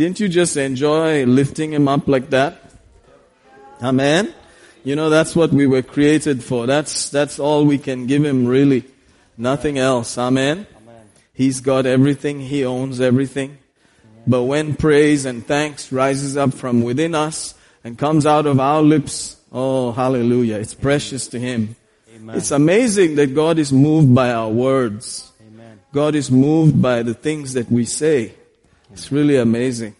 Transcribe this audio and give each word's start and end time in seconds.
Didn't 0.00 0.18
you 0.18 0.30
just 0.30 0.56
enjoy 0.56 1.26
lifting 1.26 1.74
him 1.74 1.86
up 1.86 2.08
like 2.08 2.30
that? 2.30 2.56
Amen. 3.82 4.32
You 4.82 4.96
know, 4.96 5.10
that's 5.10 5.36
what 5.36 5.50
we 5.50 5.66
were 5.66 5.82
created 5.82 6.42
for. 6.42 6.64
That's, 6.64 7.10
that's 7.10 7.38
all 7.38 7.66
we 7.66 7.76
can 7.76 8.06
give 8.06 8.24
him 8.24 8.46
really. 8.46 8.84
Nothing 9.36 9.76
else. 9.76 10.16
Amen. 10.16 10.66
He's 11.34 11.60
got 11.60 11.84
everything. 11.84 12.40
He 12.40 12.64
owns 12.64 12.98
everything. 12.98 13.58
But 14.26 14.44
when 14.44 14.74
praise 14.74 15.26
and 15.26 15.46
thanks 15.46 15.92
rises 15.92 16.34
up 16.34 16.54
from 16.54 16.80
within 16.80 17.14
us 17.14 17.52
and 17.84 17.98
comes 17.98 18.24
out 18.24 18.46
of 18.46 18.58
our 18.58 18.80
lips, 18.80 19.36
oh, 19.52 19.92
hallelujah. 19.92 20.56
It's 20.56 20.72
precious 20.72 21.26
to 21.28 21.38
him. 21.38 21.76
It's 22.28 22.52
amazing 22.52 23.16
that 23.16 23.34
God 23.34 23.58
is 23.58 23.70
moved 23.70 24.14
by 24.14 24.32
our 24.32 24.48
words. 24.48 25.30
God 25.92 26.14
is 26.14 26.30
moved 26.30 26.80
by 26.80 27.02
the 27.02 27.12
things 27.12 27.52
that 27.52 27.70
we 27.70 27.84
say. 27.84 28.32
It's 28.92 29.12
really 29.12 29.36
amazing. 29.36 29.94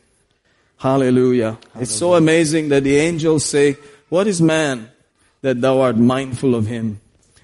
Hallelujah. 0.78 1.58
It's 1.78 1.94
so 1.94 2.14
amazing 2.14 2.70
that 2.70 2.84
the 2.84 2.96
angels 2.96 3.44
say, 3.44 3.76
what 4.08 4.26
is 4.26 4.40
man 4.40 4.90
that 5.42 5.60
thou 5.60 5.80
art 5.80 5.96
mindful 5.96 6.54
of 6.54 6.66
him? 6.66 7.00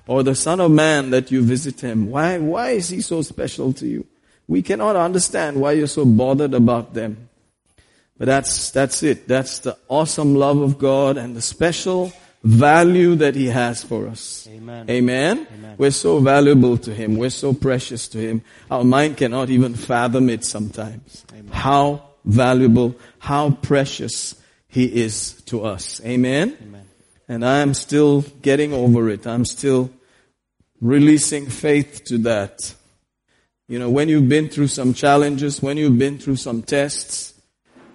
Or 0.07 0.23
the 0.23 0.35
son 0.35 0.61
of 0.61 0.71
man 0.71 1.11
that 1.11 1.31
you 1.31 1.43
visit 1.43 1.81
him? 1.81 2.11
Why, 2.11 2.39
why 2.39 2.71
is 2.71 2.89
he 2.89 3.01
so 3.01 3.23
special 3.23 3.73
to 3.75 3.87
you? 3.87 4.07
We 4.49 4.63
cannot 4.63 4.97
understand 4.97 5.61
why 5.61 5.73
you're 5.73 5.87
so 5.87 6.05
bothered 6.05 6.55
about 6.55 6.95
them. 6.95 7.29
But 8.17 8.27
that's, 8.27 8.71
that's 8.71 9.03
it. 9.03 9.29
That's 9.29 9.59
the 9.59 9.77
awesome 9.89 10.35
love 10.35 10.59
of 10.59 10.79
God 10.79 11.17
and 11.17 11.37
the 11.37 11.43
special 11.43 12.13
value 12.47 13.17
that 13.17 13.35
He 13.35 13.47
has 13.47 13.83
for 13.83 14.07
us. 14.07 14.49
Amen. 14.49 14.89
Amen. 14.89 15.47
We're 15.77 15.91
so 15.91 16.21
valuable 16.21 16.79
to 16.79 16.95
Him. 16.95 17.17
We're 17.17 17.31
so 17.31 17.53
precious 17.53 18.09
to 18.09 18.19
Him. 18.19 18.43
Our 18.71 18.85
mind 18.85 19.17
cannot 19.17 19.51
even 19.51 19.75
fathom 19.75 20.31
it 20.31 20.45
sometimes. 20.45 21.25
How 21.51 22.03
valuable, 22.25 22.95
how 23.19 23.51
precious 23.51 24.41
He 24.69 24.85
is 24.85 25.43
to 25.47 25.65
us. 25.65 26.01
Amen. 26.05 26.57
Amen. 26.63 26.87
And 27.29 27.45
I 27.45 27.59
am 27.59 27.75
still 27.75 28.23
getting 28.43 28.73
over 28.73 29.11
it. 29.11 29.27
I'm 29.27 29.45
still 29.45 29.91
releasing 30.81 31.47
faith 31.47 32.05
to 32.05 32.19
that. 32.19 32.75
You 33.67 33.81
know, 33.81 33.91
when 33.91 34.09
you've 34.09 34.29
been 34.29 34.49
through 34.49 34.69
some 34.69 34.95
challenges, 34.95 35.61
when 35.61 35.77
you've 35.77 35.99
been 35.99 36.19
through 36.19 36.37
some 36.37 36.63
tests, 36.63 37.35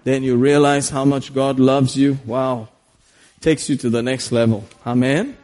then 0.03 0.23
you 0.23 0.36
realize 0.36 0.89
how 0.89 1.05
much 1.05 1.33
God 1.33 1.58
loves 1.58 1.95
you. 1.95 2.19
Wow. 2.25 2.67
Takes 3.42 3.70
you 3.70 3.75
to 3.78 3.89
the 3.89 4.03
next 4.03 4.31
level. 4.31 4.64
Amen. 4.86 5.36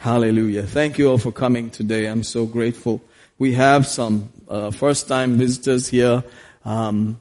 Hallelujah. 0.00 0.64
Thank 0.64 0.98
you 0.98 1.08
all 1.08 1.18
for 1.18 1.30
coming 1.30 1.70
today. 1.70 2.06
I'm 2.06 2.24
so 2.24 2.46
grateful. 2.46 3.00
We 3.38 3.54
have 3.54 3.86
some 3.86 4.32
uh, 4.48 4.72
first 4.72 5.06
time 5.06 5.38
visitors 5.38 5.86
here. 5.86 6.24
Um, 6.64 7.20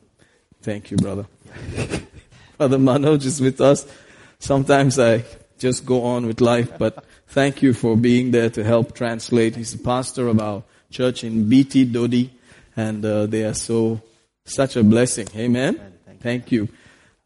thank 0.64 0.90
you, 0.90 0.98
brother. 0.98 1.28
brother 2.58 2.80
Manoj 2.80 3.26
is 3.26 3.40
with 3.40 3.62
us. 3.62 3.86
Sometimes 4.40 4.98
I 4.98 5.24
just 5.60 5.86
go 5.86 6.04
on 6.04 6.26
with 6.26 6.42
life, 6.42 6.80
but 6.80 7.06
thank 7.28 7.62
you 7.62 7.72
for 7.72 7.96
being 7.96 8.32
there 8.32 8.50
to 8.50 8.64
help 8.64 8.96
translate. 8.96 9.56
He's 9.56 9.74
the 9.74 9.84
pastor 9.84 10.28
of 10.30 10.42
our 10.42 10.64
church 10.90 11.24
in 11.24 11.48
BT 11.48 11.86
Dodi, 11.86 12.32
and 12.76 13.06
uh, 13.06 13.28
they 13.28 13.44
are 13.44 13.54
so 13.54 14.02
such 14.46 14.76
a 14.78 14.84
blessing. 14.84 15.28
Amen. 15.36 15.80
Thank 16.22 16.52
you. 16.52 16.70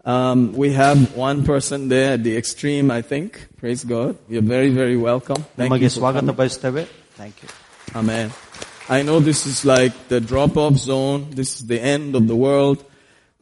Um, 0.06 0.54
we 0.54 0.74
have 0.74 1.16
one 1.16 1.44
person 1.44 1.90
there 1.90 2.14
at 2.14 2.24
the 2.24 2.38
extreme, 2.38 2.92
I 2.92 3.02
think. 3.02 3.48
Praise 3.58 3.84
God. 3.84 4.18
You're 4.30 4.44
very, 4.44 4.70
very 4.70 4.98
welcome. 4.98 5.44
Thank 5.58 5.70
you. 5.82 6.02
Thank 7.16 7.42
you. 7.42 7.50
Amen. 7.96 8.32
I 8.88 9.02
know 9.02 9.20
this 9.20 9.48
is 9.48 9.66
like 9.66 10.08
the 10.10 10.22
drop-off 10.22 10.76
zone. 10.78 11.32
This 11.32 11.56
is 11.56 11.66
the 11.66 11.82
end 11.82 12.16
of 12.16 12.28
the 12.28 12.36
world. 12.36 12.86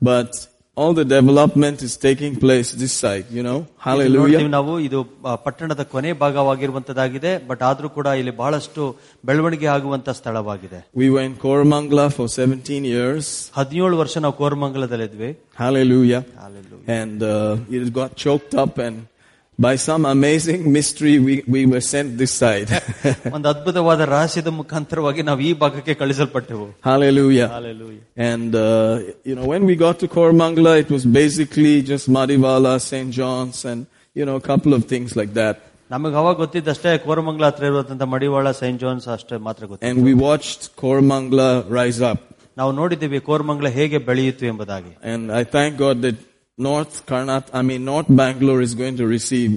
But 0.01 0.31
all 0.76 0.92
the 0.94 1.04
development 1.12 1.78
is 1.82 1.92
taking 1.98 2.32
place 2.36 2.68
this 2.74 2.92
side, 3.02 3.26
you 3.30 3.42
know. 3.42 3.56
ನೋಡ್ತೀವಿ 3.58 3.84
Hallelujah. 3.86 4.42
ನಾವು 4.48 4.72
ಇದು 4.80 4.98
ಆ, 5.22 5.34
ಪಟ್ಟಣದ 5.44 5.82
ಕೊನೆ 5.92 6.10
ಭಾಗವಾಗಿರುವಂತದ್ದಾಗಿದೆ 6.22 7.32
but 7.48 7.62
ಆದ್ರೂ 7.62 7.88
ಕೂಡ 7.96 8.06
ಇಲ್ಲಿ 8.20 8.32
ಬಹಳಷ್ಟು 8.40 8.82
ಬೆಳವಣಿಗೆ 9.24 9.68
ಆಗುವಂತ 9.74 10.08
ಸ್ಥಳವಾಗಿದೆ 10.20 10.80
We 11.00 11.08
were 11.14 11.24
in 11.28 11.34
Koramangala 11.36 12.06
for 12.10 12.26
17 12.36 12.88
years. 12.92 13.26
ಹದಿನೇಳು 13.58 13.98
ವರ್ಷ 14.02 14.16
ನಾವು 14.18 14.36
ಕೋರಮಂಗಲದಲ್ಲಿದ್ವಿ 14.42 15.30
Hallelujah. 15.62 16.22
Hallelujah. 16.42 16.86
And 16.98 17.18
uh, 17.24 17.34
it 17.78 17.92
got 17.92 18.12
choked 18.16 18.54
up 18.64 18.76
and 18.78 18.96
by 19.57 19.75
some 19.75 20.05
amazing 20.05 20.71
mystery 20.71 21.19
we, 21.19 21.43
we 21.47 21.65
were 21.65 21.81
sent 21.81 22.17
this 22.17 22.31
side. 22.33 22.69
Hallelujah. 26.81 27.47
Hallelujah. 27.47 28.01
And 28.15 28.55
uh, 28.55 28.99
you 29.23 29.35
know 29.35 29.45
when 29.45 29.65
we 29.65 29.75
got 29.75 29.99
to 29.99 30.07
Koramangala 30.07 30.79
it 30.79 30.89
was 30.89 31.05
basically 31.05 31.81
just 31.81 32.09
Madivala, 32.09 32.81
St. 32.81 33.11
John's 33.11 33.65
and 33.65 33.85
you 34.13 34.25
know 34.25 34.35
a 34.35 34.41
couple 34.41 34.73
of 34.73 34.85
things 34.85 35.15
like 35.15 35.33
that. 35.33 35.57
ನಮಗೆ 35.91 36.15
ಅವಾಗ 36.19 36.35
ಗೊತ್ತಿದ್ದಷ್ಟೇ 36.41 36.91
ಕೋರಮಂಗ್ಲ 37.05 37.45
ಹತ್ರ 37.49 37.63
ಇರುವಂತಹ 37.69 38.07
ಮಡಿವಾಳ 38.13 38.51
Saint 38.59 38.79
John's 38.83 39.07
ಅಷ್ಟೇ 39.15 39.37
ಮಾತ್ರ 39.37 39.65
And 39.89 39.97
we 40.07 40.13
watched 40.27 40.61
Koramangala 40.81 41.49
rise 41.79 42.01
up. 42.11 42.19
ನಾವು 42.57 42.71
ನೋಡಿದ್ದೀವಿ 42.79 43.19
ಕೋರಮಂಗ್ಲ 43.19 43.67
ಹೇಗೆ 43.77 43.97
ಬೆಳೆಯಿತು 44.07 44.45
ಎಂಬುದಾಗಿ 44.51 44.91
And 45.13 45.31
I 45.39 45.43
thank 45.55 45.71
God 45.85 46.01
that 46.05 46.17
North 46.58 47.06
Karnat, 47.06 47.44
I 47.52 47.62
mean, 47.62 47.84
North 47.84 48.08
Bangalore 48.10 48.60
is 48.60 48.74
going 48.74 48.96
to 48.96 49.06
receive 49.06 49.50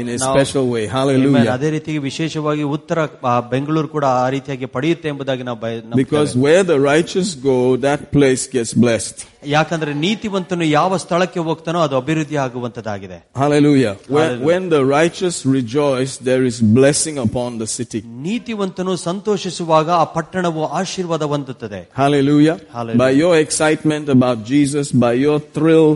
in 0.00 0.06
a 0.08 0.16
Now- 0.16 0.28
special 0.30 0.64
way. 0.74 0.84
Amen. 0.84 0.94
Hallelujah. 0.96 1.50
ಅದೇ 1.54 1.70
ರೀತಿ 1.74 1.98
ವಿಶೇಷವಾಗಿ 2.06 2.62
ಉತ್ತರ 2.76 2.98
ಆ, 3.24 3.40
ಬೆಂಗಳೂರು 3.52 3.88
ಕೂಡ 3.88 4.04
ಆ 4.22 4.28
ರೀತಿಯಾಗಿ 4.28 4.66
ಪಡೆಯುತ್ತೆ 4.66 5.08
ಎಂಬುದಾಗಿ 5.08 5.42
ನಾವು 5.42 5.58
ಬಯ- 5.60 5.82
ನಂಬ್ತೇವೆ. 5.82 6.04
Because 6.04 6.30
where 6.44 6.62
the 6.72 6.78
righteous 6.86 7.28
go, 7.44 7.56
that 7.86 8.00
place 8.16 8.44
gets 8.46 8.72
blessed. 8.84 9.16
ಯಾಕಂದ್ರೆ 9.46 9.94
ನೀತಿವಂತನು 10.04 10.64
ಯಾವ 10.70 10.96
ಸ್ಥಳಕ್ಕೆ 10.96 11.40
ಹೋಗ್ತಾನೋ 11.40 11.80
ಅದು 11.80 11.96
ಅಭಿವೃದ್ಧಿ 11.96 12.36
ಆಗುವಂತದ್ದಾಗಿದೆ 12.46 13.18
Hallelujah. 13.42 13.94
When, 14.08 14.22
Hallelujah. 14.22 14.46
when 14.50 14.62
the 14.76 14.82
righteous 14.98 15.36
rejoice, 15.58 16.14
there 16.30 16.44
is 16.50 16.58
blessing 16.78 17.18
upon 17.26 17.58
the 17.58 17.70
city. 17.78 18.02
ನೀತಿವಂತನು 18.26 18.96
ಸಂತೋಷಿಸುವಾಗ 19.08 19.90
ಆ 20.02 20.04
ಪಟ್ಟಣವು 20.16 20.64
ಆಶೀರ್ವಾದ 20.80 21.22
ಹೊಂದುತ್ತದೆ 21.34 21.82
Hallelujah. 22.02 22.56
Hallelujah. 22.72 23.02
By 23.06 23.12
your 23.24 23.34
excitement 23.38 24.08
about 24.18 24.38
Jesus, 24.54 24.86
by 25.06 25.14
your 25.26 25.38
thrill 25.56 25.90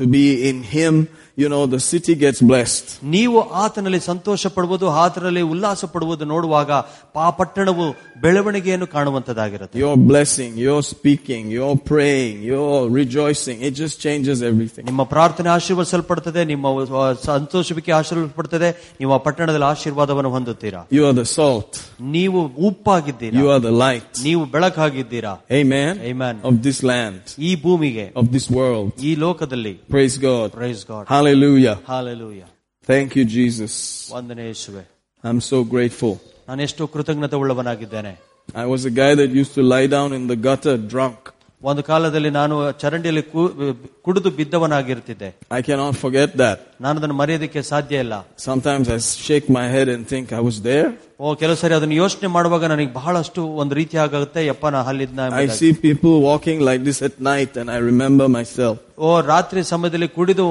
to 0.00 0.06
be 0.06 0.48
in 0.48 0.62
Him, 0.62 1.10
you 1.39 1.49
know, 1.49 1.63
the 1.67 1.81
city 1.83 2.13
gets 2.15 2.41
blessed. 2.43 2.85
ನೀವು 3.15 3.37
ಆತನಲ್ಲಿ 3.63 4.01
ಸಂತೋಷ 4.09 4.47
ಪಡುವುದು 4.55 4.87
ಆತನಲ್ಲಿ 5.03 5.43
ಉಲ್ಲಾಸ 5.53 5.81
ಪಡುವುದು 5.93 6.25
ನೋಡುವಾಗ 6.25 6.71
ಆ 7.19 7.29
ಪಟ್ಟಣವು 7.39 7.85
ಬೆಳವಣಿಗೆಯನ್ನು 8.25 8.87
ಕಾಣುವಂತದ್ದಾಗಿರುತ್ತೆ 8.95 9.77
Your 9.79 9.95
blessing, 10.09 10.51
your 10.59 10.79
speaking, 10.85 11.43
your 11.51 11.71
praying, 11.91 12.35
your 12.45 12.69
rejoicing, 12.91 13.57
it 13.61 13.73
just 13.75 13.95
changes 13.99 14.37
everything. 14.43 14.83
ನಿಮ್ಮ 14.91 15.03
ಪ್ರಾರ್ಥನೆ 15.13 15.49
ಆಶೀರ್ವದಿಸಲ್ಪಡ್ತದೆ 15.55 16.41
ನಿಮ್ಮ 16.45 16.65
ಆ, 16.99 17.05
ಸಂತೋಷವಿಕೆ 17.29 17.91
ಆಶೀರ್ವದಿಸಲ್ಪಡ್ತದೆ 17.99 18.69
ನೀವು 18.99 19.13
ಆ 19.13 19.21
ಪಟ್ಟಣದಲ್ಲಿ 19.27 19.67
ಆಶೀರ್ವಾದವನ್ನು 19.73 20.31
ಹೊಂದುತ್ತೀರಾ 20.31 20.81
You 20.91 21.03
are 21.09 21.15
the 21.15 21.27
salt. 21.37 21.71
ನೀವು 22.15 22.39
ಉಪ್ಪಾಗಿದ್ದೀರಾ 22.69 23.37
You 23.39 23.47
are 23.49 23.61
the 23.61 23.75
light. 23.85 24.11
ನೀವು 24.23 24.43
ಬೆಳಕಾಗಿದ್ದೀರಾ 24.55 25.33
Amen. 25.61 25.91
Amen. 26.11 26.35
Of 26.43 26.55
this 26.67 26.79
land, 26.83 27.21
ಈ 27.49 27.53
ಭೂಮಿಗೆ 27.65 28.05
of 28.15 28.27
this 28.35 28.47
world. 28.51 28.91
ಈ 29.09 29.13
ಲೋಕದಲ್ಲಿ 29.25 29.73
Praise 29.89 30.17
God. 30.19 30.47
Price 30.59 30.83
God 30.85 31.07
Hallelujah. 31.07 31.28
Hallelujah 31.29 32.41
Thank 32.87 33.09
you, 33.17 33.25
Jesus. 33.37 33.73
ವಂದನೆ 34.15 34.43
ಯೇಸುವೆ 34.47 34.83
I'm 35.23 35.39
so 35.51 35.57
grateful. 35.73 36.13
ನಾನು 36.49 36.61
ಎಷ್ಟು 36.61 36.87
ಕೃತಜ್ಞತೆ 36.87 37.35
ಉಳ್ಳವನಾಗಿದ್ದೇನೆ 37.35 38.13
I 38.55 38.65
was 38.65 38.81
a 38.85 38.93
guy 39.01 39.11
that 39.15 39.29
used 39.41 39.53
to 39.59 39.63
lie 39.73 39.87
down 39.87 40.09
in 40.13 40.23
the 40.27 40.37
gutter 40.47 40.75
drunk. 40.93 41.19
ಒಂದು 41.61 41.83
ಕಾಲದಲ್ಲಿ 41.83 42.29
ನಾನು 42.29 42.55
ಚರಂಡಿಯಲ್ಲಿ 42.71 43.21
ಕು- 43.33 43.53
ಕುಡಿದು 44.01 44.29
ಬಿದ್ದವನಾಗಿರ್ತಿದ್ದೆ 44.29 45.29
I 45.51 45.61
cannot 45.61 45.95
forget 46.03 46.29
that. 46.43 46.57
ನಾನು 46.81 46.99
ಅದನ್ನು 46.99 47.13
ಮರೆಯೋದಕ್ಕೆ 47.13 47.61
ಸಾಧ್ಯ 47.71 47.99
ಇಲ್ಲ 47.99 48.15
Sometimes 48.49 48.87
I 48.89 48.99
shake 49.27 49.47
my 49.59 49.65
head 49.75 49.89
and 49.95 50.03
think 50.13 50.25
I 50.39 50.43
was 50.49 50.57
there. 50.61 50.89
ಓ 51.20 51.30
ಕೆಲವು 51.34 51.56
ಸರಿ 51.56 51.74
ಅದನ್ನು 51.74 51.94
ಯೋಚನೆ 51.94 52.28
ಮಾಡುವಾಗ 52.28 52.64
ನನಗೆ 52.64 52.92
ಬಹಳಷ್ಟು 52.92 53.40
ಒಂದು 53.62 53.74
ರೀತಿ 53.74 53.96
ಆಗುತ್ತೆ 54.04 54.40
ಯಪ್ಪ 54.46 54.66
ನಾ 54.66 54.80
ಅಲ್ಲಿದ್ನ 54.90 55.20
I 55.20 55.26
ಎಂಬುದಾಗಿ. 55.26 55.56
see 55.58 55.72
people 55.80 56.14
walking 56.22 56.58
like 56.60 56.82
this 56.84 56.98
at 57.02 57.16
night 57.28 57.52
and 57.60 57.68
I 57.70 57.80
remember 57.88 58.26
myself. 58.36 58.76
ಓ 58.98 59.10
ರಾತ್ರಿ 59.30 59.60
ಸಮಯದಲ್ಲಿ 59.72 60.08
ಕುಡಿದು 60.16 60.44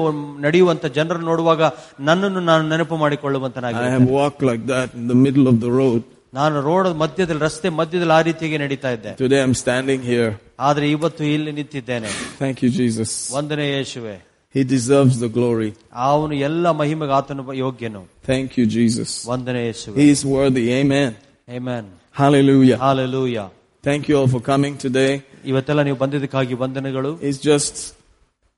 ನಡೆಯುವಂತ 0.46 0.86
ಜನರನ್ನು 0.98 1.26
ನೋಡುವಾಗ 1.26 1.62
ನನ್ನನ್ನು 2.08 2.42
ನಾನು 2.50 2.62
ನೆನಪು 2.68 2.96
I 2.96 3.02
ಮಾಡಿಕೊಳ್ಳುವಂತನಾಗಿ 3.04 3.82
have 3.96 4.08
walked 4.20 4.42
like 4.42 4.64
that 4.66 4.88
in 4.94 5.06
the 5.08 5.18
middle 5.26 5.48
of 5.48 5.58
the 5.66 5.72
road. 5.80 6.00
ನಾನು 6.34 6.56
ರೋಡ್ 6.60 6.88
ಮಧ್ಯದಲ್ಲಿ 6.96 7.42
ರಸ್ತೆ 7.44 7.68
ಮಧ್ಯದಲ್ಲಿ 7.80 8.14
ಆ 8.18 8.22
ರೀತಿಯಾಗಿ 8.28 8.58
ನಡೀತಾ 8.64 8.90
ಇದ್ದೆ 8.96 9.12
Today 9.22 9.40
I'm 9.46 9.56
standing 9.64 10.02
here. 10.12 10.30
ಆದ್ರೆ 10.60 10.86
ಇವತ್ತು 10.90 11.22
ಇಲ್ಲಿ 11.34 11.52
ನಿಂತಿದ್ದೇನೆ 11.52 12.10
Thank 12.38 12.58
you, 12.64 12.70
Jesus. 12.80 13.12
ವಂದನೆ 13.38 13.66
ಯೇಸುವೆ 13.70 14.16
He 14.55 14.63
deserves 14.63 15.15
the 15.23 15.29
glory. 15.37 15.69
ಅವನು 16.09 16.33
ಎಲ್ಲ 16.47 16.65
ಮಹಿಮೆಗೆ 16.81 17.13
ಆತನು 17.19 17.43
ಯೋಗ್ಯನು 17.63 18.01
Thank 18.31 18.49
you, 18.59 18.65
Jesus. 18.77 19.09
ವಂದನೆ 19.31 19.61
ಯೇಸುವೆ 19.67 19.97
He 20.03 20.07
is 20.15 20.21
worthy. 20.37 20.65
Amen. 20.81 21.11
Amen. 21.57 21.83
Hallelujah. 22.21 22.77
Hallelujah. 22.87 23.47
Thank 23.87 24.03
you 24.09 24.15
all 24.19 24.29
for 24.35 24.41
coming 24.51 24.75
today. 24.85 25.11
ಇವತ್ತೆಲ್ಲ 25.51 25.81
ನೀವು 25.87 25.97
ಬಂದಿದ್ದಕ್ಕಾಗಿ 26.03 26.53
ವಂದನೆಗಳು 26.63 27.11
It's 27.29 27.41
just, 27.51 27.75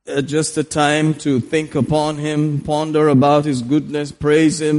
uh, 0.08 0.22
just 0.36 0.54
a 0.64 0.68
time 0.84 1.08
to 1.26 1.32
think 1.54 1.70
upon 1.84 2.12
Him, 2.28 2.40
ponder 2.74 3.06
about 3.18 3.44
His 3.52 3.62
goodness, 3.74 4.10
praise 4.28 4.58
Him, 4.68 4.78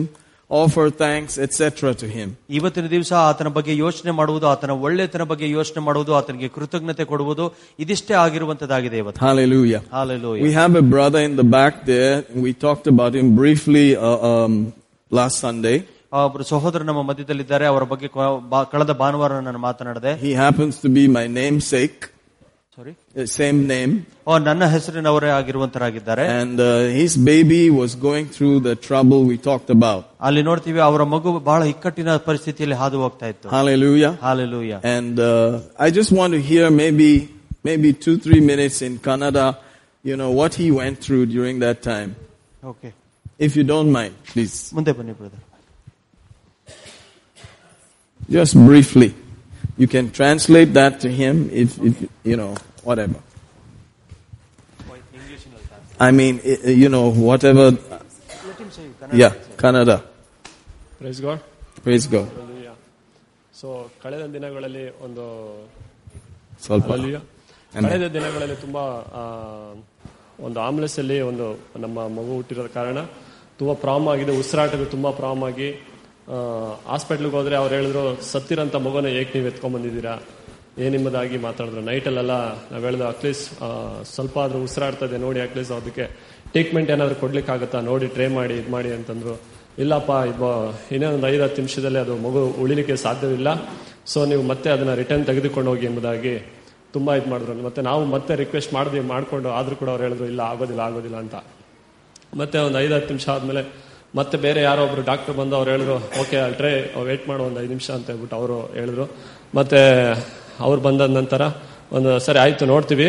offer 0.52 0.84
thanks, 1.00 1.32
etc. 1.38 1.60
to 1.94 2.06
Him. 2.08 2.28
ಇವತ್ತಿನ 2.50 2.86
ದಿವಸ 2.92 3.12
ಆತನ 3.24 3.48
ಬಗ್ಗೆ 3.56 3.72
ಯೋಚನೆ 3.76 4.12
ಮಾಡುವುದು 4.18 4.46
ಆತನ 4.52 4.72
ಒಳ್ಳೆತನ 4.86 5.24
ಬಗ್ಗೆ 5.32 5.46
ಯೋಚನೆ 5.50 5.80
ಮಾಡುವುದು 5.80 6.12
ಆತನಿಗೆ 6.14 6.48
ಕೃತಜ್ಞತೆ 6.48 7.04
ಕೊಡುವುದು 7.04 7.44
ಇದಿಷ್ಟೇ 7.78 8.14
ಆಗಿರುವಂತದ್ದಾಗಿದೆ 8.24 8.98
ಇವತ್ತು 8.98 9.20
Hallelujah. 9.26 9.80
Hallelujah. 9.92 10.42
We 10.46 10.52
have 10.52 10.74
a 10.74 10.86
brother 10.94 11.20
in 11.20 11.34
the 11.36 11.48
back 11.56 11.74
there. 11.86 12.14
We 12.44 12.52
talked 12.66 12.86
about 12.94 13.14
him 13.14 13.28
briefly 13.36 13.86
uh, 13.98 14.30
um, 14.30 14.54
last 15.10 15.38
Sunday. 15.46 15.76
ಆ 16.12 16.20
ಒಬ್ರು 16.26 16.44
ಸಹೋದರ 16.50 16.82
ನಮ್ಮ 16.82 17.00
ಮಧ್ಯದಲ್ಲಿದ್ದಾರೆ 17.08 17.64
ಅವರ 17.70 17.84
ಬಗ್ಗೆ 17.90 18.08
ಕ- 18.08 18.18
ಬಾ- 18.52 18.66
ಕಳೆದ 18.70 18.92
ಭಾನುವಾರ 19.00 19.40
ನಾನು 19.48 19.60
ಮಾತನಾಡಿದೆ 19.64 20.12
He 20.22 20.32
happens 20.44 20.76
to 20.84 20.90
be 20.90 21.04
my 21.16 21.24
namesake, 21.40 21.98
sorry 22.76 22.92
uh, 23.20 23.26
same 23.38 23.58
name. 23.72 23.92
ಓ 24.28 24.38
ನನ್ನ 24.48 24.64
ಹೆಸರಿನವರೇ 24.74 25.30
ಆಗಿರುವಂತರಾಗಿದ್ದಾರೆ 25.38 26.24
And 26.40 26.56
uh, 26.60 26.68
his 27.00 27.12
baby 27.30 27.62
was 27.80 27.92
going 28.06 28.26
through 28.34 28.56
the 28.68 28.74
trouble 28.88 29.20
we 29.30 29.36
talked 29.48 29.70
about. 29.76 30.02
ಅಲ್ಲಿ 30.28 30.42
ನೋಡ್ತೀವಿ 30.48 30.80
ಅವರ 30.88 31.02
ಮಗು 31.14 31.32
ಬಹಳ 31.50 31.62
ಇಕ್ಕಟ್ಟಿನ 31.72 32.10
ಪರಿಸ್ಥಿತಿಯಲ್ಲಿ 32.28 32.78
ಹಾದು 32.82 32.98
ಹೋಗ್ತಾ 33.04 33.26
ಇತ್ತು 33.34 33.48
Hallelujah. 33.56 34.12
Hallelujah 34.26 34.72
And 34.96 35.16
uh, 35.30 35.32
I 35.86 35.90
just 35.98 36.12
want 36.20 36.32
to 36.32 36.42
hear 36.50 36.66
maybe 36.82 37.10
maybe 37.68 37.90
two 38.04 38.16
three 38.26 38.42
minutes 38.52 38.78
in 38.88 38.92
Kannada, 39.06 39.46
you 40.04 40.16
know 40.20 40.30
what 40.40 40.52
he 40.62 40.68
went 40.82 40.96
through 41.06 41.24
during 41.36 41.58
that 41.66 41.80
time. 41.92 42.12
Okay 42.72 42.88
If 43.46 43.52
you 43.58 43.64
don't 43.72 43.90
mind, 43.98 44.14
please, 44.30 44.54
ಮುಂದೆ 44.76 44.92
ಬನ್ನಿ 44.98 45.12
brother 45.18 45.44
just 48.36 48.54
briefly, 48.68 49.10
you 49.77 49.87
can 49.87 50.11
translate 50.11 50.73
that 50.73 50.99
to 51.01 51.09
him 51.09 51.49
if, 51.51 51.79
if 51.81 52.09
you 52.23 52.35
know, 52.35 52.55
whatever. 52.83 53.19
I 55.99 56.11
mean, 56.11 56.41
you 56.65 56.89
know, 56.89 57.09
whatever. 57.09 57.77
Yeah, 59.13 59.33
Kannada. 59.57 60.03
Praise 60.99 61.19
God. 61.19 61.39
Praise 61.83 62.07
God. 62.07 62.29
So 63.53 63.91
ಕಳೆದ 64.03 64.23
ದಿನಗಳಲ್ಲಿ 64.33 65.03
ಒಂದು 65.03 65.25
ಸ್ವಲ್ಪ 66.63 66.87
ಕಳೆದ 67.73 68.05
ದಿನಗಳಲ್ಲಿ 68.13 68.55
ತುಂಬಾ 68.55 68.83
ಒಂದು 70.39 70.59
ಆಂಬುಲೆನ್ಸ್ 70.59 70.99
ಅಲ್ಲಿ 70.99 71.21
ಒಂದು 71.21 71.45
ನಮ್ಮ 71.79 72.07
ಮಗು 72.07 72.35
ಹುಟ್ಟಿರೋ 72.35 72.63
ಕಾರಣ 72.73 72.99
ತುಂಬಾ 73.59 73.73
ಪ್ರಾಬ್ಲಮ್ 73.73 74.09
ಆಗಿದೆ 74.09 74.37
ಉಸಿರಾಟದ 74.39 74.83
ತುಂಬಾ 74.83 75.11
ಪ್ರಾಬ್ಲಮ್ 75.11 75.43
ಆಗಿ 75.43 75.69
ಹಾಸ್ಪಿಟ್ಲ್ಗೆ 76.87 77.35
ಹೋದ್ರೆ 77.35 77.55
ಅವ್ರು 77.55 77.75
ಹೇಳಿದ್ರು 77.75 78.21
ಸತ್ತಿರಂತ 78.21 78.75
ಮಗುನ 78.75 79.05
ಏಕೆ 79.05 79.39
ನೀವು 79.39 79.51
ಎತ್ಕೊಂಡ್ 79.51 79.75
ಬಂದಿದ್ದೀರಾ 79.77 80.19
ಏನ್ 80.79 80.91
ನಿಮ್ಮದಾಗಿ 80.91 81.37
ಮಾತಾಡಿದ್ರು. 81.37 81.81
ನೈಟಲ್ಲೆಲ್ಲ 81.81 82.31
ನಾವು 82.71 82.83
ಹೇಳಿದ್ರು 82.83 83.07
ಅಟ್ಲೀಸ್ಟ್ 83.07 83.47
ಸ್ವಲ್ಪ 84.15 84.39
ಆದ್ರೂ 84.39 84.59
ಉಸಿರಾಡ್ತಾ 84.63 85.05
ಇದೆ 85.05 85.17
ನೋಡಿ 85.17 85.41
ಅಟ್ಲೀಸ್ಟ್ 85.41 85.73
ಅದಕ್ಕೆ 85.73 86.05
ಟ್ರೀಟ್ಮೆಂಟ್ 86.51 86.91
ಏನಾದರೂ 86.91 87.15
ಕೊಡ್ಲಿಕ್ಕೆ 87.15 87.51
ಆಗುತ್ತಾ 87.51 87.79
ನೋಡಿ, 87.79 88.07
ಟ್ರೈ 88.07 88.27
ಮಾಡಿ, 88.27 88.53
ಇದು 88.53 88.71
ಮಾಡಿ, 88.71 88.91
ಅಂತಂದ್ರು. 88.91 89.41
ಇಲ್ಲಪ್ಪ, 89.79 90.09
ಇಬ್ಬ, 90.09 90.43
ಇನ್ನೇ 90.91 91.07
ಒಂದು 91.07 91.27
ಐದು 91.27 91.43
ಹತ್ತು 91.43 91.61
ನಿಮಿಷದಲ್ಲಿ 91.61 91.99
ಅದು 91.99 92.15
ಮಗು 92.15 92.45
ಉಳಿಲಿಕ್ಕೆ 92.45 92.95
ಸಾಧ್ಯವಿಲ್ಲ. 92.95 93.47
ಸೊ 94.05 94.25
ನೀವು 94.25 94.43
ಮತ್ತೆ 94.43 94.69
ಅದನ್ನ 94.69 94.93
ರಿಟರ್ನ್ 94.93 95.25
ತೆಗೆದುಕೊಂಡು 95.25 95.69
ಹೋಗಿ 95.69 95.85
ಎಂಬುದಾಗಿ 95.85 96.39
ತುಂಬಾ 96.93 97.15
ಇದು 97.15 97.29
ಮಾಡಿದ್ರು. 97.29 97.53
ಮತ್ತೆ 97.53 97.81
ನಾವು 97.81 98.05
ಮತ್ತೆ 98.05 98.35
ರಿಕ್ವೆಸ್ಟ್ 98.35 98.73
ಮಾಡಿದ್ವಿ 98.73 98.99
ಮಾಡಿಕೊಂಡು 98.99 99.49
ಆದ್ರೂ 99.49 99.75
ಕೂಡ 99.75 99.89
ಅವ್ರು 99.89 100.03
ಹೇಳಿದ್ರು, 100.03 100.25
ಇಲ್ಲ, 100.25 100.41
ಆಗೋದಿಲ್ಲ 100.41 100.81
ಆಗೋದಿಲ್ಲ, 100.81 101.17
ಅಂತ. 101.17 101.35
ಮತ್ತೆ 102.37 102.57
ಒಂದು 102.59 102.79
ಐದು 102.79 102.95
ಹತ್ತು 102.95 103.07
ನಿಮಿಷ 103.07 103.29
ಆದ್ಮೇಲೆ 103.29 103.92
ಮತ್ತೆ 104.15 104.37
ಬೇರೆ 104.37 104.61
ಯಾರೋ 104.61 104.83
ಒಬ್ರು 104.83 105.01
ಡಾಕ್ಟರ್ 105.01 105.37
ಬಂದು 105.37 105.55
ಅವ್ರು 105.55 105.71
ಹೇಳಿದ್ರು, 105.71 105.95
ಓಕೆ 106.21 106.37
ಅಲ್ಟ್ರೆ 106.37 106.81
ಟ್ರೈ 106.81 107.03
ವೇಟ್ 107.03 107.27
ಮಾಡೋ 107.27 107.43
ಒಂದು 107.43 107.59
ಐದು 107.59 107.67
ನಿಮಿಷ 107.67 107.91
ಅಂತ 107.91 108.07
ಹೇಳ್ಬಿಟ್ಟು 108.07 108.35
ಅವರು 108.35 108.57
ಹೇಳಿದ್ರು. 108.73 109.05
ಮತ್ತೆ 109.55 109.79
ಅವ್ರು 110.59 110.81
ಬಂದ 110.81 111.01
ನಂತರ 111.01 111.41
ಒಂದು, 111.91 112.19
ಸರಿ, 112.19 112.39
ಆಯ್ತು, 112.39 112.65
ನೋಡ್ತೀವಿ. 112.65 113.07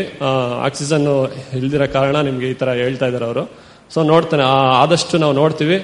ಆಕ್ಸಿಜನ್ 0.65 1.07
ಇಲ್ದಿರೋ 1.55 1.87
ಕಾರಣ 1.93 2.17
ನಿಮ್ಗೆ 2.21 2.51
ಈ 2.51 2.55
ತರ 2.55 2.73
ಹೇಳ್ತಾ 2.73 3.07
ಇದಾರೆ 3.07 3.25
ಅವರು. 3.25 3.51
ಸೊ 3.95 4.03
ನೋಡ್ತಾನೆ. 4.03 4.43
ಆದಷ್ಟು 4.83 5.19
ನಾವು 5.19 5.33
ನೋಡ್ತೀವಿ. 5.33 5.79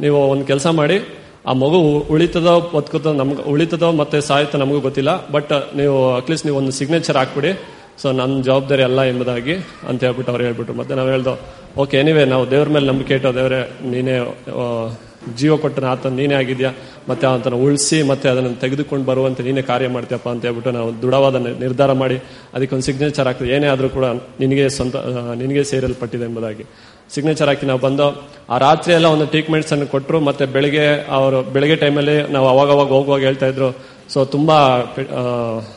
ನೀವು 0.00 0.18
ಒಂದು 0.28 0.44
ಕೆಲಸ 0.46 0.66
ಮಾಡಿ. 0.66 0.96
ಆ 1.46 1.52
ಮಗು 1.52 1.78
ಉಳಿತದೋ 2.14 2.54
ಬದುಕುತ್ತೋ 2.60 3.12
ನಮ್ಗೆ, 3.12 3.42
ಉಳಿತದೋ 3.42 3.92
ಮತ್ತೆ 3.92 4.20
ಸಾಯಿತೋ 4.20 4.58
ನಮಗೂ 4.58 4.80
ಗೊತ್ತಿಲ್ಲ. 4.80 5.28
ಬಟ್ 5.28 5.52
ನೀವು, 5.76 5.98
ಅಟ್ಲೀಸ್ಟ್ 6.16 6.46
ನೀವು 6.46 6.58
ಒಂದು 6.58 6.72
ಸಿಗ್ನೇಚರ್ 6.72 7.16
ಹಾಕ್ಬಿಡಿ. 7.16 7.52
ಸೊ 7.98 8.12
ನನ್ನ 8.12 8.42
ಜವಾಬ್ದಾರಿ 8.42 8.82
ಅಲ್ಲ 8.82 9.00
ಎಂಬುದಾಗಿ 9.02 9.54
ಅಂತ 9.88 10.00
ಹೇಳ್ಬಿಟ್ಟು 10.04 10.32
ಅವ್ರು 10.32 10.44
ಹೇಳ್ಬಿಟ್ರು. 10.44 10.74
ಮತ್ತೆ 10.74 10.94
ನಾವು 10.94 11.08
ಹೇಳ್ದೋ 11.08 11.34
ಓಕೆ 11.78 11.96
ಎನಿವೇ 11.96 12.24
ನಾವು 12.24 12.50
ದೇವ್ರ 12.50 12.68
ಮೇಲೆ 12.68 12.86
ನಂಬಿಕೆ 12.86 13.14
ಇಟ್ಟೋ, 13.14 13.34
ದೇವರೇ, 13.34 13.60
ನೀನೇ 13.90 14.16
ಜೀವ 15.38 15.56
ಕೊಟ್ಟನ 15.56 15.84
ಆತನ, 15.84 16.08
ನೀನೇ 16.08 16.34
ಆಗಿದ್ಯಾ? 16.34 16.70
ಮತ್ತೆ 17.08 17.26
ಆತನ 17.26 17.54
ಉಳಿಸಿ, 17.54 18.02
ಮತ್ತೆ 18.02 18.28
ಅದನ್ನು 18.28 18.60
ತೆಗೆದುಕೊಂಡು 18.60 19.04
ಬರುವಂತೆ 19.04 19.42
ನೀನೇ 19.42 19.62
ಕಾರ್ಯ 19.62 19.88
ಮಾಡ್ತೀಯಪ್ಪ 19.88 20.28
ಅಂತ 20.28 20.42
ಹೇಳ್ಬಿಟ್ಟು 20.44 20.70
ನಾವು 20.70 21.02
ದೃಢವಾದ 21.02 21.36
ನಿರ್ಧಾರ 21.36 21.92
ಮಾಡಿ, 21.92 22.16
ಅದಕ್ಕೆ 22.54 22.74
ಒಂದು 22.74 22.86
ಸಿಗ್ನೇಚರ್ 22.86 23.26
ಹಾಕ್ತೀವಿ. 23.26 23.50
ಏನೇ 23.50 23.66
ಆದರೂ 23.66 23.88
ಕೂಡ 23.88 24.04
ನಿನಗೆ 24.40 24.68
ಸ್ವಂತ 24.68 24.96
ನಿನಗೆ 25.42 25.64
ಸೇರಲ್ಪಟ್ಟಿದೆ 25.64 26.24
ಎಂಬುದಾಗಿ. 26.24 26.64
ಸಿಗ್ನೇಚರ್ 27.14 27.48
ಹಾಕಿ 27.48 27.66
ನಾವು 27.66 27.80
ಬಂದು, 27.80 28.08
ಆ 28.50 28.58
ರಾತ್ರಿ 28.58 28.92
ಎಲ್ಲ 28.94 29.06
ಒಂದು 29.06 29.26
ಟ್ರೀಟ್ಮೆಂಟ್ಸ್ 29.26 29.72
ಅನ್ನು 29.72 29.86
ಕೊಟ್ಟರು 29.86 30.20
ಮತ್ತೆ 30.20 30.46
ಬೆಳಿಗ್ಗೆ 30.46 30.86
ಅವರು, 31.08 31.42
ಬೆಳಿಗ್ಗೆ 31.42 31.76
ಟೈಮಲ್ಲಿ 31.76 32.32
ನಾವು 32.32 32.48
ಅವಾಗ 32.48 32.70
ಅವಾಗ 32.70 32.88
ಹೋಗುವಾಗ 32.88 33.20
ಹೇಳ್ತಾ 33.20 33.46
ಇದ್ರು. 33.46 33.70
ಸೊ 34.12 34.24
ತುಂಬಾ 34.24 34.58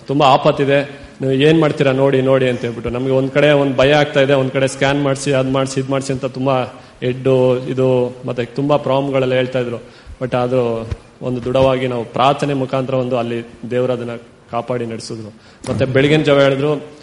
ತುಂಬಾ 0.07 0.25
ಆಪತ್ತಿದೆ. 0.27 1.04
ನೀವು 1.21 1.33
ಏನ್ 1.47 1.61
ಮಾಡ್ತೀರಾ 1.61 1.91
ನೋಡಿ 1.91 2.21
ನೋಡಿ 2.21 2.49
ಅಂತ 2.49 2.61
ಹೇಳ್ಬಿಟ್ಟು. 2.61 2.89
ನಮಗೆ 2.89 3.11
ಒಂದ್ 3.11 3.31
ಕಡೆ 3.31 3.51
ಒಂದ್ 3.51 3.77
ಭಯ 3.77 3.93
ಆಗ್ತಾ 3.93 4.21
ಇದೆ, 4.21 4.33
ಒಂದ್ 4.33 4.51
ಕಡೆ 4.51 4.67
ಸ್ಕ್ಯಾನ್ 4.67 5.03
ಮಾಡಿಸಿ, 5.03 5.31
ಅದ್ 5.33 5.51
ಮಾಡಿಸಿ, 5.51 5.79
ಇದ್ 5.79 5.89
ಮಾಡಿಸಿ 5.89 6.13
ಅಂತ 6.13 6.25
ತುಂಬಾ 6.25 6.55
ಎಡ್ಡು, 7.03 7.35
ಇದು, 7.57 7.87
ಮತ್ತೆ 8.25 8.45
ತುಂಬಾ 8.45 8.77
ಪ್ರಾಬ್ಲಮ್ಗಳೆಲ್ಲ 8.77 9.33
ಹೇಳ್ತಾ 9.33 9.59
ಇದ್ರು. 9.59 9.79
ಬಟ್ 10.21 10.35
ಅದು 10.35 10.61
ಒಂದು 11.21 11.43
ದೃಢವಾಗಿ 11.43 11.87
ನಾವು 11.87 12.03
ಪ್ರಾರ್ಥನೆ 12.03 12.53
ಮುಖಾಂತರ 12.53 12.93
ಒಂದು 12.93 13.17
ಅಲ್ಲಿ 13.17 13.39
ದೇವರ 13.71 13.91
ಅದನ್ನ 13.91 14.15
ಕಾಪಾಡಿ 14.51 14.85
ನಡೆಸಿದ್ರು. 14.85 15.31
ಮತ್ತೆ 15.69 15.85
ಬೆಳಗಿನ 15.85 16.21
ಜಾವ 16.21 16.39
ಹೇಳಿದ್ರು 16.39 16.95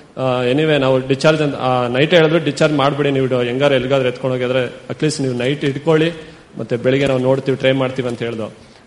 ಎನಿವೆ 0.51 0.79
ನಾವು 0.79 1.09
ಡಿಸ್ಚಾರ್ಜ್ 1.09 1.43
ಅಂತ 1.43 1.55
ನೈಟ್ 1.89 2.15
ಹೇಳಿದ್ರು 2.15 2.39
ಡಿಸ್ಚಾರ್ಜ್ 2.45 2.77
ಮಾಡ್ಬಿಡಿ 2.77 3.11
ನೀವು 3.11 3.43
ಹೆಂಗಾರು 3.43 3.75
ಎಲ್ಗಾದ್ರು 3.75 4.09
ಎತ್ಕೊಂಡು 4.09 4.35
ಹೋಗಿದ್ರೆ 4.37 4.67
ಅಟ್ಲೀಸ್ಟ್ 4.91 5.21
ನೀವು 5.21 5.35
ನೈಟ್ 5.35 5.65
ಇಟ್ಕೊಳ್ಳಿ 5.65 6.09
ಮತ್ತೆ 6.59 6.77
ಬೆಳಿಗ್ಗೆ 6.77 7.07
ನಾವು 7.07 7.21
ನೋಡ್ತೀವಿ 7.21 7.57
ಟ್ರೈ 7.57 7.73
ಮಾಡ್ತೀವಿ 7.73 8.09
ಅಂತ 8.09 8.23
ಹೇಳ್ದು 8.23 8.47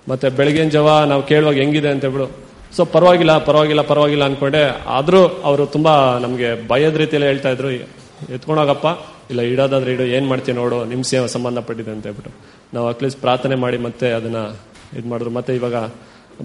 ಮತ್ತೆ 0.09 0.29
ಬೆಳಗಿನ 0.29 0.69
ಜಾವ 0.69 0.89
ನಾವು 1.05 1.21
ಕೇಳುವಾಗ 1.23 1.55
ಹೆಂಗಿದೆ 1.55 1.87
ಅಂತ 1.87 2.01
ಹೇಳ್ಬಿಡು 2.01 2.27
ಸೊ 2.75 2.81
ಪರವಾಗಿಲ್ಲ 2.95 3.33
ಪರವಾಗಿಲ್ಲ 3.49 3.81
ಪರವಾಗಿಲ್ಲ 3.91 4.23
ಅನ್ಕೊಂಡೆ. 4.29 4.63
ಆದರೂ 4.97 5.21
ಅವರು 5.49 5.63
ತುಂಬಾ 5.75 5.93
ನಮಗೆ 6.25 6.49
ಭಯದ 6.69 6.95
ರೀತಿಯಲ್ಲಿ 7.03 7.27
ಹೇಳ್ತಾ 7.31 7.49
ಇದ್ರು. 7.55 7.69
ಎತ್ಕೊಂಡೋಗಪ್ಪ, 8.37 8.87
ಇಲ್ಲ 9.31 9.41
ಇಡೋದಾದ್ರೆ 9.51 9.91
ಇಡು 9.95 10.05
ಏನು 10.15 10.27
ಮಾಡ್ತೀವಿ 10.31 10.55
ನೋಡು 10.57 10.77
ನಿಮ್ಮ 10.91 11.03
ಸೇವೆ 11.11 11.27
ಸಂಬಂಧಪಟ್ಟಿದೆ 11.35 11.91
ಅಂತ 11.95 12.03
ಹೇಳ್ಬಿಟ್ಟು. 12.09 12.31
ನಾವು 12.73 12.85
ಅಟ್ಲೀಸ್ಟ್ 12.93 13.21
ಪ್ರಾರ್ಥನೆ 13.21 13.55
ಮಾಡಿ 13.63 13.77
ಮತ್ತೆ 13.87 14.07
ಅದನ್ನ 14.17 14.41
ಇದು 14.97 15.07
ಮಾಡಿದ್ರು. 15.11 15.31
ಮತ್ತೆ 15.37 15.51
ಇವಾಗ 15.59 15.77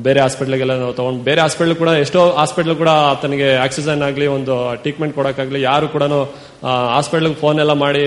ಬೇರೆ 0.07 0.21
ಹಾಸ್ಪಿಟ್ಲಿಗೆಲ್ಲ 0.21 0.75
ನಾವು 0.81 0.93
ತಗೊಂಡು, 0.99 1.21
ಬೇರೆ 1.29 1.41
ಹಾಸ್ಪಿಟ್ಲ್ 1.41 1.77
ಕೂಡ, 1.77 1.91
ಎಷ್ಟೋ 2.05 2.21
ಹಾಸ್ಪಿಟ್ಲ್ 2.41 2.75
ಕೂಡ 2.81 2.91
ಆತನಿಗೆ 3.13 3.49
ಆಕ್ಸಿಜನ್ 3.65 4.03
ಆಗಲಿ, 4.09 4.27
ಒಂದು 4.37 4.55
ಟ್ರೀಟ್ಮೆಂಟ್ 4.83 5.15
ಕೊಡೋಕ್ಕಾಗಲಿ, 5.15 5.61
ಯಾರು 5.63 5.87
ಕೂಡ 5.95 6.05
ಹಾಸ್ಪಿಟ್ಲಿಗೆ 6.95 7.39
ಫೋನ್ 7.45 7.61
ಎಲ್ಲ 7.65 7.75
ಮಾಡಿ 7.85 8.05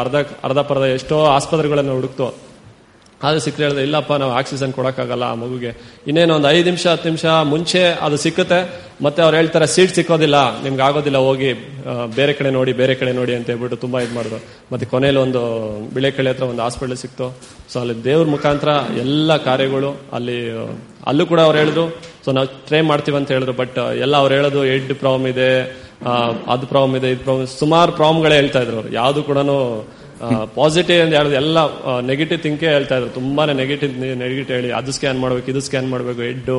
ಅರ್ಧ 0.00 0.16
ಅರ್ಧ 0.44 0.60
ಪರ್ಧ 0.70 0.84
ಎಷ್ಟೋ 0.98 1.18
ಆಸ್ಪತ್ರೆಗಳನ್ನು 1.36 1.94
ಹುಡುಕ್ತು. 1.94 2.28
ಆದ್ರೆ 3.24 3.40
ಸಿಕ್ಕರೆ 3.44 3.64
ಹೇಳಿದೆ, 3.66 3.82
ಇಲ್ಲಪ್ಪ, 3.88 4.12
ನಾವು 4.22 4.32
ಆಕ್ಸಿಜನ್ 4.38 4.72
ಕೊಡೋಕ್ಕಾಗಲ್ಲ 4.78 5.24
ಆ 5.32 5.36
ಮಗುಗೆ. 5.42 5.70
ಇನ್ನೇನು 6.08 6.32
ಒಂದು 6.38 6.48
ಐದು 6.56 6.66
ನಿಮಿಷ, 6.70 6.84
ಹತ್ತು 6.94 7.06
ನಿಮಿಷ 7.10 7.24
ಮುಂಚೆ 7.52 7.82
ಅದು 8.06 8.16
ಸಿಕ್ಕುತ್ತೆ, 8.24 8.58
ಮತ್ತೆ 9.04 9.20
ಅವ್ರು 9.24 9.36
ಹೇಳ್ತಾರೆ, 9.40 9.66
ಸೀಟ್ 9.74 9.94
ಸಿಕ್ಕೋದಿಲ್ಲ, 9.98 10.36
ನಿಮ್ಗೆ 10.64 10.82
ಆಗೋದಿಲ್ಲ, 10.86 11.18
ಹೋಗಿ 11.28 11.50
ಬೇರೆ 12.18 12.32
ಕಡೆ 12.38 12.50
ನೋಡಿ, 12.58 12.72
ಬೇರೆ 12.80 12.94
ಕಡೆ 13.00 13.12
ನೋಡಿ 13.20 13.34
ಅಂತ 13.38 13.46
ಹೇಳ್ಬಿಟ್ಟು 13.52 13.78
ತುಂಬಾ 13.84 14.00
ಇದು 14.06 14.14
ಮಾಡಿದ್ರು 14.18 14.40
ಮತ್ತೆ 14.72 14.86
ಕೊನೆಯಲ್ಲಿ 14.92 15.22
ಒಂದು 15.26 15.42
ಬಿಳೆಕಳೆ 15.96 16.30
ಹತ್ರ 16.32 16.46
ಒಂದು 16.52 16.62
ಹಾಸ್ಪಿಟಲ್ 16.64 17.00
ಸಿಕ್ತು. 17.04 17.28
ಸೊ 17.72 17.76
ಅಲ್ಲಿ 17.82 17.96
ದೇವ್ರ 18.08 18.26
ಮುಖಾಂತರ 18.34 18.68
ಎಲ್ಲ 19.04 19.36
ಕಾರ್ಯಗಳು 19.48 19.92
ಅಲ್ಲಿ, 20.18 20.38
ಅಲ್ಲೂ 21.10 21.26
ಕೂಡ 21.32 21.40
ಅವ್ರು 21.46 21.58
ಹೇಳಿದ್ರು. 21.62 21.86
ಸೊ 22.26 22.32
ನಾವು 22.36 22.48
ಟ್ರೈ 22.68 22.82
ಮಾಡ್ತೀವಿ 22.92 23.18
ಅಂತ 23.22 23.30
ಹೇಳಿದ್ರು 23.36 23.56
ಬಟ್ 23.62 23.76
ಎಲ್ಲ 24.04 24.14
ಅವ್ರು 24.22 24.34
ಹೇಳೋದು 24.38 24.62
ಎಡ್ 24.76 24.94
ಪ್ರಾಬ್ಲಮ್ 25.02 25.26
ಇದೆ 25.34 25.50
ಅದು 26.54 26.64
ಪ್ರಾಬ್ಲಮ್ 26.72 26.94
ಇದೆ, 27.00 27.10
ಇದು 27.14 27.22
ಪ್ರಾಬ್ಲಮ್ 27.26 27.46
ಸುಮಾರು 27.60 27.92
ಪ್ರಾಬ್ಲಮ್ಗಳೇ 28.00 28.36
ಹೇಳ್ತಾ 28.40 28.60
ಇದ್ರು 28.64 28.76
ಅವ್ರು. 28.80 28.90
ಯಾವುದು 29.00 29.20
ಕೂಡ 29.28 29.38
ಪಾಸಿಟಿವ್ 30.54 31.00
ಅಂತ 31.02 31.14
ಹೇಳೋದು 31.14 31.34
ಎಲ್ಲ 31.34 31.58
ನೆಗೆಟಿವ್ 32.00 32.40
ಥಿಂಕೇ 32.40 32.66
ಹೇಳ್ತಾ 32.66 32.96
ಇದ್ರು. 32.96 33.10
ತುಂಬಾನೇ 33.10 33.52
ನೆಗೆಟಿವ್ 33.52 33.92
ನೆಗೆಟಿವ್ 33.98 34.54
ಹೇಳಿ, 34.58 34.70
ಅದು 34.72 34.92
ಸ್ಕ್ಯಾನ್ 34.92 35.18
ಮಾಡ್ಬೇಕು, 35.20 35.50
ಇದು 35.50 35.60
ಸ್ಕ್ಯಾನ್ 35.60 35.88
ಮಾಡಬೇಕು 35.90 36.20
ಹೆಡ್ಡು 36.20 36.58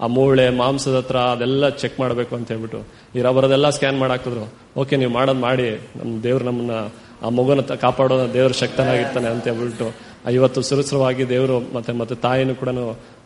ಆ 0.00 0.06
ಮೂಳೆ, 0.06 0.46
ಮಾಂಸದ 0.50 0.96
ಹತ್ರ 0.96 1.16
ಅದೆಲ್ಲ 1.16 1.68
ಚೆಕ್ 1.82 2.00
ಮಾಡಬೇಕು 2.00 2.36
ಅಂತ 2.36 2.48
ಹೇಳ್ಬಿಟ್ಟು. 2.48 2.80
ಈ 3.16 3.22
ರಬ್ಬರದೆಲ್ಲ 3.28 3.70
ಸ್ಕ್ಯಾನ್ 3.70 3.98
ಮಾಡಾಕಿದ್ರು 3.98 4.46
ಓಕೆ 4.80 4.96
ನೀವು 4.96 5.12
ಮಾಡೋದು 5.12 5.40
ಮಾಡಿ. 5.40 5.68
ನಮ್ಮ 5.98 6.22
ದೇವ್ರು 6.22 6.44
ನಮ್ಮನ್ನ, 6.44 6.74
ಆ 7.22 7.28
ಮಗುನ 7.28 7.60
ಕಾಪಾಡೋದ 7.60 7.76
ಕಾಪಾಡೋ 7.84 8.34
ದೇವ್ರ 8.34 8.52
ಶಕ್ತನಾಗಿರ್ತಾನೆ 8.52 9.28
ಅಂತ 9.34 9.44
ಹೇಳ್ಬಿಟ್ಟು. 9.48 9.88
ಇವತ್ತು 10.32 10.60
ಸುರಸುರವಾಗಿ 10.68 11.28
ದೇವರು 11.28 11.56
ಮತ್ತೆ 11.74 11.92
ಮತ್ತೆ 11.92 12.14
ತಾಯಿನೂ 12.14 12.54
ಕೂಡ 12.54 12.70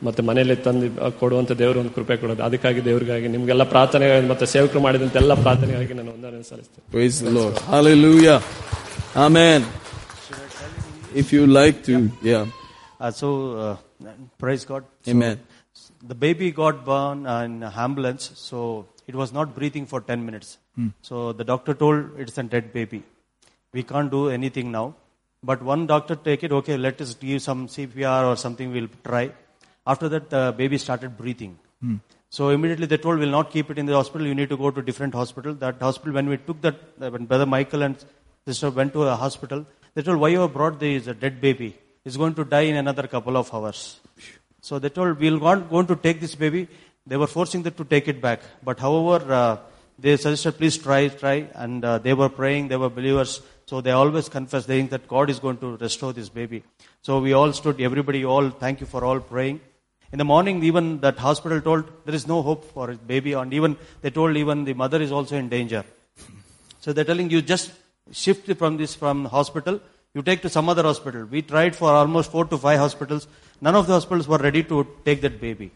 ಮತ್ತೆ 0.06 0.20
ಮನೆಯಲ್ಲಿ 0.28 0.56
ತಂದು 0.56 0.86
ಕೊಡುವಂತ 1.20 1.52
ದೇವರು 1.52 1.78
ಒಂದು 1.80 1.92
ಕೃಪೆ 1.96 2.16
ಕೊಡೋದು. 2.16 2.42
ಅದಕ್ಕಾಗಿ 2.48 2.80
ದೇವ್ರಿಗಾಗಿ 2.84 3.28
ನಿಮ್ಗೆಲ್ಲ 3.34 3.64
ಪ್ರಾರ್ಥನೆ 3.74 4.06
ಮತ್ತೆ 4.28 4.46
ಸೇವಕರು 4.46 4.80
ಮಾಡಿದಂತೆಲ್ಲ 4.80 5.34
ಪ್ರಾರ್ಥನೆಗಾಗಿ 5.42 5.94
ನಾನು 6.00 6.12
ಒಂದನೇ 6.16 6.42
ಸಲ್ಲಿಸ್ತೇನೆ 6.50 6.86
Amen. 9.14 9.66
If 11.14 11.34
you 11.34 11.46
like 11.46 11.84
to, 11.84 12.10
yeah. 12.22 12.44
yeah. 12.44 12.46
Uh, 12.98 13.10
so, 13.10 13.56
uh, 13.58 13.76
praise 14.38 14.64
God. 14.64 14.84
So 15.02 15.10
Amen. 15.10 15.38
The 16.02 16.14
baby 16.14 16.50
got 16.50 16.86
born 16.86 17.26
in 17.26 17.62
ambulance, 17.62 18.32
so 18.34 18.86
it 19.06 19.14
was 19.14 19.30
not 19.30 19.54
breathing 19.54 19.84
for 19.84 20.00
10 20.00 20.24
minutes. 20.24 20.56
Hmm. 20.76 20.88
So 21.02 21.34
the 21.34 21.44
doctor 21.44 21.74
told 21.74 22.18
it's 22.18 22.38
a 22.38 22.42
dead 22.42 22.72
baby. 22.72 23.02
We 23.74 23.82
can't 23.82 24.10
do 24.10 24.30
anything 24.30 24.72
now. 24.72 24.94
But 25.42 25.62
one 25.62 25.86
doctor 25.86 26.14
take 26.16 26.42
it, 26.42 26.52
okay, 26.52 26.78
let 26.78 26.98
us 27.02 27.12
give 27.12 27.42
some 27.42 27.68
CPR 27.68 28.32
or 28.32 28.36
something, 28.36 28.72
we'll 28.72 28.88
try. 29.04 29.30
After 29.86 30.08
that, 30.08 30.30
the 30.30 30.54
baby 30.56 30.78
started 30.78 31.18
breathing. 31.18 31.58
Hmm. 31.82 31.96
So 32.30 32.48
immediately 32.48 32.86
they 32.86 32.96
told, 32.96 33.18
we'll 33.18 33.28
not 33.28 33.50
keep 33.50 33.68
it 33.70 33.76
in 33.76 33.84
the 33.84 33.92
hospital. 33.92 34.26
You 34.26 34.34
need 34.34 34.48
to 34.48 34.56
go 34.56 34.70
to 34.70 34.80
different 34.80 35.12
hospital. 35.12 35.52
That 35.52 35.82
hospital, 35.82 36.14
when 36.14 36.30
we 36.30 36.38
took 36.38 36.62
that, 36.62 36.76
uh, 36.98 37.10
when 37.10 37.26
Brother 37.26 37.44
Michael 37.44 37.82
and 37.82 38.02
sister 38.46 38.70
went 38.70 38.92
to 38.94 39.04
a 39.04 39.16
hospital, 39.16 39.66
they 39.94 40.02
told, 40.02 40.18
why 40.18 40.28
you 40.28 40.40
have 40.40 40.52
brought 40.52 40.80
this 40.80 41.04
dead 41.04 41.40
baby? 41.40 41.76
is 42.04 42.16
going 42.16 42.34
to 42.34 42.44
die 42.44 42.66
in 42.72 42.76
another 42.76 43.06
couple 43.06 43.36
of 43.36 43.52
hours. 43.54 44.00
So 44.60 44.78
they 44.78 44.88
told, 44.88 45.18
we're 45.18 45.38
going 45.38 45.86
to 45.86 45.96
take 45.96 46.20
this 46.20 46.34
baby. 46.34 46.68
They 47.06 47.16
were 47.16 47.26
forcing 47.26 47.62
them 47.62 47.74
to 47.74 47.84
take 47.84 48.08
it 48.08 48.20
back. 48.20 48.40
But 48.62 48.78
however, 48.78 49.32
uh, 49.32 49.56
they 49.98 50.16
suggested, 50.16 50.52
please 50.52 50.78
try, 50.78 51.08
try. 51.08 51.48
And 51.54 51.84
uh, 51.84 51.98
they 51.98 52.14
were 52.14 52.28
praying, 52.28 52.68
they 52.68 52.76
were 52.76 52.90
believers. 52.90 53.42
So 53.66 53.80
they 53.80 53.92
always 53.92 54.28
confessed, 54.28 54.66
saying 54.66 54.88
that 54.88 55.08
God 55.08 55.30
is 55.30 55.38
going 55.38 55.58
to 55.58 55.76
restore 55.76 56.12
this 56.12 56.28
baby. 56.28 56.62
So 57.02 57.20
we 57.20 57.32
all 57.32 57.52
stood, 57.52 57.80
everybody, 57.80 58.24
all, 58.24 58.50
thank 58.50 58.80
you 58.80 58.86
for 58.86 59.04
all 59.04 59.20
praying. 59.20 59.60
In 60.12 60.18
the 60.18 60.24
morning, 60.24 60.62
even 60.62 61.00
that 61.00 61.18
hospital 61.18 61.60
told, 61.60 61.84
there 62.04 62.14
is 62.14 62.26
no 62.26 62.42
hope 62.42 62.64
for 62.72 62.88
his 62.88 62.98
baby. 62.98 63.32
And 63.32 63.52
even, 63.54 63.76
they 64.02 64.10
told 64.10 64.36
even 64.36 64.64
the 64.64 64.74
mother 64.74 65.00
is 65.00 65.10
also 65.10 65.36
in 65.36 65.48
danger. 65.48 65.84
So 66.80 66.92
they're 66.92 67.04
telling 67.04 67.30
you 67.30 67.40
just 67.40 67.72
shift 68.10 68.52
from 68.56 68.76
this 68.76 68.94
from 68.94 69.24
hospital, 69.26 69.80
you 70.14 70.22
take 70.22 70.42
to 70.42 70.48
some 70.48 70.68
other 70.68 70.82
hospital. 70.82 71.24
We 71.24 71.42
tried 71.42 71.74
for 71.74 71.90
almost 71.90 72.30
four 72.30 72.44
to 72.46 72.58
five 72.58 72.78
hospitals. 72.78 73.26
None 73.60 73.74
of 73.74 73.86
the 73.86 73.94
hospitals 73.94 74.28
were 74.28 74.38
ready 74.38 74.62
to 74.64 74.86
take 75.04 75.20
that 75.22 75.40
baby. 75.40 75.70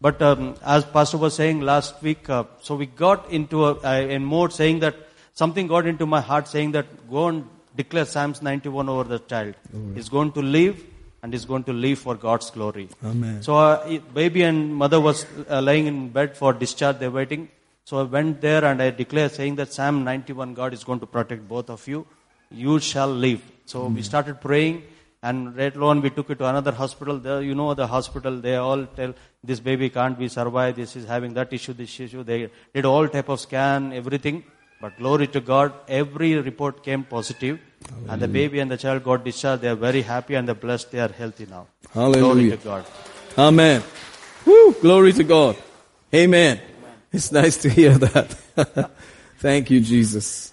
But 0.00 0.22
um, 0.22 0.54
as 0.64 0.84
Pastor 0.84 1.18
was 1.18 1.34
saying 1.34 1.60
last 1.60 2.00
week, 2.02 2.30
uh, 2.30 2.44
so 2.60 2.76
we 2.76 2.86
got 2.86 3.30
into 3.30 3.64
a, 3.66 4.14
a 4.14 4.18
mode 4.18 4.52
saying 4.52 4.78
that 4.80 4.94
something 5.34 5.66
got 5.66 5.86
into 5.86 6.06
my 6.06 6.20
heart 6.20 6.46
saying 6.46 6.72
that 6.72 6.86
go 7.10 7.28
and 7.28 7.48
declare 7.74 8.04
Psalms 8.04 8.40
91 8.40 8.88
over 8.88 9.04
the 9.04 9.18
child. 9.18 9.54
He's 9.94 10.08
going 10.08 10.32
to 10.32 10.42
live 10.42 10.84
and 11.22 11.32
he's 11.32 11.44
going 11.44 11.64
to 11.64 11.72
live 11.72 11.98
for 11.98 12.14
God's 12.14 12.50
glory. 12.50 12.88
Amen. 13.04 13.42
So 13.42 13.56
uh, 13.56 13.98
baby 14.14 14.42
and 14.42 14.74
mother 14.74 15.00
was 15.00 15.26
uh, 15.50 15.60
lying 15.60 15.86
in 15.86 16.10
bed 16.10 16.36
for 16.36 16.52
discharge. 16.52 16.98
They're 16.98 17.10
waiting. 17.10 17.48
So 17.88 18.00
I 18.00 18.02
went 18.02 18.42
there 18.42 18.66
and 18.66 18.82
I 18.82 18.90
declared 18.90 19.32
saying 19.32 19.54
that 19.56 19.72
Psalm 19.72 20.04
91, 20.04 20.52
God 20.52 20.74
is 20.74 20.84
going 20.84 21.00
to 21.00 21.06
protect 21.06 21.48
both 21.48 21.70
of 21.70 21.88
you. 21.88 22.06
You 22.50 22.80
shall 22.80 23.08
live. 23.08 23.40
So 23.64 23.86
we 23.86 23.94
hmm. 23.94 24.02
started 24.02 24.42
praying 24.42 24.82
and 25.22 25.56
later 25.56 25.82
on 25.84 26.02
we 26.02 26.10
took 26.10 26.28
it 26.28 26.38
to 26.40 26.46
another 26.48 26.70
hospital. 26.70 27.16
There, 27.16 27.40
you 27.40 27.54
know 27.54 27.72
the 27.72 27.86
hospital, 27.86 28.36
they 28.42 28.56
all 28.56 28.84
tell 28.84 29.14
this 29.42 29.58
baby 29.60 29.88
can't 29.88 30.18
be 30.18 30.28
survived. 30.28 30.76
This 30.76 30.96
is 30.96 31.06
having 31.06 31.32
that 31.40 31.50
issue, 31.50 31.72
this 31.72 31.98
issue. 31.98 32.24
They 32.24 32.50
did 32.74 32.84
all 32.84 33.08
type 33.08 33.30
of 33.30 33.40
scan, 33.40 33.94
everything. 33.94 34.44
But 34.82 34.98
glory 34.98 35.28
to 35.28 35.40
God, 35.40 35.72
every 35.88 36.34
report 36.34 36.84
came 36.84 37.04
positive, 37.04 37.58
And 38.06 38.20
the 38.20 38.28
baby 38.28 38.58
and 38.58 38.70
the 38.70 38.76
child 38.76 39.02
got 39.02 39.24
discharged. 39.24 39.62
They 39.62 39.68
are 39.68 39.82
very 39.88 40.02
happy 40.02 40.34
and 40.34 40.46
they're 40.46 40.62
blessed. 40.66 40.90
They 40.90 41.00
are 41.00 41.14
healthy 41.24 41.46
now. 41.46 41.68
Glory 41.94 42.50
to 42.50 42.58
God. 42.58 42.84
Amen. 43.38 43.82
Woo, 44.44 44.74
glory 44.74 45.14
to 45.14 45.24
God. 45.24 45.56
Amen. 46.12 46.60
It's 47.10 47.32
nice 47.32 47.56
to 47.58 47.70
hear 47.70 47.96
that. 47.96 48.90
Thank 49.38 49.70
you, 49.70 49.80
Jesus. 49.80 50.52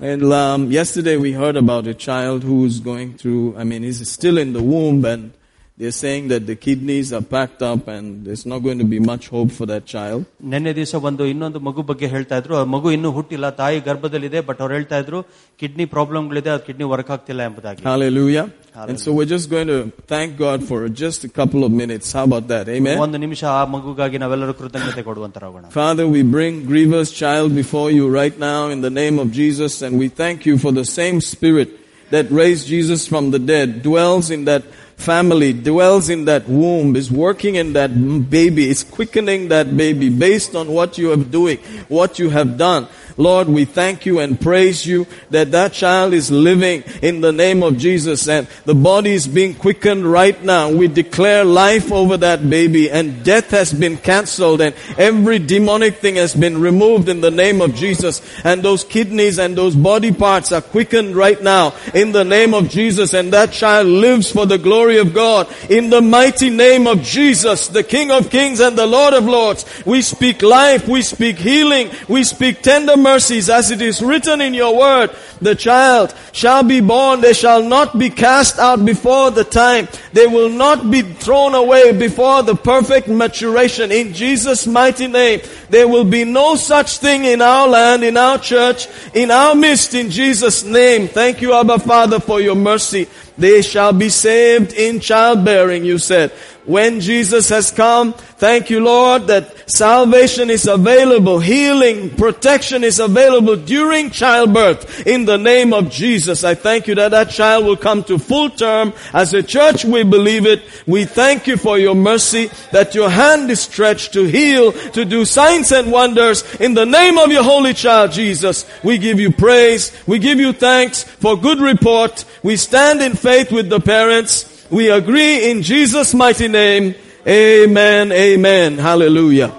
And 0.00 0.24
um, 0.32 0.72
yesterday 0.72 1.16
we 1.16 1.32
heard 1.32 1.56
about 1.56 1.86
a 1.86 1.94
child 1.94 2.42
who's 2.42 2.80
going 2.80 3.16
through, 3.16 3.56
I 3.56 3.64
mean, 3.64 3.82
he's 3.82 4.08
still 4.10 4.36
in 4.36 4.52
the 4.52 4.62
womb 4.62 5.04
and 5.04 5.32
they're 5.77 5.97
saying 6.05 6.27
that 6.27 6.45
the 6.45 6.55
kidneys 6.55 7.11
are 7.17 7.21
packed 7.21 7.61
up 7.63 7.87
and 7.87 8.23
there's 8.25 8.45
not 8.45 8.59
going 8.65 8.77
to 8.77 8.83
be 8.85 8.99
much 8.99 9.29
hope 9.35 9.51
for 9.59 9.65
that 9.71 9.83
child. 9.93 10.19
ನಿನ್ನೆ 10.53 10.71
ದಿವಸ 10.79 10.95
ಒಂದು 11.07 11.23
ಇನ್ನೊಂದು 11.31 11.59
ಮಗು 11.67 11.81
ಬಗ್ಗೆ 11.91 12.07
ಹೇಳ್ತಾ 12.13 12.37
ಇದ್ರು 12.41 12.53
ಆ 12.59 12.63
ಮಗು 12.73 12.87
ಇನ್ನೂ 12.95 13.09
ಹುಟ್ಟಿಲ್ಲ 13.17 13.47
ತಾಯಿ 13.61 13.77
ಗರ್ಭದಲ್ಲಿದೆ 13.87 14.39
ಬಟ್ 14.49 14.59
ಅವ್ರು 14.63 14.73
ಹೇಳ್ತಾ 14.77 14.97
ಇದ್ರು 15.03 15.19
ಕಿಡ್ನಿ 15.61 15.85
ಪ್ರಾಬ್ಲಮ್ಗಳಿದೆ 15.95 16.51
ಅದು 16.55 16.63
ಕಿಡ್ನಿ 16.69 16.87
ವರ್ಕ್ 16.93 17.11
ಆಗ್ತಿಲ್ಲ 17.15 17.41
ಎಂಬುದಾಗಿ 17.49 17.81
Hallelujah. 17.91 18.45
And 18.89 18.99
so 19.03 19.09
we're 19.15 19.31
just 19.35 19.47
going 19.55 19.69
to 19.75 19.79
thank 20.13 20.29
God 20.45 20.59
for 20.69 20.79
just 21.03 21.21
a 21.29 21.31
couple 21.39 21.61
of 21.67 21.71
minutes. 21.81 22.07
How 22.17 22.23
about 22.29 22.45
that? 22.53 22.67
Amen. 22.77 22.95
ಒಂದು 23.05 23.19
ನಿಮಿಷ 23.25 23.43
ಆ 23.57 23.63
ಮಗುಗಾಗಿ 23.75 24.19
ನಾವೆಲ್ಲರೂ 24.25 24.55
ಕೃತಜ್ಞತೆ 24.61 25.03
ಕೊಡುವಂತರಾಗೋಣ 25.09 25.65
Father, 25.81 26.05
we 26.15 26.21
bring 26.37 26.53
grievous 26.73 27.09
child 27.23 27.49
before 27.63 27.89
you 27.97 28.05
right 28.21 28.37
now 28.51 28.61
in 28.75 28.81
the 28.87 28.93
name 29.01 29.17
of 29.25 29.29
Jesus 29.41 29.73
and 29.87 29.93
we 30.03 30.09
thank 30.21 30.39
you 30.49 30.57
for 30.65 30.73
the 30.81 30.87
same 30.99 31.19
spirit 31.33 31.71
that 32.15 32.27
raised 32.43 32.65
Jesus 32.75 33.01
from 33.11 33.25
the 33.35 33.41
dead 33.53 33.69
dwells 33.89 34.29
in 34.37 34.41
that 34.51 34.63
family, 34.96 35.52
dwells 35.52 36.08
in 36.08 36.24
that 36.24 36.48
womb, 36.48 36.96
is 36.96 37.10
working 37.10 37.54
in 37.54 37.74
that 37.74 37.88
baby, 38.30 38.68
is 38.68 38.82
quickening 38.82 39.48
that 39.48 39.76
baby 39.76 40.08
based 40.08 40.54
on 40.54 40.68
what 40.68 40.98
you 40.98 41.12
are 41.12 41.16
doing, 41.16 41.58
what 41.88 42.18
you 42.18 42.30
have 42.30 42.56
done. 42.56 42.88
Lord, 43.16 43.48
we 43.48 43.64
thank 43.64 44.04
you 44.04 44.18
and 44.18 44.38
praise 44.38 44.84
you 44.84 45.06
that 45.30 45.50
that 45.52 45.72
child 45.72 46.12
is 46.12 46.30
living 46.30 46.84
in 47.00 47.22
the 47.22 47.32
name 47.32 47.62
of 47.62 47.78
Jesus 47.78 48.28
and 48.28 48.46
the 48.66 48.74
body 48.74 49.12
is 49.12 49.26
being 49.26 49.54
quickened 49.54 50.04
right 50.04 50.42
now. 50.42 50.70
We 50.70 50.88
declare 50.88 51.44
life 51.44 51.90
over 51.90 52.18
that 52.18 52.48
baby 52.48 52.90
and 52.90 53.24
death 53.24 53.50
has 53.50 53.72
been 53.72 53.96
cancelled 53.96 54.60
and 54.60 54.74
every 54.98 55.38
demonic 55.38 55.96
thing 55.96 56.16
has 56.16 56.34
been 56.34 56.60
removed 56.60 57.08
in 57.08 57.22
the 57.22 57.30
name 57.30 57.62
of 57.62 57.74
Jesus 57.74 58.20
and 58.44 58.62
those 58.62 58.84
kidneys 58.84 59.38
and 59.38 59.56
those 59.56 59.74
body 59.74 60.12
parts 60.12 60.52
are 60.52 60.60
quickened 60.60 61.16
right 61.16 61.42
now 61.42 61.74
in 61.94 62.12
the 62.12 62.24
name 62.24 62.52
of 62.52 62.68
Jesus 62.68 63.14
and 63.14 63.32
that 63.32 63.50
child 63.50 63.86
lives 63.86 64.30
for 64.30 64.44
the 64.44 64.58
glory 64.58 64.98
of 64.98 65.14
God 65.14 65.48
in 65.70 65.88
the 65.88 66.02
mighty 66.02 66.50
name 66.50 66.86
of 66.86 67.02
Jesus, 67.02 67.68
the 67.68 67.82
King 67.82 68.10
of 68.10 68.30
Kings 68.30 68.60
and 68.60 68.76
the 68.76 68.86
Lord 68.86 69.14
of 69.14 69.24
Lords. 69.24 69.64
We 69.86 70.02
speak 70.02 70.42
life, 70.42 70.86
we 70.86 71.00
speak 71.00 71.36
healing, 71.36 71.90
we 72.08 72.22
speak 72.22 72.60
tender 72.60 73.05
mercies 73.06 73.48
as 73.48 73.70
it 73.70 73.80
is 73.80 74.02
written 74.02 74.40
in 74.40 74.52
your 74.52 74.76
word. 74.76 75.10
The 75.40 75.54
child 75.54 76.12
shall 76.32 76.64
be 76.64 76.80
born, 76.80 77.20
they 77.20 77.34
shall 77.34 77.62
not 77.62 77.96
be 77.96 78.10
cast 78.10 78.58
out 78.58 78.84
before 78.84 79.30
the 79.30 79.44
time. 79.44 79.86
They 80.12 80.26
will 80.26 80.48
not 80.48 80.90
be 80.90 81.02
thrown 81.02 81.54
away 81.54 81.92
before 81.92 82.42
the 82.42 82.56
perfect 82.56 83.06
maturation. 83.06 83.92
In 83.92 84.12
Jesus' 84.12 84.66
mighty 84.66 85.06
name, 85.06 85.40
there 85.68 85.88
will 85.88 86.04
be 86.04 86.24
no 86.24 86.56
such 86.56 86.98
thing 86.98 87.24
in 87.24 87.42
our 87.42 87.68
land, 87.68 88.04
in 88.04 88.16
our 88.16 88.38
church, 88.38 88.88
in 89.14 89.30
our 89.30 89.54
midst, 89.54 89.94
in 89.94 90.10
Jesus' 90.10 90.64
name. 90.64 91.08
Thank 91.08 91.42
you, 91.42 91.54
Abba 91.54 91.78
Father, 91.78 92.20
for 92.20 92.40
your 92.40 92.56
mercy. 92.56 93.08
They 93.38 93.62
shall 93.62 93.92
be 93.92 94.08
saved 94.08 94.72
in 94.72 95.00
childbearing, 95.00 95.84
you 95.84 95.98
said. 95.98 96.32
When 96.66 97.00
Jesus 97.00 97.48
has 97.50 97.70
come, 97.70 98.12
thank 98.12 98.70
you, 98.70 98.80
Lord, 98.80 99.28
that 99.28 99.70
salvation 99.70 100.50
is 100.50 100.66
available, 100.66 101.38
healing, 101.38 102.10
protection 102.10 102.82
is 102.82 102.98
available 102.98 103.54
during 103.54 104.10
childbirth. 104.10 105.06
In 105.06 105.26
the 105.26 105.36
name 105.36 105.72
of 105.72 105.90
Jesus, 105.90 106.42
I 106.42 106.54
thank 106.54 106.88
you 106.88 106.96
that 106.96 107.12
that 107.12 107.30
child 107.30 107.66
will 107.66 107.76
come 107.76 108.02
to 108.04 108.18
full 108.18 108.50
term. 108.50 108.94
As 109.12 109.32
a 109.32 109.44
church, 109.44 109.84
we 109.84 110.02
believe 110.02 110.44
it. 110.44 110.64
We 110.88 111.04
thank 111.04 111.46
you 111.46 111.56
for 111.56 111.78
your 111.78 111.94
mercy, 111.94 112.50
that 112.72 112.96
your 112.96 113.10
hand 113.10 113.48
is 113.48 113.60
stretched 113.60 114.12
to 114.14 114.24
heal, 114.24 114.72
to 114.72 115.04
do 115.04 115.24
signs 115.24 115.55
and 115.56 115.90
wonders. 115.90 116.44
In 116.56 116.74
the 116.74 116.84
name 116.84 117.18
of 117.18 117.32
your 117.32 117.42
holy 117.42 117.72
child, 117.72 118.12
Jesus, 118.12 118.66
we 118.84 118.98
give 118.98 119.18
you 119.18 119.30
praise. 119.30 119.90
We 120.06 120.18
give 120.18 120.38
you 120.38 120.52
thanks 120.52 121.02
for 121.02 121.36
good 121.36 121.60
report. 121.60 122.24
We 122.42 122.56
stand 122.56 123.00
in 123.00 123.14
faith 123.14 123.50
with 123.50 123.70
the 123.70 123.80
parents. 123.80 124.66
We 124.70 124.90
agree 124.90 125.50
in 125.50 125.62
Jesus' 125.62 126.12
mighty 126.12 126.48
name. 126.48 126.94
Amen. 127.26 128.12
Amen. 128.12 128.78
Hallelujah. 128.78 129.52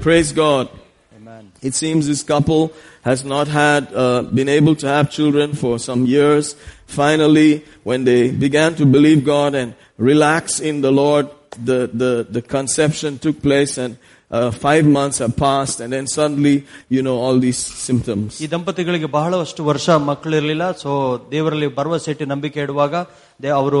Praise 0.00 0.32
God. 0.32 0.70
Amen. 1.14 1.52
It 1.60 1.74
seems 1.74 2.06
this 2.06 2.22
couple 2.22 2.72
has 3.02 3.24
not 3.24 3.48
had, 3.48 3.92
uh, 3.94 4.22
been 4.22 4.48
able 4.48 4.74
to 4.76 4.86
have 4.86 5.10
children 5.10 5.52
for 5.52 5.78
some 5.78 6.06
years. 6.06 6.56
Finally, 6.86 7.64
when 7.84 8.04
they 8.04 8.30
began 8.30 8.74
to 8.76 8.86
believe 8.86 9.24
God 9.24 9.54
and 9.54 9.74
relax 9.98 10.60
in 10.60 10.80
the 10.80 10.90
Lord, 10.90 11.28
the, 11.62 11.90
the, 11.92 12.26
the 12.28 12.42
conception 12.42 13.18
took 13.18 13.42
place 13.42 13.78
and 13.78 13.98
uh, 14.31 14.49
five 14.65 14.85
months 14.89 15.17
have 15.19 15.35
passed 15.37 15.79
and 15.79 15.91
then 15.93 16.05
suddenly, 16.07 16.53
you 16.89 17.01
know, 17.01 17.15
all 17.17 17.37
these 17.39 17.61
symptoms. 17.87 18.29
ಈ 18.41 18.47
ದಂಪತಿಗಳಿಗೆ 18.51 19.09
ಬಹಳಷ್ಟು 19.17 19.63
ವರ್ಷ 19.65 19.89
ಮಕ್ಕಳಿರಲಿಲ್ಲ 20.09 20.65
so 20.83 20.91
ದೇವರಲ್ಲಿ 21.31 21.69
ಭರವಸೆ 21.75 22.11
ಇಟ್ಟು 22.11 22.25
ನಂಬಿಕೆ 22.25 22.59
ಇಡುವಾಗ 22.59 22.95
they 23.39 23.49
ಅವರು 23.59 23.79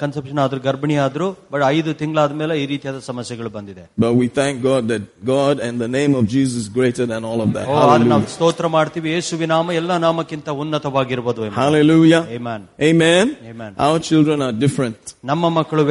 ಕನ್ಸೆಪ್ಷನ್ 0.00 0.38
ಆದ್ರು 0.44 0.60
ಗರ್ಭಿಣಿ 0.60 0.96
ಆದ್ರು 1.04 1.26
ಬಟ್ 1.52 1.62
ಐದು 1.68 1.90
ತಿಂಗಳಾದ್ಮೇಲೆ 2.00 2.54
ಈ 2.60 2.66
ರೀತಿಯಾದ 2.72 2.98
ಸಮಸ್ಯೆಗಳು 3.08 3.50
ಬಂದಿದೆ 3.56 3.82
But 3.98 4.12
we 4.20 4.26
thank 4.38 4.54
God 4.62 4.82
that 4.92 5.02
God 5.28 5.54
and 5.60 5.74
the 5.78 5.90
name 5.90 6.12
of 6.14 6.24
Jesus 6.28 6.56
is 6.62 6.68
greater 6.70 7.04
than 7.06 7.22
all 7.30 7.40
of 7.40 7.50
that. 7.56 7.66
ಓ, 7.66 7.74
ಆದ್ರೆ 7.74 7.84
Hallelujah. 7.84 8.10
ನಾವು 8.12 8.32
ಸ್ತೋತ್ರ 8.34 8.66
ಮಾಡ್ತೀವಿ 8.76 9.08
ಯೇಸುವಿ 9.14 9.46
ನಾಮ 9.54 9.72
ಎಲ್ಲ 9.80 9.92
ನಾಮಕ್ಕಿಂತ 10.06 10.48
ಉನ್ನತವಾಗಿರ್ಬೋದು 10.62 11.50
Hallelujah. 11.60 12.22
Amen. 12.38 12.62
Amen. 12.82 13.26
Amen. 13.52 13.70
Our 13.86 13.98
children 14.08 14.38
are 14.42 14.54
different. 14.64 14.98
ನಮ್ಮ 15.24 15.44
ಮಕ್ಕಳು 15.58 15.84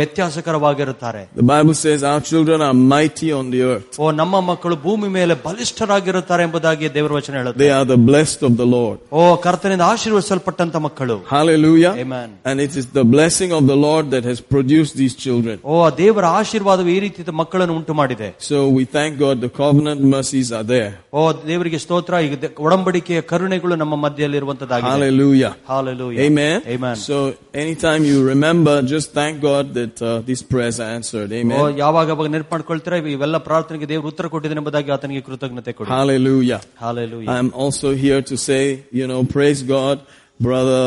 ವ್ಯತ್ಯಾಸಕರವಾಗಿರುತ್ತಾರೆ 0.47 1.23
The 1.35 1.43
Bible 1.45 1.75
says 1.75 2.03
our 2.03 2.21
children 2.23 2.61
are 2.61 2.75
mighty 2.91 3.31
on 3.33 3.51
the 3.51 3.61
earth. 3.63 3.93
ಓ 3.99 4.11
ನಮ್ಮ 4.13 4.39
ಮಕ್ಕಳು 4.49 4.75
ಭೂಮಿ 4.85 5.09
ಮೇಲೆ 5.09 5.35
ಬಲಿಷ್ಠರಾಗಿರುತ್ತಾರೆ 5.45 6.43
ಎಂಬುದಾಗಿ 6.43 6.93
ದೇವರ 6.93 7.13
ವಚನ 7.13 7.35
ಹೇಳುತ್ತೆ 7.39 7.61
They 7.63 7.71
are 7.71 7.85
the 7.87 7.99
blessed 8.09 8.43
of 8.43 8.55
the 8.57 8.69
Lord. 8.69 8.97
ಓ 9.13 9.23
ಕರ್ತನಿಂದ 9.45 9.85
ಆಶೀರ್ವದಿಸಲ್ಪಟ್ಟಂತ 9.93 10.75
ಮಕ್ಕಳು 10.87 11.17
Hallelujah. 11.31 11.93
Amen. 11.97 12.29
And 12.45 12.57
it 12.59 12.75
is 12.75 12.85
the 12.97 13.03
blessing 13.05 13.51
of 13.51 13.67
the 13.67 13.75
Lord 13.77 14.05
that 14.11 14.23
has 14.23 14.39
produced 14.53 14.93
these 14.95 15.15
children. 15.15 15.55
ಓ 15.65 15.75
ಆ 15.85 15.89
ದೇವರ 15.99 16.25
ಆಶೀರ್ವಾದವು 16.39 16.89
ಈ 16.95 16.99
ರೀತಿಯ 16.99 17.33
ಮಕ್ಕಳನ್ನು 17.41 17.75
ಉಂಟು 17.79 17.93
ಮಾಡಿದೆ 17.93 18.29
So 18.49 18.57
we 18.77 18.83
thank 18.95 19.11
God 19.25 19.35
the 19.41 19.51
covenant 19.63 20.01
mercies 20.15 20.51
are 20.51 20.65
there. 20.75 20.91
ಓ 21.13 21.21
ದೇವರಿಗೆ 21.49 21.79
ಸ್ತೋತ್ರ 21.85 22.13
ಈಗ 22.27 22.35
ದೆ- 22.43 22.51
ಒಡಂಬಡಿಕೆಯ 22.67 23.21
ಕರುಣೆಗಳು 23.31 23.75
ನಮ್ಮ 23.75 23.95
ಮಧ್ಯದಲ್ಲಿ 24.05 24.37
ಇರುವಂತದ್ದಾಗಿದೆ 24.41 24.91
Hallelujah. 24.93 25.51
Hallelujah. 25.73 26.21
Amen. 26.27 26.57
Amen. 26.75 26.95
So 27.07 27.17
anytime 27.55 28.03
you 28.11 28.17
remember, 28.33 28.75
just 28.93 29.07
thank 29.13 29.35
God 29.41 29.73
that 29.73 29.95
uh, 30.01 30.21
these 30.29 30.43
prayers 30.53 30.79
are 30.79 30.91
answered. 30.99 31.29
O, 31.31 31.41
Amen. 31.41 31.77
ಯಾವಾಗ 31.83 32.07
ಅವಾಗ 32.15 32.27
ನೆನಪು 32.35 32.51
ಮಾಡ್ಕೊಳ್ತೀರಾ 32.51 32.97
ಇವೆಲ್ಲ 33.15 33.37
ಪ್ರಾರ್ಥನೆಗೆ 33.49 33.89
ದೇವರು 33.89 34.07
ಉತ್ತರ 34.07 34.27
ಕೊಟ್ಟಿದ್ದಾನೆ 34.27 34.61
ಎಂಬುದಾಗಿ 34.63 34.91
ಆತನಿಗೆ 34.97 35.21
ಕೃತಜ್ಞತೆ 35.21 35.73
ಕೊಡಿ 35.79 35.89
Hallelujah. 35.97 36.59
Hallelujah. 36.85 37.29
I'm 37.37 37.51
also 37.63 37.89
here 38.05 38.21
to 38.31 38.37
say, 38.47 38.61
you 38.99 39.07
know, 39.11 39.21
praise 39.37 39.61
God, 39.75 39.97
brother 40.39 40.81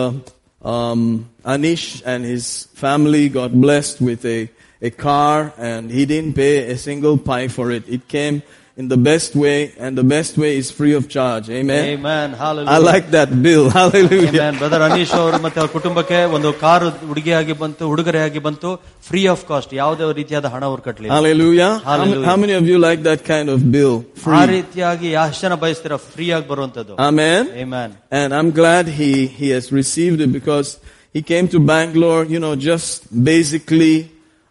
um, 0.65 1.29
Anish 1.45 2.01
and 2.05 2.25
his 2.25 2.63
family 2.73 3.29
got 3.29 3.53
blessed 3.53 4.01
with 4.01 4.25
a, 4.25 4.49
a 4.81 4.89
car 4.89 5.53
and 5.57 5.91
he 5.91 6.05
didn't 6.05 6.33
pay 6.33 6.71
a 6.71 6.77
single 6.77 7.17
pie 7.17 7.47
for 7.47 7.71
it. 7.71 7.87
It 7.87 8.07
came 8.07 8.41
in 8.76 8.88
the 8.88 8.98
best 9.08 9.32
way 9.36 9.56
and 9.78 9.92
the 10.00 10.04
best 10.12 10.32
way 10.42 10.50
is 10.56 10.66
free 10.76 10.92
of 10.98 11.04
charge. 11.14 11.46
Amen. 11.50 11.82
Amen. 11.94 12.28
Hallelujah. 12.42 12.74
I 12.76 12.78
like 12.90 13.06
that 13.16 13.30
bill. 13.46 13.64
Hallelujah. 13.78 14.30
Amen. 14.32 14.54
Brother 14.60 14.84
Anish 14.86 15.12
ಅವರು 15.18 15.38
ಮತ್ತೆ 15.44 15.58
ಅವ್ರ 15.62 15.70
ಕುಟುಂಬಕ್ಕೆ 15.76 16.18
ಒಂದು 16.36 16.50
car 16.62 16.88
ಹುಡುಗಿಯಾಗಿ 17.10 17.54
ಬಂತು 17.62 17.84
ಉಡುಗೊರೆಯಾಗಿ 17.94 18.40
ಬಂತು 18.46 18.70
free 19.08 19.22
of 19.34 19.42
cost 19.50 19.72
ಯಾವುದೇ 19.80 20.06
ರೀತಿಯಾದ 20.20 20.46
ಹಣ 20.54 20.62
ಅವ್ರು 20.70 20.82
ಕಟ್ಟಲಿಲ್ಲ 20.86 21.12
Hallelujah. 21.16 21.70
How, 21.88 21.92
Hallelujah. 21.92 22.26
how 22.30 22.36
many 22.44 22.54
of 22.60 22.66
you 22.72 22.78
like 22.88 23.02
that 23.10 23.22
kind 23.32 23.50
of 23.56 23.60
bill? 23.76 23.94
ಆ 23.98 24.22
Free. 24.24 24.46
ರೀತಿಯಾಗಿ 24.54 25.10
ಎಷ್ಟು 25.24 25.42
ಜನ 25.46 25.58
ಬಯಸ್ತೀರಾ 25.64 25.98
ಫ್ರೀ 26.12 26.28
ಆಗಿ 26.38 26.48
ಬರುವಂತದ್ದು 26.52 26.96
Amen. 27.10 27.42
Amen. 27.64 27.90
And 28.20 28.28
I'm 28.38 28.50
glad 28.62 28.86
he, 29.00 29.12
he 29.40 29.48
has 29.56 29.66
received 29.82 30.20
it 30.26 30.32
because 30.40 30.70
he 31.14 31.22
came 31.32 31.48
to 31.48 31.60
Bangalore, 31.72 32.22
you 32.34 32.40
know, 32.44 32.54
just 32.70 32.98
basically, 33.32 33.94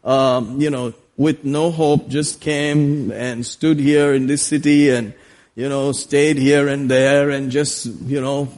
um, 0.03 0.41
you 0.63 0.69
know, 0.75 0.85
with 1.16 1.44
no 1.44 1.70
hope, 1.70 2.08
just 2.08 2.40
came 2.40 3.10
and 3.12 3.46
stood 3.46 3.78
here 3.78 4.14
in 4.14 4.26
this 4.26 4.42
city 4.42 4.90
and, 4.90 5.14
you 5.54 5.68
know, 5.68 5.92
stayed 5.92 6.36
here 6.36 6.68
and 6.68 6.90
there 6.90 7.30
and 7.30 7.50
just, 7.50 7.86
you 7.86 8.20
know, 8.20 8.48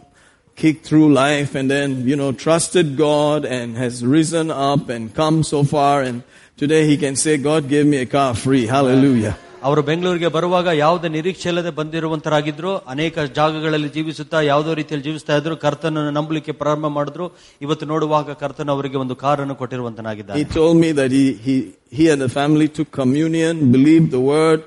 kicked 0.55 0.87
through 0.87 1.13
life 1.13 1.55
and 1.55 1.71
then, 1.71 2.09
you 2.09 2.17
know, 2.17 2.33
trusted 2.33 2.97
God 2.97 3.45
and 3.45 3.77
has 3.77 4.05
risen 4.05 4.51
up 4.51 4.89
and 4.89 5.15
come 5.15 5.43
so 5.43 5.65
far 5.65 6.03
and 6.03 6.23
today 6.57 6.87
he 6.87 6.97
can 6.97 7.15
say, 7.15 7.37
God 7.37 7.69
gave 7.69 7.87
me 7.87 7.99
a 7.99 8.07
car 8.07 8.35
free. 8.35 8.67
Hallelujah. 8.67 9.37
ಅವರು 9.70 9.82
ಬೆಂಗಳೂರಿಗೆ 9.88 10.30
ಬರುವಾಗ 10.36 10.68
ಯಾವುದೇ 10.84 11.08
ನಿರೀಕ್ಷೆ 11.16 11.48
ಇಲ್ಲದೆ 11.50 11.72
ಬಂದಿರುವಂತರಾಗಿದ್ರು 11.80 12.72
ಅನೇಕ 12.94 13.16
ಜಾಗಗಳಲ್ಲಿ 13.40 13.90
ಜೀವಿಸುತ್ತಾ 13.98 14.40
ಯಾವುದೋ 14.52 14.72
ರೀತಿಯಲ್ಲಿ 14.80 15.06
ಜೀವಿಸ್ತಾ 15.08 15.36
ಇದ್ರು 15.42 15.56
ಕರ್ತನನ್ನು 15.64 16.12
ನಂಬಲಿಕ್ಕೆ 16.18 16.54
ಪ್ರಾರಂಭ 16.62 16.88
ಮಾಡಿದ್ರು 16.98 17.26
ಇವತ್ತು 17.66 17.88
ನೋಡುವಾಗ 17.92 18.34
ಕರ್ತನ 18.44 18.72
ಅವರಿಗೆ 18.78 18.98
ಒಂದು 19.04 19.18
ಕಾರನ್ನು 19.26 19.56
ಕೊಟ್ಟಿರುವಂತನಾಗಿದ್ದಾರೆ 19.62 20.40
He 20.42 20.48
told 20.60 20.78
me 20.84 20.92
that 21.02 21.12
he, 21.18 21.26
he, 21.46 21.56
he 21.98 22.06
and 22.14 22.22
the 22.26 22.32
family 22.40 22.68
took 22.80 22.90
communion, 23.02 23.54
believed 23.78 24.10
the 24.18 24.24
word, 24.34 24.60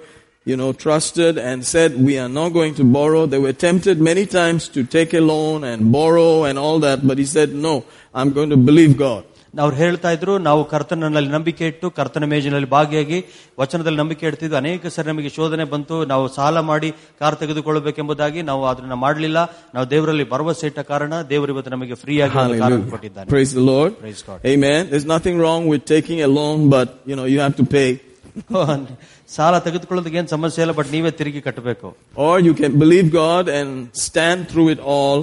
you 0.47 0.57
know, 0.61 0.71
trusted 0.85 1.35
and 1.49 1.59
said, 1.65 1.91
we 2.09 2.15
are 2.19 2.33
not 2.39 2.51
going 2.53 2.75
to 2.75 2.85
borrow. 2.99 3.23
They 3.27 3.39
were 3.39 3.57
tempted 3.69 3.99
many 4.11 4.27
times 4.39 4.63
to 4.71 4.81
take 4.97 5.13
a 5.15 5.23
loan 5.33 5.65
and 5.65 5.91
borrow 5.93 6.33
and 6.45 6.59
all 6.59 6.79
that, 6.81 7.01
but 7.11 7.19
he 7.19 7.27
said, 7.27 7.51
no, 7.67 7.75
I'm 8.15 8.33
going 8.33 8.51
to 8.51 8.61
believe 8.71 8.95
God. 8.99 9.23
ಅವ್ರು 9.55 9.77
ಹೇಳ್ತಾ 9.77 10.11
ಇದ್ರು 10.15 10.33
ನಾವು 10.47 10.61
ಕರ್ತನಲ್ಲಿ 10.71 11.31
ನಂಬಿಕೆ 11.35 11.65
ಇಟ್ಟು 11.71 11.87
ಕರ್ತನ 11.99 12.25
ಮೇಜಿನಲ್ಲಿ 12.31 12.69
ಭಾಗಿಯಾಗಿ 12.71 13.19
ವಚನದಲ್ಲಿ 13.59 13.99
ನಂಬಿಕೆ 14.01 14.25
ಇಡ್ತಿದ್ವಿ 14.31 14.57
ಅನೇಕ 14.57 14.93
ಸರಿ 14.95 15.09
ನಮಗೆ 15.09 15.31
ಶೋಧನೆ 15.37 15.65
ಬಂತು 15.73 15.97
ನಾವು 16.13 16.25
ಸಾಲ 16.37 16.61
ಮಾಡಿ 16.71 16.91
ಕಾರ್ 17.21 17.37
ತೆಗೆದುಕೊಳ್ಳಬೇಕೆಂಬುದಾಗಿ 17.43 18.43
ನಾವು 18.51 18.65
ಅದನ್ನ 18.71 18.97
ಮಾಡಲಿಲ್ಲ 19.05 19.39
ನಾವು 19.75 19.87
ದೇವರಲ್ಲಿ 19.91 20.27
ಭರವಸೆ 20.33 20.67
ಇಟ್ಟ 20.71 20.83
ಕಾರಣ 20.91 21.15
ದೇವರು 21.31 21.53
ಇವತ್ತು 21.55 21.73
ನಮಗೆ 21.77 21.99
ಫ್ರೀ 22.03 22.17
ಆಗಿ 22.21 22.37
ಒಂದು 22.39 22.57
ಕಾರನ್ನು 22.57 22.65
Hallelujah. 22.65 22.91
ಕೊಟ್ಟಿದ್ದಾನೆ 22.91 23.29
Praise 23.29 23.53
the 23.53 23.67
Lord. 23.73 23.93
Praise 24.01 24.23
God. 24.23 24.41
Amen. 24.47 24.81
There's 24.91 25.09
nothing 25.09 25.39
wrong 25.39 25.63
with 25.67 25.85
taking 25.87 26.21
a 26.23 26.31
loan, 26.31 26.59
but 26.69 26.91
you 27.07 27.17
know, 27.17 27.27
you 27.27 27.41
have 27.41 27.57
to 27.57 27.69
pay. 27.77 27.89
ಸಾಲ 29.31 29.55
ತೆಗೆದುಕೊಳ್ಳೋದಕ್ಕೆ 29.67 30.19
ಏನ್ 30.21 30.29
ಸಮಸ್ಯೆ 30.29 30.61
ಇಲ್ಲ 30.65 30.73
ಬಟ್ 30.79 30.91
ನೀವೇ 30.91 31.11
ತಿರುಗಿ 31.19 31.41
ಕಟ್ಟಬೇಕು 31.41 31.89
Or 32.25 32.35
you 32.41 32.55
can 32.55 32.73
believe 32.79 33.07
God 33.25 33.45
and 33.59 33.71
stand 34.05 34.41
through 34.51 34.69
it 34.69 34.81
all 34.95 35.19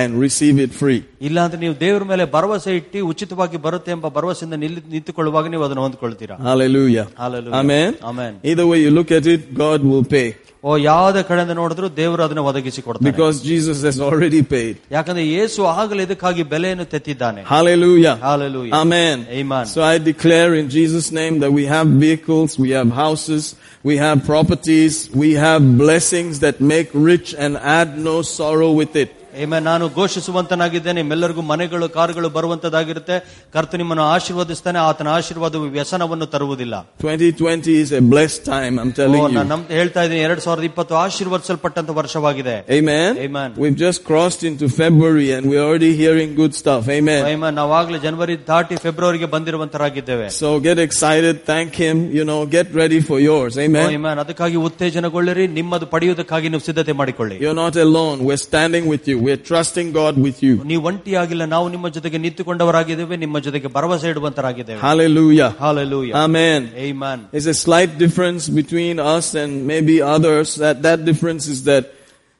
and 0.00 0.10
receive 0.24 0.56
it 0.58 0.72
free. 0.80 0.98
ಇಲ್ಲಾಂದ್ರೆ 1.26 1.58
ನೀವು 1.60 1.74
ದೇವರ 1.80 2.04
ಮೇಲೆ 2.10 2.24
ಭರವಸೆ 2.34 2.72
ಇಟ್ಟು 2.80 2.98
ಉಚಿತವಾಗಿ 3.12 3.58
ಬರುತ್ತೆ 3.66 3.90
ಎಂಬ 3.96 4.06
ಭರವಸೆಯಿಂದ 4.16 4.56
ನಿಲ್ಲಿ 4.64 4.80
ನಿಂತುಕೊಳ್ಳುವಾಗ 4.94 5.46
ನೀವು 5.54 5.64
ಅದನ್ನು 5.68 5.84
ಹೊಂದ್ಕೊಳ್ತೀರಾ 5.86 6.36
Hallelujah. 6.48 7.06
Hallelujah. 7.22 7.56
Amen. 7.60 7.92
Amen. 8.10 8.32
Either 8.50 8.66
way 8.72 8.80
you 8.86 8.90
look 8.98 9.12
at 9.20 9.26
it, 9.34 9.42
God 9.64 9.80
will 9.92 10.06
pay. 10.16 10.28
ಓ 10.64 10.70
ಯಾವುದೇ 10.90 11.20
ಕಡೆಯಿಂದ 11.28 11.54
ನೋಡಿದ್ರು 11.60 11.88
ದೇವರು 11.98 12.22
ಅದನ್ನ 12.26 12.42
ಒದಗಿಸಿ 12.50 12.80
ಕೊಡ್ತಾರೆ 12.86 13.04
Because 13.10 13.36
Jesus 13.50 13.78
has 13.88 13.98
already 14.06 14.40
paid. 14.54 14.74
ಯಾಕಂದ್ರೆ 14.96 15.24
ಯೇಸು 15.36 15.60
ಆಗಲೇ 15.80 16.04
ಇದಕ್ಕಾಗಿ 16.08 16.42
ಬೆಲೆಯನ್ನು 16.52 16.86
ತೆತ್ತಿದ್ದಾನೆ 16.94 17.40
Hallelujah. 17.54 18.14
Hallelujah. 18.28 18.74
Amen. 18.82 19.16
Amen. 19.40 19.64
So 19.74 19.80
I 19.92 19.98
declare 20.12 20.50
in 20.62 20.68
Jesus' 20.78 21.08
name 21.20 21.36
that 21.44 21.52
we 21.58 21.64
have 21.74 21.86
vehicles, 22.06 22.50
we 22.64 22.70
have 22.78 22.90
houses, 23.04 23.44
we 23.90 23.96
have 24.06 24.16
properties, 24.32 24.94
we 25.22 25.30
have 25.46 25.62
blessings 25.84 26.34
that 26.46 26.56
make 26.74 26.90
rich 27.12 27.30
and 27.44 27.52
add 27.78 27.90
no 28.10 28.16
sorrow 28.38 28.72
with 28.80 28.94
it. 29.04 29.12
ಏಮೆ 29.42 29.58
ನಾನು 29.60 29.84
ಘೋಷಿಸುವಂತನಾಗಿದ್ದೇನೆ 29.96 30.96
ನಿಮ್ಮೆಲ್ಲರಿಗೂ 30.98 31.42
ಮನೆಗಳು 31.50 31.86
ಕಾರುಗಳು 31.96 32.28
ಬರುವಂತದಾಗಿರುತ್ತೆ 32.36 33.16
ಕರ್ತ 33.54 33.72
ನಿಮ್ಮನ್ನು 33.80 34.04
ಆಶೀರ್ವದಿಸ್ತಾನೆ 34.12 34.78
ಆತನ 34.84 35.08
ಆಶೀರ್ವಾದವು 35.16 35.66
ವ್ಯಸನವನ್ನು 35.74 36.26
ತರುವುದಿಲ್ಲ 36.34 36.74
2020 37.00 37.74
is 37.80 37.90
a 37.92 38.02
blessed 38.12 38.42
time, 38.46 38.74
I'm 38.78 38.90
O, 38.90 38.96
telling 39.00 39.22
ನಾನು 39.26 39.36
you. 39.38 39.44
ನಮ್ 39.50 39.64
ಹೇಳ್ತಾ 39.76 40.02
ಇದ್ದೀನಿ 40.06 40.22
ಎರಡ್ 40.26 40.42
ಸಾವಿರದ 40.44 40.66
ಇಪ್ಪತ್ತು 40.70 40.94
ಆಶೀರ್ವದಿಸಲ್ಪಟ್ಟಂತ 41.02 41.90
ವರ್ಷವಾಗಿದೆ 41.98 42.54
Amen. 42.78 43.10
Amen. 43.26 43.50
We've 43.56 43.78
just 43.78 44.00
crossed 44.04 44.42
into 44.42 44.68
February 44.72 45.28
and 45.36 45.44
we're 45.50 45.64
already 45.66 45.92
hearing 45.94 46.32
good 46.40 46.54
stuff. 46.60 46.82
Amen. 46.98 47.22
ಏಮೆ 47.34 47.50
ನಾವಾಗ್ಲೇ 47.60 48.00
ಜನವರಿ 48.06 48.36
ದಾಟಿ 48.50 48.78
ಫೆಬ್ರವರಿಗೆ 48.86 49.28
ಬಂದಿರುವಂತರಾಗಿದ್ದೇವೆ 49.34 50.28
So 50.40 50.50
get 50.60 50.80
excited, 50.80 51.36
thank 51.44 51.70
Him, 51.84 51.98
you 52.12 52.24
know, 52.24 52.40
get 52.48 52.70
ready 52.74 53.02
for 53.02 53.20
yours. 53.20 53.52
Amen. 53.66 53.88
ಏಮನ್ 53.98 54.22
ಅದಕ್ಕಾಗಿ 54.24 54.58
ಉತ್ತೇಜನಗೊಳ್ಳಿರಿ 54.68 55.46
ನಿಮ್ಮದು 55.58 55.88
ಪಡೆಯುವುದಕ್ಕಾಗಿ 55.94 56.48
ನೀವು 56.54 56.64
ಸಿದ್ಧತೆ 56.70 56.94
ಮಾಡಿಕೊಳ್ಳಿ 57.02 57.38
You're 57.44 57.60
not 57.64 57.76
alone. 57.86 58.18
We're 58.26 58.42
standing 58.48 58.86
with 58.86 59.06
you. 59.06 59.18
We're 59.26 59.42
trusting 59.42 59.88
God 59.92 60.14
with 60.18 60.38
you. 60.42 60.54
ನೀವು 60.64 60.82
ಒಂಟಿಯಾಗಿಲ್ಲ 60.90 61.44
ನಾವು 61.46 61.66
ನಿಮ್ಮ 61.68 61.88
ಜೊತೆಗೆ 61.88 62.18
ನಿಂತುಕೊಂಡವರಾಗಿದ್ದೇವೆ 62.18 63.16
ನಿಮ್ಮ 63.16 63.38
ಜೊತೆಗೆ 63.38 63.68
ಭರವಸೆ 63.68 64.08
ಇಡುವಂತರಾಗಿದ್ದೇವೆ 64.14 64.80
Hallelujah. 64.80 65.50
Hallelujah. 65.58 66.14
Amen. 66.24 66.60
Amen. 66.88 67.18
There's 67.32 67.50
a 67.56 67.58
slight 67.66 67.92
difference 68.04 68.44
between 68.60 68.96
us 69.16 69.34
and 69.34 69.66
maybe 69.66 69.96
others. 70.16 70.56
That, 70.64 70.82
that 70.82 71.04
difference 71.04 71.46
is 71.48 71.60
that 71.64 71.84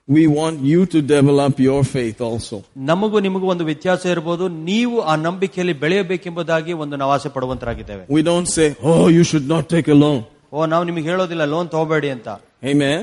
we 0.09 0.25
want 0.29 0.61
you 0.63 0.87
to 0.87 0.99
develop 1.15 1.55
your 1.61 1.81
faith 1.95 2.21
also. 2.21 2.57
ನಮಗೂ 2.91 3.21
ನಿಮಗೂ 3.27 3.47
ಒಂದು 3.55 3.65
ವ್ಯತ್ಯಾಸ 3.71 4.03
ಇರಬಹುದು 4.15 4.45
ನೀವು 4.71 4.97
ಆ 5.11 5.17
ನಂಬಿಕೆಯಲ್ಲಿ 5.27 5.75
ಬೆಳೆಯಬೇಕೆಂಬುದಾಗಿ 5.85 6.73
ಒಂದು 6.85 6.97
ನಾವು 7.03 7.13
ಆಸೆ 7.17 7.31
ಪಡುವಂತರಾಗಿದ್ದೇವೆ 7.37 8.05
We 8.17 8.23
don't 8.31 8.49
say, 8.57 8.69
oh, 8.91 9.05
you 9.17 9.25
should 9.31 9.49
not 9.55 9.67
take 9.75 9.89
a 9.89 9.99
loan. 10.05 10.21
ಓ 10.53 10.67
ನಾವು 10.73 10.85
ನಿಮಗೆ 10.91 11.09
ಹೇಳೋದಿಲ್ಲ 11.13 11.45
ಲೋನ್ 11.55 11.69
ತಗೋಬೇಡಿ 11.75 12.11
ಅಂತ 12.17 12.29
Amen. 12.73 13.01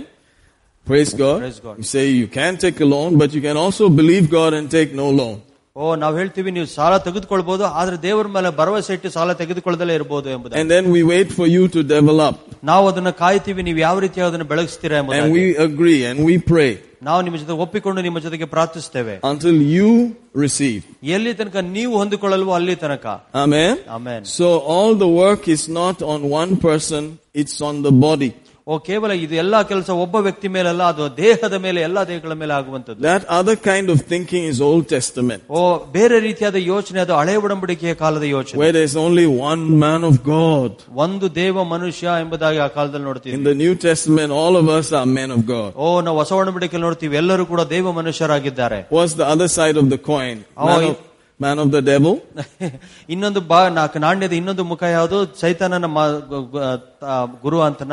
Praise 0.87 1.13
God. 1.13 1.39
Praise 1.39 1.59
God. 1.59 1.75
You 1.77 1.83
say 1.85 2.09
you 2.11 2.27
can 2.29 2.57
take 2.57 2.79
a 2.81 2.85
loan, 2.85 3.17
but 3.17 3.33
you 3.33 3.41
can 3.41 3.57
also 3.57 3.87
believe 3.89 4.29
God 4.29 4.53
and 4.53 4.69
take 4.69 4.93
no 4.93 5.09
loan. 5.11 5.35
ಓ 5.75 5.85
ನಾವು 6.01 6.15
ಹೇಳ್ತೀವಿ 6.19 6.49
ನೀವು 6.55 6.67
ಸಾಲ 6.73 6.93
ತೆಗೆದುಕೊಳ್ಬಹುದು 7.05 7.63
ಆದ್ರೆ 7.81 7.95
ದೇವರ 8.03 8.27
ಮೇಲೆ 8.33 8.49
ಭರವಸೆ 8.57 8.91
ಇಟ್ಟು 8.95 9.09
ಸಾಲ 9.15 9.29
ತೆಗೆದುಕೊಳ್ಳದಲ್ಲೇ 9.39 9.93
ಇರಬಹುದು 9.99 10.27
ಎಂಬುದು 10.33 10.57
And 10.61 10.67
then 10.73 10.85
we 10.95 11.01
wait 11.13 11.29
for 11.37 11.47
you 11.53 11.63
to 11.75 11.81
develop. 11.93 12.33
ನಾವು 12.71 12.83
ಅದನ್ನ 12.91 13.11
ಕಾಯ್ತೀವಿ 13.21 13.61
ನೀವು 13.67 13.79
ಯಾವ 13.85 13.95
ರೀತಿ 14.05 14.21
ಅದನ್ನು 14.27 14.47
ಬೆಳಗಿಸ್ತೀರಾ 14.51 14.97
And 14.99 15.07
ಎಂಬುದಾಗಿ 15.07 15.33
we 15.39 15.45
agree 15.67 15.97
and 16.09 16.19
we 16.29 16.35
pray 16.51 16.69
ನಾವು 17.07 17.21
ನಿಮ್ಮ 17.25 17.37
ಜೊತೆ 17.41 17.55
ಒಪ್ಪಿಕೊಂಡು 17.65 18.01
ನಿಮ್ಮ 18.07 18.19
ಜೊತೆಗೆ 18.25 18.47
ಪ್ರಾರ್ಥಿಸ್ತೇವೆ 18.53 19.15
until 19.31 19.57
you 19.77 19.89
receive. 20.43 20.81
ಎಲ್ಲಿ 21.15 21.33
ತನಕ 21.39 21.63
ನೀವು 21.77 21.93
ಹೊಂದಿಕೊಳ್ಳಲ್ವೋ 22.01 22.53
ಅಲ್ಲಿ 22.59 22.75
ತನಕ 22.85 23.05
Amen. 23.45 23.73
Amen 23.97 24.23
So 24.39 24.47
all 24.75 24.93
the 25.05 25.11
work 25.23 25.43
is 25.55 25.63
not 25.81 25.97
on 26.13 26.21
one 26.41 26.53
person, 26.67 27.03
it's 27.41 27.57
on 27.69 27.77
the 27.87 27.95
body. 28.07 28.31
ಓ 28.72 28.78
ಕೇವಲ 28.86 29.12
ಇದು 29.24 29.34
ಎಲ್ಲಾ 29.42 29.58
ಕೆಲಸ 29.68 29.90
ಒಬ್ಬ 30.04 30.16
ವ್ಯಕ್ತಿ 30.24 30.48
ಮೇಲಲ್ಲ 30.54 30.82
ಅದು 30.92 31.04
ದೇಹದ 31.16 31.56
ಮೇಲೆ 31.66 31.80
ಎಲ್ಲಾ 31.86 32.00
ದೇಹಗಳ 32.10 32.32
ಮೇಲೆ 32.40 32.52
ಆಗುವಂತದ್ದು 32.54 33.02
that 33.04 33.24
other 33.36 33.56
kind 33.56 33.90
of 33.90 34.02
thinking 34.12 34.46
is 34.46 34.60
old 34.66 34.86
testament 34.86 35.42
ಓ 35.58 35.60
ಬೇರೆ 35.94 36.16
ರೀತಿಯಾದ 36.20 36.56
ಯೋಚನೆ 36.72 37.00
ಅದು 37.00 37.14
ಹಳೆ 37.16 37.36
ಒಡಂಬಡಿಕೆಯ 37.36 37.94
ಕಾಲದ 37.94 38.22
ಯೋಚನೆ. 38.22 38.58
Where 38.62 38.76
is 38.76 38.96
only 39.04 39.24
one 39.50 39.62
man 39.84 40.04
of 40.10 40.20
God 40.26 40.74
ಒಂದು 41.04 41.34
ದೇವ 41.34 41.64
ಮನುಷ್ಯ 41.74 42.08
ಎಂಬುದಾಗಿ 42.24 42.58
ಆ 42.58 42.66
ಕಾಲದಲ್ಲಿ 42.66 43.04
ನೋಡ್ತೀವಿ. 43.04 43.34
In 43.36 43.46
the 43.46 43.54
new 43.62 43.74
testament 43.86 44.34
all 44.40 44.58
of 44.60 44.70
us 44.76 44.92
are 45.00 45.08
man 45.18 45.32
of 45.36 45.46
God 45.52 45.72
ಓ 45.86 46.00
ನಾವು 46.08 46.18
ಹೊಸ 46.22 46.32
ಒಡಂಬಡಿಕೆ 46.32 46.76
ನೋಡ್ತೀವಿ. 46.86 47.16
ಎಲ್ಲರೂ 47.22 47.46
ಕೂಡ 47.46 47.60
ದೇವ 47.60 47.92
ಮನುಷ್ಯರಾಗಿದ್ದಾರೆ. 48.00 48.80
Was 48.98 49.14
the 49.18 49.20
other 49.34 49.52
side 49.58 49.78
of 49.84 49.90
the 49.94 49.98
coin 50.12 50.42
man 51.42 51.58
of 51.64 51.72
the 51.72 51.80
devil 51.90 52.12
ಇನ್ನೊಂದು 53.08 53.40
ಬಾ 53.50 53.62
ನಾಣ್ಯದ 53.68 54.32
ಇನ್ನೊಂದು 54.32 54.64
ಮುಖ 54.64 54.82
ಯಾವುದು? 54.82 55.18
ಚೈತನ್ಯನ 55.24 55.86
ಗುರು 57.42 57.60
ಅಂತನ? 57.70 57.92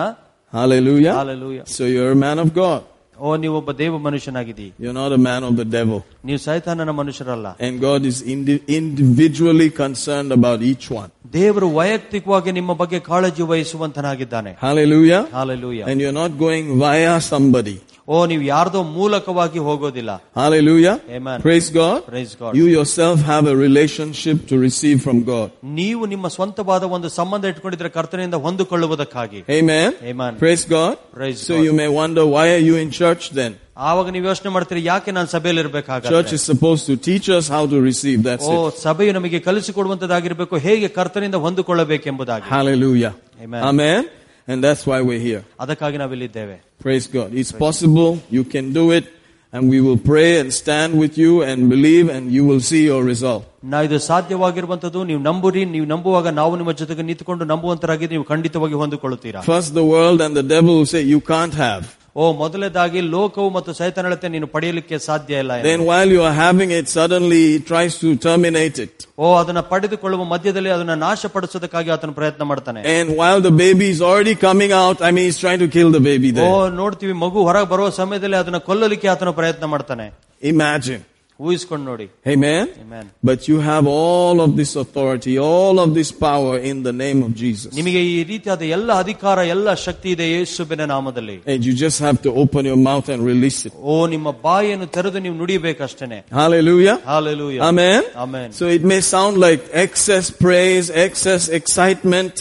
Hallelujah. 0.55 1.12
Hallelujah. 1.14 1.64
So 1.66 1.85
you're 1.87 2.12
a 2.12 2.20
man 2.26 2.38
of 2.38 2.50
God. 2.55 2.81
ಓ 3.18 3.31
ನೀವೊಬ್ಬ 3.37 3.70
ದೇವ 3.81 3.94
ಮನುಷ್ಯನಾಗಿದ್ದೀ 4.05 4.66
You're 4.83 4.96
not 5.00 5.12
a 5.12 5.20
man 5.26 5.42
of 5.48 5.53
the 5.57 5.66
devil. 5.76 5.98
ನೀವು 6.29 6.40
ಸೈತಾನನ 6.46 6.92
ಮನುಷ್ಯರಲ್ಲ 7.00 7.48
And 7.66 7.74
God 7.88 8.03
is 8.11 8.18
indi- 8.35 8.62
individually 8.81 9.68
concerned 9.83 10.33
about 10.38 10.61
each 10.70 10.87
one. 11.00 11.11
ದೇವರು 11.37 11.68
ವೈಯಕ್ತಿಕವಾಗಿ 11.79 12.53
ನಿಮ್ಮ 12.59 12.72
ಬಗ್ಗೆ 12.83 12.98
ಕಾಳಜಿ 13.11 13.44
ವಹಿಸುವಂತನಾಗಿದ್ದಾನೆ 13.53 14.53
Hallelujah. 14.66 15.22
Hallelujah 15.38 15.83
And 15.90 16.00
you're 16.05 16.18
not 16.22 16.33
going 16.46 16.66
via 16.85 17.14
somebody. 17.33 17.76
ಓ 18.09 18.18
ನೀವು 18.31 18.42
ಯಾರ್ದೋ 18.53 18.81
ಮೂಲಕವಾಗಿ 18.96 19.61
ಹೋಗೋದಿಲ್ಲ 19.66 20.11
Hallelujah. 20.40 20.94
Amen. 21.18 21.38
Praise 21.40 21.68
God. 21.70 21.98
Praise 22.07 22.33
God. 22.40 22.53
You 22.61 22.66
yourself 22.76 23.16
have 23.33 23.46
a 23.46 23.57
relationship 23.57 24.38
to 24.50 24.55
receive 24.66 24.98
from 25.07 25.18
God. 25.24 25.48
ನೀವು 25.81 26.03
ನಿಮ್ಮ 26.07 26.29
ಸ್ವಂತವಾದ 26.37 26.85
ಒಂದು 26.96 27.09
ಸಂಬಂಧ 27.18 27.44
ಇಟ್ಕೊಂಡಿದ್ರೆ 27.53 27.90
ಕರ್ತನೆಯಿಂದ 27.96 28.38
ಹೊಂದಿಕೊಳ್ಳುವುದಕ್ಕಾಗಿ 28.46 29.40
Amen. 29.59 29.90
Amen. 30.12 30.33
Praise 30.44 30.64
God. 30.76 30.94
Praise 31.18 31.40
so 31.48 31.55
God. 31.55 31.64
you 31.66 31.74
may 31.83 31.88
wonder, 32.00 32.24
why 32.37 32.46
are 32.57 32.64
you 32.68 32.76
in 32.85 32.90
church 33.03 33.24
then? 33.40 33.53
ಆವಾಗ 33.88 34.09
ನೀವು 34.14 34.26
ಯೋಚನೆ 34.31 34.50
ಮಾಡ್ತೀರಿ 34.55 34.81
ಯಾಕೆ 34.92 35.11
ನಾನು 35.18 35.29
ಸಭೆಯಲ್ಲಿ 35.35 35.61
Church 35.61 35.66
ಇರ್ಬೇಕಾಗ 35.66 36.35
is 36.38 36.44
supposed 36.53 36.85
to 36.90 36.96
teach 37.09 37.29
us 37.38 37.46
how 37.57 37.62
to 37.74 37.79
receive. 37.90 38.18
That's 38.29 38.48
O 38.53 38.57
it. 38.68 38.81
ಸಭೆಯು 38.87 39.12
ನಮಗೆ 39.18 39.40
ಕಲಿಸಿಕೊಡುವಂತದ್ದಾಗಿರ್ಬೇಕು 39.48 40.57
ಹೇಗೆ 40.66 40.88
ಕರ್ತನಿಂದ 40.98 41.37
ಹೊಂದಿಕೊಳ್ಳಬೇಕೆಂಬುದಾಗಿ 41.46 42.48
Hallelujah. 42.57 43.12
Amen. 43.44 44.00
Amen. 44.44 44.53
And 44.53 44.64
that's 44.66 44.85
why 44.90 44.98
we're 45.09 45.24
here. 45.29 45.42
ಅದಕ್ಕಾಗಿ 45.62 45.98
ನಾವಿಲ್ಲಿದ್ದೇವೆ 46.03 46.57
Praise 46.87 47.07
God. 47.16 47.29
It's 47.40 47.53
possible. 47.66 48.11
You 48.38 48.44
can 48.55 48.66
do 48.81 48.85
it. 48.98 49.07
And 49.53 49.62
we 49.74 49.79
will 49.87 50.00
pray 50.11 50.31
and 50.40 50.48
stand 50.55 50.90
with 51.03 51.14
you 51.22 51.31
and 51.42 51.59
believe 51.74 52.07
and 52.16 52.24
you 52.37 52.42
will 52.50 52.62
see 52.70 52.83
your 52.90 53.03
result. 53.12 53.42
ನಾ 53.72 53.79
ಇದು 53.87 53.98
ಸಾಧ್ಯವಾಗಿರುವಂತದ್ದು 54.11 55.00
ನೀವು 55.11 55.20
ನಂಬುರಿ 55.29 55.62
ನೀವು 55.74 55.87
ನಂಬುವಾಗ 55.94 56.29
ನಾವು 56.40 56.53
ನಿಮ್ಮ 56.61 56.72
ಜೊತೆಗೆ 56.81 57.03
ನಿಂತುಕೊಂಡು 57.09 57.44
ನಂಬುವಂತರಾಗಿ 57.53 58.07
ನೀವು 58.12 58.24
ಖಂಡಿತವಾಗಿ 58.33 58.76
ಹೊಂದಿಕೊಳ್ಳುತ್ತೀರಾ 58.83 59.40
First 59.55 59.72
the 59.81 59.87
world 59.94 60.20
and 60.26 60.35
the 60.40 60.46
devil 60.55 60.72
will 60.79 60.90
say 60.94 61.03
you 61.14 61.20
can't 61.33 61.57
have. 61.66 61.85
ಓ 62.16 62.24
ಮೊದಲನೇದಾಗಿ 62.33 63.00
ಲೋಕವು 63.12 63.48
ಮತ್ತು 63.50 63.70
ಸೈತಾನಳತೆ 63.79 64.29
ನೀನು 64.29 64.46
ಪಡೆಯಲಿಕ್ಕೆ 64.55 64.96
ಸಾಧ್ಯ 65.07 65.42
ಇಲ್ಲ 65.42 65.53
ಎಂದು. 65.59 65.66
Then 65.68 65.83
while 65.90 66.11
you 66.14 66.22
are 66.29 66.35
having 66.38 66.70
it, 66.79 66.87
suddenly 66.90 67.42
he 67.46 67.59
tries 67.70 67.94
to 68.03 68.09
terminate 68.26 68.79
it. 68.87 68.94
ಓ 69.18 69.35
ಅದನ್ನ 69.40 69.61
ಪಡೆದುಕೊಳ್ಳುವ 69.70 70.24
ಮಧ್ಯದಲ್ಲಿ 70.33 70.70
ಅದನ್ನ 70.76 70.94
ನಾಶಪಡಿಸೋದಕ್ಕಾಗಿ 71.05 71.90
ಆತನ 71.96 72.12
ಪ್ರಯತ್ನ 72.18 72.42
ಮಾಡ್ತಾನೆ 72.50 72.81
And 72.96 73.09
while 73.20 73.40
the 73.40 73.55
baby 73.64 73.88
is 73.94 74.03
already 74.03 74.35
coming 74.46 74.72
out, 74.83 74.98
I 75.00 75.12
mean 75.12 75.26
he's 75.29 75.40
trying 75.44 75.61
to 75.61 75.70
kill 75.76 75.90
the 75.90 76.05
baby 76.11 76.31
O 76.31 76.35
there. 76.40 76.72
ನೋಡ್ತೀವಿ 76.81 77.14
ಮಗು 77.24 77.44
ಹೊರಗೆ 77.48 77.68
ಬರುವ 77.74 77.90
ಸಮಯದಲ್ಲಿ 78.00 78.38
ಅದನ್ನ 78.42 78.61
ಕೊಲ್ಲಲಿಕ್ಕೆ 78.68 79.09
ಆತನ 79.14 79.33
ಪ್ರಯತ್ನ 79.40 79.64
ಮಾಡ್ತಾನೆ 79.74 80.09
Imagine. 80.42 81.00
ಊಹಿಸ್ಕೊಂಡು 81.40 81.85
ನೋಡಿ 81.90 82.07
Amen? 82.33 82.64
Amen. 82.83 83.05
But 83.29 83.38
you 83.50 83.59
have 83.68 83.85
all 84.00 84.37
of 84.46 84.50
this 84.59 84.72
authority, 84.83 85.35
all 85.50 85.76
of 85.85 85.90
this 85.98 86.11
power 86.26 86.55
in 86.70 86.76
the 86.88 86.92
name 87.05 87.20
of 87.26 87.31
Jesus. 87.42 87.70
ನಿಮಗೆ 87.79 88.00
ಈ 88.09 88.18
ರೀತಿಯಾದ 88.31 88.62
ಎಲ್ಲ 88.76 88.90
ಅಧಿಕಾರ 89.05 89.38
ಎಲ್ಲ 89.55 89.74
ಶಕ್ತಿ 89.87 90.09
ಇದೆ 90.14 90.26
ಯೇಸುವಿನ 90.35 90.87
ನಾಮದಲ್ಲಿ 90.94 91.37
And 91.53 91.61
you 91.68 91.72
just 91.85 91.98
have 92.07 92.18
to 92.26 92.33
open 92.42 92.62
your 92.70 92.81
mouth 92.90 93.09
and 93.14 93.20
release 93.33 93.61
it. 93.68 93.72
ಓ 93.92 93.94
ನಿಮ್ಮ 94.14 94.29
ಬಾಯಿಯನ್ನು 94.46 94.88
ತೆರೆದು 94.96 95.22
ನೀವು 95.26 95.37
ನುಡಿಬೇಕಷ್ಟೇನೆ 95.42 96.18
Hallelujah. 96.40 96.96
Hallelujah 97.12 97.59
Amen. 97.70 98.03
Amen. 98.26 98.48
So 98.61 98.66
it 98.76 98.85
may 98.92 99.00
sound 99.14 99.37
like 99.46 99.62
excess 99.87 100.29
praise, 100.46 100.88
excess 101.07 101.44
excitement, 101.61 102.35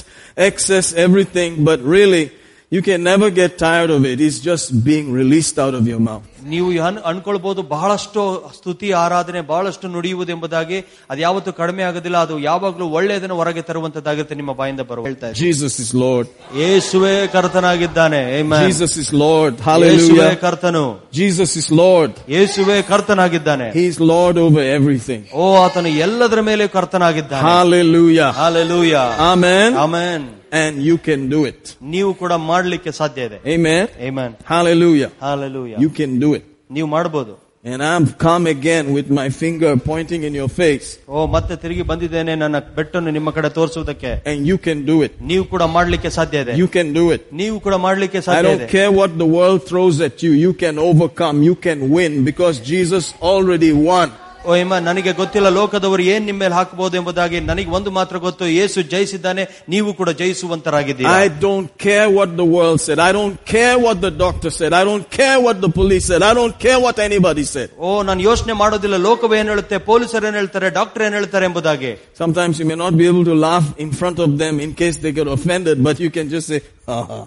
excess 0.50 0.88
everything, 1.06 1.52
but 1.70 1.80
really 1.98 2.26
you 2.74 2.82
can 2.84 3.02
never 3.04 3.28
get 3.32 3.52
tired 3.60 3.92
of 3.92 4.02
it. 4.06 4.18
It's 4.22 4.40
just 4.42 4.66
being 4.84 5.08
released 5.14 5.58
out 5.58 5.76
of 5.76 5.86
your 5.88 6.02
mouth. 6.02 6.26
ನೀವು 6.46 6.68
ಅನ್- 6.88 7.02
ಅನ್ಕೊಳ್ಬಹುದು 7.06 7.62
ಬಹಳಷ್ಟು 7.72 8.22
ಸ್ತುತಿ 8.58 8.92
ಆರಾಧನೆ 8.96 9.42
ಬಹಳಷ್ಟು 9.44 9.88
ನುಡಿಯುವುದು 9.88 10.32
ಎಂಬುದಾಗಿ 10.32 10.78
ಅದು 11.10 11.20
ಯಾವತ್ತೂ 11.22 11.52
ಕಡಿಮೆ 11.54 11.84
ಆಗೋದಿಲ್ಲ 11.84 12.18
ಅದು 12.18 12.36
ಯಾವಾಗಲೂ 12.42 12.86
ಒಳ್ಳೆಯದನ್ನು 12.90 13.36
ಹೊರಗೆ 13.36 13.62
ತರುವಂತದ್ದಾಗಿರುತ್ತೆ 13.62 14.36
ನಿಮ್ಮ 14.36 14.54
ಬಾಯಿಂದ 14.54 14.82
ಬರುವ 14.90 15.06
ಹೇಳ್ತಾ 15.06 15.26
ಇದ್ದೀನಿ. 15.28 15.42
Jesus 15.44 15.74
is 15.84 15.90
Lord. 16.04 16.28
ಯೇಸುವೇ 16.60 17.16
ಕರ್ತನಾಗಿದ್ದಾನೆ 17.36 18.22
Amen. 18.38 18.62
Jesus 18.64 18.94
is 19.04 19.10
Lord. 19.16 19.54
ಯೇಸುವೇ 19.54 19.68
Hallelujah. 19.70 20.40
ಕರ್ತನು 20.42 20.86
Jesus 21.14 21.52
is 21.62 21.68
Lord. 21.82 22.12
ಯೇಸುವೇ 22.30 22.78
ಕರ್ತನಾಗಿದ್ದಾನೆ 22.92 23.68
He's 23.74 24.00
Lord 24.14 24.38
over 24.38 24.64
everything. 24.78 25.22
ಓ 25.36 25.46
ಆತನು 25.58 25.92
ಎಲ್ಲದರ 26.00 26.42
ಮೇಲೆ 26.42 26.68
ಕರ್ತನಾಗಿದ್ದಾನೆ 26.70 27.46
Hallelujah. 27.50 28.30
Hallelujah 28.34 28.96
Amen. 29.32 29.70
Amen 29.84 30.28
And 30.62 30.74
you 30.90 30.98
can 31.08 31.22
do 31.36 31.42
it. 31.52 31.62
ನೀವು 31.96 32.12
ಕೂಡ 32.22 32.34
ಮಾಡ್ಲಿಕ್ಕೆ 32.52 32.92
ಸಾಧ್ಯ 33.02 33.28
ಇದೆ 33.30 33.40
Amen. 33.56 33.86
Amen. 34.10 34.32
Hallelujah. 34.54 35.12
Hallelujah 35.28 35.76
You 35.86 35.92
can 36.00 36.14
do 36.26 36.32
it. 36.40 36.44
ನೀವು 36.78 36.90
ಮಾಡಬಹುದು 36.98 37.36
And 37.72 37.84
I'm 37.84 38.06
come 38.26 38.48
again 38.48 38.86
with 38.98 39.08
my 39.18 39.26
finger 39.30 39.72
pointing 39.90 40.22
in 40.28 40.34
your 40.40 40.48
face. 40.60 40.86
ಓ 41.14 41.26
ಮತ್ತೆ 41.34 41.54
ತಿರುಗಿ 41.64 41.84
ಬಂದಿದ್ದೇನೆ 41.90 42.34
ನನ್ನ 42.44 42.58
ಬೆಟ್ಟನ್ನು 42.78 43.12
ನಿಮ್ಮ 43.18 43.30
ಕಡೆ 43.38 43.50
ತೋರಿಸುವುದಕ್ಕೆ 43.58 44.12
And 44.32 44.40
you 44.52 44.58
can 44.68 44.80
do 44.92 44.96
it. 45.08 45.12
ನೀವು 45.32 45.44
ಕೂಡ 45.54 45.64
ಮಾಡ್ಲಿಕ್ಕೆ 45.78 46.10
ಸಾಧ್ಯ 46.18 46.44
ಇದೆ 46.46 46.54
You 46.62 46.70
can 46.78 46.90
do 47.00 47.06
it. 47.16 47.24
ನೀವು 47.42 47.58
ಕೂಡ 47.66 47.76
ಮಾಡ್ಲಿಕ್ಕೆ 47.88 48.20
I 48.24 48.26
ಸಾಧ್ಯ 48.30 48.46
don't 48.48 48.62
ಇದೆ 48.62 48.70
care 48.78 48.92
what 49.02 49.12
the 49.24 49.30
world 49.38 49.60
throws 49.72 50.00
at 50.08 50.24
you. 50.26 50.32
You 50.46 50.54
can 50.64 50.78
overcome. 50.90 51.38
You 51.50 51.56
can 51.68 51.82
win 51.98 52.14
because 52.32 52.58
Jesus 52.74 53.08
already 53.34 53.74
won. 53.92 54.10
ಓ 54.48 54.54
ಇಮ್ಮ 54.56 54.76
ನನಗೆ 54.88 55.12
ಗೊತ್ತಿಲ್ಲ 55.12 55.48
ಲೋಕದವರು 55.58 56.04
ಏನ್ 56.12 56.24
ನಿಮ್ಮ 56.28 56.40
ಮೇಲೆ 56.44 56.56
ಹಾಕಬಹುದು 56.58 56.96
ಎಂಬುದಾಗಿ 57.00 57.38
ನನಗೆ 57.48 57.70
ಒಂದು 57.78 57.90
ಮಾತ್ರ 57.98 58.18
ಗೊತ್ತು 58.26 58.46
ಯೇಸು 58.58 58.80
ಜಯಿಸಿದ್ದಾನೆ 58.94 59.44
ನೀವು 59.74 59.90
ಕೂಡ 60.00 60.10
ಜಯಿಸುವಂತರಾಗಿದ್ದೀರಾ 60.22 61.12
I 61.24 61.28
don't 61.46 61.70
care 61.86 62.08
what 62.18 62.30
the 62.42 62.48
world 62.56 62.80
said. 62.86 63.00
I 63.08 63.12
don't 63.18 63.36
care 63.54 63.76
what 63.86 63.98
the 64.06 64.12
doctor 64.24 64.52
said. 64.60 64.74
I 64.80 64.84
don't 64.90 65.08
care 65.20 65.38
what 65.46 65.58
the 65.66 65.72
police 65.80 66.06
said. 66.12 66.24
I 66.30 66.34
don't 66.40 66.58
care 66.66 66.80
what 66.86 67.00
anybody 67.08 67.46
said. 67.54 67.70
ಓ 67.80 67.90
ನಾನು 68.10 68.24
ಯೋಚನೆ 68.30 68.56
ಮಾಡೋದಿಲ್ಲ 68.62 69.00
ಲೋಕವು 69.08 69.36
ಏನ್ 69.40 69.52
ಹೇಳುತ್ತೆ 69.54 69.80
ಪೊಲೀಸರು 69.90 70.28
ಏನ್ 70.30 70.38
ಹೇಳ್ತಾರೆ 70.42 70.70
ಡಾಕ್ಟರ್ 70.80 71.04
ಏನ್ 71.08 71.18
ಹೇಳ್ತಾರೆ 71.20 71.48
ಎಂಬುದಾಗಿ 71.50 71.92
Sometimes 72.22 72.56
you 72.62 72.68
may 72.72 72.80
not 72.86 72.96
be 73.02 73.08
able 73.12 73.26
to 73.26 73.38
laugh 73.48 73.68
in 73.86 73.92
front 74.02 74.20
of 74.28 74.32
them 74.44 74.56
in 74.68 74.72
case 74.84 74.98
they 75.06 75.14
get 75.20 75.30
offended, 75.38 75.78
but 75.90 75.98
you 76.06 76.12
can 76.18 76.30
just 76.36 76.48
say, 76.54 76.62
"Haha." 76.92 77.20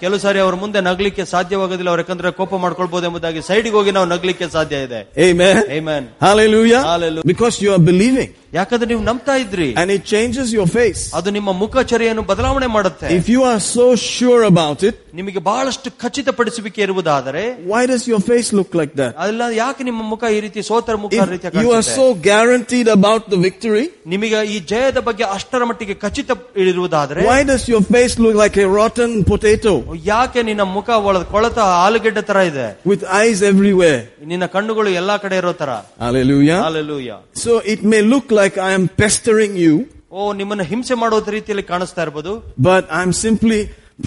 ಕೆಲವು 0.00 0.18
ಸಾರಿ 0.18 0.38
ಅವ್ರ 0.38 0.54
ಮುಂದೆ 0.54 0.80
ನಗ್ಲಿಕ್ಕೆ 0.80 1.24
ಸಾಧ್ಯವಾಗೋದಿಲ್ಲ 1.24 1.90
ಅವ್ರ 1.90 2.00
ಯಾಕಂದ್ರೆ 2.00 2.30
ಕೋಪ 2.32 2.54
ಮಾಡ್ಕೊಳ್ಬಹುದು 2.56 3.06
ಎಂಬುದಾಗಿ 3.06 3.42
ಸೈಡ್ಗೆ 3.42 3.70
ಹೋಗಿ 3.70 3.90
ನಾವು 3.90 4.06
ನಗ್ಲಿಕ್ಕೆ 4.06 4.48
ಸಾಧ್ಯ 4.48 4.82
ಇದೆ 4.82 5.00
Amen. 5.26 5.56
Amen. 5.78 6.02
Hallelujah. 6.20 6.82
Hallelujah. 6.84 7.24
Because 7.24 7.56
you 7.64 7.72
are 7.72 7.82
believing 7.90 8.30
ಯಾಕಂದ್ರೆ 8.52 8.88
ನೀವು 8.90 9.02
ನಂಬ್ತಾ 9.02 9.34
ಇದ್ರಿ 9.44 9.68
and 9.80 9.90
it 9.90 10.02
changes 10.06 10.48
your 10.56 10.66
face. 10.76 11.00
ಅದು 11.18 11.28
ನಿಮ್ಮ 11.36 11.50
ಮುಖಚರ್ಯನ್ನು 11.62 12.22
ಬದಲಾವಣೆ 12.30 12.68
ಮಾಡುತ್ತೆ 12.76 13.08
If 13.18 13.28
you 13.28 13.42
are 13.44 13.60
so 13.68 13.86
sure 14.08 14.42
about 14.50 14.80
it, 14.88 14.96
ನಿಮಗೆ 15.20 15.40
ಬಹಳಷ್ಟು 15.48 15.88
ಖಚಿತಪಡಿಸುವಿಕೆ 16.04 16.80
ಇರುವುದಾದರೆ 16.86 17.42
why 17.72 17.82
does 17.86 18.04
your 18.12 18.20
face 18.30 18.50
look 18.58 18.70
like 18.80 18.94
that? 19.00 19.12
ಅದೆಲ್ಲ 19.22 19.46
ಯಾಕೆ 19.60 19.82
ನಿಮ್ಮ 19.88 20.02
ಮುಖ 20.12 20.22
ಈ 20.36 20.40
ರೀತಿ 20.46 20.62
ಸೋತರ 20.70 20.96
ಮುಖ 21.04 21.12
If 21.16 21.26
ರೀತಿಯ 21.34 21.50
you 21.56 21.70
are 21.70 21.82
ಕಾಣಿಸುತ್ತೆ? 21.82 21.96
so 21.98 22.06
guaranteed 22.28 22.90
about 22.98 23.24
the 23.34 23.40
victory, 23.46 23.84
ನಿಮಗೆ 24.14 24.40
ಈ 24.54 24.58
ಜಯದ 24.72 25.02
ಬಗ್ಗೆ 25.08 25.26
ಅಷ್ಟರ 25.36 25.62
ಮಟ್ಟಿಗೆ 25.70 25.96
ಖಚಿತ 26.04 26.30
ಇರುವುದಾದ್ರೆ 26.66 27.22
why 27.30 27.40
does 27.52 27.64
your 27.72 27.82
face 27.94 28.16
look 28.18 28.36
like 28.42 28.58
a 28.58 28.68
rotten 28.78 29.12
potato 29.32 29.74
ಯಾಕೆ 30.12 30.40
ನಿನ್ನ 30.50 30.66
ಮುಖ 30.76 30.88
ಒಳ 31.08 31.16
ಕೊಳತ 31.34 31.58
ಆಲೂಗೆಡ್ಡೆ 31.84 32.24
ತರ 32.30 32.38
ಇದೆ 32.52 32.68
with 32.92 33.04
eyes 33.20 33.40
everywhere? 33.52 34.00
ನಿನ್ನ 34.32 34.44
ಕಣ್ಣುಗಳು 34.54 34.90
ಎಲ್ಲಾ 35.02 35.16
ಕಡೆ 35.24 35.36
ಇರೋ 35.42 35.52
ತರ 35.62 35.70
Hallelujah. 36.04 36.60
Hallelujah 36.64 37.10
So 37.44 37.52
it 37.66 37.80
may 37.84 38.02
look 38.04 38.26
like 38.32 38.37
I 38.38 38.72
am 38.74 38.88
pestering 38.88 39.56
you, 39.56 39.86
ಓ 40.12 40.32
ನಿಮ್ಮನ್ನ 40.32 40.62
ಹಿಂಸೆ 40.62 40.94
ಮಾಡೋ 40.94 41.16
ರೀತಿಯಲ್ಲಿ 41.30 41.62
ಕಾಣಿಸ್ತಾ 41.62 42.02
ಇರ್ಬೋದು 42.02 42.32
but 42.62 42.84
I'm 42.90 43.12
simply 43.12 43.58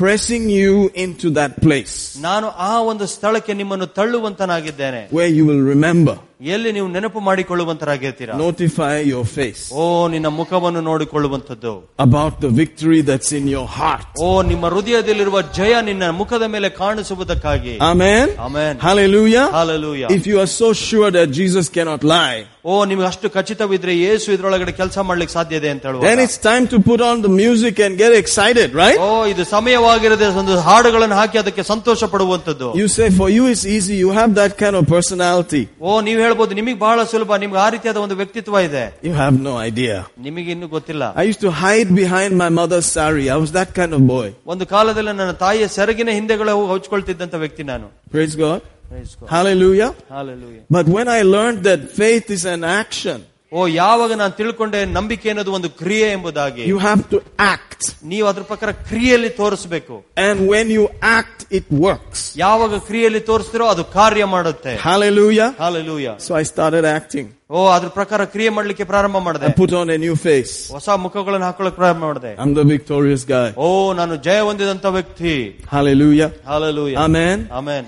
pressing 0.01 0.43
you 0.49 0.89
into 1.05 1.29
that 1.39 1.51
place 1.65 1.95
ನಾನು 2.19 2.47
ಆ 2.47 2.81
ಒಂದು 2.81 3.05
ಸ್ಥಳಕ್ಕೆ 3.05 3.53
ನಿಮ್ಮನ್ನು 3.53 3.87
ತಳ್ಳುವಂತನಾಗಿದ್ದೇನೆ 3.87 5.01
where 5.11 5.31
you 5.37 5.45
will 5.49 5.63
remember, 5.75 6.15
ಎಲ್ಲಿ 6.53 6.71
ನೀವು 6.77 6.87
ನೆನಪು 6.95 7.19
ಮಾಡಿಕೊಳ್ಳುವಂತರಾಗಿರ್ತೀರಾ 7.27 8.33
notify 8.41 8.93
your 9.13 9.23
face 9.35 9.61
ಓ 9.79 9.83
ನಿನ್ನ 10.13 10.27
ಮುಖವನ್ನು 10.39 10.81
ನೋಡಿಕೊಳ್ಳುವಂತದ್ದು 10.89 11.73
about 12.07 12.35
the 12.45 12.51
victory 12.61 13.01
that's 13.09 13.31
in 13.39 13.45
your 13.55 13.67
heart. 13.77 14.07
ಓ 14.25 14.29
ನಿಮ್ಮ 14.51 14.65
ಹೃದಯದಲ್ಲಿರುವ 14.75 15.41
ಜಯ 15.59 15.73
ನಿನ್ನ 15.89 16.11
ಮುಖದ 16.19 16.45
ಮೇಲೆ 16.55 16.69
ಕಾಣಿಸುವುದಕ್ಕಾಗಿ 16.81 17.73
Amen. 17.91 18.27
Amen. 18.47 18.73
Hallelujah. 18.87 19.47
Hallelujah. 19.59 20.09
If 20.19 20.25
you 20.31 20.37
are 20.39 20.51
so 20.61 20.69
sure 20.87 21.09
that 21.17 21.27
Jesus 21.39 21.67
cannot 21.77 22.03
lie, 22.15 22.39
ಓ 22.69 22.77
ನಿಮ್ಗೆ 22.89 23.05
ಅಷ್ಟು 23.09 23.27
ಖಚಿತವಿದ್ರೆ 23.35 23.93
ಯೇಸು 24.05 24.27
ಇದ್ರೊಳಗಡೆ 24.35 24.71
ಕೆಲಸ 24.79 24.97
ಮಾಡ್ಲಿಕ್ಕೆ 25.09 25.33
ಸಾಧ್ಯ 25.35 25.59
ಇದೆ 25.61 25.69
ಅಂತ 25.73 25.83
then 25.83 25.93
ಹೇಳುವ 26.07 26.23
it's 26.25 26.37
time 26.47 26.65
to 26.73 26.77
put 26.89 27.01
on 27.09 27.17
the 27.25 27.31
music 27.43 27.75
and 27.85 27.93
get 28.03 28.13
excited, 28.21 28.69
right? 28.83 28.97
ಓ 29.05 29.09
ಇದು 29.31 29.43
ಸಮಯವಾಗಿರದೆ 29.55 30.27
ಒಂದು 30.41 30.55
ಹಾಡುಗಳನ್ನು 30.69 31.17
ಹಾಕಿ 31.21 31.37
ಅದಕ್ಕೆ 31.43 31.63
ಸಂತೋಷ 31.73 32.01
ಪಡುವಂತದ್ದು 32.13 32.69
You 32.81 32.87
say 32.97 33.07
for 33.19 33.29
you 33.37 33.43
it's 33.53 33.65
easy. 33.77 33.95
You 34.03 34.11
have 34.19 34.31
that 34.41 34.55
kind 34.63 34.75
of 34.79 34.85
personality. 34.95 35.63
ಓ 35.89 36.01
ನೀವ್ 36.07 36.21
ಹೇಳ್ಬೋದು 36.31 36.53
ನಿಮಗೆ 36.59 36.77
ಬಹಳ 36.85 37.03
ಸುಲಭ 37.13 37.37
ನಿಮ್ಗೆ 37.43 37.59
ಆ 37.65 37.67
ರೀತಿಯಾದ 37.75 37.97
ಒಂದು 38.05 38.15
ವ್ಯಕ್ತಿತ್ವ 38.21 38.61
ಇದೆ 38.69 38.83
You 39.07 39.13
have 39.23 39.35
no 39.49 39.53
idea. 39.69 39.95
ನಿಮಗೆ 40.27 40.49
ಇನ್ನು 40.55 40.67
ಗೊತ್ತಿಲ್ಲ 40.75 41.03
I 41.21 41.25
used 41.31 41.43
to 41.47 41.51
hide 41.63 41.91
behind 42.01 42.31
my 42.43 42.49
mother's 42.59 42.87
sari. 42.95 43.25
I 43.35 43.37
was 43.43 43.51
that 43.59 43.71
kind 43.79 43.93
of 43.99 44.01
boy. 44.15 44.27
ಒಂದು 44.53 44.65
ಕಾಲದಲ್ಲಿ 44.73 45.13
ನನ್ನ 45.21 45.35
ತಾಯಿಯ 45.45 45.67
ಸೆರಗಿನ 45.77 46.09
ಹಿಂದೆಗಳ 46.19 46.49
ಹಚ್ಕೊಳ್ತಿದ್ದಂತ 46.73 47.35
ವ್ಯಕ್ತಿ 47.45 47.65
ನಾನು 47.73 47.87
Praise 48.11 48.35
God. 48.45 48.61
Hallelujah. 49.29 49.89
Hallelujah. 50.09 50.61
But 50.69 50.85
when 50.87 51.07
I 51.09 51.21
learned 51.35 51.63
that 51.63 51.81
faith 51.91 52.29
is 52.29 52.45
an 52.45 52.63
action, 52.63 53.19
ಓ 53.51 53.59
ಯಾವಾಗ 53.73 54.11
ನಾನು 54.13 54.33
ತಿಳ್ಕೊಂಡೆ 54.33 54.79
ನಂಬಿಕೆ 54.95 55.27
ಅನ್ನೋದು 55.29 55.51
ಒಂದು 55.57 55.69
ಕ್ರಿಯೆ 55.81 56.07
ಎಂಬುದಾಗಿ 56.11 56.63
you 56.71 56.79
have 56.79 57.03
to 57.13 57.19
act. 57.47 57.83
ನೀವು 58.03 58.25
ಅದ್ರ 58.27 58.43
ಪ್ರಕಾರ 58.43 58.69
ಕ್ರಿಯೆಯಲ್ಲಿ 58.89 59.29
ತೋರಿಸಬೇಕು 59.37 59.95
And 60.23 60.37
when 60.49 60.67
you 60.77 60.83
act, 61.17 61.39
it 61.51 61.65
works. 61.85 62.19
ಯಾವಾಗ 62.37 62.79
ಕ್ರಿಯೆಯಲ್ಲಿ 62.87 63.21
ತೋರಿಸ್ತಿರೋ 63.29 63.67
ಅದು 63.73 63.83
ಕಾರ್ಯ 63.95 64.25
ಮಾಡುತ್ತೆ 64.33 64.73
Hallelujah. 64.87 65.47
Hallelujah 65.59 66.07
So 66.25 66.33
I 66.35 66.45
started 66.45 66.87
acting. 66.91 67.27
ಓ 67.49 67.59
ಅದ್ರ 67.75 67.89
ಪ್ರಕಾರ 67.97 68.21
ಕ್ರಿಯೆ 68.33 68.49
ಮಾಡ್ಲಿಕ್ಕೆ 68.49 68.85
ಪ್ರಾರಂಭ 68.85 69.17
ಮಾಡಿದೆ 69.27 69.47
I 69.47 69.55
put 69.61 69.73
on 69.81 69.89
a 69.89 69.99
new 70.05 70.15
face. 70.25 70.53
ಹೊಸ 70.75 70.89
ಮುಖಗಳನ್ನು 71.05 71.47
ಹಾಕೊಳ್ಳಕ್ 71.49 71.77
ಪ್ರಾರಂಭ 71.81 72.03
ಮಾಡಿದೆ 72.09 72.33
I'm 72.43 72.53
the 72.53 72.67
victorious 72.73 73.23
guy. 73.27 73.47
ಓ 73.57 73.69
ನಾನು 73.93 74.15
ಜಯ 74.27 74.41
ಹೊಂದಿದಂತ 74.49 74.85
ವ್ಯಕ್ತಿ 74.97 75.35
Hallelujah. 75.75 76.29
Hallelujah 76.51 76.95
Amen. 77.05 77.39
ಆಮೇನ್ 77.59 77.87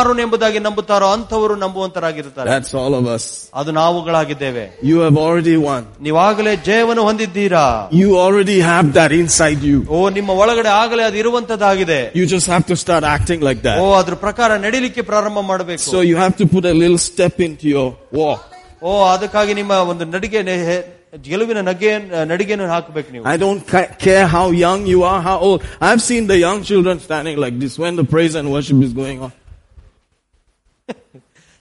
ದೇವಕುಮಾರನು 0.00 0.20
ಎಂಬುದಾಗಿ 0.24 0.58
ನಂಬುತ್ತಾರೋ 0.66 1.06
ಅಂಥವರು 1.14 1.54
ನಂಬುವಂತರಾಗಿರುತ್ತಾರೆ 1.62 2.48
That's 2.52 2.72
all 2.80 2.92
of 2.98 3.06
us. 3.14 3.24
ಅದು 3.60 3.70
ನಾವುಗಳಾಗಿದ್ದೇವೆ 3.78 4.64
You 4.90 4.96
have 5.04 5.16
already 5.24 5.56
won. 5.66 5.82
ನೀವಾಗಲೇ 6.06 6.52
ಜಯವನ್ನು 6.68 7.02
ಹೊಂದಿದ್ದೀರಾ 7.08 7.64
You 8.00 8.08
already 8.24 8.56
have 8.70 8.86
that 8.98 9.12
inside 9.20 9.60
you. 9.70 9.78
ಓ 9.96 10.00
ನಿಮ್ಮ 10.18 10.30
ಒಳಗಡೆ 10.42 10.70
ಆಗಲೇ 10.82 11.04
ಅದು 11.08 11.18
ಇರುವಂತದ್ದಾಗಿದೆ 11.22 12.00
You 12.20 12.24
just 12.34 12.48
have 12.54 12.64
to 12.72 12.76
start 12.84 13.04
acting 13.16 13.40
like 13.48 13.60
O 13.62 13.68
that. 13.68 13.96
ಅದ್ರ 14.00 14.16
ಪ್ರಕಾರ 14.26 14.50
ನಡಿಲಿಕ್ಕೆ 14.66 15.04
ಪ್ರಾರಂಭ 15.12 15.38
ಮಾಡಬೇಕು 15.52 15.84
So 15.94 16.00
you 16.10 16.16
have 16.24 16.36
to 16.42 16.46
put 16.54 16.64
a 16.72 16.76
little 16.82 17.00
step 17.10 17.36
into 17.48 17.66
your 17.76 17.88
walk. 18.22 18.42
ಓ 18.82 18.92
ಅದಕ್ಕಾಗಿ 19.14 19.52
ನಿಮ್ಮ 19.60 19.72
ಒಂದು 19.92 20.04
ನಡಿಗೆ 20.16 20.40
ನೆ- 20.48 20.60
ಹೆ- 20.68 20.84
ಗೆಲುವಿನ 21.26 21.60
ನಗೆ 21.70 21.90
ನಡಿಗೆಯನ್ನು 22.32 22.68
ಹಾಕಬೇಕು 22.74 23.08
ನೀವು 23.14 23.24
I 23.34 23.38
don't 23.44 23.62
ca- 23.72 23.90
care 24.06 24.26
how 24.36 24.46
young 24.66 24.80
you 24.92 25.00
are, 25.10 25.20
how 25.30 25.36
old. 25.46 25.60
I've 25.88 26.02
seen 26.10 26.24
the 26.32 26.38
young 26.46 26.58
children 26.70 26.96
standing 27.08 27.36
like 27.44 27.56
this 27.64 27.74
when 27.84 27.94
the 28.02 28.06
praise 28.14 28.34
and 28.40 28.46
worship 28.56 28.80
is 28.88 28.94
going 29.02 29.18
on. 29.26 29.32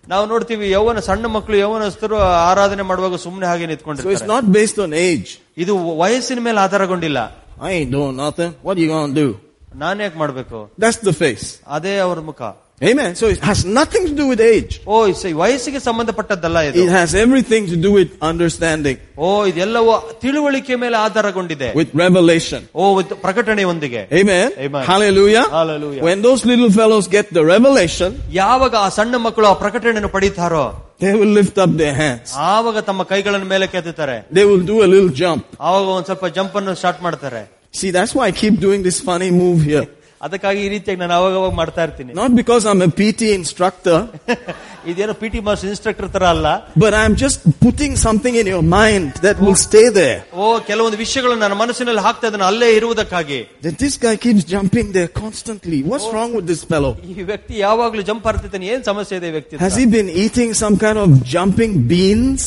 ನಾವು 0.08 0.26
ನೋಡ್ತೀವಿ 0.26 0.70
ಯೌವನ 0.70 0.98
ಸಣ್ಣ 0.98 1.26
ಮಕ್ಕಳು 1.26 1.56
ಯೌವನಸ್ಥರು 1.56 2.16
ಆರಾಧನೆ 2.18 2.82
ಮಾಡುವಾಗ 2.82 3.16
ಸುಮ್ಮನೆ 3.16 3.46
ಹಾಗೆ 3.46 3.66
ನಿಂತ್ಕೊಂಡು 3.66 4.10
it's 4.12 4.24
not 4.24 4.46
based 4.46 4.80
on 4.80 4.94
age 4.94 5.30
ಇದು 5.58 5.98
ವಯಸ್ಸಿನ 5.98 6.40
ಮೇಲೆ 6.40 6.60
ಆಧಾರಗೊಂಡಿಲ್ಲ. 6.60 7.18
I 7.62 7.84
do 7.84 8.10
nothing 8.10 8.54
what 8.66 8.78
you 8.78 8.88
gonna 8.88 9.14
do 9.16 9.26
ನಾನು 9.74 10.02
ಯಾಕೆ 10.02 10.18
ಮಾಡಬೇಕು? 10.18 10.58
ದಟ್ಸ್ 10.80 11.06
ದ 11.06 11.10
ಫೇಸ್ 11.10 11.60
ಅದೇ 11.66 11.98
ಅವರ 11.98 12.18
ಮುಖ. 12.20 12.42
Amen. 12.83 13.15
So 13.15 13.27
it 13.27 13.39
has 13.39 13.63
nothing 13.63 14.05
to 14.07 14.13
do 14.13 14.25
with 14.31 14.41
age. 14.41 14.73
ಓ 14.93 14.95
ಈ 15.07 15.31
ವಯಸ್ಸಿಗೆ 15.41 15.79
ಸಂಬಂಧಪಟ್ಟದ್ದಲ್ಲ 15.85 16.57
ಇದು 16.67 16.81
It 16.85 16.89
has 16.91 17.11
everything 17.15 17.63
to 17.71 17.77
do 17.85 17.91
with 17.97 18.09
understanding, 18.29 18.97
ಓ 19.17 19.27
ಇದೆಲ್ಲವೂ 19.51 19.93
ತಿಳುವಳಿಕೆ 20.23 20.75
ಮೇಲೆ 20.83 20.97
ಆಧಾರಗೊಂಡಿದೆ 21.03 21.69
with 21.79 21.91
revelation. 22.03 22.61
O 22.75 22.91
with 22.97 23.11
ಪ್ರಕಟಣೆಯೊಂದಿಗೆ 23.25 24.01
Amen. 24.21 24.47
Amen. 24.65 24.83
Hallelujah. 24.91 25.45
Hallelujah. 25.57 26.03
When 26.09 26.21
those 26.27 26.43
little 26.51 26.71
fellows 26.79 27.07
get 27.17 27.27
the 27.39 27.45
revelation, 27.53 28.11
ಯಾವಾಗ 28.41 28.75
ಆ 28.85 28.89
ಸಣ್ಣ 28.99 29.15
ಮಕ್ಕಳು 29.27 29.47
ಆ 29.53 29.55
ಪ್ರಕಟಣೆಯನ್ನು 29.63 30.11
ಪಡೀತಾರೋ 30.17 30.65
they 31.03 31.13
will 31.21 31.33
lift 31.39 31.57
up 31.65 31.71
their 31.83 31.95
hands. 32.03 32.29
ಆವಾಗ 32.53 32.77
ತಮ್ಮ 32.89 33.03
ಕೈಗಳನ್ನು 33.13 33.49
ಮೇಲೆ 33.55 33.67
ಕೆತ್ತುತ್ತಾರೆ 33.75 34.17
They 34.39 34.45
will 34.51 34.65
do 34.73 34.77
a 34.87 34.89
little 34.95 35.13
jump. 35.23 35.43
ಆವಾಗ 35.69 35.87
ಒಂದ್ 35.97 36.09
ಸ್ವಲ್ಪ 36.11 36.25
ಜಂಪ್ 36.39 36.57
ಅನ್ನು 36.61 36.75
ಸ್ಟಾರ್ಟ್ 36.83 37.03
ಮಾಡ್ತಾರೆ 37.07 37.43
See, 37.79 37.89
that's 37.91 38.13
why 38.17 38.25
I 38.31 38.35
keep 38.43 38.55
doing 38.67 38.81
this 38.89 38.99
funny 39.07 39.31
move 39.43 39.61
here. 39.71 39.87
ಅದಕ್ಕಾಗಿ 40.21 40.59
ಈ 40.65 40.69
ರೀತಿಯಾಗಿ 40.73 40.99
ನಾನು 41.01 41.15
ಅವಾಗ 41.17 41.33
ಅವಾಗ 41.39 41.53
ಮಾಡ್ತಾ 41.59 41.81
ಇರ್ತೀನಿ 41.87 42.11
Not 42.21 42.31
because 42.39 42.63
I'm 42.71 42.81
a 42.81 42.91
PT 42.99 43.21
instructor, 43.39 43.97
ಇದೇನೋ 44.91 45.13
ಪಿ 45.21 45.27
ಟಿ 45.33 45.39
ಮಾಸ್ಟರ್ 45.47 45.69
ಇನ್ಸ್ಟ್ರಕ್ಟರ್ 45.71 46.09
ತರ 46.15 46.23
ಅಲ್ಲ 46.33 46.47
but 46.83 46.93
I'm 47.01 47.15
just 47.23 47.37
putting 47.65 47.93
something 48.05 48.35
in 48.41 48.47
your 48.53 48.63
mind 48.77 49.09
that 49.25 49.37
will 49.45 49.59
stay 49.67 49.85
there. 49.99 50.17
ಓ 50.37 50.45
ಕೆಲವೊಂದು 50.69 50.99
ವಿಷಯಗಳು 51.03 51.35
ನನ್ನ 51.43 51.55
ಮನಸ್ಸಿನಲ್ಲಿ 51.63 52.03
ಹಾಕ್ತಾ 52.07 52.27
ಇದನ್ನ 52.31 52.47
ಅಲ್ಲೇ 52.51 52.69
ಇರುವುದಕ್ಕಾಗಿ 52.79 53.39
That 53.65 53.77
this 53.83 53.95
guy 54.05 54.15
keeps 54.25 54.43
jumping 54.53 54.89
there 54.97 55.11
constantly. 55.23 55.79
What's 55.91 56.07
wrong 56.15 56.31
with 56.37 56.47
this 56.53 56.63
fellow? 56.73 56.93
ಈ 57.11 57.25
ವ್ಯಕ್ತಿ 57.31 57.55
ಯಾವಾಗ್ಲೂ 57.65 58.03
ಜಂಪ್ 58.11 58.27
ಆಗ್ತಿದ್ದಾನೆ 58.31 58.69
ಏನ್ 58.75 58.85
ಸಮಸ್ಯೆ 58.91 59.17
ಇದೆ 59.21 59.29
ಈ 59.31 59.35
ವ್ಯಕ್ತಿ 59.37 59.61
Has 59.65 59.75
he 59.81 59.87
been 59.97 60.09
eating 60.25 60.51
some 60.63 60.77
kind 60.85 60.99
of 61.05 61.09
jumping 61.35 61.73
beans? 61.91 62.45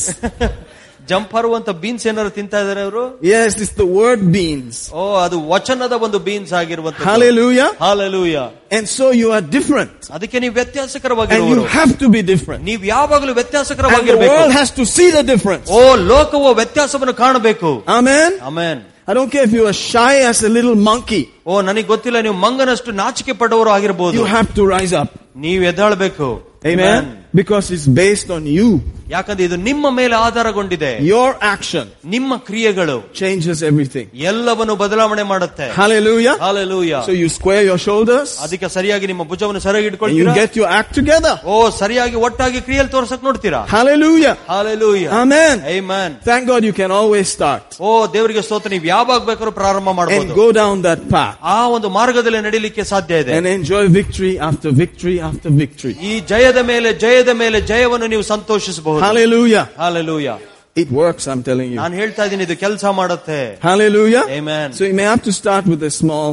jump 1.10 1.32
ಹರುವಂತ 1.36 1.70
ಬೀನ್ಸ್ 1.82 2.04
ಏನಾದ್ರು 2.10 2.32
ತಿಂತಾ 2.38 2.58
ಇದಾರೆ 2.64 2.82
ಅವರು 2.86 3.02
Yes, 3.32 3.50
it's 3.64 3.74
the 3.82 3.88
word 4.00 4.20
beans. 4.36 4.76
ಓ 5.00 5.02
ಅದು 5.24 5.36
ವಚನದ 5.52 5.94
ಒಂದು 6.06 6.18
ಬೀನ್ಸ್ 6.26 6.52
ಆಗಿರುವಂತ 6.60 7.06
Hallelujah. 7.10 7.68
Hallelujah 7.84 8.36
And 8.78 8.84
so 8.96 9.06
you 9.20 9.28
are 9.36 9.44
different. 9.56 9.96
ಅದಕ್ಕೆ 10.16 10.38
ನೀವು 10.44 10.52
And 10.54 10.60
ವ್ಯತ್ಯಾಸಕರವಾಗಿರುವರು 10.60 11.62
you 11.62 11.68
have 11.78 11.94
to 12.02 12.08
be 12.16 12.22
different. 12.32 12.62
ನೀವು 12.70 12.84
ಯಾವಾಗಲೂ 12.94 13.30
And 13.30 13.36
the 13.36 13.40
ವ್ಯತ್ಯಾಸಕರವಾಗಿರ್ಬೇಕು 13.42 14.34
world 14.34 14.54
has 14.60 14.70
to 14.80 14.86
see 14.96 15.08
the 15.18 15.24
difference. 15.32 15.66
ಓ 15.78 15.80
ಲೋಕವು 16.12 16.52
ವ್ಯತ್ಯಾಸವನ್ನು 16.60 17.16
ಕಾಣಬೇಕು 17.24 17.72
Amen. 17.98 18.30
Amen 18.50 18.82
I 19.10 19.14
don't 19.16 19.30
care 19.34 19.44
if 19.48 19.52
you 19.58 19.64
are 19.68 19.78
shy 19.90 20.14
as 20.30 20.38
a 20.48 20.50
little 20.56 20.76
monkey. 20.90 21.22
ಓ 21.50 21.60
ನನಗೆ 21.68 21.86
ಗೊತ್ತಿಲ್ಲ 21.92 22.20
ನೀವು 22.26 22.36
ಮಂಗನಷ್ಟು 22.46 22.92
ನಾಚಿಕೆ 23.02 23.34
ಪಡುವವರು 23.42 23.70
ಆಗಿರ್ಬೋದು 23.76 24.18
You 24.20 24.28
have 24.36 24.50
to 24.58 24.64
rise 24.76 24.94
up. 25.02 25.10
ನೀವು 25.46 25.64
ಎದ್ದಾಳ್ಬೇಕು 25.70 26.28
Amen. 26.64 27.02
Because 27.40 27.66
it's 27.74 27.86
based 28.02 28.28
on 28.36 28.42
you. 28.56 28.68
ಯಾಕಂದ್ರೆ 29.12 29.44
ಇದು 29.46 29.56
ನಿಮ್ಮ 29.68 29.90
ಮೇಲೆ 29.98 30.14
ಆಧಾರಗೊಂಡಿದೆ 30.26 30.90
Your 31.08 31.28
action 31.50 31.84
ನಿಮ್ಮ 32.14 32.32
ಕ್ರಿಯೆಗಳು 32.48 32.96
changes 33.20 33.58
everything. 33.68 34.06
ಎಲ್ಲವನ್ನು 34.30 34.74
ಬದಲಾವಣೆ 34.82 35.24
ಮಾಡುತ್ತೆ 35.30 35.66
Hallelujah. 35.78 36.34
Hallelujah 36.42 36.92
So 37.06 37.14
you 37.20 37.28
square 37.30 37.62
your 37.62 37.78
shoulders 37.78 38.30
ಅದಕ್ಕೆ 38.44 38.68
ಸರಿಯಾಗಿ 38.76 39.06
ನಿಮ್ಮ 39.06 39.24
ಭುಜವನ್ನು 39.30 39.62
ಸರಿಯಾಗಿ 39.66 39.86
and 39.86 39.92
you 39.92 39.96
ಇಟ್ಕೊಳ್ತೀರಾ 39.96 40.34
get 40.40 40.52
your 40.60 40.68
act 40.78 40.92
together. 40.98 41.34
ಓ 41.46 41.54
ಸರಿಯಾಗಿ 41.80 42.16
ಒಟ್ಟಾಗಿ 42.26 42.60
ಕ್ರಿಯೆಯಲ್ಲಿ 42.66 42.92
ತೋರ್ಸಕ್ 42.96 43.24
ನೋಡ್ತೀರಾ 43.28 43.60
Hallelujah. 43.74 44.34
Hallelujah 44.52 45.04
Amen. 45.22 45.56
Amen. 45.76 46.10
Thank 46.28 46.44
God 46.52 46.62
you 46.64 46.74
can 46.80 46.92
always 46.92 47.26
start 47.36 47.64
ಓ 47.80 47.88
ದೇವರಿಗೆ 48.16 48.42
ಸ್ತೋತ್ರ 48.48 48.70
ನೀವು 48.76 48.88
ಯಾವಾಗ 48.94 49.20
ಬೇಕಾದ್ರೂ 49.30 49.54
ಪ್ರಾರಂಭ 49.60 49.88
and 49.88 49.98
ಮಾಡಬಹುದು 50.00 50.34
go 50.34 50.48
down 50.60 50.76
that 50.88 51.02
path 51.14 51.34
ಆ 51.54 51.58
ಒಂದು 51.76 51.90
ಮಾರ್ಗದಲ್ಲಿ 51.98 52.42
ನಡೀಲಿಕ್ಕೆ 52.48 52.84
ಸಾಧ್ಯ 52.92 53.22
ಇದೆ 53.24 53.32
and 53.38 53.48
enjoy 53.56 53.82
victory 53.98 54.34
after 54.50 54.70
victory 54.82 55.16
after 55.30 55.50
victory. 55.62 55.94
ಈ 56.10 56.14
ಜಯದ 56.32 56.60
ಮೇಲೆ 56.70 56.88
ಜಯದ 57.04 57.30
ಮೇಲೆ 57.42 57.60
ಜಯವನ್ನು 57.72 58.08
ನೀವು 58.14 58.26
ಸಂತೋಷಿಸಬಹುದು 58.34 58.96
Hallelujah. 59.06 59.66
Hallelujah 59.82 60.28
It 60.76 60.90
works, 60.92 61.24
I'm 61.30 61.42
telling 61.42 61.68
you. 61.72 61.78
ನಾನು 61.82 61.94
ಹೇಳ್ತಾ 62.00 62.22
ಇದ್ದೀನಿ 62.26 62.44
ಇದು 62.48 62.56
ಕೆಲಸ 62.64 62.84
ಮಾಡುತ್ತೆ 62.98 63.38
Hallelujah. 63.68 64.24
Amen. 64.38 64.66
So 64.78 64.82
you 64.84 64.94
may 64.94 65.06
have 65.12 65.22
to 65.28 65.32
start 65.40 65.64
with 65.72 65.82
a 65.82 65.92
small, 66.00 66.30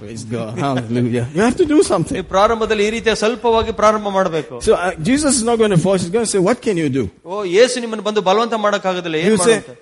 praise 0.00 0.24
God. 0.34 0.50
Hallelujah. 0.64 1.24
You 1.36 1.42
have 1.46 1.56
to 1.62 1.66
do 1.74 1.78
something. 1.90 2.16
ನೀವು 2.18 2.28
ಪ್ರಾರಂಭದಲ್ಲಿ 2.34 2.84
ಈ 2.88 2.90
ರೀತಿಯ 2.96 3.14
ಸ್ವಲ್ಪವಾಗಿ 3.22 3.72
ಪ್ರಾರಂಭ 3.80 4.08
ಮಾಡಬೇಕು 4.18 4.54
So 4.68 4.72
uh, 4.76 4.90
Jesus 5.10 5.32
is 5.40 5.44
not 5.50 5.58
going 5.62 5.74
to 5.76 5.82
force, 5.86 6.02
he's 6.04 6.14
going 6.16 6.28
to 6.28 6.32
say, 6.36 6.42
what 6.48 6.60
can 6.66 6.76
you 6.82 6.90
do? 6.98 7.04
ಓ 7.30 7.44
ಯೇಸು 7.58 7.76
ನಿಮ್ಮನ್ನು 7.84 8.06
ಬಂದು 8.10 8.22
ಬಲವಂತ 8.28 8.58
ಮಾಡಕ್ಕಾಗೋದಿಲ್ಲ 8.66 9.16
ಏನ್ 9.22 9.30
You 9.32 9.38
say, 9.48 9.56
ಮಾಡುತ್ತೆ 9.58 9.76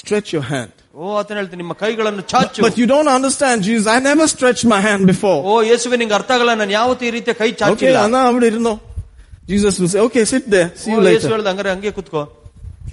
stretch 0.00 0.30
your 0.36 0.46
hand. 0.54 0.72
ಓ 0.98 1.14
ಆತನ 1.20 1.36
ಹೇಳ್ತೀನಿ 1.40 1.60
ನಿಮ್ಮ 1.64 1.74
ಕೈಗಳನ್ನು 1.84 2.22
ಚಾಚು 2.32 2.62
But 2.66 2.76
you 2.82 2.86
don't 2.94 3.10
understand, 3.18 3.56
Jesus. 3.68 3.86
I 3.96 4.00
never 4.10 4.26
stretched 4.36 4.66
my 4.74 4.80
hand 4.88 5.02
before. 5.14 5.38
ಓ 5.50 5.62
ಯೇಸುವೆ 5.70 5.96
ನಿಂಗೆ 6.02 6.16
ಅರ್ಥ 6.20 6.30
ಆಗಲ್ಲ 6.36 6.54
ನಾನು 6.62 6.74
ಯಾವತ್ತೂ 6.80 7.04
ಈ 7.10 7.14
ರೀತಿಯ 7.18 7.34
ಕೈ 7.42 7.50
Okay, 7.50 7.58
ಚಾಚಿಲ್ಲ 7.62 7.98
Anna, 8.08 8.22
I 8.28 8.40
didn't 8.46 8.66
know. 8.68 8.78
Jesus 9.50 9.74
will 9.80 9.88
say, 9.88 10.00
okay, 10.00 10.24
sit 10.26 10.44
there. 10.48 10.68
See 10.76 10.90
O, 10.90 10.96
you 10.96 11.02
Yesu 11.06 11.16
later. 11.18 11.32
ಹೇಳ್ದ 11.34 11.48
ಹಂಗಾರೆ 11.52 11.70
ಹಂಗೆ 11.74 11.92
ಕುತ್ಕೋ 11.98 12.22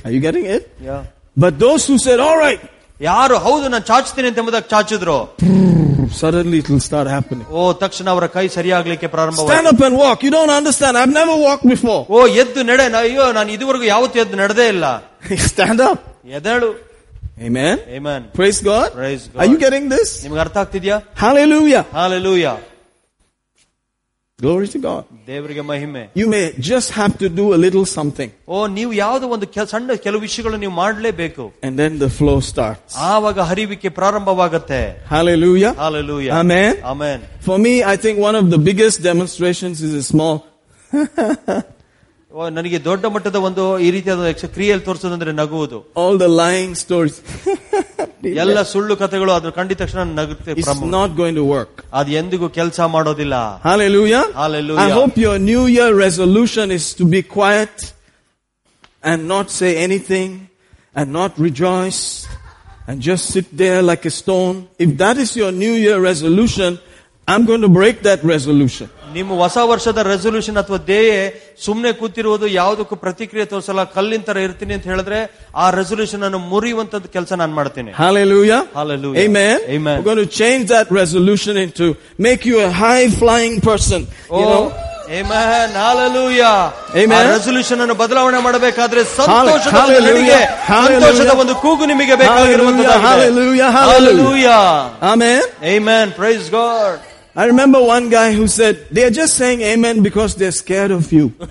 Are 0.06 0.13
you 0.16 0.22
getting 0.28 0.46
it? 0.56 0.63
Yeah. 0.89 0.98
But 1.38 1.54
those 1.60 1.84
who 1.89 1.98
said, 2.06 2.20
all 2.28 2.38
right, 2.38 2.62
ಯಾರು 3.00 3.36
ಹೌದು 3.46 3.66
ನಾನು 3.74 3.86
ಚಾಚ್ತೀನಿ 3.92 4.28
ಅಂತ 4.32 4.39
ಎಂಬುದಾಗಿ 4.42 4.68
ಚಾಚಿದ್ರು 4.74 5.18
suddenly 6.22 6.58
it 6.60 6.68
will 6.72 6.84
start 6.89 7.08
happening. 7.08 7.46
ಓ 7.52 7.62
ತಕ್ಷಣ 7.84 8.08
ಅವರ 8.16 8.26
ಕೈ 8.36 8.46
ಸರಿಯಾಗ್ಲಿಕ್ಕೆ 8.58 9.08
ಪ್ರಾರಂಭ 9.16 9.39
Stand 9.48 9.68
up 9.72 9.82
and 9.88 9.96
walk. 9.98 10.18
You 10.26 10.32
don't 10.38 10.54
understand. 10.60 10.94
I've 11.02 11.13
never 11.22 11.36
walked 11.48 11.66
before. 11.76 12.02
ಓ 12.16 12.20
ಎದ್ದು 12.44 12.63
ನಡೆ 12.70 12.86
ನಾ- 12.96 13.04
ಅಯ್ಯೋ 13.08 13.26
ನಾನು 13.38 13.52
ಇದುವರೆಗೂ 13.58 13.88
ಯಾವತ್ತೂ 13.94 14.20
ಎದ್ದು 14.26 14.38
ನಡೆದೇ 14.44 14.68
ಇಲ್ಲ 14.76 14.86
Stand 15.52 15.82
up. 15.89 16.00
ಎದಳು 16.39 16.72
Amen. 17.48 17.76
Amen. 17.98 18.22
Praise 18.39 18.60
God. 18.62 18.88
Praise 18.94 19.24
God. 19.28 19.39
Are 19.42 19.48
you 19.52 19.58
getting 19.63 19.86
this? 19.96 20.10
ನಿಮ್ಗೆ 20.26 20.42
ಅರ್ಥ 20.46 20.58
ಆಗ್ತಿದ್ಯಾ 20.63 20.96
Hallelujah. 21.24 21.84
Hallelujah 22.00 22.46
Glory 24.39 24.68
to 24.68 24.80
God. 24.80 25.04
ದೇವರಿಗೆ 25.28 25.62
ಮಹಿಮೆ 25.62 26.02
You 26.20 26.26
may 26.28 26.46
just 26.70 26.89
have 26.92 27.13
to 27.18 27.28
do 27.39 27.46
a 27.54 27.60
little 27.66 27.86
something 27.98 28.30
ಓ 28.48 28.68
ನೀವು 28.78 28.92
ಯಾವುದೋ 28.94 29.26
ಒಂದು 29.36 29.48
ಕೆಲ- 29.56 29.70
ಸಣ್ಣ 29.74 29.96
ಕೆಲವು 30.06 30.22
ವಿಷಯಗಳು 30.22 30.58
ನೀವು 30.58 30.74
ಮಾಡಲೇಬೇಕು 30.82 31.44
and 31.68 31.74
then 31.82 31.94
the 32.00 32.10
flow 32.18 32.38
starts. 32.52 32.94
ಆವಾಗ 33.12 33.39
ಹರಿವಿಕೆ 33.50 33.89
ಪ್ರಾರಂಭವಾಗುತ್ತೆ 34.00 34.82
Hallelujah. 35.13 35.74
Hallelujah 35.84 36.30
Amen. 36.42 36.74
Amen 36.94 37.22
For 37.48 37.58
me, 37.66 37.74
I 37.94 37.98
think 38.06 38.18
one 38.30 38.36
of 38.36 38.48
the 38.56 38.62
biggest 38.70 38.98
demonstrations 39.12 39.78
is 39.89 39.94
a 39.94 40.06
small, 40.12 40.36
ಓ 40.92 41.02
ನನಗೆ 42.52 42.78
ದೊಡ್ಡ 42.84 43.06
ಮಟ್ಟದ 43.16 43.38
ಒಂದು 43.48 43.63
ಈ 43.86 43.92
ರೀತಿಯಾದ 43.96 44.30
ಎಕ್ಸ- 44.34 44.50
ಕ್ರಿಯೆಯಲ್ಲಿ 44.54 44.86
ತೋರಿಸೋದಂದ್ರೆ 44.86 45.32
ನಗುವುದು 45.42 45.80
all 46.04 46.16
the 46.24 46.30
lying 46.42 46.72
stories. 46.84 47.18
ಎಲ್ಲ 48.44 48.60
ಸುಳ್ಳು 48.72 48.96
ಕಥೆಗಳು 48.96 49.32
ಅದ್ರ 49.32 49.50
ಕಂಡಿದ 49.50 49.78
ತಕ್ಷಣ 49.78 50.04
ನಗುತ್ತೆ 50.20 50.52
It's 50.52 50.68
ಪ್ರಾರಂಭ. 50.68 50.89
not 50.98 51.10
going 51.20 51.36
to 51.36 51.46
work. 51.56 51.74
ಅದು 52.00 52.12
ಎಂದಿಗೂ 52.22 52.48
ಕೆಲಸ 52.58 52.80
ಮಾಡೋದಿಲ್ಲ 52.96 53.36
Hallelujah. 53.63 54.24
Hallelujah. 54.36 54.86
I 54.86 54.98
hope 55.00 55.16
your 55.26 55.38
new 55.52 55.63
year 55.76 55.89
resolution 56.06 56.72
is 56.78 56.86
to 56.94 57.06
be 57.16 57.22
quiet 57.38 57.76
and 59.04 59.20
not 59.28 59.48
say 59.60 59.72
anything 59.88 60.30
and 60.96 61.08
not 61.12 61.32
rejoice 61.39 62.02
and 62.88 62.98
just 63.02 63.24
sit 63.36 63.48
there 63.56 63.82
like 63.84 64.04
a 64.06 64.13
stone. 64.22 64.56
If 64.80 64.98
that 64.98 65.18
is 65.18 65.32
your 65.36 65.52
new 65.54 65.74
year 65.86 65.98
resolution, 66.02 66.72
I'm 67.28 67.46
going 67.46 67.62
to 67.62 67.72
break 67.72 67.98
that 68.04 68.22
resolution. 68.26 68.88
ನಿಮ್ಮ 69.16 69.37
ಹೊಸ 69.42 69.59
ವರ್ಷದ 69.71 70.01
resolution 70.11 70.59
ಅಥವಾ 70.62 70.79
ಧ್ಯೇಯ 70.88 71.12
ಸುಮ್ಮನೆ 71.66 71.90
ಕೂತಿರುವುದು 72.01 72.47
ಯಾವುದಕ್ಕೂ 72.59 72.97
ಪ್ರತಿಕ್ರಿಯೆ 73.05 73.44
ತೋರಿಸಲ್ಲ 73.53 73.85
ಕಲ್ಲಿನ 73.97 74.23
ತರ 74.29 74.38
ಇರ್ತೀನಿ 74.47 74.73
ಅಂತ 74.77 74.87
ಹೇಳಿದ್ರೆ 74.92 75.18
ಆ 75.62 75.68
ರೆಸೊಲ್ಯೂಷನ್ 75.79 76.25
ಅನ್ನು 76.29 76.40
ಮುರಿಯುವಂತದ್ದು 76.53 77.09
ಕೆಲಸ 77.16 77.33
ನಾನು 77.42 77.55
ಮಾಡ್ತೀನಿ 77.61 77.90
Hallelujah. 78.03 78.61
Hallelujah. 78.79 79.21
Amen. 79.25 79.57
Amen. 79.77 79.97
We're 79.97 80.09
going 80.11 80.23
to 80.27 80.33
change 80.40 80.64
that 80.75 80.88
resolution 80.92 81.57
into 81.59 81.87
make 82.21 82.44
you 82.44 82.59
a 82.61 82.71
high 82.85 83.07
flying 83.23 83.57
person. 83.62 84.01
You 84.33 84.47
know? 84.51 84.62
Amen. 85.11 85.68
Hallelujah. 85.83 86.55
Amen. 86.94 87.18
ಆ 87.18 87.31
ರೆಸೊಲ್ಯೂಷನ್ 87.35 87.81
ಅನ್ನು 87.85 87.97
ಬದಲಾವಣೆ 88.01 88.40
ಮಾಡಬೇಕಾದ್ರೆ 88.47 89.03
ಸಂತೋಷದ 89.12 89.44
ಒಂದು 89.57 89.77
Hallelujah. 89.77 90.09
ನಡಿಗೆ, 90.09 90.40
Hallelujah. 90.73 91.05
ಸಂತೋಷದ 91.07 91.35
ಒಂದು 91.44 91.55
ಕೂಗು 91.64 91.85
ನಿಮಗೆ 91.92 92.16
ಬೇಕಾಗಿರುವಂತಹ 92.23 92.99
Hallelujah. 93.09 93.71
Hallelujah. 93.71 93.71
Hallelujah. 93.79 94.62
Amen. 95.12 95.40
Amen. 95.75 96.07
Praise 96.21 96.49
God. 96.59 96.99
I 97.38 97.46
remember 97.46 97.80
one 97.86 98.10
guy 98.10 98.28
who 98.32 98.46
said, 98.50 98.76
they're 98.92 99.13
just 99.13 99.34
saying 99.36 99.62
amen 99.63 100.04
because 100.04 100.32
they're 100.36 100.58
scared 100.58 100.92
of 100.92 101.06
you. 101.12 101.26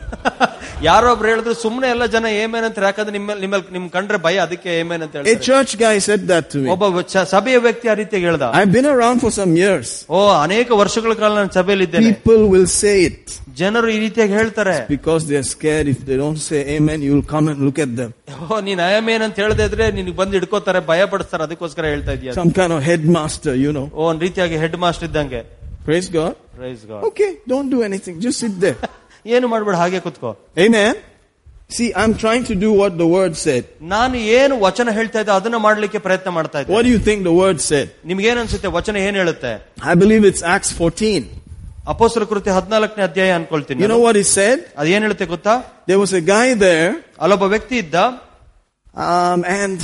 ಯಾರೋ 0.86 1.08
ಒಬ್ರು 1.12 1.28
ಹೇಳಿದ್ರು 1.30 1.54
ಸುಮ್ನೆ 1.62 1.86
ಎಲ್ಲ 1.94 2.04
ಜನ 2.14 2.26
ಏಮೇನ್ 2.42 2.64
ಅಂತ 2.68 2.78
ಯಾಕಂದ್ರೆ 2.86 3.12
ನಿಮ್ಮ 3.16 3.34
ನಿಮ್ಮ 3.42 3.56
ನಿಮ್ 3.74 3.84
ಕಂಡ್ರೆ 3.90 4.18
ಭಯ 4.24 4.36
ಅದಕ್ಕೆ 4.44 4.70
ಏಮೇನ್ 4.80 5.02
ಅಂತ 5.04 5.14
A 5.14 5.20
ಹೇಳ್ತಾರೆ 5.20 5.42
church 5.48 5.72
guy 5.82 5.92
said 6.06 6.22
that 6.30 6.44
to 6.52 6.58
me. 6.62 6.68
ಒಬ್ಬ 6.74 7.02
ಚ- 7.12 7.24
ಸಭೆಯ 7.32 7.56
ವ್ಯಕ್ತಿ 7.66 7.86
ಆ 7.92 7.96
ರೀತಿಯಾಗಿ 8.00 8.26
ಹೇಳ್ದ 8.28 8.46
I've 8.60 8.72
been 8.76 8.88
around 8.94 9.18
for 9.24 9.30
some 9.38 9.52
years. 9.62 9.88
ಓ 10.16 10.20
ಅನೇಕ 10.46 10.68
ವರ್ಷಗಳ 10.82 11.14
ಕಾಲ 11.22 11.32
ನಾನು 11.40 11.52
ಸಭೆಯಲ್ಲಿದ್ದೇನೆ 11.58 12.10
People 12.10 12.42
will 12.54 12.68
say 12.80 12.96
it 13.08 13.20
ಜನರು 13.62 13.88
ಈ 13.94 13.98
ರೀತಿಯಾಗಿ 14.04 14.34
ಹೇಳ್ತಾರೆ 14.40 14.76
because 14.94 15.22
they're 15.30 15.48
scared. 15.54 15.88
If 15.94 16.00
they 16.08 16.18
don't 16.22 16.40
say 16.48 16.60
amen, 16.76 17.00
you'll 17.08 17.26
come 17.34 17.48
and 17.52 17.60
look 17.68 17.80
at 17.86 17.92
them. 18.00 18.12
ಓ 18.44 18.60
ನೀನ್ 18.68 18.82
ಅಯಮೇನ್ 18.88 19.24
ಅಂತ 19.28 19.36
ಹೇಳ್ದೆ 19.44 19.66
ಇದ್ರೆ 19.70 19.86
ನಿನ್ಗೆ 19.98 20.16
ಬಂದು 20.20 20.36
ಹಿಡ್ಕೋತಾರೆ 20.38 20.82
ಭಯ 20.92 21.02
ಪಡಿಸ್ತಾರೆ 21.14 21.44
ಅದಕ್ಕೋಸ್ಕರ 21.48 21.84
ಹೇಳ್ತಾ 21.94 22.14
ಇದೀಯ 22.18 22.34
Some 22.40 22.52
kind 22.60 22.74
of 22.78 22.82
headmaster, 22.90 23.54
you 23.64 23.72
know. 23.78 23.86
ಓ 23.96 24.10
ಒಂದ್ 24.12 24.24
ರೀತಿಯಾಗಿ 24.28 24.58
ಹೆಡ್ 24.64 24.78
ಮಾಸ್ಟರ್ 24.86 25.08
ಇದ್ದಂಗೆ 25.10 25.42
Praise 25.86 26.08
God. 26.08 26.34
Praise 26.56 26.82
God. 26.90 27.02
Okay, 27.10 27.30
don't 27.52 27.70
do 27.70 27.82
anything. 27.82 28.20
Just 28.20 28.38
sit 28.44 28.54
there. 28.64 28.78
ಏನು 29.34 29.46
ಮಾಡ್ಬೇಡ 29.52 29.76
ಹಾಗೆ 29.82 29.98
ಕುತ್ಕೋ 30.06 30.30
Amen. 30.66 30.94
See, 31.76 31.88
I'm 32.00 32.14
trying 32.22 32.44
to 32.50 32.54
do 32.64 32.70
what 32.80 32.92
the 33.02 33.06
word 33.16 33.34
said. 33.44 33.62
ನಾನು 33.94 34.16
ಏನು 34.38 34.54
ವಚನ 34.64 34.88
ಹೇಳ್ತಾ 34.98 35.18
ಇದ್ದೆ 35.22 35.32
ಅದನ್ನ 35.38 35.58
ಮಾಡ್ಲಿಕ್ಕೆ 35.66 35.98
ಪ್ರಯತ್ನ 36.06 36.30
ಮಾಡ್ತಾ 36.38 36.58
ಇದ್ದೆ 36.62 36.72
What 36.76 36.84
do 36.88 36.92
you 36.96 37.02
think 37.08 37.20
the 37.30 37.36
word 37.42 37.58
said? 37.70 37.86
ನಿಮ್ಗೇನ್ 38.10 38.40
ಅನ್ಸುತ್ತೆ 38.42 38.70
ವಚನ 38.78 38.96
ಏನ್ 39.06 39.16
ಹೇಳುತ್ತೆ 39.22 39.52
I 39.92 39.96
believe 40.02 40.24
it's 40.30 40.42
Acts 40.54 40.72
14. 40.80 41.22
ಅಪೋಸ್ತರ 41.92 42.24
ಕೃತ್ಯ 42.32 42.50
ಹದಿನಾಲ್ಕನೇ 42.58 43.04
ಅಧ್ಯಾಯ 43.10 43.30
ಅನ್ಕೊಳ್ತೀನಿ 43.38 43.80
You 43.84 43.90
know 43.92 44.02
what 44.06 44.16
he 44.22 44.26
said? 44.38 44.58
ಅದೇನ್ 44.80 45.04
ಹೇಳುತ್ತೆ 45.06 45.28
ಗೊತ್ತಾ 45.34 45.54
There 45.90 46.00
was 46.04 46.12
a 46.20 46.24
guy 46.34 46.46
there, 46.66 46.90
ಅಲ್ಲೊಬ್ಬ 47.22 47.46
ವ್ಯಕ್ತಿ 47.54 47.76
ಇದ್ದ 47.84 47.96
um, 49.06 49.40
and 49.60 49.78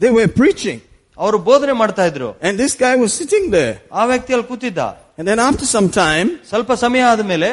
they 0.00 0.10
were 0.18 0.28
preaching. 0.40 0.80
ಅವರು 1.18 1.38
ಬೋಧನೆ 1.50 1.76
ಮಾಡ್ತಾ 1.82 2.04
ಇದ್ರು 2.10 2.28
And 2.46 2.54
this 2.62 2.74
guy 2.84 2.94
was 3.04 3.12
sitting 3.20 3.46
there. 3.58 3.74
ಆ 4.00 4.04
ವ್ಯಕ್ತಿ 4.12 4.32
ಅಲ್ಲಿ 4.36 4.48
ಕೂತಿದ್ದ 4.52 4.80
And 5.18 5.24
then 5.28 5.38
after 5.50 5.66
some 5.76 5.88
time, 6.04 6.28
ಸ್ವಲ್ಪ 6.50 6.72
ಸಮಯ 6.84 7.02
ಆದ್ಮೇಲೆ 7.12 7.50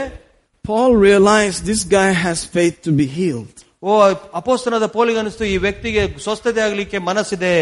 Paul 0.64 0.92
realized 1.08 1.60
this 1.72 1.84
guy 1.98 2.10
has 2.26 2.38
faith 2.56 2.78
to 2.88 2.92
be 3.02 3.08
healed. 3.20 3.58
ಓ 3.84 3.92
ಅಪೋಸ್ತನದ 4.42 4.86
ಪೋಲಿಗೆ 4.96 5.20
ಅನಿಸ್ತು 5.24 5.46
ಈ 5.54 5.58
ವ್ಯಕ್ತಿಗೆ 5.66 6.02
ಸ್ವಸ್ಥತೆ 6.26 6.62
ಆಗ್ಲಿಕ್ಕೆ 6.68 6.98
ಮನಸ್ಸಿದೆ 7.10 7.56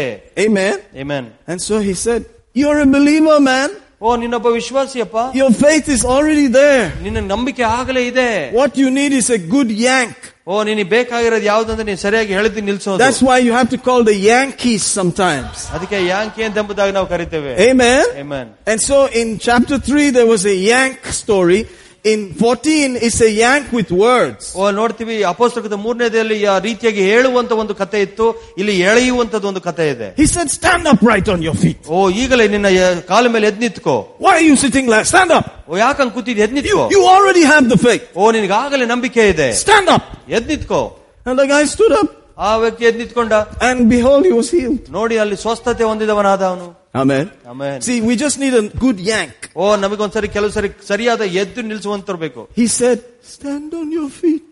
Amen. 0.46 0.76
Amen. 1.02 1.24
And 1.50 1.58
so 1.68 1.74
he 1.88 1.94
said, 2.04 2.22
You're 2.60 2.80
a 2.80 2.90
believer, 2.98 3.38
man. 3.52 3.70
O 4.00 4.16
ನಿನ್ನೊಬ್ಬ 4.22 4.48
ವಿಶ್ವಾಸಿಯಪ್ಪ 4.58 5.18
Your 5.40 5.50
faith 5.64 5.86
is 5.96 6.02
already 6.14 6.48
there. 6.60 6.86
ನಿನ್ನ 7.04 7.20
ನಂಬಿಕೆ 7.34 7.64
ಆಗಲೇ 7.78 8.02
ಇದೆ 8.12 8.30
What 8.60 8.72
you 8.82 8.88
need 8.98 9.12
is 9.20 9.28
a 9.30 9.40
good 9.54 9.70
yank. 9.90 10.16
ಓ 10.46 10.56
ನಿನಗೆ 10.68 10.88
ಬೇಕಾಗಿರೋದು 10.96 11.46
ಯಾವ್ದಂದ್ರೆ 11.52 11.84
ನೀನು 11.88 12.00
ಸರಿಯಾಗಿ 12.04 12.32
ಹೇಳಿದ್ದು 12.38 12.62
ನಿಲ್ಸೋದು 12.68 13.00
That's 13.04 13.22
why 13.28 13.38
you 13.46 13.52
have 13.58 13.70
to 13.74 13.78
call 13.86 14.02
the 14.10 14.18
Yankees 14.32 14.82
sometimes. 14.98 15.56
ಅದಕ್ಕೆ 15.76 15.98
ಯಾಂಕಿ 16.12 16.42
ಅಂತ 16.48 16.58
ಎಂಬುದಾಗಿ 16.62 16.92
ನಾವು 16.98 17.08
ಕರಿತೇವೆ 17.14 17.52
Amen. 17.70 18.04
Amen. 18.24 18.46
And 18.70 18.78
so 18.90 18.98
in 19.22 19.28
chapter 19.48 19.78
3 19.80 20.10
there 20.18 20.28
was 20.34 20.44
a 20.54 20.56
yank 20.74 20.98
story. 21.22 21.60
In 22.04 22.20
14 22.34 22.96
it's 22.96 23.20
a 23.20 23.30
yank 23.36 23.64
with 23.76 23.90
words. 24.02 24.42
ಓ 24.56 24.70
ನೋಡ್ತೀವಿ 24.70 25.14
ಅಪೋಸ್ತಕದ 25.30 25.76
ಮೂರನೇದಲ್ಲಿ 25.84 26.36
ಆ 26.46 26.58
ರೀತಿಯಾಗಿ 26.58 27.02
ಹೇಳುವಂತ 27.10 27.52
ಒಂದು 27.62 27.74
ಕತೆ 27.74 28.00
ಇತ್ತು 28.00 28.26
ಇಲ್ಲಿ 28.58 28.74
ಎಳೆಯುವಂತದ್ದು 28.90 29.48
ಒಂದು 29.48 29.60
ಕತೆ 29.60 29.86
ಇದೆ 29.94 30.08
He 30.20 30.26
said, 30.26 30.48
stand 30.58 30.84
upright 30.92 31.28
on 31.34 31.40
your 31.48 31.56
feet. 31.62 31.80
ಓ 31.88 32.10
ಈಗಲೇ 32.22 32.46
ನಿನ್ನ 32.54 32.70
ಯ- 32.76 33.00
ಕಾಲ 33.12 33.26
ಮೇಲೆ 33.36 33.48
ಎದ್ 33.52 33.60
ನಿಂತ್ಕೋ 33.64 33.96
Why 34.26 34.34
are 34.38 34.46
you 34.50 34.56
sitting 34.64 34.86
like, 34.94 35.06
stand 35.12 35.32
up. 35.38 35.48
ಓ 35.70 35.78
ಯಾಕಂಗ್ 35.78 36.12
ಕೂತಿದ್ 36.18 36.42
ಎದ್ 36.46 36.52
You, 36.52 36.58
ನಿಂತ್ಕೋ 36.58 36.84
you 36.96 37.02
already 37.14 37.44
have 37.52 37.66
the 37.74 37.80
faith. 37.86 38.04
ಓ 38.16 38.30
ನಿನಗಾಗಲೇ 38.38 38.86
ನಂಬಿಕೆ 38.94 39.24
ಇದೆ 39.34 39.48
Stand 39.64 39.90
up. 39.96 40.06
ಎದ್ 40.38 40.48
ನಿಂತ್ಕೋ 40.54 40.82
And 41.26 41.36
the 41.38 41.46
guy 41.46 41.62
stood 41.66 41.94
up 42.00 42.08
ಆ 42.40 42.50
ವ್ಯಕ್ತಿ 42.62 42.84
ಎದ್ 42.88 42.98
ನಿಂತ್ಕೊಂಡ 43.02 43.34
and 43.68 43.78
behold, 43.92 44.24
he 44.28 44.34
was 44.40 44.48
healed. 44.56 44.82
ನೋಡಿ 44.96 45.16
ಅಲ್ಲಿ 45.22 45.36
ಸ್ವಸ್ಥತೆ 45.44 45.84
ಹೊಂದಿದವನಾದ 45.90 46.42
ಅವನು 46.50 46.66
Amen. 46.94 47.24
ಆಮೇಲೆ 47.50 47.80
See, 47.86 47.96
we 48.08 48.14
just 48.24 48.36
need 48.42 48.54
a 48.54 48.64
good 48.84 48.98
yank. 49.12 49.38
ಓ 49.56 49.64
ನಮಗೊಂದ್ಸರಿ 49.84 50.28
ಕೆಲವು 50.36 50.52
ಸರಿ 50.56 50.68
ಸರಿಯಾದ 50.90 51.22
ಎದ್ದು 51.42 51.62
ನಿಲ್ಸುವಂತಿರ್ಬೇಕು 51.70 52.42
He 52.60 52.66
said, 52.78 52.98
stand 53.34 53.70
on 53.80 53.88
your 53.98 54.10
feet. 54.20 54.42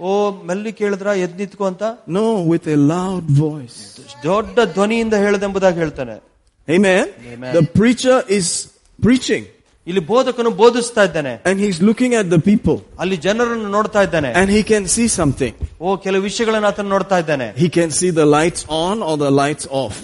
ಓ 0.00 0.10
ಮೆಲ್ಲಿ 0.48 0.72
ಕೇಳಿದ್ರ 0.80 1.08
ಎದ್ 1.24 1.36
ನಿಂತ್ಕೋ 1.40 1.64
ಅಂತ 1.72 1.84
No, 2.18 2.24
with 2.52 2.66
a 2.76 2.80
loud 2.94 3.26
voice. 3.44 3.78
ದೊಡ್ಡ 4.28 4.58
ಧ್ವನಿಯಿಂದ 4.76 5.14
ಹೇಳದೆಂಬುದಾಗಿ 5.24 5.78
ಹೇಳ್ತಾನೆ 5.84 6.16
Amen. 6.68 7.04
Amen. 7.34 7.52
The 7.54 7.64
preacher 7.78 8.18
is 8.38 8.48
preaching 8.98 9.44
ಇಲ್ಲಿ 9.86 10.02
ಬೋಧಕನು 10.10 10.50
ಬೋಧಿಸ್ತಾ 10.60 11.02
ಇದ್ದಾನೆ 11.08 11.32
and 11.50 11.58
he's 11.64 11.78
looking 11.88 12.12
at 12.20 12.26
the 12.34 12.40
people 12.48 12.76
ಅಲ್ಲಿ 13.02 13.16
ಜನರನ್ನು 13.26 13.68
ನೋಡ್ತಾ 13.76 14.00
ಇದ್ದಾನೆ 14.06 14.30
and 14.40 14.48
he 14.56 14.62
can 14.72 14.84
see 14.96 15.06
something. 15.20 15.54
ಓ 15.80 15.96
ಕೆಲವು 16.04 16.22
ವಿಷಯಗಳನ್ನ 16.28 16.68
ಆತನು 16.72 16.90
ನೋಡ್ತಾ 16.96 17.18
ಇದ್ದಾನೆ 17.22 17.46
He 17.64 17.68
can 17.78 17.90
see 18.00 18.10
the 18.20 18.26
lights 18.36 18.62
on 18.82 18.96
or 19.08 19.14
the 19.24 19.32
lights 19.42 19.66
off. 19.82 19.96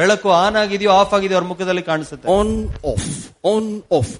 ಬೆಳಕು 0.00 0.30
ಆನ್ 0.44 0.58
ಆಗಿದೆಯೋ 0.62 0.92
ಆಫ್ 1.02 1.14
ಆಗಿದೆಯೋ 1.18 1.38
ಅವ್ರ 1.40 1.48
ಮುಖದಲ್ಲಿ 1.52 1.84
ಕಾಣಿಸುತ್ತೆ 1.92 2.28
On, 2.38 2.48
off. 2.92 3.06
On, 3.54 3.64
off. 3.98 4.10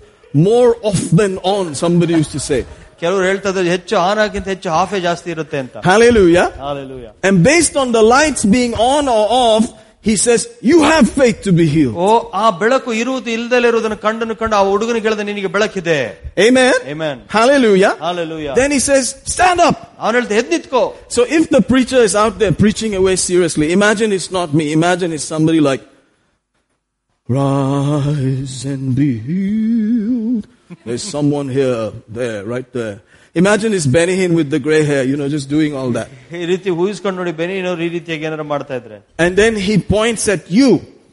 More 0.49 0.71
off 0.89 1.03
than 1.21 1.33
on, 1.57 1.67
somebody 1.75 2.13
used 2.23 2.35
to 2.39 2.43
say. 2.51 2.61
ಕೆಲವರು 3.03 3.25
ಹೇಳ್ತಾ 3.31 3.49
ಇದ್ದಾರೆ 3.53 3.71
ಹೆಚ್ಚು 3.77 3.95
ಆನ್ 4.07 4.19
ಆಗಿಂತ 4.25 4.49
ಹೆಚ್ಚು 4.55 4.69
ಆಫೇ 4.81 4.99
ಜಾಸ್ತಿ 5.07 5.29
ಇರುತ್ತೆ 5.35 5.59
ಅಂತ 5.65 5.77
Hallelujah. 5.91 6.47
Hallelujah. 6.67 7.13
And 7.27 7.37
based 7.53 7.75
on 7.83 7.89
the 7.99 8.03
lights 8.15 8.43
being 8.57 8.75
on 8.93 9.05
or 9.17 9.25
off, 9.45 9.65
he 10.09 10.15
says, 10.25 10.41
you 10.71 10.77
have 10.91 11.05
faith 11.21 11.39
to 11.47 11.53
be 11.59 11.67
healed. 11.75 11.97
ಓ 12.05 12.07
ಆ 12.43 12.47
ಬೆಳಕು 12.61 12.91
ಇರುವುದು 13.01 13.29
ಇಲ್ದಲೇ 13.37 13.69
ಇರುವುದನ್ನು 13.73 13.99
ಕಂಡನು 14.05 14.35
ಕಂಡು 14.43 14.55
ಆ 14.59 14.61
ಹುಡುಗನಿಗೆ 14.71 15.07
ಹೇಳಿದ 15.09 15.25
ನಿನಗೆ 15.31 15.51
ಬೆಳಕಿದೆ 15.57 15.99
Amen. 16.47 16.75
Amen. 16.93 17.17
Hallelujah. 17.37 17.93
Hallelujah. 18.07 18.55
Then 18.61 18.71
he 18.77 18.81
says, 18.89 19.05
stand 19.35 19.61
up. 19.69 19.79
ಅವನು 20.03 20.15
ಹೇಳ್ತಾ 20.21 20.37
ಎದ್ 20.43 20.51
ನಿತ್ಕೋ 20.57 20.83
So 21.17 21.23
if 21.39 21.45
the 21.57 21.63
preacher 21.73 22.01
is 22.09 22.15
out 22.23 22.37
there 22.43 22.55
preaching 22.65 22.95
away 23.01 23.17
seriously, 23.29 23.69
imagine 23.79 24.11
it's 24.19 24.31
not 24.39 24.49
me. 24.61 24.67
Imagine 24.81 25.13
it's 25.19 25.29
somebody 25.35 25.61
like, 25.71 25.85
rise 27.29 28.65
and 28.73 28.95
be 29.01 29.11
healed. 29.29 30.47
There's 30.87 31.03
someone 31.17 31.49
here, 31.49 31.93
there, 32.09 32.41
right 32.45 32.71
there. 32.73 32.97
Imagine 33.37 33.73
it's 33.73 33.87
Benny 33.87 34.15
Hinn 34.17 34.33
with 34.35 34.49
the 34.51 34.59
gray 34.59 34.83
hair, 34.85 35.03
you 35.05 35.17
know, 35.17 35.29
just 35.29 35.49
doing 35.49 35.73
all 35.81 35.91
that. 35.99 36.09
ಈ 36.39 36.47
ರೀತಿ 36.53 36.71
ಊಹಿಸ್ಕೊಂಡು 36.83 37.19
ನೋಡಿ 37.21 37.33
ಬೆನಿನವ್ರು 37.41 37.83
ಈ 37.87 37.91
ರೀತಿಯಾಗಿ 37.97 38.25
ಏನಾರು 38.29 38.47
ಮಾಡ್ತಾ 38.53 38.75
ಇದ್ರೆ 38.81 38.97
And 39.25 39.33
then 39.43 39.53
he 39.67 39.75
points 39.97 40.25
at 40.35 40.45
you 40.59 40.71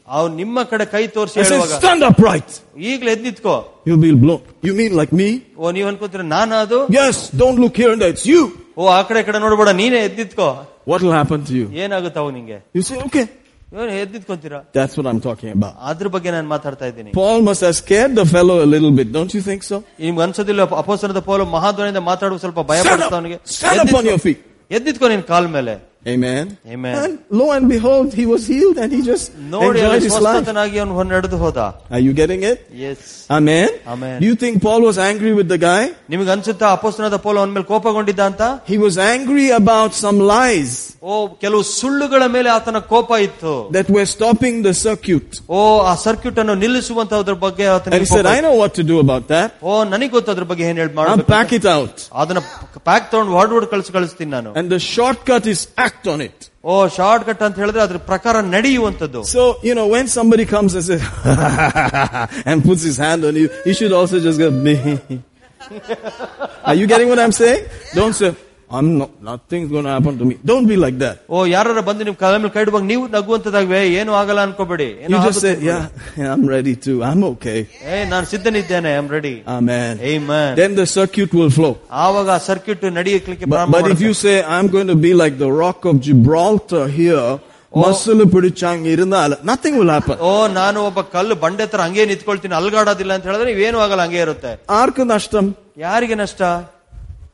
ಅವ್ನು 0.08 0.32
ನಿಮ್ಮ 0.42 0.58
ಕಡೆ 0.70 0.84
ಕೈ 0.94 1.02
ತೋರಿಸಿ 1.16 1.36
and 1.40 1.46
ಹೇಳುವಾಗ 1.46 1.70
says, 1.72 1.80
stand 1.82 2.02
upright. 2.10 2.48
ಈಗಲೇ 2.90 3.12
ಎದ್ 3.16 3.24
ನಿತ್ಕೋ 3.28 3.54
You'll 3.88 4.02
be 4.06 4.12
blown. 4.24 4.40
You 4.68 4.74
mean 4.80 4.92
like 5.00 5.12
me? 5.20 5.28
ಓ 5.60 5.70
ನೀವ್ 5.76 5.88
ಅನ್ಕೋತೀರ 5.92 6.24
ನಾನು 6.36 6.54
ಅದು 6.64 6.78
Yes, 7.00 7.16
don't 7.42 7.58
look 7.64 7.76
here 7.82 7.90
and 7.94 8.02
there. 8.04 8.14
It's 8.16 8.26
you. 8.32 8.42
ಓ 8.78 8.90
ಆ 8.96 9.00
ಕಡೆ 9.08 9.20
ಈ 9.22 9.26
ಕಡೆ 9.28 9.38
ನೋಡ್ಬೇಡ 9.44 9.70
ನೀನೇ 9.82 10.00
ಎದ್ 10.08 10.18
ನಿತ್ಕೋ 10.22 10.48
What 10.90 11.00
will 11.04 11.16
happen 11.20 11.40
to 11.50 11.54
you? 11.60 11.66
ಏನಾಗುತ್ತಾವ 11.84 12.30
ನಿಂಗೆ 12.38 12.58
You 12.78 12.84
say, 12.90 12.98
okay. 13.08 13.24
ಇವನು 13.72 13.92
ಎದ್ 14.00 14.12
ನಿಂತ್ಕೊಂತೀರಾ 14.14 14.58
That's 14.76 14.94
what 14.98 15.06
I'm 15.10 15.20
talking 15.20 15.50
about. 15.56 15.74
ಅದ್ರ 15.90 16.08
ಬಗ್ಗೆ 16.14 16.30
ನಾನು 16.30 16.48
ಮಾತಾಡ್ತಾ 16.48 16.86
ಇದ್ದೀನಿ 16.90 17.10
Paul 17.18 17.40
must 17.48 17.62
have 17.66 17.76
scared 17.82 18.12
the 18.20 18.26
fellow 18.34 18.56
a 18.66 18.68
little 18.74 18.92
bit, 18.98 19.08
don't 19.12 19.32
you 19.36 19.42
think 19.42 19.62
so? 19.70 19.76
ನಿಮ್ಗೆ 20.04 20.22
ಅನ್ಸೋದಿಲ್ಲ 20.26 20.62
ಅಪೋಸರದ 20.82 21.22
ಪೌಲು 21.28 21.46
ಮಹಾಧ್ವನಿಯಿಂದ 21.56 22.02
ಮಾತಾಡುವ 22.10 22.38
ಸ್ವಲ್ಪ 22.44 22.60
ಭಯ 22.70 22.80
Stand 22.80 22.92
ಪಡಿಸ್ತಾ 22.94 23.10
up. 23.10 23.18
ಅವನಿಗೆ 23.18 23.38
Stand 23.56 23.80
up 23.84 23.92
on 24.00 24.06
your 24.10 24.20
feet. 24.26 24.40
ಎದ್ದಿತ್ಕೋ 24.70 25.06
ನಿನ್ 25.08 25.22
ಕಾಲ್ 25.24 25.48
ಮೇಲೆ 25.56 25.74
Amen. 26.06 26.44
Amen. 26.66 26.94
And 26.96 27.12
lo 27.30 27.46
and 27.52 27.68
behold, 27.68 28.14
he 28.14 28.24
was 28.24 28.46
healed 28.46 28.78
and 28.78 28.90
he 28.92 29.00
just 29.02 29.26
ನೋಡಿ 29.54 29.78
enjoyed 29.78 29.88
ಅಲ್ಲಿ 29.88 30.08
his 30.08 30.16
life. 30.18 30.36
ಸ್ವಸ್ಥತನಾಗಿ 30.36 30.76
ಅವನು 30.82 31.04
ನಡೆದು 31.14 31.38
ಹೋದ 31.42 31.58
Are 31.96 32.02
you 32.06 32.12
getting 32.20 32.42
it? 32.50 32.58
S 32.90 33.08
Amen. 33.38 33.68
Amen. 33.94 34.14
Do 34.22 34.26
you 34.30 34.36
think 34.42 34.54
Paul 34.66 34.80
was 34.88 34.98
angry 35.08 35.32
with 35.38 35.48
the 35.54 35.60
guy? 35.66 35.82
ನಿಮಗೆ 36.12 36.30
ಅನ್ಸುತ್ತಾ 36.36 36.68
ಅಪೋಸ್ತನದ 36.78 37.18
Paul 37.24 37.38
ಅವನ 37.42 37.52
ಮೇಲೆ 37.56 37.68
ಕೋಪಗೊಂಡಿದ್ದ 37.72 38.22
ಅಂತ 38.30 38.44
He 38.72 38.78
was 38.86 38.96
angry 39.14 39.46
about 39.62 39.90
some 40.04 40.20
lies 40.34 40.72
ಓ 41.08 41.10
ಕೆಲವು 41.42 41.62
ಸುಳ್ಳುಗಳ 41.78 42.22
ಮೇಲೆ 42.36 42.48
ಆತನ 42.56 42.78
ಕೋಪ 42.92 43.10
ಇತ್ತು 43.26 43.52
that 43.76 43.90
were 43.96 44.06
stopping 44.14 44.56
the 44.68 44.74
circuit. 44.86 45.28
ಓ 45.50 45.60
ಆ 45.90 45.94
ಸರ್ಕ್ಯೂಟ್ 46.06 46.40
ಅನ್ನು 46.44 46.56
ನಿಲ್ಲಿಸುವಂತದ್ರ 46.64 47.36
ಬಗ್ಗೆ 47.44 47.66
And 47.68 47.74
ಆತನಿಗೆ 47.76 48.06
he 48.06 48.10
said, 48.14 48.24
ಕೋಪ 48.24 48.34
I 48.36 48.40
know 48.46 48.54
what 48.62 48.72
to 48.80 48.84
do 48.92 48.98
about 49.04 49.26
that. 49.34 49.50
ಓ 49.68 49.84
ನನಗೆ 49.92 50.12
ಗೊತ್ತು 50.16 50.32
ಅದ್ರ 50.34 50.46
ಬಗ್ಗೆ 50.52 50.64
ಏನ್ 50.70 50.80
ಹೇಳಿ 50.82 50.92
I'll 50.92 50.98
ಮಾಡ್ಬೇಕು 51.00 51.30
pack 51.36 51.52
it 51.60 51.68
out. 51.76 51.94
ಅದನ್ನ 52.22 52.42
ಪ್ಯಾಕ್ 52.88 53.06
ತಗೊಂಡು 53.12 53.36
ಹೊಡ್ 53.40 53.54
ಹೊಡ್ 53.56 53.68
ಕಳ್ಸಿ 53.74 53.92
ಕಳಿಸ್ತೀನಿ 53.98 54.32
ನಾನು 54.38 54.52
And 54.60 54.68
the 54.76 54.82
shortcut 54.94 55.46
is 55.54 55.62
act 55.78 55.91
on 56.06 56.20
it. 56.20 56.38
ಓ 56.64 56.88
ಶಾರ್ಟ್ 56.88 57.24
ಕಟ್ 57.26 57.42
ಅಂತ 57.46 57.56
ಹೇಳಿದ್ರೆ 57.62 57.82
ಅದ್ರ 57.86 57.98
ಪ್ರಕಾರ 58.10 58.40
ನಡೆಯುವಂತದ್ದು 58.54 59.20
So, 59.34 59.42
you 59.68 59.74
know, 59.78 59.86
when 59.94 60.06
somebody 60.16 60.44
comes 60.54 60.74
and 60.78 60.84
says, 60.88 61.02
and 62.50 62.64
puts 62.68 62.82
his 62.82 62.98
hand 63.04 63.24
on 63.24 63.36
you, 63.42 63.48
you 63.68 63.74
should 63.78 63.92
also 63.92 64.18
just 64.20 64.38
go, 64.38 64.50
me. 64.66 64.76
Are 66.64 66.74
you 66.74 66.86
getting 66.86 67.08
what 67.08 67.18
I'm 67.18 67.32
saying? 67.32 67.62
Don't 67.94 68.14
say, 68.20 68.30
I'm 68.77 68.87
not, 68.99 69.09
nothing's 69.21 69.69
going 69.73 69.85
to 69.85 69.91
happen 69.91 70.17
to 70.19 70.25
me. 70.25 70.35
Don't 70.43 70.67
be 70.67 70.77
like 70.83 70.97
that. 71.03 71.15
ಓ 71.33 71.45
ಯಾರಾರ 71.53 71.81
ಬಂದು 71.89 72.03
ನಿಮ್ 72.07 72.15
ಕೈ 72.21 72.29
ಮೇಲೆ 72.35 72.51
ಕೈ 72.55 72.61
ಇಡುವಾಗ 72.65 72.83
ನೀವು 72.91 73.03
ನಗುವಂತದಾಗವೆ 73.15 73.81
ಏನು 73.99 74.11
ಆಗಲ್ಲ 74.19 74.39
ಅನ್ಕೋಬೇಡಿ 74.47 74.87
You 75.05 75.19
just 75.27 75.41
say, 75.45 75.53
yeah, 75.67 75.83
yeah, 76.19 76.33
I'm 76.33 76.45
ready 76.53 76.75
too. 76.85 76.97
I'm 77.09 77.23
okay. 77.31 77.59
ಏ 77.91 77.97
ನಾನು 78.13 78.25
ಸಿದ್ಧನಿದ್ದೇನೆ 78.33 78.89
I 78.93 78.97
am 79.01 79.09
ready 79.17 79.33
Amen. 79.57 79.93
Amen. 80.13 80.49
Then 80.61 80.73
the 80.81 80.87
circuit 80.97 81.33
will 81.39 81.53
flow. 81.57 81.73
ಆವಾಗ 82.05 82.29
ಸರ್ಕ್ಯೂಟ್ 82.49 82.85
ನಡೆಯಲಿಕ್ಕೆ 82.99 83.45
But, 83.45 83.53
ಪ್ರಾರಂಭ 83.55 83.75
but 83.77 83.89
if 83.95 84.01
you 84.07 84.13
say, 84.23 84.35
I'm 84.55 84.69
going 84.77 84.91
to 84.95 84.99
be 85.07 85.13
like 85.23 85.37
the 85.45 85.51
rock 85.63 85.81
of 85.91 85.97
Gibraltar 86.07 86.85
here, 86.99 87.25
muscle 87.73 88.23
pritchang 88.33 88.81
irundal, 88.89 89.31
nothing 89.51 89.75
will 89.81 89.91
happen. 89.97 90.17
ಓ 90.27 90.33
ನಾನು 90.59 90.79
ಒಬ್ಬ 90.89 91.01
ಕಲ್ಲು 91.15 91.35
ಬಂಡೆ 91.45 91.65
ತರ 91.71 91.81
ಹಂಗೆ 91.87 92.05
ನಿಂತ್ಕೊಳ್ತೀನಿ 92.11 92.55
ಅಲ್ಗಾಡೋದಿಲ್ಲ 92.61 93.13
ಅಂತ 93.17 93.25
ಹೇಳಿದ್ರೆ 93.29 93.49
ನೀವೇನು 93.53 93.79
ಆಗಲ್ಲ 93.85 94.03
ಹಂಗೆ 94.07 94.21
ಇರುತ್ತೆ 94.27 94.51
Arkanashtam, 94.81 95.47
ಯಾರಿಗೆ 95.85 96.15
ನಷ್ಟ 96.23 96.41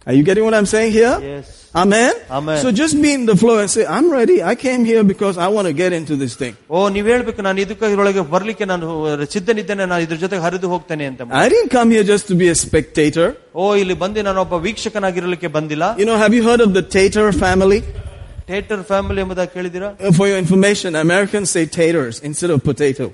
Are 0.08 0.14
you 0.16 0.22
getting 0.22 0.44
what 0.46 0.54
I'm 0.58 0.66
saying 0.72 0.90
here? 0.92 1.12
S 1.34 1.52
Amen? 1.82 2.12
Amen. 2.38 2.58
So 2.64 2.68
just 2.80 2.94
be 3.04 3.10
in 3.18 3.22
the 3.30 3.36
flow 3.42 3.54
and 3.60 3.68
say, 3.74 3.84
I'm 3.94 4.08
ready. 4.18 4.36
I 4.50 4.54
came 4.64 4.82
here 4.90 5.02
because 5.12 5.36
I 5.44 5.48
want 5.54 5.66
to 5.70 5.72
get 5.80 5.92
into 5.98 6.14
this 6.22 6.34
thing. 6.42 6.52
ಓ 6.74 6.82
ನೀವ್ 6.96 7.06
ಹೇಳ್ಬೇಕು 7.12 7.42
ನಾನು 7.46 7.58
ಇದಕ್ಕೆ 7.64 7.88
ಇದ್ರೊಳಗೆ 7.92 8.22
ಬರ್ಲಿಕ್ಕೆ 8.34 8.66
ನಾನು 8.72 8.86
ಸಿದ್ಧನಿದ್ದೇನೆ 9.34 9.82
ನಾನು 9.92 10.02
ಇದ್ರ 10.06 10.18
ಜೊತೆ 10.24 10.38
ಹರಿದು 10.44 10.68
ಹೋಗ್ತೇನೆ 10.74 11.06
ಅಂತ 11.10 11.28
I 11.44 11.48
didn't 11.54 11.72
come 11.78 11.90
here 11.96 12.04
just 12.12 12.26
to 12.32 12.36
be 12.42 12.48
a 12.54 12.58
spectator. 12.66 13.28
ಓ 13.62 13.66
ಇಲ್ಲಿ 13.82 13.96
ಬಂದು 14.04 14.26
ನಾನು 14.28 14.40
ಒಬ್ಬ 14.46 14.58
ವೀಕ್ಷಕನಾಗಿರಲಿಕ್ಕೆ 14.66 15.50
ಬಂದಿಲ್ಲ 15.58 15.88
You 16.02 16.08
know, 16.10 16.18
have 16.24 16.34
you 16.38 16.44
heard 16.50 16.62
of 16.66 16.72
the 16.78 16.84
Tater 16.96 17.26
family? 17.44 17.80
Theatre 18.48 18.84
family 18.92 19.20
ಎಂಬುದಾಗಿ 19.24 19.52
ಕೇಳಿದಿರಾ 19.56 19.90
Uh, 20.06 20.12
For 20.18 20.26
your 20.30 20.38
information, 20.44 20.90
Americans 21.06 21.48
say 21.56 21.64
taters 21.80 22.16
instead 22.30 22.52
of 22.56 22.60
potato. 22.70 23.06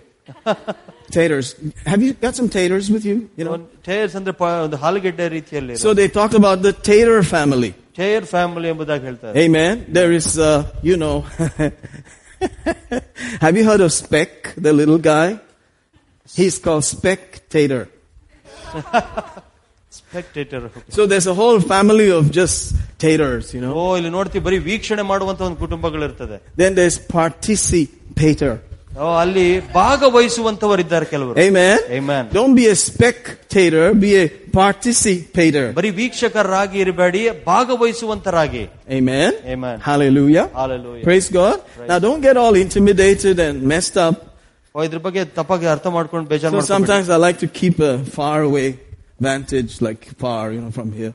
taters. 1.10 1.46
Have 1.90 2.02
you 2.02 2.12
got 2.24 2.34
some 2.36 2.48
taters 2.48 2.86
with 2.94 3.04
you? 3.04 3.16
You 3.38 3.44
know? 3.46 3.56
ಟೇರ್ಸ್ 3.88 4.14
ಅಂದ್ರೆ 4.18 4.34
ಪ- 4.40 4.50
ಒಂದು 4.66 4.78
ಹಾಲುಗೆಡ್ಡೆ 4.84 5.26
ರೀತಿಯಲ್ಲಿ 5.38 5.76
So 5.84 5.92
they 6.00 6.08
talk 6.18 6.32
about 6.34 6.58
the 6.62 6.72
Tater 6.88 7.20
family. 7.34 7.70
Tear 8.00 8.26
family 8.34 8.68
ಎಂಬುದಾಗಿ 8.72 9.04
ಹೇಳ್ತಾರೆ 9.08 9.34
Amen. 9.44 9.74
There 9.98 10.12
is, 10.20 10.28
uh, 10.40 10.50
you 10.88 10.96
know, 11.02 11.14
have 13.44 13.54
you 13.58 13.64
heard 13.70 13.82
of 13.86 13.92
Speck, 13.92 14.32
the 14.58 14.72
little 14.80 15.00
guy? 15.12 15.26
He's 16.38 16.58
called 16.66 16.84
Spectator. 16.94 17.82
Spectator. 19.90 20.60
So 20.88 21.06
there's 21.06 21.26
a 21.26 21.34
whole 21.34 21.58
family 21.60 22.10
of 22.10 22.30
just 22.30 22.58
taters, 22.98 23.52
you 23.54 23.60
know. 23.60 23.72
ಓ 23.74 23.96
ಇಲ್ಲಿ 23.98 24.10
ನೋಡ್ತೀವಿ 24.10 24.42
ಬರೀ 24.48 24.58
ವೀಕ್ಷಣೆ 24.68 25.02
ಮಾಡುವಂತ 25.02 25.40
ಒಂದು 25.48 25.58
ಕುಟುಂಬಗಳಿರ್ತದೆ 25.58 26.36
Then 26.62 26.72
there's 26.78 26.98
participator. 27.18 28.52
ಓ 29.02 29.08
ಅಲ್ಲಿ 29.22 29.44
ಭಾಗವಹಿಸುವಂತವರಿದ್ದಾರೆ 29.76 31.06
ಕೆಲವರು 31.10 31.36
Amen. 31.44 31.76
Amen. 31.98 32.22
Don't 32.32 32.54
be 32.54 32.64
a 32.66 32.78
spectator, 32.88 33.84
be 34.04 34.10
a 34.22 34.26
participator. 34.56 35.64
ಬರೀ 35.78 35.90
ವೀಕ್ಷಕರಾಗಿ 36.00 36.78
ಇರಬೇಡಿ 36.84 37.20
ಭಾಗವಹಿಸುವಂತರಾಗಿ 37.50 38.62
Amen. 38.98 39.30
Amen. 39.54 39.76
Hallelujah. 39.88 40.46
Hallelujah. 40.60 41.04
Praise 41.08 41.28
God. 41.38 41.56
Now 41.90 41.98
don't 42.06 42.22
get 42.28 42.36
all 42.42 42.56
intimidated 42.64 43.38
and 43.46 43.56
messed 43.74 43.98
up. 44.06 44.16
ಓ 44.74 44.82
ಇದ್ರ 44.88 45.00
ಬಗ್ಗೆ 45.06 45.22
ತಪ್ಪಾಗಿ 45.38 45.66
ಅರ್ಥ 45.74 45.86
ಮಾಡ್ಕೊಂಡು 45.98 46.26
ಬೇಜಾರು 46.32 46.52
So 46.52 46.58
ಮಾಡ್ಕೊಂಡ್ಬಿಡಿ. 46.58 46.74
sometimes 46.74 47.08
I 47.10 47.20
like 47.26 47.38
to 47.38 47.50
keep 47.60 47.78
a 47.90 47.94
far 48.18 48.38
away 48.50 48.66
vantage, 49.20 49.72
like 49.80 50.02
far, 50.24 50.42
you 50.54 50.60
know, 50.64 50.72
from 50.72 50.90
here. 51.00 51.14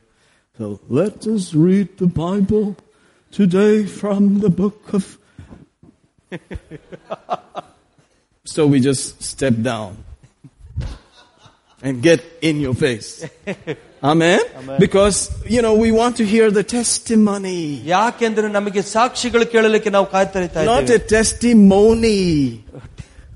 So 0.60 0.66
let 1.00 1.20
us 1.36 1.46
read 1.68 1.88
the 2.04 2.10
Bible 2.26 2.66
today 3.34 3.76
from 4.02 4.22
the 4.46 4.52
book 4.62 4.82
of. 5.00 5.06
so 8.54 8.68
we 8.68 8.80
just 8.80 9.24
step 9.24 9.56
down 9.72 9.92
and 11.82 12.02
get 12.02 12.20
in 12.42 12.60
your 12.60 12.74
face. 12.74 13.10
Amen? 14.04 14.40
Amen. 14.58 14.80
Because, 14.80 15.18
you 15.46 15.62
know, 15.62 15.74
we 15.74 15.92
want 15.92 16.18
to 16.18 16.26
hear 16.26 16.52
the 16.52 16.64
testimony. 16.78 17.82
ಯಾಕೆಂದ್ರೆ 17.96 18.48
ನಮಗೆ 18.58 18.82
ಸಾಕ್ಷಿಗಳು 18.96 19.46
ಕೇಳಲಿಕ್ಕೆ 19.54 19.90
ನಾವು 19.96 20.08
ಕಾಯ್ತಾ 20.14 20.40
ಇರ್ತಾ 20.44 20.66
Not 20.74 20.84
ಇದ್ದೇವೆ 20.84 21.04
a 21.06 21.10
testimony. 21.18 22.20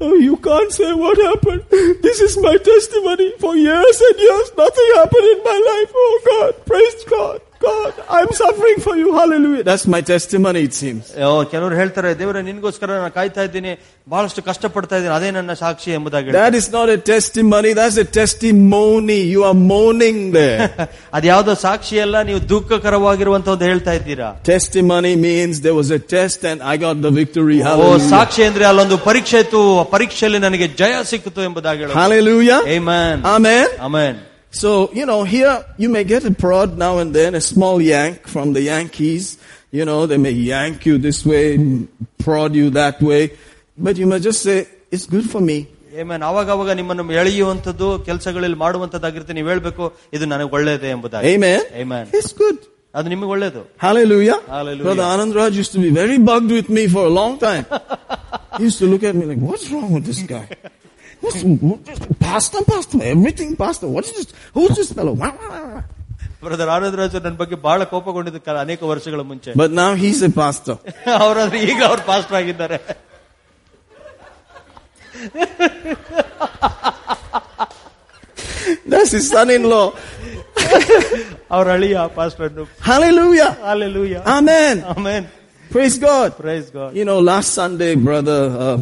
Oh, 0.01 0.15
you 0.27 0.35
can't 0.47 0.71
say 0.79 0.89
what 1.03 1.17
happened. 1.29 1.63
This 2.05 2.19
is 2.27 2.33
my 2.47 2.55
testimony. 2.71 3.27
For 3.41 3.53
years 3.69 3.97
and 4.07 4.17
years, 4.27 4.47
nothing 4.63 4.89
happened 4.99 5.27
in 5.33 5.39
my 5.49 5.57
life. 5.71 5.91
Oh 6.03 6.15
God, 6.29 6.51
praise 6.69 7.01
God. 7.15 7.37
God, 7.63 7.93
I'm 8.17 8.29
suffering 8.39 8.77
for 8.83 8.95
you. 8.99 9.07
Hallelujah. 9.13 9.63
That's 9.69 9.85
my 9.93 9.99
testimony, 10.09 10.59
it 10.67 10.73
seems. 10.81 11.05
ಓ, 11.27 11.29
ಕೆಲವರು 11.53 11.75
ಹೇಳ್ತಾರೆ 11.79 12.09
ದೇವರ 12.19 12.37
ನಿನ್ಗೋಸ್ಕರ 12.49 12.89
ನಾನು 12.99 13.11
ಕಾಯ್ತಾ 13.17 13.41
ಇದ್ದೀನಿ 13.47 13.71
ಬಹಳಷ್ಟು 14.11 14.41
ಕಷ್ಟ 14.49 14.63
ಪಡ್ತಾ 14.75 14.95
ಇದ್ದೀನಿ 14.99 15.13
ಅದೇ 15.17 15.29
ನನ್ನ 15.37 15.53
ಸಾಕ್ಷಿ 15.63 15.89
ಎಂಬುದಾಗಿ 15.97 16.25
ಹೇಳ್ತಾರೆ. 16.27 16.43
That 16.45 16.55
is 16.59 16.67
not 16.77 16.87
a 16.95 16.99
testimony, 17.11 17.71
that's 17.79 17.97
a 18.05 18.07
testimony. 18.19 19.19
You 19.33 19.41
are 19.49 19.57
mourning 19.73 20.19
there. 20.37 20.69
ಅದ್ಯಾವ್ದೋ 21.19 21.55
ಸಾಕ್ಷಿ 21.65 21.99
ಅಲ್ಲ 22.05 22.21
ನೀವು 22.29 22.39
ದುಃಖಕರವಾಗಿರುವಂತ 22.53 23.47
ಒಂದು 23.55 23.67
ಹೇಳ್ತಾ 23.71 23.95
ಇದ್ದೀರಾ 23.99 24.29
testimony 24.53 25.13
means 25.27 25.61
there 25.67 25.77
was 25.81 25.91
a 25.99 26.01
test 26.15 26.39
and 26.51 26.61
I 26.73 26.77
got 26.85 26.97
the 27.07 27.13
victory. 27.21 27.59
O 27.61 27.67
Hallelujah. 27.69 28.09
ಸಾಕ್ಷಿ 28.15 28.43
ಅಂದ್ರೆ 28.49 28.67
ಅಲ್ಲೊಂದು 28.71 28.99
ಪರೀಕ್ಷೆ 29.09 29.39
ಇತ್ತು 29.45 29.61
ಆ 29.83 29.85
ಪರೀಕ್ಷೆಯಲ್ಲಿ 29.95 30.41
ನನಗೆ 30.47 30.69
ಜಯ 30.81 30.95
ಸಿಕ್ಕಿತು 31.13 31.43
ಎಂಬುದಾಗಿ 31.49 31.79
ಹೇಳೋದು. 31.83 31.97
Hallelujah. 32.01 32.61
Amen. 32.79 33.15
Amen. 33.35 33.67
Amen. 33.89 34.15
So, 34.53 34.69
you 34.99 35.05
know, 35.05 35.23
here 35.25 35.55
you 35.77 35.89
may 35.89 36.03
get 36.03 36.25
a 36.25 36.31
prod 36.43 36.77
now 36.77 36.97
and 36.97 37.13
then, 37.13 37.35
a 37.35 37.41
small 37.41 37.81
yank 37.81 38.27
from 38.27 38.53
the 38.53 38.63
Yankees. 38.63 39.25
You 39.71 39.85
know, 39.85 39.99
they 40.11 40.17
may 40.17 40.31
yank 40.31 40.85
you 40.87 40.97
this 40.97 41.19
way, 41.31 41.43
prod 42.17 42.55
you 42.55 42.71
that 42.71 42.99
way. 43.01 43.23
But 43.77 43.97
you 43.97 44.07
must 44.07 44.23
just 44.23 44.41
say, 44.41 44.57
it's 44.91 45.05
good 45.05 45.29
for 45.33 45.41
me. 45.49 45.57
Amen. 46.01 46.21
ಅವಾಗ 46.29 46.49
ಅವಾಗ 46.55 46.71
ನಿಮ್ಮನ್ನು 46.79 47.03
ಎಳೆಯುವಂತದ್ದು 47.21 47.87
ಕೆಲಸಗಳಲ್ಲಿ 48.07 48.57
ಮಾಡುವಂತದ್ದಾಗಿರುತ್ತೆ 48.63 49.33
ನೀವು 49.37 49.49
ಹೇಳ್ಬೇಕು 49.51 49.85
ಇದು 50.15 50.25
ನನಗೆ 50.33 50.49
ಒಳ್ಳೇದೇ 50.57 50.89
ಎಂಬುದಾಗಿ 50.95 51.29
Amen. 51.33 51.61
Amen. 51.83 52.05
It's 52.19 52.33
good. 52.43 52.57
ಅದು 52.97 53.07
ನಿಮಗೆ 53.13 53.31
ಒಳ್ಳೇದು 53.35 53.61
Hallelujah. 53.85 54.37
Hallelujah. 54.55 54.85
Brother 54.87 55.05
Anand 55.13 55.33
Raj 55.39 55.55
used 55.63 55.73
to 55.77 55.81
be 55.87 55.91
very 56.01 56.17
bugged 56.29 56.51
with 56.57 56.69
me 56.77 56.83
for 56.95 57.03
a 57.11 57.13
long 57.19 57.33
time. 57.47 57.65
he 58.57 58.63
used 58.69 58.79
to 58.83 58.87
look 58.93 59.03
at 59.09 59.15
me 59.19 59.25
like, 59.31 59.41
what's 59.49 59.67
wrong 59.73 59.89
with 59.97 60.05
this 60.11 60.21
guy? 60.35 60.45
What's, 61.23 61.43
what, 61.43 62.19
pastor, 62.19 62.63
pastor, 62.63 62.99
everything 63.03 63.55
pastor. 63.55 63.87
What's 63.87 64.11
this? 64.11 64.27
Who's 64.53 64.75
this 64.79 64.91
fellow? 64.93 65.13
Wah, 65.13 65.33
wah, 65.41 65.63
wah. 65.73 65.83
Brother 66.43 66.69
Anand 66.73 66.97
Raj 66.99 67.15
ನನ್ನ 67.23 67.37
ಬಗ್ಗೆ 67.39 67.55
ಬಹಳ 67.65 67.83
ಕೋಪಗೊಂಡಿದ್ದ 67.91 68.39
ಕಾಲ 68.45 68.57
ಅನೇಕ 68.65 68.81
ವರ್ಷಗಳ 68.91 69.21
ಮುಂಚೆ 69.31 69.51
But 69.61 69.71
now 69.81 69.91
he's 70.03 70.19
a 70.29 70.31
pastor. 70.41 70.75
ಅವರಾದ್ರೆ 71.23 71.59
ಈಗ 71.71 71.79
ಅವ್ರು 71.89 72.03
pastor 72.11 72.37
ಆಗಿದ್ದಾರೆ 72.41 72.77
That's 78.85 79.11
his 79.17 79.25
son-in-law. 79.35 79.85
ಅವ್ರ 81.55 81.67
ಅಳಿಯ 81.75 81.99
pastor 82.17 82.49
Hallelujah. 82.89 83.51
Hallelujah. 83.69 84.21
Amen. 84.37 84.75
Amen. 84.93 85.21
Praise 85.75 85.97
God. 86.09 86.29
Praise 86.43 86.67
God. 86.77 86.91
You 86.99 87.05
know, 87.09 87.19
last 87.31 87.49
Sunday, 87.59 87.91
brother 88.09 88.39
uh, 88.65 88.77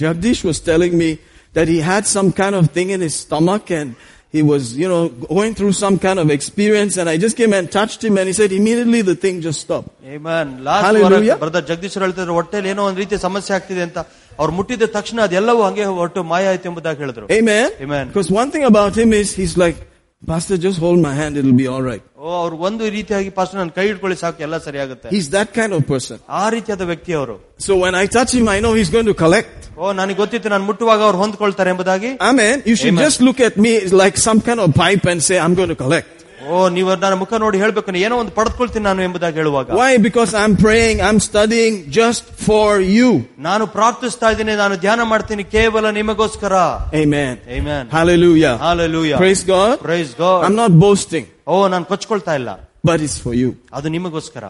Jagdish 0.00 0.42
was 0.48 0.58
telling 0.70 0.94
me 1.02 1.10
that 1.54 1.68
he 1.68 1.78
had 1.90 2.04
some 2.06 2.30
kind 2.32 2.54
of 2.54 2.70
thing 2.70 2.90
in 2.90 3.00
his 3.00 3.14
stomach 3.16 3.70
and 3.70 3.88
he 4.34 4.42
was, 4.42 4.62
you 4.76 4.88
know, 4.92 5.02
going 5.32 5.52
through 5.54 5.72
some 5.82 5.96
kind 6.04 6.18
of 6.18 6.28
experience 6.36 6.94
and 6.96 7.08
I 7.08 7.16
just 7.16 7.36
came 7.40 7.52
and 7.52 7.66
touched 7.70 8.02
him 8.06 8.14
and 8.20 8.26
he 8.26 8.34
said 8.38 8.50
immediately 8.52 9.00
the 9.02 9.14
thing 9.24 9.36
just 9.40 9.60
stopped. 9.66 9.90
Amen. 10.16 10.46
Last 10.68 10.86
Hallelujah. 10.88 11.36
Brother 11.42 11.66
Jagadish 11.70 11.96
ಹೇಳ್ತಿದ್ರು 12.04 12.34
ಹೊಟ್ಟೆಲಿ 12.38 12.70
ಏನೋ 12.72 12.84
ಒಂದ್ 12.90 12.98
ರೀತಿ 13.02 13.16
ಸಮಸ್ಯೆ 13.26 13.52
ಆಗ್ತಿದೆ 13.58 13.82
ಅಂತ 13.88 13.98
ಅವ್ರು 14.40 14.52
ಮುಟ್ಟಿದ 14.58 14.86
ತಕ್ಷಣ 14.96 15.18
ಅದೆಲ್ಲವೂ 15.26 15.62
ಹಂಗೆ 15.68 15.84
ಒಟ್ಟು 16.04 16.22
ಮಾಯ 16.32 16.46
ಆಯ್ತು 16.52 16.68
ಎಂಬುದಾಗಿ 16.70 17.00
ಹೇಳಿದ್ರು 17.04 17.26
Amen. 17.38 17.68
Amen. 17.86 18.04
Because 18.12 18.30
one 18.42 18.50
thing 18.54 18.64
about 18.72 18.94
him 19.02 19.12
is 19.20 19.28
he's 19.40 19.54
like, 19.64 19.78
Pastor, 20.22 20.56
just 20.56 20.78
hold 20.78 21.00
my 21.00 21.12
hand, 21.12 21.36
it'll 21.40 21.52
be 21.54 21.68
alright. 21.68 22.02
ಓ 22.18 22.28
ಅವ್ರು 22.42 22.56
ಒಂದು 22.66 22.84
ರೀತಿಯಾಗಿ 22.94 23.30
ಪಾಸ್ಟರ್ 23.38 23.58
ನನ್ನ 23.60 23.72
ಕೈ 23.78 23.84
ಹಿಡ್ಕೊಳ್ಳಿ 23.88 24.16
ಸಾಕು 24.22 24.38
ಎಲ್ಲ 24.46 24.56
ಸರಿಯಾಗುತ್ತೆ 24.66 25.08
He's 25.16 25.28
that 25.36 25.48
kind 25.58 25.72
of 25.78 25.82
person. 25.92 26.16
ಆ 26.40 26.44
ರೀತಿಯಾದ 26.54 26.82
ವ್ಯಕ್ತಿ 26.90 27.12
ಅವರು 27.18 27.36
So 27.66 27.72
when 27.82 27.94
I 28.02 28.06
touch 28.16 28.32
him, 28.38 28.46
I 28.54 28.60
know 28.64 28.72
he's 28.78 28.92
going 28.96 29.08
to 29.12 29.16
collect. 29.24 29.52
ಓ 29.82 29.92
ನನಗೆ 30.00 30.18
ಗೊತ್ತಿತ್ತು 30.22 30.48
ನಾನು 30.54 30.64
ಮುಟ್ಟುವಾಗ 30.70 31.00
ಅವ್ರು 31.08 31.18
ಹೊಂದ್ಕೊಳ್ತಾರೆ 31.22 31.70
ಎಂಬುದಾಗಿ 31.74 32.10
Amen. 32.30 32.56
You 32.70 32.76
should 32.82 32.94
Amen. 32.94 33.04
just 33.08 33.20
look 33.28 33.40
at 33.48 33.56
me 33.66 33.72
like 34.02 34.16
some 34.28 34.40
kind 34.48 34.62
of 34.66 34.70
pipe 34.84 35.06
and 35.12 35.20
say, 35.28 35.38
I'm 35.44 35.56
going 35.60 35.68
to 35.68 35.80
collect. 35.84 36.10
ಓ 36.46 36.56
ನೀವು 36.76 36.88
ನನ್ನ 37.02 37.14
ಮುಖ 37.20 37.32
ನೋಡಿ 37.42 37.56
ಹೇಳ್ಬೇಕು 37.62 37.90
ಏನೋ 38.06 38.14
ಒಂದು 38.22 38.32
ಪಡೆದುಕೊಳ್ತೀನಿ 38.38 38.84
ನಾನು 38.88 39.02
ಎಂಬುದಾಗಿ 39.06 39.36
ಹೇಳುವಾಗ 39.40 39.68
Why? 39.80 39.92
Because 40.06 40.32
I'm 40.42 40.54
praying, 40.64 40.96
I'm 41.08 41.18
studying 41.28 41.74
just 41.98 42.24
for 42.48 42.66
you. 42.96 43.10
ನಾನು 43.48 43.64
ಪ್ರಾರ್ಥಿಸ್ತಾ 43.76 44.30
ಇದ್ದೀನಿ 44.34 44.54
ನಾನು 44.62 44.76
ಧ್ಯಾನ 44.84 45.00
ಮಾಡ್ತೀನಿ 45.12 45.44
ಕೇವಲ 45.56 45.90
ನಿಮಗೋಸ್ಕರ 46.00 46.52
Amen. 47.02 47.32
Amen. 47.58 47.84
Hallelujah. 47.96 48.54
Hallelujah. 48.66 49.18
Praise 49.24 49.44
God. 49.54 49.74
Praise 49.88 50.12
God. 50.24 50.40
I'm 50.48 50.58
not 50.62 50.74
boasting, 50.84 51.26
ಓ 51.52 51.56
ನಾನು 51.74 51.86
ಕೊಚ್ಕೊಳ್ತಾ 51.92 52.34
ಇಲ್ಲ 52.40 52.50
but 52.90 53.00
it's 53.06 53.18
for 53.26 53.34
you. 53.42 53.50
ಅದು 53.78 53.88
ನಿಮಗೋಸ್ಕರ 53.96 54.44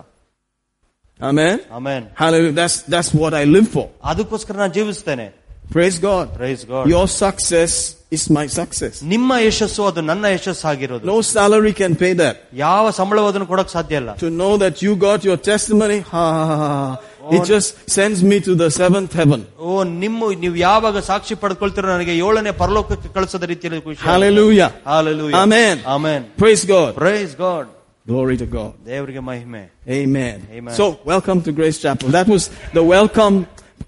Amen. 1.21 1.57
Amen 1.79 2.05
Hallelujah. 2.23 2.55
That's, 2.61 2.77
that's 2.95 3.13
what 3.15 3.33
I 3.35 3.45
live 3.57 3.69
for. 3.69 3.87
ಅದಕ್ಕೋಸ್ಕರ 4.13 4.55
ನಾನು 4.63 4.75
ಜೀವಿಸ್ತೇನೆ 4.75 5.27
Praise 5.71 5.99
God. 6.09 6.27
Praise 6.41 6.65
God 6.73 6.89
Your 6.95 7.07
success 7.23 7.75
is 8.11 8.25
my 8.31 8.45
success. 8.59 8.95
ನಿಮ್ಮ 9.13 9.31
ಯಶಸ್ಸು 9.47 9.83
ಅದು 9.91 10.03
ನನ್ನ 10.11 10.25
ಯಶಸ್ಸು 10.35 10.65
ಆಗಿರೋದು 10.73 11.07
No 11.13 11.19
salary 11.35 11.73
can 11.81 11.95
pay 12.03 12.13
that. 12.23 12.37
ಯಾವ 12.65 12.85
ಸಂಬಳವೂ 13.01 13.27
ಅದನ್ನು 13.33 13.49
ಕೊಡಕ್ 13.53 13.73
ಸಾಧ್ಯ 13.77 14.01
ಇಲ್ಲ 14.03 14.11
To 14.25 14.31
know 14.41 14.53
that 14.65 14.77
you 14.85 14.93
got 15.09 15.21
your 15.29 15.39
testimony, 15.51 15.99
ha, 16.13 16.25
ha, 16.31 16.45
ha, 16.53 16.57
ha, 16.63 16.71
ha. 16.85 16.95
it 17.37 17.43
just 17.53 17.69
sends 17.91 18.19
me 18.31 18.37
to 18.41 18.55
the 18.63 18.69
seventh 18.81 19.13
heaven. 19.21 19.41
ಓ 19.67 19.75
ನಿಮ್ಮ 20.03 20.31
ನೀವು 20.45 20.57
ಯಾವಾಗ 20.67 20.97
ಸಾಕ್ಷಿ 21.11 21.35
ಪಡ್ಕೊಳ್ತೀರೋ 21.45 21.89
ನನಗೆ 21.95 22.15
ಏಳನೇ 22.27 22.53
ಪರಲೋಕಕ್ಕೆ 22.63 23.11
ಕಳಿಸದ 23.17 23.45
ರೀತಿಯಲ್ಲಿ 23.53 23.81
ಖುಷಿ 23.87 24.03
Hallelujah. 24.11 24.71
Hallelujah. 24.95 25.39
Amen. 25.45 25.77
Amen. 25.97 26.21
Praise 26.45 26.65
God. 26.75 26.93
Price 27.03 27.35
God 27.45 27.71
Glory 28.07 28.37
to 28.41 28.47
God. 28.57 28.73
ದೇವರಿಗೆ 28.89 29.23
ಮಹಿಮೆ 29.29 29.63
Amen. 30.01 30.37
Amen. 30.57 30.75
So, 30.81 30.85
welcome 31.13 31.39
to 31.47 31.53
Grace 31.61 31.79
Chapel. 31.85 32.09
That 32.11 32.29
was 32.35 32.43
the 32.79 32.85
welcome 32.97 33.37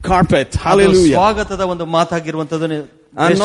carpet. 0.03 0.49
ಅದು 0.53 0.63
Hallelujah. 0.67 1.17
ಸ್ವಾಗತದ 1.17 1.61
ಒಂದು 1.73 1.85
ಮಾತಾಗಿರುವಂತದ್ದು 1.97 2.67
I'm 2.67 2.75
not- 2.77 2.93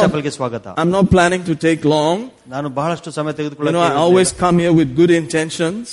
ಚಾಪಲ್ಗೆ 0.03 0.31
ಸ್ವಾಗತ 0.37 0.67
I'm 0.81 0.91
not 0.97 1.07
planning 1.15 1.43
to 1.49 1.55
take 1.67 1.81
long. 1.95 2.17
ನಾನು 2.47 2.69
ಬಹಳಷ್ಟು 2.79 3.11
ಸಮಯ 3.17 3.31
You 3.31 3.49
know, 3.49 3.49
I 3.49 3.57
ತೆಗೆದುಕೊಳ್ಳ 3.57 3.99
always 4.05 4.29
come 4.43 4.57
here 4.63 4.73
with 4.79 4.89
good 5.01 5.11
intentions. 5.23 5.87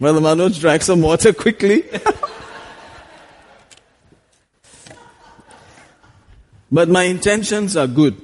Brother 0.00 0.22
Manoj 0.26 0.52
drank 0.64 0.82
some 0.82 1.02
water 1.10 1.32
quickly. 1.44 1.78
but 6.78 6.88
my 6.88 7.04
intentions 7.16 7.76
are 7.82 7.90
good. 8.00 8.14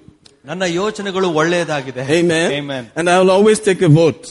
ನನ್ನ 0.51 0.65
ಯೋಚನೆಗಳು 0.81 1.29
ಒಳ್ಳೆಯದಾಗಿದೆ 1.41 2.05
Amen. 2.19 2.49
Amen. 2.61 2.85
And 2.97 3.05
I 3.13 3.19
will 3.21 3.33
always 3.37 3.59
take 3.69 3.83
a 3.91 3.93
vote. 4.03 4.25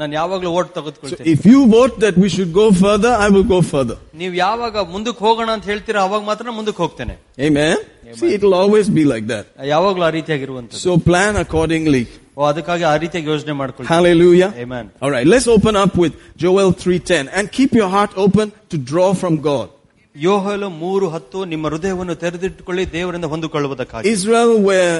ನಾನು 0.00 0.12
ಯಾವಾಗ್ಲೂ 0.18 0.50
vote 0.58 0.68
So 0.68 0.74
ತೆಗೆದುಕೊಳ್ತೀನಿ 0.76 1.32
if 1.34 1.42
you 1.50 1.60
vote 1.74 1.94
that 2.04 2.16
we 2.22 2.28
should 2.34 2.52
go 2.60 2.66
further, 2.84 3.12
I 3.24 3.28
will 3.34 3.46
go 3.54 3.60
further. 3.72 3.96
ನೀವು 4.20 4.34
ಯಾವಾಗ 4.44 4.76
ಮುಂದಕ್ಕೆ 4.94 5.22
ಹೋಗೋಣ 5.26 5.48
ಅಂತ 5.56 5.66
ಹೇಳ್ತೀರಾ 5.72 6.00
ಅವಾಗ 6.08 6.22
ಮಾತ್ರ 6.30 6.52
ಮುಂದಕ್ಕೆ 6.58 6.82
ಹೋಗ್ತೇನೆ 6.84 7.14
Amen. 7.48 7.76
See, 8.20 8.30
it 8.36 8.42
will 8.44 8.56
always 8.62 8.88
be 8.98 9.04
like 9.12 9.26
that. 9.32 9.44
ಯಾವಾಗ್ಲೂ 9.72 10.04
ಆ 10.08 10.12
ರೀತಿಯಾಗಿರುವಂತ 10.18 10.80
So 10.86 10.92
plan 11.08 11.32
accordingly. 11.44 12.02
ಓ 12.38 12.42
ಅದಕ್ಕಾಗಿ 12.50 12.84
ಆ 12.92 12.96
ರೀತಿಯಾಗಿ 13.04 13.28
ಯೋಚನೆ 13.34 13.54
ಮಾಡ್ಕೊಳ್ತೀನಿ 13.60 13.92
Hallelujah. 13.94 14.50
Amen. 14.64 14.84
All 15.02 15.12
right, 15.16 15.28
let's 15.34 15.48
open 15.56 15.76
up 15.84 15.94
with 16.04 16.14
Joel 16.44 16.70
3:10 16.84 17.24
and 17.36 17.44
keep 17.58 17.72
your 17.80 17.90
heart 17.96 18.12
open 18.26 18.46
to 18.72 18.78
draw 18.92 19.10
from 19.22 19.36
God. 19.50 19.68
ಯೋಹಲು 20.16 20.68
ಮೂರು 20.82 21.06
ಹತ್ತು 21.14 21.38
ನಿಮ್ಮ 21.52 21.64
ಹೃದಯವನ್ನು 21.72 22.14
ತೆರೆದಿಟ್ಟುಕೊಳ್ಳಿ 22.20 22.82
ದೇವರಿಂದ 22.96 23.26
ಹೊಂದಿಕೊಳ್ಳುವುದಕ್ಕಾಗಿ 23.32 24.10
Israel 24.16 24.52
were 24.68 24.98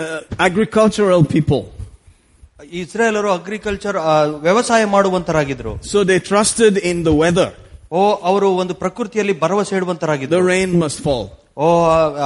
agricultural 0.48 1.22
people. 1.34 1.62
ಇಸ್ರಾಯೇಲರು 2.82 3.30
ಅಗ್ರಿಕಲ್ಚರ್ 3.38 3.98
ವ್ಯವಸಾಯ 4.46 4.82
ಮಾಡುವಂತರಾಗಿದ್ರು 4.96 5.72
So 5.92 6.00
they 6.10 6.18
trusted 6.32 6.74
in 6.90 6.98
the 7.08 7.14
weather. 7.22 7.48
ಓ 7.92 8.02
ಅವರು 8.30 8.48
ಒಂದು 8.62 8.74
ಪ್ರಕೃತಿಯಲ್ಲಿ 8.74 9.34
ಭರವಸೆ 9.40 9.72
The 9.72 9.80
ಇಡುವಂತರಾಗಿದ್ರು 9.80 10.42
rain 10.52 10.70
must 10.84 11.00
fall. 11.06 11.24
ಓ 11.56 11.66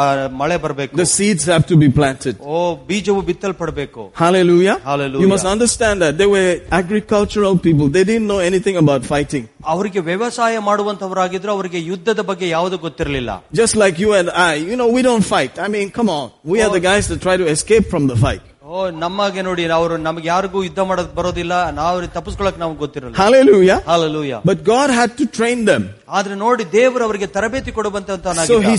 ಆ, 0.01 0.05
ಮಳೆ 0.41 0.57
ಬರಬೇಕು 0.65 0.93
The 1.01 1.07
seeds 1.17 1.43
have 1.53 1.65
to 1.73 1.77
be 1.83 1.89
planted. 1.99 2.35
ಓ 2.53 2.59
ಬೀಜವು 2.89 3.23
ಬಿತ್ತಲ್ಪಡಬೇಕು 3.29 4.03
Hallelujah. 4.23 4.77
Hallelujah. 4.91 5.23
You 5.25 5.29
must 5.35 5.47
understand 5.55 5.97
that 6.05 6.15
they 6.21 6.29
were 6.37 6.51
agricultural 6.81 7.57
people. 7.67 7.89
They 7.97 8.05
didn't 8.11 8.29
know 8.33 8.41
anything 8.51 8.77
about 8.85 9.03
fighting. 9.15 9.45
ಅವರಿಗೆ 9.75 10.01
ವ್ಯವಸಾಯ 10.11 10.59
ಮಾಡುವಂತವರಾಗಿದ್ರು 10.69 11.53
ಅವರಿಗೆ 11.57 11.81
ಯುದ್ಧದ 11.91 12.21
ಬಗ್ಗೆ 12.31 12.49
ಯಾವುದು 12.57 12.79
ಗೊತ್ತಿರಲಿಲ್ಲ 12.87 13.31
Just 13.63 13.77
like 13.85 13.99
you 14.05 14.13
and 14.21 14.31
I, 14.49 14.55
you 14.71 14.79
know, 14.83 14.89
we 14.99 15.03
don't 15.03 15.27
fight. 15.35 15.55
I 15.67 15.71
mean, 15.77 15.91
come 15.99 16.11
on. 16.19 16.27
We 16.55 16.61
are 16.67 16.73
the 16.79 16.85
guys 16.91 17.07
that 17.13 17.21
try 17.29 17.37
to 17.45 17.49
escape 17.57 17.87
from 17.95 18.07
the 18.13 18.19
fight. 18.27 18.45
ಓ 18.73 18.79
ನಮಗೆ 19.05 19.43
ನೋಡಿ 19.47 19.63
ಅವರು 19.77 19.95
ನಮ್ಗೆ 20.07 20.27
ಯಾರಿಗೂ 20.33 20.59
ಯುದ್ಧ 20.67 20.81
ಮಾಡೋದ್ 20.89 21.13
ಬರೋದಿಲ್ಲ 21.19 21.55
ನಾವು 21.79 22.09
ತಪ್ಪಿಸ್ಕೊಳಕ್ 22.17 22.59
ನಮ್ಗೆ 22.63 22.79
ಗೊತ್ತಿರಲ್ಲ 22.85 23.15
Hallelujah. 23.23 23.79
Hallelujah 23.91 24.41
But 24.51 24.59
God 24.75 24.89
had 24.99 25.13
to 25.21 25.27
train 25.39 25.61
them. 25.71 25.85
ಆದ್ರೆ 26.19 26.35
ನೋಡಿ 26.45 26.65
ದೇವರು 26.79 27.05
ಅವರಿಗೆ 27.09 27.29
ತರಬೇತಿ 27.37 27.71
So 27.71 27.73
he 27.73 27.77
ಕೊಡುವಂತ 27.79 28.11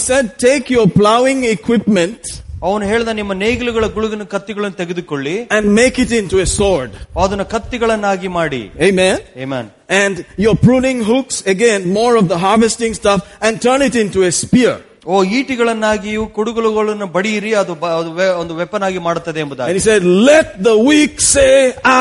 said, 0.10 0.26
take 0.48 0.68
your 0.78 0.88
plowing 1.00 1.42
equipment 1.56 2.22
ಅವನು 2.68 2.86
ಹೇಳ್ದ 2.92 3.10
ನಿಮ್ಮ 3.20 3.34
ನೇಗಿಲುಗಳ 3.44 3.86
ಗುಳುಗಿನ 3.98 4.24
ಕತ್ತಿಗಳನ್ನು 4.34 4.78
ತೆಗೆದುಕೊಳ್ಳಿ 4.82 5.36
and 5.56 5.66
make 5.82 5.98
it 6.06 6.12
into 6.22 6.38
a 6.46 6.50
sword. 6.58 6.90
ಅದನ್ನ 7.22 7.46
ಕತ್ತಿಗಳನ್ನಾಗಿ 7.56 8.32
ಮಾಡಿ 8.40 8.62
Amen. 8.90 9.18
ಏಮನ್ 9.46 9.70
And 10.02 10.16
your 10.46 10.56
pruning 10.66 11.00
hooks, 11.12 11.38
again, 11.54 11.82
more 12.00 12.14
of 12.22 12.26
the 12.32 12.38
harvesting 12.46 12.94
stuff, 13.02 13.20
and 13.46 13.54
turn 13.68 13.82
it 13.88 13.96
into 14.04 14.20
a 14.30 14.32
spear. 14.42 14.74
ಓ 15.06 15.18
ಈಟಿಗಳನ್ನಾಗಿಯೂ 15.38 16.24
ಕುಡುಗುಲುಗಳನ್ನು 16.36 17.08
ಬಡಿಯಿರಿ 17.08 17.52
ಅದು 17.56 17.74
ಬ- 17.76 17.92
ಅದು 18.00 18.10
ವೆ- 18.18 18.34
ಒಂದು 18.42 18.54
ವೆಪನ್ 18.56 18.84
ಆಗಿ 18.84 19.00
ಮಾಡುತ್ತದೆ 19.00 19.40
And 19.40 19.44
ಎಂಬುದಾಗಿ 19.44 19.74
he 19.74 19.84
said, 19.86 20.04
let 20.30 20.48
the 20.68 20.76
weak 20.90 21.16
say, 21.28 21.54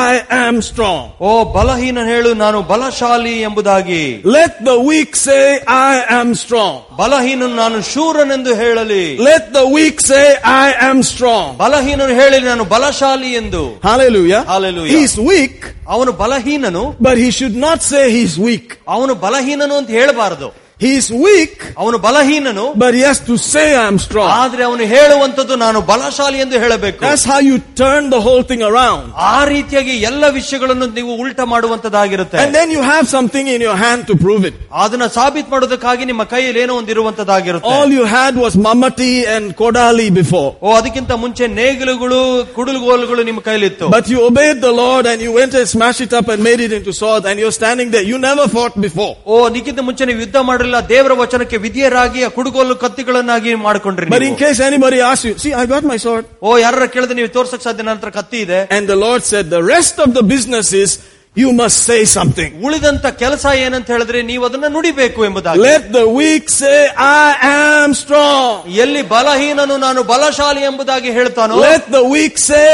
I 0.07 0.11
am 0.39 0.55
strong. 0.61 1.03
ಓ 1.21 1.31
ಬಲಹೀನ 1.55 1.99
ಹೇಳು 2.09 2.33
ನಾನು 2.43 2.59
ಬಲಶಾಲಿ 2.71 3.33
ಎಂಬುದಾಗಿ 3.41 4.01
Let 4.37 4.53
the 4.69 4.77
weak 4.89 5.15
say, 5.27 5.43
I 5.89 5.95
am 6.19 6.29
strong. 6.43 6.75
ಬಲಹೀನನು 7.01 7.55
ನಾನು 7.55 7.79
ಶೂರನೆಂದು 7.93 8.55
ಹೇಳಲಿ 8.55 9.03
Let 9.29 9.45
the 9.53 9.65
weak 9.77 9.99
say, 10.11 10.25
I 10.61 10.67
am 10.89 10.99
strong. 11.13 11.45
ಬಲಹೀನನು 11.57 12.15
ಹೇಳಿ 12.21 12.39
ನಾನು 12.51 12.65
ಬಲಶಾಲಿ 12.75 13.31
ಎಂದು 13.33 13.63
Hallelujah. 13.83 14.43
Hallelujah. 14.53 14.93
He's 14.97 15.15
weak, 15.33 15.59
ಅವನು 15.87 16.11
ಬಲಹೀನನು 16.23 16.85
but 17.01 17.17
he 17.17 17.29
should 17.31 17.57
not 17.67 17.81
say 17.91 18.03
he's 18.17 18.35
weak. 18.49 18.67
ಅವನು 18.87 19.15
ಬಲಹೀನನು 19.25 19.77
ಅಂತ 19.77 19.89
ಹೇಳಬಾರದು 19.91 20.49
He's 20.83 21.07
weak, 21.23 21.55
ಅವನು 21.81 21.97
ಬಲಹೀನನು 22.03 22.65
but 22.81 22.91
he 22.97 23.01
has 23.07 23.17
to 23.29 23.35
say 23.45 23.65
I'm 23.79 23.97
strong. 24.03 24.27
ಆದ್ರೆ 24.41 24.61
ಅವನು 24.67 24.83
ಹೇಳುವಂತದ್ದು 24.91 25.55
ನಾನು 25.63 25.79
ಬಲಶಾಲಿ 25.89 26.37
ಎಂದು 26.43 26.57
ಹೇಳಬೇಕು 26.63 27.01
That's 27.05 27.25
how 27.31 27.39
you 27.47 27.55
turn 27.81 28.03
the 28.13 28.21
whole 28.27 28.43
thing 28.51 28.61
around. 28.69 29.01
ಆ 29.31 29.39
ರೀತಿಯಾಗಿ 29.51 29.93
ಎಲ್ಲ 30.09 30.23
ವಿಷಯಗಳನ್ನು 30.37 30.85
ನೀವು 30.99 31.13
ಉಲ್ಟ 31.23 31.39
ಮಾಡುವಂತದ್ದಾಗಿರುತ್ತೆ 31.53 32.37
And 32.43 32.53
then 32.59 32.69
you 32.75 32.83
have 32.91 33.05
something 33.15 33.47
in 33.55 33.59
your 33.67 33.75
hand 33.83 34.07
to 34.11 34.15
prove 34.23 34.45
it. 34.51 34.55
ಅದನ್ನ 34.83 35.07
ಸಾಬೀತ್ 35.17 35.49
ಮಾಡೋದಕ್ಕಾಗಿ 35.55 36.05
ನಿಮ್ಮ 36.11 36.25
ಕೈಯಲ್ಲಿ 36.33 36.61
ಏನೋ 36.63 36.77
ಒಂದು 36.81 36.93
ಇರುವಂತದ್ದಾಗಿರುತ್ತೆ 36.95 37.73
All 37.73 37.91
you 37.97 38.05
had 38.15 38.33
was 38.45 38.55
Mamati 38.67 39.11
and 39.35 39.45
Kodali 39.61 40.07
before. 40.21 40.49
ಓ 40.63 40.77
ಅದಕ್ಕಿಂತ 40.79 41.11
ಮುಂಚೆ 41.25 41.43
ನೇಗಿಲುಗಳು 41.59 42.21
ಕುಡುಗೋಲುಗಳು 42.57 43.21
ನಿಮ್ಮ 43.31 43.43
ಕೈಲಿತ್ತು 43.49 43.91
But 43.97 44.07
you 44.13 44.21
obeyed 44.29 44.61
the 44.61 44.73
Lord 44.83 45.05
and 45.07 45.19
you 45.25 45.33
went 45.41 45.53
and 45.53 45.67
smashed 45.75 46.03
it 46.07 46.13
up 46.13 46.29
and 46.29 46.41
made 46.41 46.63
it 46.67 46.73
into 46.79 46.93
swords 46.93 47.25
and 47.25 47.37
you're 47.43 47.57
standing 47.61 47.91
there. 47.91 48.07
You 48.13 48.19
never 48.29 48.47
fought 48.57 48.77
before. 48.87 49.13
ಓ 49.27 49.43
ನಿಕ್ಕಿಂತ 49.57 49.79
ಮುಂಚೆ 49.89 50.09
ನೀವು 50.11 50.21
ಯುದ್ಧ 50.25 50.39
ಮಾಡಲಿಲ್ಲ 50.63 50.79
ದೇವರ 50.89 51.13
ವಚನಕ್ಕೆ 51.19 51.57
ವಿಧಿಯರಾಗಿ 51.57 52.21
ಆ 52.23 52.29
ಕುಡುಗೋಲು 52.29 52.75
ಕತ್ತಿಗಳನ್ನಾಗಿ 52.83 53.53
ಮಾಡ್ಕೊಂಡ್ರಿ 53.67 54.07
But 54.07 54.21
in 54.21 54.25
ನೀವು. 54.25 54.39
case 54.43 54.59
anybody 54.61 54.99
asks 55.01 55.25
you, 55.25 55.35
see, 55.37 55.53
I 55.53 55.65
got 55.65 55.83
my 55.83 55.97
sword. 55.97 56.25
ಓ 56.41 56.57
ಯಾರ 56.57 56.85
ಕೇಳಿದ್ರೆ 56.95 57.15
ನೀವು 57.15 57.31
ತೋರ್ಸಕ್ 57.37 57.63
ಸಾಧ್ಯ 57.63 57.85
ನಂತರ 57.91 58.09
ಕತ್ತಿ 58.11 58.39
ಇದೆ 58.45 58.59
And 58.77 58.85
the 58.87 58.99
Lord 59.05 59.23
said, 59.23 59.45
the 59.49 59.63
rest 59.75 59.97
of 59.99 60.11
the 60.13 60.25
business 60.33 60.69
is 60.75 60.91
you 61.35 61.49
must 61.53 61.77
say 61.89 61.99
something. 62.17 62.49
ಉಳಿದಂತ 62.67 63.07
ಕೆಲಸ 63.19 63.43
ಏನಂತ 63.65 63.87
ಹೇಳಿದ್ರೆ 63.93 64.19
ನೀವು 64.29 64.43
ಅದನ್ನ 64.47 64.67
ನುಡಿಬೇಕು 64.75 65.19
ಎಂಬುದಾಗಿ 65.27 65.61
Let 65.65 65.83
the 65.97 66.05
weak 66.19 66.45
say, 66.61 66.79
I 67.21 67.27
am 67.51 67.89
strong. 67.93 68.47
ಎಲ್ಲಿ 68.83 69.03
ಬಲಹೀನನು 69.13 69.75
ನಾನು 69.85 69.99
ಬಲಶಾಲಿ 70.11 70.61
ಎಂಬುದಾಗಿ 70.69 71.11
ಹೇಳ್ತಾನೋ 71.17 71.59
Let 71.67 71.83
the 71.97 72.03
weak 72.15 72.35
say, 72.49 72.67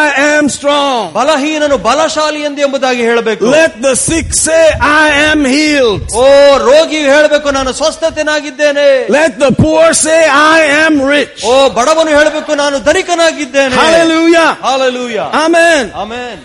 I 0.00 0.02
am 0.26 0.44
strong. 0.56 0.98
ಬಲಹೀನನು 1.14 1.78
ಬಲಶಾಲಿ 1.88 2.42
ಎಂದು 2.48 2.60
ಎಂಬುದಾಗಿ 2.66 3.02
ಹೇಳಬೇಕು 3.02 3.46
Let 3.58 3.74
the 3.88 3.94
sick 4.08 4.28
say, 4.46 4.62
I 5.00 5.06
am 5.30 5.40
healed. 5.56 6.04
ಓ 6.18 6.28
ರೋಗಿ 6.68 7.00
ಹೇಳಬೇಕು 7.14 7.50
ನಾನು 7.58 7.72
ಸ್ವಸ್ಥತೆನಾಗಿದ್ದೇನೆ 7.80 8.88
Let 9.18 9.34
the 9.46 9.52
poor 9.64 9.86
say, 10.04 10.20
I 10.52 10.60
am 10.84 10.94
rich. 11.16 11.40
ಓ 11.46 11.56
ಬಡವನು 11.78 12.12
ಹೇಳಬೇಕು 12.18 12.54
ನಾನು 12.64 12.78
ಧನಿಕನಾಗಿದ್ದೇನೆ 12.90 13.74
Hallelujah. 13.82 14.50
Hallelujah 14.68 15.18
Amen. 15.46 15.84
Amen 16.04 16.40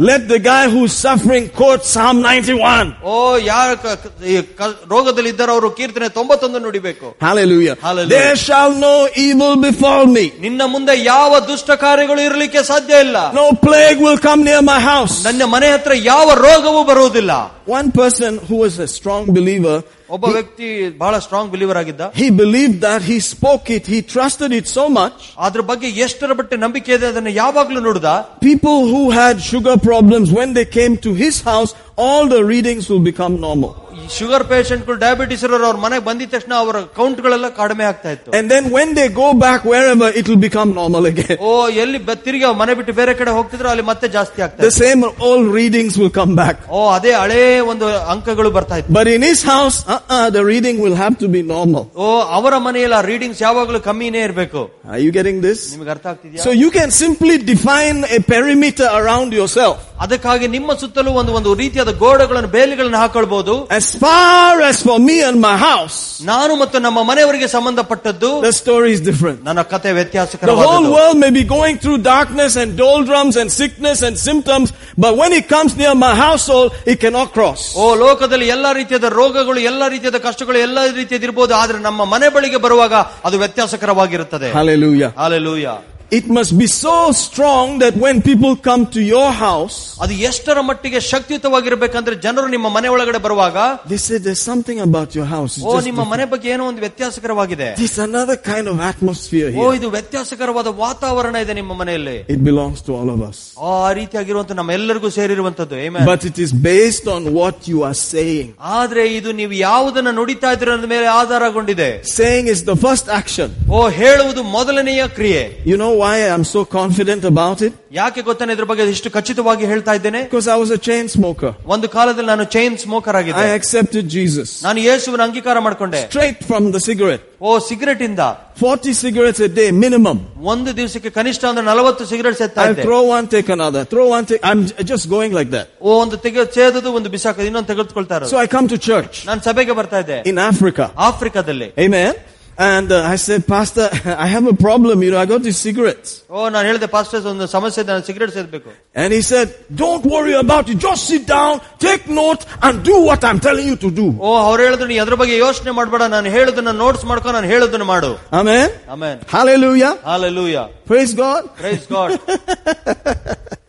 Let 0.00 0.28
the 0.28 0.38
guy 0.40 0.70
who's 0.70 0.92
suffering 0.96 1.44
quote 1.50 1.82
Psalm 1.84 2.16
91. 2.22 2.86
ಓ 3.04 3.14
ಯಾರ 3.44 3.68
ಕ- 3.82 3.96
ಈ 4.26 4.36
ಕ- 4.60 4.68
ರೋಗದಲ್ಲಿ 4.90 5.30
ಇದ್ದಾರೋ 5.30 5.52
ಅವರು 5.52 5.68
ಕೀರ್ತನೆ 5.70 6.08
ತೊಂಬತ್ತೊಂದು 6.08 6.58
ನುಡಿಬೇಕು 6.58 7.06
Hallelujah. 7.20 7.74
Hallelujah. 7.82 8.12
There 8.14 8.36
shall 8.38 8.72
no 8.86 8.94
evil 9.24 9.54
befall 9.58 10.04
me. 10.16 10.24
ನಿನ್ನ 10.40 10.62
ಮುಂದೆ 10.66 10.94
ಯಾವ 11.04 11.40
ದುಷ್ಟ 11.50 11.70
ಕಾರ್ಯಗಳು 11.84 12.20
ಇರಲಿಕ್ಕೆ 12.20 12.62
ಸಾಧ್ಯ 12.62 13.04
ಇಲ್ಲ 13.06 13.18
No 13.34 13.46
plague 13.66 14.00
will 14.06 14.18
come 14.28 14.42
near 14.50 14.62
my 14.72 14.80
house. 14.86 15.16
ನನ್ನ 15.24 15.42
ಮನೆ 15.54 15.70
ಹತ್ರ 15.74 15.92
ಯಾವ 16.12 16.26
ರೋಗವೂ 16.46 16.82
ಬರುವುದಿಲ್ಲ 16.84 17.32
One 17.78 17.90
person 17.94 18.32
who 18.48 18.56
was 18.64 18.76
a 18.80 18.88
strong 18.88 19.24
believer, 19.38 19.76
ಒಬ್ಬ 20.14 20.24
ವ್ಯಕ್ತಿ 20.36 20.68
ಬಹಳ 21.02 21.14
ಸ್ಟ್ರಾಂಗ್ 21.26 21.50
ಬಿಲೀವರ್ 21.54 21.78
ಆಗಿದ್ದ 21.82 22.02
he 22.22 22.28
believed 22.42 22.78
that 22.80 23.02
he 23.10 23.18
spoke 23.32 23.66
it, 23.76 23.84
he 23.94 24.00
trusted 24.14 24.52
it 24.52 24.66
so 24.76 24.84
much. 25.00 25.18
ಅದ್ರ 25.46 25.62
ಬಗ್ಗೆ 25.70 25.88
ಎಷ್ಟರ 26.06 26.34
ಬಟ್ಟೆ 26.40 26.56
ನಂಬಿಕೆ 26.64 26.92
ಇದೆ 26.98 27.06
ಅದನ್ನ 27.12 27.32
ಯಾವಾಗ್ಲೂ 27.42 27.82
ನೋಡ್ದ 27.88 28.10
People 28.50 28.80
who 28.94 29.02
had 29.20 29.36
sugar 29.52 29.76
problems, 29.90 30.28
when 30.40 30.52
they 30.58 30.66
came 30.78 30.96
to 31.06 31.12
his 31.14 31.36
house, 31.42 31.72
all 31.98 32.24
the 32.36 32.42
readings 32.52 32.84
will 32.90 33.04
become 33.12 33.34
normal. 33.40 33.72
ಈ 33.94 34.04
ಶುಗರ್ 34.16 34.44
ಪೇಷಂಟ್ಗಳು 34.50 34.96
ಡಯಾಬಿಟಿಸ್ 35.02 35.42
ಇರೋರು 35.46 35.64
ಅವ್ರ 35.68 35.78
ಮನೆಗೆ 35.84 36.04
ಬಂದಿದ 36.04 36.30
ತಕ್ಷಣ 36.34 36.52
ಅವರ 36.62 36.76
ಕೌಂಟ್ 36.98 37.20
ಗಳೆಲ್ಲ 37.24 37.48
ಕಡಿಮೆ 37.58 37.84
ಆಗ್ತಾ 37.90 38.10
ಇತ್ತು 38.14 38.30
And 38.38 38.46
then 38.52 38.64
when 38.76 38.88
they 38.98 39.06
go 39.16 39.28
back 39.42 39.60
wherever, 39.64 40.08
it 40.20 40.26
will 40.30 40.42
become 40.44 40.70
normal 40.74 41.04
again. 41.10 41.36
ಓ 41.42 41.50
ಎಲ್ಲಿ 41.84 42.00
ಬ- 42.08 42.18
ತಿರುಗಿ 42.24 42.44
ಅವ್ರ 42.48 42.58
ಮನೆ 42.60 42.74
ಬಿಟ್ಟು 42.78 42.92
ಬೇರೆ 43.00 43.14
ಕಡೆ 43.20 43.32
ಹೋಗ್ತಿದ್ರು 43.38 43.68
ಅಲ್ಲಿ 43.72 43.84
ಮತ್ತೆ 43.90 44.08
ಜಾಸ್ತಿ 44.16 44.38
ಆಗ್ತಾ 44.46 44.60
The 44.60 44.70
ಇತ್ತು. 44.70 44.82
same 44.84 45.02
old 45.28 45.46
readings 45.58 45.94
will 46.00 46.12
come 46.18 46.34
back. 46.34 46.56
ಓ 46.70 46.82
ಅದೇ 46.96 47.12
ಹಳೇ 47.22 47.42
ಒಂದು 47.72 47.86
ಅಂಕಗಳು 48.14 48.50
ಬರ್ತಾ 48.58 48.78
ಇತ್ತು 48.80 48.94
But 48.98 49.08
in 49.16 49.22
his 49.22 49.42
house, 49.44 49.78
uh-uh, 49.88 50.26
the 50.30 50.44
reading 50.44 50.78
will 50.84 50.96
have 50.96 51.16
to 51.18 51.28
be 51.28 51.42
normal. 51.54 51.84
ಓ 51.98 52.08
ಅವರ 52.38 52.54
ಮನೆಯಲ್ಲಿ 52.66 52.96
ಆ 52.96 53.04
ರೀಡಿಂಗ್ಸ್ 53.12 53.42
ಯಾವಾಗಲೂ 53.42 53.80
ಕಮ್ಮಿನೇ 53.88 54.22
ಇರಬೇಕು 54.28 54.62
Are 54.92 55.00
you 55.00 55.12
getting 55.12 55.38
this? 55.40 55.60
ನಿಮ್ಗೆ 55.74 55.90
ಅರ್ಥ 55.90 56.06
ಆಗ್ತಿದ್ಯಾ 56.06 56.42
So 56.42 56.52
you 56.54 56.70
can 56.70 56.90
simply 57.02 57.36
define 57.50 57.98
a 58.10 58.22
perimeter 58.32 58.88
around 59.00 59.30
yourself. 59.40 59.76
ಅದಕ್ಕಾಗಿ 60.04 60.46
ನಿಮ್ಮ 60.48 60.70
ಸುತ್ತಲೂ 60.82 61.10
ಒಂದು 61.20 61.32
ಒಂದು 61.38 61.50
ರೀತಿಯಾದ 61.54 61.90
ಗೋಡೆಗಳನ್ನು 62.02 62.50
ಬೇಲಿಗಳನ್ನು 62.54 62.98
ಹಾಕೊಳ್ಬಹುದು 62.98 63.54
As 63.84 63.86
far 63.96 64.60
as 64.62 64.76
for 64.82 64.98
me 65.00 65.16
and 65.22 65.36
my 65.40 65.56
house, 65.58 65.96
ನಾನು 66.22 66.52
ಮತ್ತು 66.56 66.78
ನಮ್ಮ 66.78 67.02
ಮನೆಯವರಿಗೆ 67.02 67.48
ಸಂಬಂಧಪಟ್ಟದ್ದು 67.48 68.30
the 68.42 68.52
story 68.52 68.90
is 68.92 69.00
different. 69.00 69.38
ನನ್ನ 69.44 69.62
ಕತೆ 69.62 69.82
The 69.82 69.88
whole 69.88 69.98
ವ್ಯತ್ಯಾಸಕರವಾದದ್ದು 70.00 70.92
world 70.96 71.16
may 71.16 71.30
be 71.30 71.44
going 71.56 71.76
through 71.82 71.98
darkness 72.08 72.54
and 72.56 72.70
doldrums 72.78 73.36
and 73.42 73.48
sickness 73.52 74.00
and 74.08 74.16
symptoms, 74.28 74.68
but 74.98 75.12
when 75.22 75.32
it 75.32 75.46
comes 75.54 75.76
near 75.82 75.94
my 76.06 76.12
household, 76.16 76.68
it 76.86 76.98
cannot 77.04 77.28
cross. 77.38 77.62
ಓ 77.76 77.94
ಲೋಕದಲ್ಲಿ 78.04 78.48
ಎಲ್ಲಾ 78.48 78.72
ರೀತಿಯಾದ 78.80 79.08
ರೋಗಗಳು 79.20 79.60
ಎಲ್ಲಾ 79.72 79.88
ರೀತಿಯಾದ 79.94 80.20
ಕಷ್ಟಗಳು 80.28 80.58
ಎಲ್ಲಾ 80.68 80.84
ರೀತಿಯದ 81.00 81.22
ಇರಬಹುದು 81.22 81.54
ಆದ್ರೆ 81.54 81.78
ನಮ್ಮ 81.88 82.04
ಮನೆ 82.14 82.28
ಬಳಿಗೆ 82.36 82.60
ಬರುವಾಗ 82.66 82.94
ಅದು 83.28 83.38
ವ್ಯತ್ಯಾಸಕರವಾಗಿರುತ್ತದೆ 83.38 84.50
Hallelujah. 84.58 85.10
Hallelujah 85.22 85.66
It 86.12 86.26
must 86.28 86.52
be 86.58 86.66
so 86.66 86.94
strong 87.16 87.78
that 87.78 87.94
when 88.04 88.16
people 88.20 88.52
come 88.68 88.82
to 88.94 89.00
your 89.10 89.28
house, 89.40 89.76
ಅದು 90.04 90.14
ಎಷ್ಟರ 90.28 90.58
ಮಟ್ಟಿಗೆ 90.68 91.00
ಶಕ್ತಿಯುತವಾಗಿರ್ಬೇಕಂದ್ರೆ 91.10 92.14
ಜನರು 92.24 92.46
ನಿಮ್ಮ 92.54 92.68
ಮನೆ 92.76 92.88
ಒಳಗಡೆ 92.94 93.18
ಬರುವಾಗ 93.26 93.56
they 93.90 93.98
say 94.06 94.16
there's 94.24 94.42
something 94.42 94.78
about 94.86 95.10
your 95.18 95.28
house. 95.34 95.52
It's 95.58 95.66
O 95.66 95.74
just 95.76 95.88
ನಿಮ್ಮ 95.90 96.04
ಮನೆ 96.12 96.24
ಬಗ್ಗೆ 96.32 96.48
ಏನೋ 96.54 96.64
ಒಂದು 96.70 96.82
ವ್ಯತ್ಯಾಸಕರವಾಗಿದೆ 96.86 97.68
There's 97.80 97.98
another 98.06 98.36
kind 98.50 98.66
of 98.72 98.78
atmosphere 98.90 99.50
O 99.52 99.60
here. 99.60 99.76
ಇದು 99.78 99.90
ವ್ಯತ್ಯಾಸಕರವಾದ 99.96 100.72
ವಾತಾವರಣ 100.82 101.34
ಇದೆ 101.44 101.54
ನಿಮ್ಮ 101.60 101.76
ಮನೆಯಲ್ಲಿ 101.82 102.16
It 102.36 102.42
belongs 102.50 102.80
to 102.88 102.96
all 102.98 103.10
of 103.14 103.22
us. 103.30 103.38
ಆ 103.74 103.92
ರೀತಿಯಾಗಿರುವಂತ 104.00 104.58
ನಮ್ಮ 104.60 104.72
ಎಲ್ಲರಿಗೂ 104.78 105.10
ಸೇರಿರುವಂತದ್ದು 105.18 105.78
Amen. 105.86 106.04
But 106.12 106.24
it 106.24 106.40
is 106.46 106.52
based 106.70 107.06
on 107.16 107.22
what 107.38 107.70
you 107.72 107.78
are 107.90 107.96
saying. 108.06 108.50
ಆದ್ರೆ 108.80 109.04
ಇದು 109.18 109.32
ನೀವು 109.42 109.54
ಯಾವುದನ್ನ 109.68 110.12
ನುಡಿತಾ 110.18 110.52
ಇದ್ರ 110.58 110.76
ಮೇಲೆ 110.94 111.08
ಆಧಾರಗೊಂಡಿದೆ 111.20 111.90
Saying 112.18 112.48
is 112.56 112.62
the 112.72 112.78
first 112.86 113.06
action. 113.20 113.48
ಓ 113.76 113.80
ಹೇಳುವುದು 114.02 114.44
ಮೊದಲನೆಯ 114.58 115.08
ಕ್ರಿಯೆ 115.18 115.44
You 115.70 115.78
know 115.82 115.92
why 115.94 116.28
I'm 116.28 116.44
so 116.44 116.64
confident 116.64 117.24
about 117.24 117.62
it? 117.62 117.72
ಯಾಕೆ 117.92 118.20
ಗೊತ್ತಾನೆ 118.22 118.52
ಇದ್ರ 118.54 118.64
ಬಗ್ಗೆ 118.64 118.84
ಇಷ್ಟು 118.90 119.10
ಖಚಿತವಾಗಿ 119.10 119.64
ಹೇಳ್ತಾ 119.66 119.94
ಇದ್ದೇನೆ 119.94 120.20
Because 120.24 120.48
I 120.48 120.56
was 120.62 120.70
a 120.70 120.80
chain 120.88 121.04
smoker. 121.08 121.50
ಒಂದು 121.66 121.88
ಕಾಲದಲ್ಲಿ 121.88 122.26
ನಾನು 122.26 122.44
ಚೈನ್ 122.54 122.76
ಸ್ಮೋಕರ್ 122.78 123.16
ಆಗಿದ್ದೆ 123.20 123.44
I 123.46 123.58
accepted 123.58 124.04
Jesus. 124.16 124.48
ನಾನು 124.66 124.80
ಯೇಸುವಿನ 124.80 125.22
ಅಂಗೀಕಾರ 125.28 125.58
ಮಾಡ್ಕೊಂಡೆ 125.66 126.00
Straight 126.10 126.40
from 126.50 126.64
the 126.76 126.80
cigarette. 126.88 127.24
O 127.40 127.58
cigarette 127.68 128.02
ಇಂದ 128.02 128.22
40 128.62 128.94
cigarettes 129.02 129.40
a 129.40 129.50
day 129.58 129.68
minimum. 129.84 130.16
ಒಂದು 130.54 130.70
ದಿವಸಕ್ಕೆ 130.76 131.10
ಕನಿಷ್ಠ 131.10 131.44
ಅಂದ್ರೆ 131.50 131.66
ನಲವತ್ತು 131.70 132.06
ಸಿಗರೆಟ್ 132.12 132.42
ಎತ್ತಾ 132.48 132.62
I'll 132.64 132.72
ಇದ್ದೆ 132.74 132.86
throw 132.88 133.02
one, 133.16 133.26
take 133.36 133.48
another. 133.58 133.82
Throw 133.94 134.06
one, 134.16 134.24
take. 134.24 134.42
I'm 134.44 134.62
j- 134.70 134.84
just 134.92 135.06
going 135.08 135.32
like 135.32 135.50
that. 135.56 135.66
ಓ 135.82 136.00
ಒಂದು 136.02 136.16
ತೆಗೆ 136.26 136.44
ಸೇದದು 136.58 136.92
ಒಂದು 136.98 137.10
ಬಿಸಾಕೋದು 137.16 137.48
ಇನ್ನೊಂದು 137.52 137.70
ತೆಗೆದುಕೊಳ್ತಾ 137.72 138.14
So 138.14 138.20
ಇರೋದು 138.20 138.42
I 138.44 138.52
come 138.56 138.68
to 138.74 138.80
church 138.90 139.14
ನಾನು 139.30 139.42
ಸಭೆಗೆ 139.48 139.76
ಬರ್ತಾ 139.80 140.00
ಇದ್ದೆ 140.04 140.18
in 140.32 140.38
Africa. 140.50 140.86
ಆಫ್ರಿಕಾದಲ್ಲಿ 141.10 141.70
Amen. 141.86 142.12
And 142.58 142.88
uh, 142.92 142.96
I 143.04 143.16
said, 143.18 143.46
Pastor, 143.46 143.84
I 144.16 144.26
have 144.26 144.46
a 144.46 144.54
problem. 144.54 145.02
You 145.02 145.10
know, 145.12 145.18
I 145.18 145.26
got 145.26 145.42
these 145.42 145.60
cigarettes. 145.66 146.08
ಓ 146.30 146.48
ನಾನು 146.54 146.64
ಹೇಳಿದೆ 146.68 146.88
ಪಾಸ್ಟರ್ಸ್ 146.94 147.26
ಒಂದು 147.30 147.46
ಸಮಸ್ಯೆ 147.54 147.80
ಇದೆ 147.82 147.90
ನಾನು 147.92 148.04
cigarette 148.08 148.32
ಸೇರ್ಬೇಕು 148.36 148.70
And 149.02 149.10
he 149.16 149.22
said, 149.22 149.46
don't 149.82 150.04
worry 150.14 150.34
about 150.42 150.64
it. 150.72 150.78
Just 150.86 151.02
sit 151.12 151.24
down, 151.28 151.52
take 151.86 152.04
note, 152.20 152.42
and 152.66 152.74
do 152.90 152.96
what 153.08 153.22
I'm 153.28 153.40
telling 153.46 153.66
you 153.70 153.78
to 153.86 153.90
do. 154.00 154.06
ಓ 154.26 154.32
ಅವ್ರು 154.48 154.60
ಹೇಳಿದ್ರು 154.66 154.88
ನೀ 154.92 154.98
ಅದ್ರ 155.04 155.16
ಬಗ್ಗೆ 155.22 155.36
ಯೋಚನೆ 155.44 155.74
ಮಾಡಬೇಡ 155.78 156.02
ನಾನು 156.16 156.30
ಹೇಳುದನ್ನ 156.36 156.74
ನೋಟ್ಸ್ 156.84 157.06
ಮಾಡ್ಕೊ 157.12 157.32
ನಾನು 157.38 157.48
ಹೇಳುದನ್ನ 157.54 157.88
ಮಾಡು 157.94 158.12
Amen. 158.40 158.68
Amen 158.96 159.18
Hallelujah. 159.36 159.94
Hallelujah 160.10 160.58
Praise 160.92 161.14
God. 161.24 161.42
Praise 161.62 161.86
God 161.96 162.14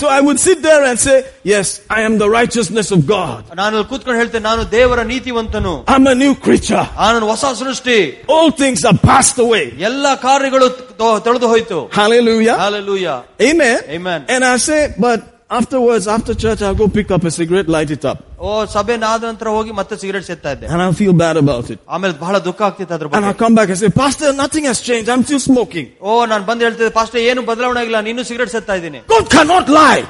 So 0.00 0.06
I 0.16 0.20
would 0.20 0.38
sit 0.38 0.58
there 0.62 0.82
and 0.88 0.96
say, 0.98 1.16
yes, 1.52 1.66
I 1.96 2.02
am 2.08 2.14
the 2.22 2.28
righteousness 2.38 2.88
of 2.96 3.00
God. 3.06 3.40
ನಾನು 3.60 3.72
ಅಲ್ಲಿ 3.76 3.88
ಕೂತ್ಕೊಂಡು 3.92 4.18
ಹೇಳ್ತೇನೆ 4.22 4.44
ನಾನು 4.50 4.62
ದೇವರ 4.76 5.00
ನೀತಿವಂತನು 5.12 5.74
I'm 5.94 6.06
a 6.06 6.16
new 6.24 6.34
creature. 6.46 6.84
ನಾನು 7.04 7.26
ಹೊಸ 7.32 7.44
ಸೃಷ್ಟಿ 7.62 7.98
All 8.34 8.50
things 8.62 8.82
are 8.90 8.98
passed 9.10 9.38
away. 9.46 9.64
ಎಲ್ಲ 9.90 10.06
ಕಾರ್ಯಗಳು 10.26 10.68
ತೊ- 11.00 11.18
ತೊಳೆದು 11.26 11.48
ಹೋಯ್ತು 11.54 11.78
Hallelujah. 12.00 12.56
Hallelujah 12.64 13.08
Amen. 13.50 13.78
Amen. 13.98 14.20
And 14.34 14.44
I 14.52 14.56
say, 14.68 14.80
but 15.06 15.20
afterwards, 15.50 16.06
after 16.08 16.34
church, 16.34 16.60
I'll 16.60 16.74
go 16.74 16.88
pick 16.88 17.08
up 17.10 17.22
a 17.22 17.30
cigarette, 17.30 17.68
light 17.68 17.90
it 17.90 18.04
up. 18.04 18.18
ಓ 18.46 18.48
ಸಭೆನ 18.74 19.04
ಆದ 19.12 19.22
ನಂತರ 19.30 19.48
ಹೋಗಿ 19.56 19.72
ಮತ್ತೆ 19.78 19.94
ಸಿಗರೇಟ್ 20.02 20.26
ಸೇರ್ತಾ 20.30 20.50
ಇದ್ದೆ 20.54 20.66
And 20.72 20.80
I'll 20.84 20.98
feel 21.02 21.14
bad 21.24 21.36
about 21.42 21.66
it. 21.74 21.78
ಆಮೇಲೆ 21.94 22.14
ಬಹಳ 22.24 22.36
ದುಃಖ 22.48 22.60
ಆಗ್ತಿತ್ತು 22.68 22.94
ಅದ್ರ 22.96 23.06
And 23.08 23.16
I'll 23.18 23.26
ಬಗ್ಗೆ 23.28 23.42
come 23.44 23.54
back 23.58 23.70
and 23.74 23.78
say, 23.82 23.90
Pastor, 24.02 24.30
nothing 24.42 24.64
has 24.70 24.80
changed. 24.88 25.08
I'm 25.14 25.24
still 25.28 25.42
smoking. 25.50 25.86
ಓ 26.08 26.26
ನಾನು 26.32 26.44
ಬಂದು 26.50 26.64
ಹೇಳ್ತಿದ್ದೆ 26.66 26.92
ಪಾಸ್ಟರ್ 27.00 27.20
ಏನು 27.30 27.42
ಬದಲಾವಣೆ 27.50 27.80
ಆಗಿಲ್ಲ 27.84 28.00
ನೀನು 28.08 28.24
ಸಿಗರೇಟ್ 28.30 28.52
ಸೇರ್ತಾ 28.56 28.76
ಇದ್ದೀನಿ 28.80 29.02
God 29.14 29.26
cannot 29.36 29.68
lie. 29.80 30.00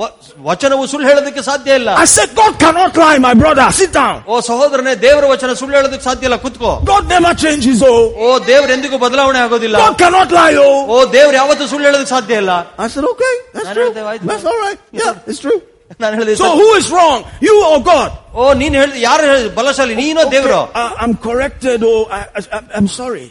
ವ- 0.00 0.10
ವಚನವು 0.48 0.84
ಸುಳ್ಳು 0.90 1.06
ಹೇಳೋದಕ್ಕೆ 1.08 1.42
ಸಾಧ್ಯ 1.48 1.78
ಇಲ್ಲ 1.80 1.90
I 2.02 2.06
said, 2.14 2.28
God 2.40 2.52
cannot 2.62 2.92
lie, 3.02 3.16
my 3.26 3.32
brother. 3.42 3.66
Sit 3.80 3.92
down. 3.98 4.18
ಓ 4.32 4.40
ಸಹೋದರನೇ 4.48 4.92
ದೇವರ 5.06 5.24
ವಚನ 5.32 5.52
ಸುಳ್ಳು 5.60 5.74
ಹೇಳೋದಕ್ಕೆ 5.78 6.06
ಸಾಧ್ಯ 6.08 6.28
ಇಲ್ಲ 6.28 6.38
ಕುತ್ಕೋ 6.44 6.70
God 6.92 7.04
never 7.14 7.32
changes, 7.44 7.80
oh. 7.90 7.98
ಓ 8.24 8.28
ದೇವ್ರ 8.50 8.68
ಎಂದಿಗೂ 8.76 8.98
ಬದಲಾವಣೆ 9.06 9.40
ಆಗೋದಿಲ್ಲ 9.46 9.76
God 9.84 9.96
cannot 10.04 10.30
lie, 10.38 10.54
oh. 10.66 10.76
ಓ 10.94 10.98
ದೇವ್ರ 11.16 11.34
ಯಾವತ್ತೂ 11.40 11.66
ಸುಳ್ಳು 11.72 11.86
ಹೇಳೋದಕ್ಕೆ 11.88 12.12
ಸಾಧ್ಯ 12.16 12.42
ಇಲ್ಲ 12.42 12.52
I 12.78 12.88
said, 12.94 13.06
okay, 13.12 13.34
that's 13.54 13.66
ನಾನು 13.68 13.76
true. 13.78 13.88
ಹೇಳ್ದೆ, 13.88 14.04
ಆಯ್ತು. 14.12 14.28
That's 14.32 14.46
all 14.52 14.60
right. 14.66 14.78
Yeah, 15.02 15.12
it's 15.32 15.42
true. 15.46 15.58
ನಾನು 16.02 16.14
ಹೇಳಿದೆ 16.20 16.36
So 16.42 16.50
who 16.60 16.68
is 16.80 16.86
wrong? 16.94 17.18
You 17.48 17.56
or 17.70 17.78
God? 17.92 18.10
ಓ 18.40 18.52
ನೀನ್ 18.62 18.74
ಹೇಳಿದ 18.80 18.98
ಯಾರು 19.08 19.24
ಹೇಳಿದ್ 19.30 19.50
ಬಲಶಾಲಿ 19.60 19.94
ನೀನೋ 20.02 20.24
ದೇವ್ರು 20.36 20.60
I, 20.82 20.86
I'm 21.02 21.14
corrected, 21.28 21.80
oh. 21.92 22.00
I, 22.18 22.22
I, 22.38 22.62
I'm 22.78 22.88
sorry. 23.00 23.26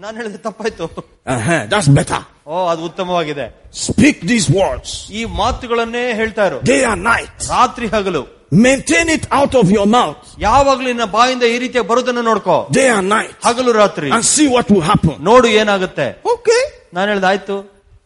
ನಾನು 0.00 0.16
ಹೇಳಿದೆ 0.20 0.38
ತಪ್ಪಾಯ್ತು 0.46 0.86
Uh-huh, 1.34 1.60
that's 1.70 1.88
better. 1.98 2.18
ಓ 2.46 2.56
ಅದು 2.72 2.82
ಉತ್ತಮವಾಗಿದೆ 2.88 3.46
Speak 3.86 4.16
these 4.32 4.48
words 4.58 4.88
ಈ 5.18 5.22
ಮಾತುಗಳನ್ನೇ 5.40 6.02
ಹೇಳ್ತಾ 6.20 6.44
ಇರು 6.50 6.58
day 6.72 6.80
and 6.92 7.02
night. 7.12 7.36
ರಾತ್ರಿ 7.58 7.88
ಹಗಲು 7.94 8.22
Maintain 8.64 9.08
it 9.14 9.24
out 9.38 9.54
of 9.60 9.66
your 9.76 9.86
mouth 9.96 10.20
ಯಾವಾಗ್ಲೂ 10.44 10.86
ನಿನ್ನ 10.90 11.06
ಬಾಯಿಂದ 11.16 11.44
ಈ 11.52 11.56
ರೀತಿಯ 11.64 11.82
ಬರುದನ್ನ 11.90 12.20
ನೋಡ್ಕೋ 12.28 12.56
day 12.78 12.86
and 12.96 13.08
night 13.16 13.32
ಹಗಲು 13.48 13.72
ರಾತ್ರಿ 13.82 14.10
and 14.16 14.26
see 14.34 14.46
what 14.56 14.68
will 14.74 14.86
happen. 14.92 15.16
ನೋಡು 15.30 15.48
ಏನಾಗುತ್ತೆ 15.62 16.06
Okay. 16.34 16.62
ನಾನು 16.98 17.08
ಹೇಳ್ದೆ 17.12 17.28
ಆಯ್ತು 17.32 17.56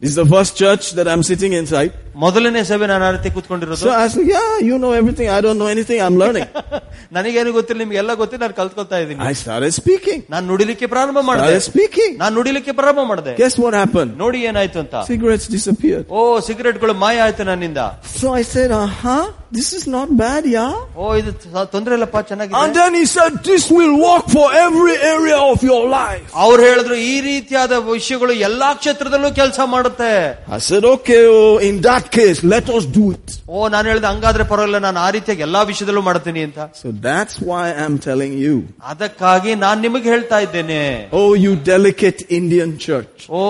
This 0.01 0.11
is 0.11 0.19
the 0.23 0.29
first 0.35 0.53
church 0.61 0.85
that 0.97 1.07
I'm 1.11 1.23
sitting 1.23 1.53
inside. 1.53 1.91
ಮೊದಲನೇ 2.15 2.61
ಸಭೆ 2.69 2.85
ನಾನು 2.91 3.03
ಆ 3.05 3.11
ರೀತಿ 3.15 3.29
ಕೂತ್ಕೊಂಡಿರೋದು 3.35 3.83
So 3.83 3.91
I 3.97 4.07
said, 4.07 4.25
yeah, 4.27 4.49
you 4.69 4.77
know 4.77 4.91
everything. 4.93 5.27
I 5.29 5.41
don't 5.45 5.57
know 5.57 5.69
anything. 5.75 5.99
I'm 6.05 6.17
learning. 6.23 6.47
ನನಗೇನು 7.15 7.51
ಗೊತ್ತಿಲ್ಲ 7.57 7.79
ನಿಮ್ಗೆಲ್ಲ 7.83 8.13
ಗೊತ್ತಿಲ್ಲ 8.21 8.43
ನಾನು 8.45 8.57
ಕಲ್ತ್ಕೊತಾ 8.59 8.97
ಇದ್ದೀನಿ 9.03 9.21
I 9.29 9.35
started 9.41 9.73
speaking. 9.79 10.19
ನಾನು 10.33 10.45
ನುಡಿಲಿಕ್ಕೆ 10.51 10.87
ಪ್ರಾರಂಭ 10.93 11.19
ಮಾಡಿದೆ 11.29 11.47
Started 11.47 11.65
speaking. 11.71 12.11
ನಾನು 12.21 12.33
ನುಡಿಲಿಕ್ಕೆ 12.39 12.73
ಪ್ರಾರಂಭ 12.79 13.03
ಮಾಡಿದೆ 13.11 13.33
Guess 13.41 13.55
what 13.63 13.75
happened? 13.81 14.11
ನೋಡಿ 14.23 14.41
ಏನಾಯ್ತು 14.51 14.79
ಅಂತ 14.83 14.95
Cigarettes 15.11 15.47
disappeared. 15.57 16.05
ಓ 16.09 16.19
ಸಿಗರೇಟ್ಗಳು 16.49 16.95
ಮಾಯ 17.05 17.23
ಆಯ್ತು 17.27 17.45
ನನ್ನಿಂದ 17.51 17.83
So 18.15 18.27
I 18.41 18.45
said, 18.53 18.71
uh-huh, 18.81 19.23
this 19.51 19.69
is 19.79 19.85
not 19.95 20.09
bad, 20.23 20.43
yeah? 20.57 20.73
ಓ 20.97 21.15
ಇದು 21.21 21.33
ತ- 21.45 21.65
ತೊಂದ್ರೆ 21.75 21.95
ಇಲ್ಲಪ್ಪ 21.99 22.17
And 22.17 22.29
ಚೆನ್ನಾಗಿದೆ 22.31 22.73
then 22.79 22.93
he 23.01 23.05
said, 23.15 23.31
this 23.51 23.65
will 23.77 23.95
work 24.07 24.27
for 24.37 24.47
every 24.65 24.97
area 25.15 25.39
of 25.51 25.59
your 25.71 25.81
life. 25.97 26.27
ಅವ್ರು 26.45 26.61
ಹೇಳಿದ್ರು 26.69 26.97
ಈ 27.09 27.15
ರೀತಿಯಾದ 27.29 27.73
ವಿಷಯಗಳು 27.91 28.35
ಎಲ್ಲಾ 28.49 28.71
ಕ್ಷೇತ್ರದಲ್ಲೂ 28.81 29.31
ಕೆಲಸ 29.41 29.59
ಮಾಡುತ್ತೆ 29.75 30.13
I 30.57 30.61
said, 30.69 30.85
okay, 30.95 31.21
oh, 31.37 31.57
in 31.69 31.75
that 31.81 32.04
case, 32.11 32.43
let 32.43 32.69
us 32.69 32.85
do 32.87 33.11
it. 33.11 33.27
ಓ 33.49 33.67
ನಾನು 33.69 33.85
ಹೇಳಿದೆ 33.89 34.07
ಹಂಗಾದ್ರೆ 34.07 34.43
ಪರವಾಗಿಲ್ಲ 34.51 34.79
ನಾನು 34.85 34.99
ಆ 34.99 35.09
ರೀತಿಯಾಗಿ 35.15 35.41
ಎಲ್ಲಾ 35.47 35.61
ವಿಷಯದಲ್ಲೂ 35.69 36.01
ಮಾಡ್ತೀನಿ 36.01 36.41
ಅಂತ 36.47 36.59
So 36.81 36.89
that's 37.07 37.35
why 37.49 37.63
I'm 37.83 37.95
telling 38.07 38.33
you. 38.45 38.55
ಅದಕ್ಕಾಗಿ 38.91 39.51
ನಾನ್ 39.63 39.81
ನಿಮಗೆ 39.85 40.07
ಹೇಳ್ತಾ 40.13 40.39
ಇದ್ದೇನೆ 40.45 40.81
Oh, 41.21 41.31
you 41.45 41.53
delicate 41.73 42.21
Indian 42.39 42.71
church 42.87 43.17
ಓ 43.39 43.41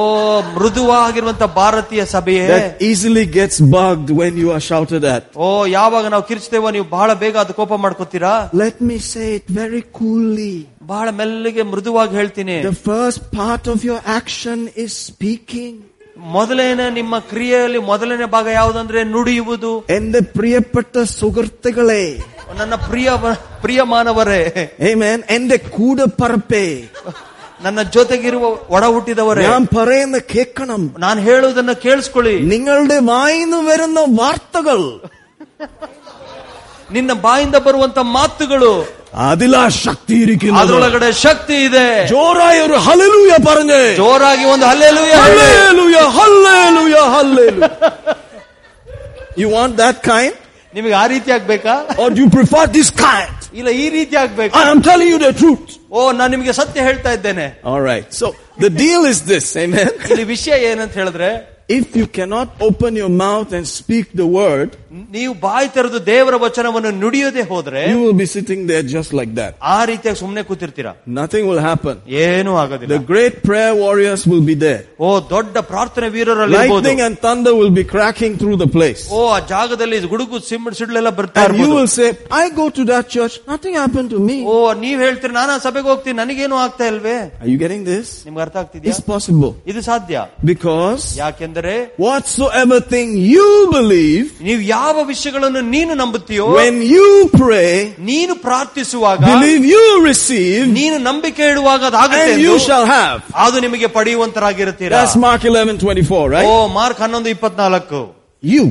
ಮೃದುವಾಗಿರುವಂತ 0.56 1.44
ಭಾರತೀಯ 1.60 2.06
ಸಭೆಯೇ 2.16 2.48
that 2.54 2.82
easily 2.90 3.26
gets 3.38 3.58
bugged 3.76 4.10
when 4.22 4.34
you 4.44 4.50
are 4.56 4.64
shouted 4.70 5.06
at. 5.16 5.24
ಓ 5.46 5.48
ಯಾವಾಗ 5.78 6.06
ನಾವು 6.16 6.26
ಕಿರ್ಚ್ತೇವೋ 6.32 6.72
ನೀವು 6.78 6.88
ಬಹಳ 6.98 7.14
ಬೇಗ 7.24 7.38
ಅದು 7.44 7.56
ಕೋಪ 7.62 7.74
ಮಾಡ್ಕೋತೀರಾ 7.86 8.34
Let 8.64 8.78
me 8.90 8.98
say 9.14 9.30
it 9.40 9.48
very 9.62 9.84
coolly. 10.00 10.56
ಬಹಳ 10.94 11.08
ಮೆಲ್ಲಿಗೆ 11.22 11.64
ಮೃದುವಾಗಿ 11.74 12.16
ಹೇಳ್ತೀನಿ 12.22 12.58
The 12.72 12.78
first 12.92 13.22
part 13.40 13.66
of 13.74 13.80
your 13.90 14.02
action 14.20 14.60
is 14.86 14.92
speaking. 15.10 15.74
ಮೊದಲನೇ 16.34 16.88
ನಿಮ್ಮ 16.92 17.16
ಕ್ರಿಯೆಯಲ್ಲಿ 17.30 17.80
ಮೊದಲನೇ 17.86 18.26
ಭಾಗ 18.34 18.48
ಯಾವುದಂದ್ರೆ 18.56 19.00
ನುಡಿಯುವುದು 19.12 19.72
എന്റെ 19.90 20.22
പ്രിയപ്പെട്ട 20.36 21.04
സുഹൃത്തുക്കളെ 21.14 22.04
ನನ್ನ 22.58 22.76
ಪ್ರಿಯ 22.86 23.10
ಪ್ರಿಯ 23.62 23.82
ಮಾನವರೇ 23.92 24.42
Amen. 24.90 25.20
എന്റെ 25.36 25.58
കൂടപ്പറപ്പേ 25.70 26.66
ನನ್ನ 27.64 27.80
ಜೊತೆಗಿರುವ 27.96 28.46
ಒಡ 28.76 28.84
ಹುಟ್ಟಿದವರೇ 28.94 29.44
ഞാൻ 29.48 29.64
പറയുന്ന 29.74 30.18
കേൾക്കണം 30.32 30.82
ನಾನು 30.98 31.20
ಹೇಳುವುದನ್ನ 31.22 31.74
ಕೇಳಿಸ್ಕೊಳ್ಳಿ 31.84 32.36
നിങ്ങളുടെ 32.52 32.98
വായിന്ന് 33.10 33.60
വരുന്ന 33.68 34.00
വാർത്തകൾ 34.20 34.80
ನಿನ್ನ 36.89 37.13
ಬಾಯಿಂದ 37.25 37.57
ಬರುವಂತ 37.67 37.99
ಮಾತುಗಳು 38.17 38.73
ಅದಿಲ್ಲ 39.27 39.59
ಶಕ್ತಿ 39.83 40.15
ಇರಿಕೆ 40.25 40.49
ಅದರೊಳಗಡೆ 40.61 41.09
ಶಕ್ತಿ 41.25 41.57
ಇದೆ 41.67 41.87
ಜೋರಾಗಿ 42.11 42.59
ಅವರು 42.63 42.79
ಹಲೆಲೂಯ 42.87 43.35
ಪರಂಗೆ 43.47 43.83
ಜೋರಾಗಿ 44.01 44.45
ಒಂದು 44.55 44.67
hallelujah 44.71 45.15
hallelujah 45.25 46.01
hallelujah 46.19 46.99
hallelujah 47.15 47.71
you 49.43 49.49
want 49.55 49.77
that 49.81 50.01
kind 50.11 50.37
ನಿಮಗೆ 50.75 50.95
ಆ 50.95 51.07
ರೀತಿ 51.07 51.31
ಆಗ್ಬೇಕಾ 51.37 51.75
are 52.05 52.15
you 52.21 52.27
prefer 52.37 52.69
this 52.75 52.93
kind 53.03 53.43
ಇಲ್ಲ 53.59 53.71
ಈ 53.81 53.89
ರೀತಿ 53.91 54.17
ಆಗ್ಬೇಕು 54.23 54.55
I 54.59 54.65
am 54.73 54.83
telling 54.89 55.13
you 55.15 55.21
the 55.25 55.31
truth 55.41 55.73
ಓ 55.91 56.01
ನಾನು 56.13 56.31
ನಿಮಗೆ 56.35 56.55
ಸತ್ಯ 56.61 56.83
ಹೇಳ್ತಾ 56.83 57.11
ಇದ್ದೇನೆ 57.19 57.47
alright 57.75 58.09
so 58.21 58.29
the 58.65 58.71
deal 58.81 59.07
is 59.13 59.23
this 59.29 59.51
ಇಲ್ಲಿ 59.61 60.27
ವಿಷಯ 60.35 60.57
ಏನಂತ 60.71 60.95
ಹೇಳಿದ್ರೆ 60.95 61.31
If 61.72 61.96
you 61.96 62.06
cannot 62.08 62.48
open 62.68 62.98
your 63.00 63.12
mouth 63.20 63.50
and 63.58 63.66
speak 63.80 64.08
the 64.14 64.26
word, 64.40 64.70
ನೀವು 65.16 65.34
ಬಾಯಿ 65.44 65.68
ತೆರೆದು 65.76 66.00
ದೇವರ 66.10 66.36
ವಚನವನ್ನು 66.44 66.90
ನುಡಿಯದೆ 67.04 67.44
ಹೋದ್ರೆ 67.52 67.82
you 67.92 68.00
will 68.02 68.18
be 68.22 68.28
sitting 68.34 68.62
there 68.72 68.84
just 68.96 69.12
like 69.20 69.32
that. 69.38 69.52
ಆ 69.74 69.78
ರೀತಿಯಾಗಿ 69.90 70.20
ಸುಮ್ಮನೆ 70.22 70.42
ಕೂತಿರ್ತೀರಾ 70.50 70.92
Nothing 71.20 71.44
will 71.50 71.62
happen. 71.68 71.96
ಏನೂ 72.24 72.52
ಆಗೋದಿಲ್ಲ 72.64 72.92
The 72.96 73.04
great 73.12 73.36
prayer 73.48 73.72
warriors 73.84 74.24
will 74.32 74.44
be 74.50 74.56
there. 74.66 74.82
ಓ 75.06 75.12
ದೊಡ್ಡ 75.36 75.56
ಪ್ರಾರ್ಥನೆ 75.72 76.10
ವೀರರಲ್ಲಿ 76.16 76.58
ಇರ್ಬೋದು. 76.58 76.82
Lightning 76.82 77.00
and 77.08 77.16
thunder 77.26 77.54
will 77.62 77.74
be 77.80 77.86
cracking 77.94 78.36
through 78.42 78.58
the 78.64 78.70
place. 78.76 79.04
ಓ 79.20 79.22
ಆ 79.36 79.40
ಜಾಗದಲ್ಲಿ 79.54 80.00
ಗುಡುಗು 80.16 80.42
ಸಿಮ್ 80.50 80.68
ಸಿಡ್ಲೆಲ್ಲ 80.82 81.14
ಬರ್ತಾ 81.22 81.46
And 81.46 81.54
you 81.54 81.62
ಇರ್ಬೋದು 81.62 81.78
will 81.80 81.92
say, 81.98 82.10
I 82.42 82.50
go 82.60 82.68
to 82.80 82.86
that 82.92 83.08
church, 83.16 83.38
nothing 83.54 83.76
happened 83.84 84.12
to 84.18 84.22
me. 84.30 84.38
ಓ 84.52 84.58
ನೀವ್ 84.84 85.00
ಹೇಳ್ತೀರಿ 85.06 85.36
ನಾನು 85.40 85.54
ಆ 85.58 85.62
ಸಭೆಗೆ 85.68 85.90
ಹೋಗ್ತೀನಿ 85.94 86.18
ನನಗೇನು 86.24 86.60
ಆಗ್ತಾ 86.66 86.86
ಇಲ್ವೇ 86.94 87.18
Are 87.42 87.50
you 87.54 87.58
getting 87.66 87.86
this? 87.94 88.06
ನಿಮ್ಗೆ 88.28 88.44
ಅರ್ಥ 88.48 88.58
ಆಗ್ತಿದ್ಯಾ 88.66 88.92
It's 88.94 89.04
possible. 89.14 89.54
ಇದು 89.74 89.84
ಸಾಧ್ಯ 89.90 90.28
Because 90.54 91.08
ಯಾಕೆಂದರೆ 91.24 91.55
whatsoever 91.98 92.80
thing 92.94 93.08
you 93.34 93.48
believe, 93.72 94.26
ನೀವು 94.48 94.62
ಯಾವ 94.70 94.96
ವಿಷಯಗಳನ್ನು 95.04 95.62
ನೀನು 95.76 95.94
ನಂಬುತ್ತೀಯೋ 96.02 96.46
when 96.60 96.78
you 96.94 97.08
pray, 97.36 97.72
ನೀನು 98.12 98.34
ಪ್ರಾರ್ಥಿಸುವಾಗ 98.46 99.20
believe 99.32 99.66
you 99.74 99.84
receive, 100.10 100.62
ನೀನು 100.80 100.98
ನಂಬಿಕೆ 101.10 101.44
ಇಡುವಾಗ 101.54 101.82
ಅದಾಗುತ್ತೆ 101.92 102.32
and 102.34 102.42
you 102.48 102.54
ಎಂದು 102.54 102.66
shall 102.68 102.86
have. 102.98 103.20
ಅದು 103.46 103.60
ನಿಮಗೆ 103.68 103.90
ಪಡೆಯುವಂತರಾಗಿರುತ್ತೀರಾ 103.98 104.96
That's 104.98 105.18
Mark 105.28 105.44
11, 105.52 105.78
24, 105.80 106.22
O 106.22 106.32
right? 106.36 106.50
Mark 106.80 107.02
ಹನ್ನೊಂದು 107.06 107.32
ಇಪ್ಪತ್ನಾಲ್ಕು 107.36 108.02
You. 108.44 108.66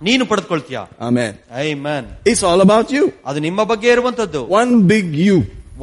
ನೀನು 0.00 0.22
ಪಡೆದುಕೊಳ್ತೀಯ 0.30 0.78
Amen. 1.08 1.32
I 1.64 1.68
man 1.86 2.06
It's 2.30 2.42
all 2.48 2.60
about 2.60 2.88
you. 2.96 3.04
ಅದು 3.28 3.40
ನಿಮ್ಮ 3.48 3.60
ಬಗ್ಗೆ 3.72 3.88
ಇರುವಂತದ್ದು 3.96 4.42
One 4.60 4.74
big 4.92 5.06
you. 5.26 5.36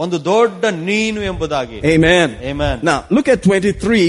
ಒಂದು 0.03 0.17
ದೊಡ್ಡ 0.25 0.63
ನೀನು 0.89 1.19
ಎಂಬುದಾಗಿ 1.31 1.77
Amen. 1.93 2.29
Amen. 2.51 2.75
Now, 2.89 2.99
look 3.15 3.27
at 3.33 3.39
23, 3.43 4.05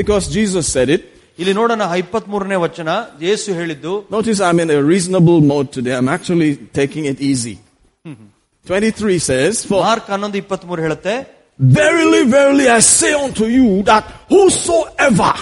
because 0.00 0.24
Jesus 0.36 0.64
said 0.74 0.88
it. 0.96 1.02
ಇಲ್ಲಿ 1.38 1.52
ನೋಡೋಣ 1.58 1.84
ಇಪ್ಪತ್ತ್ 2.02 2.28
ಮೂರನೇ 2.32 2.56
ವಚನ 2.64 2.88
ಯೇಸು 3.26 3.48
ಹೇಳಿದ್ದು 3.60 3.92
Notice 4.16 4.40
I'm 4.48 4.60
in 4.60 4.70
a 4.70 4.82
reasonable 4.92 5.40
mode 5.52 5.70
today. 5.76 5.94
I'm 5.98 6.10
actually 6.16 6.50
taking 6.80 7.06
it 7.12 7.20
easy. 7.30 7.56
23 8.66 9.18
says, 9.30 9.54
For 9.70 9.80
mark 9.86 10.06
ಹನ್ನೊಂದು 10.14 10.38
ಇಪ್ಪತ್ತ್ 10.42 10.66
ಮೂರು 10.68 10.82
ಹೇಳುತ್ತೆ 10.86 11.14
verily, 11.60 12.22
verily, 12.30 12.66
I 12.68 12.80
say 12.92 13.12
unto 13.24 13.44
you 13.56 13.66
that 13.90 14.04
whosoever, 14.32 15.32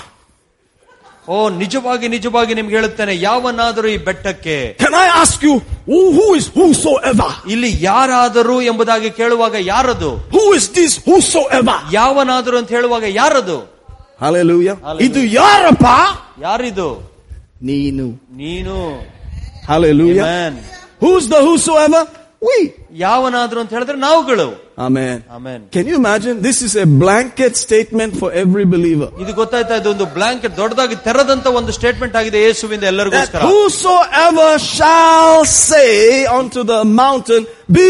ಓ 1.29 1.37
ನಿಜವಾಗಿ 1.61 2.07
ನಿಜವಾಗಿ 2.15 2.53
ನಿಮ್ಗೆ 2.59 2.75
ಹೇಳುತ್ತೇನೆ 2.77 3.15
ಯಾವನಾದರೂ 3.27 3.89
ಈ 3.89 3.99
ಬೆಟ್ಟಕ್ಕೆ 4.09 4.57
can 4.83 4.95
I 5.03 5.09
ask 5.23 5.39
you, 5.49 5.55
who, 5.91 6.01
who 6.17 6.27
is 6.39 6.47
whosoever? 6.57 7.29
ಇಲ್ಲಿ 7.55 7.71
ಯಾರಾದರೂ 7.83 8.57
ಎಂಬುದಾಗಿ 8.71 9.11
ಕೇಳುವಾಗ 9.21 9.55
ಯಾರದು 9.73 10.11
Who 10.35 10.45
is 10.59 10.67
this 10.79 10.95
whosoever? 11.07 11.77
ಯಾವನಾದರೂ 11.99 12.57
ಅಂತ 12.63 12.71
ಹೇಳುವಾಗ 12.79 13.05
ಯಾರದು 13.21 13.59
Hallelujah. 14.25 14.77
Hallelujah. 14.87 15.07
ಇದು 15.07 15.21
ಯಾರಪ್ಪ 15.41 15.87
ಯಾರಿದು 16.47 16.89
ನೀನು 17.71 18.07
ನೀನು 18.43 18.77
Hallelujah. 19.71 20.23
Amen. 20.25 20.53
Who's 21.03 21.29
the 21.29 21.41
whosoever? 21.47 22.03
We. 22.43 22.57
ಯಾವನಾದ್ರು 23.03 23.59
ಅಂತ 23.63 23.71
ಹೇಳಿದ್ರೆ 23.77 23.97
ನಾವುಗಳು 24.07 24.47
Amen. 24.87 25.17
Amen 25.37 25.63
Can 25.75 25.85
you 25.91 25.97
imagine? 26.03 26.37
This 26.49 26.59
is 26.67 26.73
a 26.85 26.87
blanket 27.03 27.53
statement 27.65 28.13
for 28.21 28.29
every 28.43 28.65
believer. 28.75 29.09
ಇದು 29.23 29.33
ಗೊತ್ತಾಯ್ತಾ 29.41 29.75
ಇದು 29.81 29.89
ಒಂದು 29.95 30.07
ಬ್ಲಾಂಕೆಟ್ 30.17 30.55
ದೊಡ್ಡದಾಗಿ 30.63 30.97
ತೆರೆದಂತ 31.07 31.47
ಒಂದು 31.61 31.73
ಸ್ಟೇಟ್ಮೆಂಟ್ 31.79 32.17
ಆಗಿದೆ 32.21 32.41
ಯೇಸುವಿಂದ 32.47 32.85
That 32.85 32.93
ಎಲ್ಲರಿಗೋಸ್ಕರ 32.93 33.43
whosoever 33.51 34.51
shall 34.77 35.39
say 35.69 35.91
unto 36.41 36.63
the 36.73 36.81
mountain, 37.03 37.43
be 37.79 37.89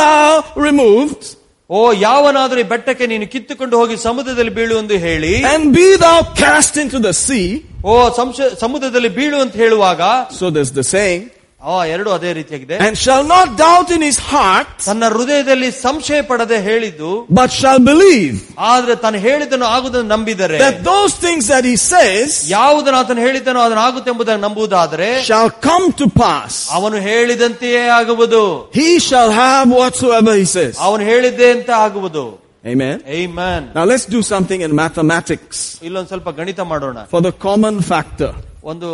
thou 0.00 0.26
removed, 0.68 1.22
ಓ 1.70 1.92
ಯಾವನಾದ್ರೂ 1.92 2.60
ಈ 2.60 2.62
ಬೆಟ್ಟಕ್ಕೆ 2.62 3.06
ನೀನು 3.06 3.26
ಕಿತ್ತುಕೊಂಡು 3.26 3.76
ಹೋಗಿ 3.76 3.96
ಸಮುದ್ರದಲ್ಲಿ 3.96 4.50
ಬೀಳು 4.50 4.78
ಎಂದು 4.78 4.94
ಹೇಳಿ 4.98 5.42
and 5.44 5.64
be 5.76 5.96
thou 5.96 6.18
cast 6.42 6.76
into 6.84 6.98
the 6.98 7.12
sea. 7.26 7.46
ಓ 7.84 8.10
ಸಂಶ- 8.16 8.58
ಸಮುದ್ರದಲ್ಲಿ 8.60 9.08
ಬೀಳು 9.08 9.40
ಅಂತ 9.40 9.54
ಹೇಳುವಾಗ 9.56 10.00
So 10.40 10.50
there's 10.50 10.72
the 10.72 10.84
saying, 10.94 11.22
ಆ 11.60 11.76
ಎರಡು 11.86 12.10
ಅದೇ 12.14 12.30
ರೀತಿಯಾಗಿದೆ 12.38 12.76
and 12.86 12.94
shall 13.02 13.22
not 13.26 13.46
doubt 13.60 13.88
in 13.96 14.02
his 14.08 14.18
heart, 14.30 14.66
ತನ್ನ 14.86 15.04
ಹೃದಯದಲ್ಲಿ 15.14 15.70
ಸಂಶಯ 15.84 16.20
ಪಡದೆ 16.30 16.58
ಹೇಳಿದ್ದು 16.66 17.10
but 17.38 17.50
shall 17.60 17.78
believe 17.90 18.34
ಆದ್ರೆ 18.72 18.94
ತಾನು 19.04 19.18
ಹೇಳಿದ್ದನ್ನು 19.26 19.68
ಆಗುವುದನ್ನು 19.76 20.10
ನಂಬಿದರೆ 20.14 20.58
that 20.64 20.76
those 20.90 21.14
things 21.24 21.44
that 21.54 21.64
he 21.70 21.76
says 21.84 22.28
ಯಾವುದನ್ನು 22.50 22.98
ಆತನು 23.00 23.24
ಹೇಳಿದ್ದನೋ 23.26 23.62
ಅದನ್ನು 23.66 23.84
ಆಗುತ್ತೆ 23.88 24.10
ಎಂಬುದಾಗಿ 24.14 24.42
ನಂಬುವುದಾದರೆ 24.46 25.08
shall 25.30 25.50
come 25.68 25.86
to 26.02 26.08
pass. 26.22 26.52
ಅವನು 26.78 26.96
ಹೇಳಿದಂತೆಯೇ 27.08 27.82
ಆಗುವುದು 28.00 28.44
He 28.80 28.90
shall 29.08 29.32
have 29.42 29.66
whatsoever 29.80 30.34
he 30.42 30.48
says. 30.56 30.74
ಅವನು 30.88 31.02
ಹೇಳಿದ್ದೆ 31.12 31.50
ಅಂತ 31.56 31.70
ಆಗುವುದು 31.86 32.26
Amen. 32.64 32.96
Man 33.40 33.64
Now 33.78 33.86
let's 33.92 34.06
do 34.16 34.22
something 34.32 34.60
in 34.66 34.72
mathematics 34.84 35.58
ಇಲ್ಲೊಂದ್ 35.88 36.08
ಸ್ವಲ್ಪ 36.08 36.30
ಗಣಿತ 36.40 36.60
ಮಾಡೋಣ 36.72 36.98
for 37.14 37.22
the 37.28 37.34
common 37.48 37.76
factor. 37.92 38.32
ಒಂದು 38.72 38.90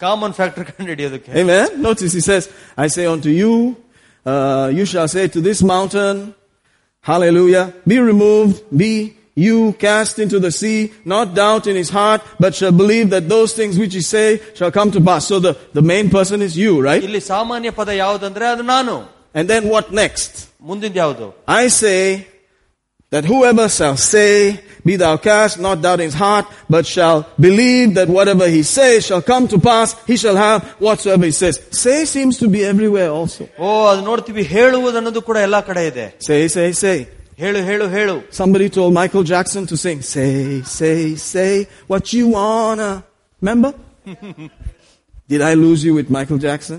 ಕಾಮನ್ 0.00 0.34
ಫ್ಯಾಕ್ಟರ್ 0.38 0.64
ಕಂಡು 0.70 0.88
ಹಿಡಿಯೋದಕ್ಕೆ 0.92 1.30
Amen. 1.42 1.66
Notice 1.88 2.12
he 2.12 2.22
says, 2.30 2.44
I 2.76 2.88
say 2.96 3.04
unto 3.14 3.30
you, 3.42 3.52
uh, 4.26 4.66
you 4.78 4.84
shall 4.92 5.08
say 5.08 5.24
to 5.34 5.40
this 5.48 5.60
mountain, 5.74 6.16
hallelujah, 7.04 7.64
be 7.86 7.98
removed, 8.12 8.56
be 8.82 8.92
you 9.36 9.56
cast 9.84 10.18
into 10.24 10.38
the 10.38 10.52
sea, 10.60 10.78
not 11.04 11.34
doubt 11.34 11.66
in 11.66 11.76
his 11.82 11.90
heart, 11.90 12.20
but 12.38 12.54
shall 12.54 12.72
believe 12.72 13.08
that 13.10 13.28
those 13.28 13.50
things 13.54 13.78
which 13.78 13.94
he 13.94 14.02
say 14.14 14.28
shall 14.54 14.72
come 14.78 14.90
to 14.90 15.00
pass. 15.00 15.26
So 15.28 15.38
the, 15.38 15.52
the 15.72 15.84
main 15.92 16.10
person 16.10 16.42
is 16.42 16.54
you, 16.64 16.72
right? 16.88 17.02
ಇಲ್ಲಿ 17.08 17.22
ಸಾಮಾನ್ಯ 17.32 17.70
ಪದ 17.80 17.90
ಯಾವುದಂದ್ರೆ 18.04 18.46
ಅದು 18.54 18.64
ನಾನು 18.74 18.96
And 19.38 19.46
then 19.52 19.64
what 19.74 19.86
next? 20.02 20.32
ಮುಂದಿನ 20.70 20.92
ಯಾವುದು 21.02 21.26
I 21.60 21.68
say 21.82 22.00
that 23.10 23.24
whoever 23.24 23.68
shall 23.68 23.96
say, 23.96 24.60
be 24.84 24.94
thou 24.96 25.16
cast, 25.16 25.58
not 25.58 25.82
doubt 25.82 25.98
in 26.00 26.06
his 26.06 26.14
heart, 26.14 26.46
but 26.68 26.86
shall 26.86 27.18
believe 27.38 27.94
that 27.94 28.08
whatever 28.08 28.46
he 28.48 28.62
says 28.62 29.04
shall 29.06 29.20
come 29.20 29.48
to 29.48 29.58
pass, 29.58 29.88
he 30.06 30.16
shall 30.16 30.36
have 30.36 30.62
whatsoever 30.86 31.24
he 31.24 31.32
says. 31.32 31.60
Say 31.72 32.04
seems 32.04 32.38
to 32.38 32.46
be 32.48 32.60
everywhere 32.72 33.10
also. 33.18 33.42
ಓ 33.58 33.70
ಅದು 33.90 34.02
ನೋಡ್ತೀವಿ 34.10 34.44
ಹೇಳುವುದು 34.54 34.98
ಅನ್ನೋದು 35.00 35.22
ಕೂಡ 35.28 35.38
ಎಲ್ಲಾ 35.48 35.60
ಕಡೆ 35.70 35.82
ಇದೆ 35.90 36.06
Say, 36.28 36.40
say, 36.56 36.68
say. 36.84 36.98
ಹೇಳು 37.42 37.60
ಹೇಳು 37.70 37.84
ಹೇಳು 37.96 38.16
Somebody 38.40 38.68
told 38.76 38.92
Michael 39.00 39.24
Jackson 39.32 39.62
to 39.72 39.76
sing, 39.84 40.00
say, 40.14 40.32
say, 40.78 40.98
say 41.32 41.52
what 41.92 42.04
you 42.16 42.24
wanna. 42.38 42.90
Remember? 43.42 43.72
Did 45.32 45.42
I 45.50 45.54
lose 45.64 45.80
you 45.86 45.92
with 45.98 46.08
Michael 46.16 46.38
Jackson? 46.46 46.78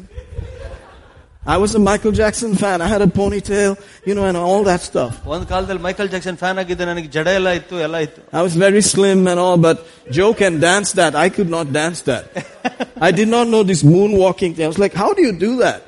I 1.53 1.57
was 1.57 1.73
a 1.73 1.79
Michael 1.79 2.11
Jackson 2.11 2.51
fan. 2.55 2.81
I 2.85 2.87
had 2.87 3.01
a 3.01 3.07
ponytail, 3.07 3.71
you 4.05 4.13
know, 4.13 4.25
and 4.25 4.37
all 4.37 4.63
that 4.69 4.81
stuff. 4.89 5.13
ಒಂದ್ 5.33 5.45
ಕಾಲದಲ್ಲಿ 5.51 5.83
Michael 5.87 6.09
Jackson 6.13 6.37
fan 6.41 6.57
ಆಗಿದ್ದೆ 6.63 6.85
ನನಗೆ 6.89 7.09
ಜಡ 7.15 7.27
ಎಲ್ಲ 7.39 7.49
ಇತ್ತು 7.59 7.75
ಎಲ್ಲ 7.85 7.97
ಇತ್ತು 8.07 8.21
I 8.39 8.43
was 8.47 8.55
very 8.65 8.83
slim 8.91 9.21
and 9.31 9.39
all, 9.45 9.57
but 9.67 9.77
Joe 10.17 10.31
can 10.41 10.55
dance 10.67 10.91
that. 10.99 11.15
I 11.25 11.29
could 11.35 11.49
not 11.57 11.67
dance 11.79 12.01
that. 12.09 12.25
I 13.07 13.11
did 13.19 13.29
not 13.35 13.47
know 13.53 13.63
this 13.71 13.81
moonwalking 13.93 14.53
thing. 14.55 14.65
I 14.69 14.71
was 14.75 14.81
like, 14.85 14.97
how 15.03 15.11
do 15.17 15.23
you 15.27 15.33
do 15.47 15.51
that? 15.65 15.81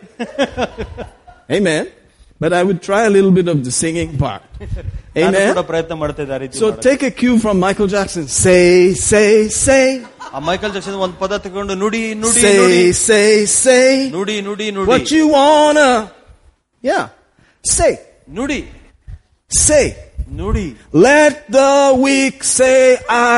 Amen. 1.57 1.85
But 2.41 2.51
I 2.51 2.63
would 2.67 2.81
try 2.81 3.01
a 3.09 3.11
little 3.15 3.31
bit 3.31 3.47
of 3.47 3.57
the 3.65 3.73
singing 3.81 4.11
part. 4.23 4.41
ನಾನು 5.15 5.35
ಕೂಡ 5.39 5.59
Amen. 5.59 5.67
ಪ್ರಯತ್ನ 5.71 5.93
ಮಾಡ್ತಿದ್ದೆ 6.01 6.33
ಆ 6.35 6.39
ರೀತಿ 6.43 6.55
So 6.61 6.67
ಮಾಡಕ್ಕೆ. 6.69 6.83
take 6.87 7.03
a 7.09 7.13
cue 7.21 7.35
from 7.43 7.55
Michael 7.65 7.89
Jackson. 7.95 8.25
Say, 8.43 8.63
say, 9.09 9.27
say. 9.65 9.83
ಆ 10.35 10.39
Michael 10.49 10.71
Jackson 10.75 10.95
ಒಂದ್ 11.05 11.15
ಪದ 11.21 11.33
ತಗೊಂಡು 11.45 11.73
ನುಡಿ 11.83 12.01
ನುಡಿ 12.23 12.43
ನುಡಿ 12.59 12.79
Say, 12.85 12.93
say, 13.07 13.27
say. 13.63 13.85
ನುಡಿ 14.15 14.37
ನುಡಿ 14.47 14.67
ನುಡಿ 14.77 14.89
What 14.93 15.11
you 15.17 15.25
wanna. 15.37 15.89
Yeah. 16.83 17.03
Say, 17.63 17.91
ನುಡಿ 18.39 18.61
say. 19.51 19.85
ನುಡಿ 20.39 20.67
Let 21.07 21.35
the 21.57 21.71
weak 22.05 22.37
say, 22.57 22.77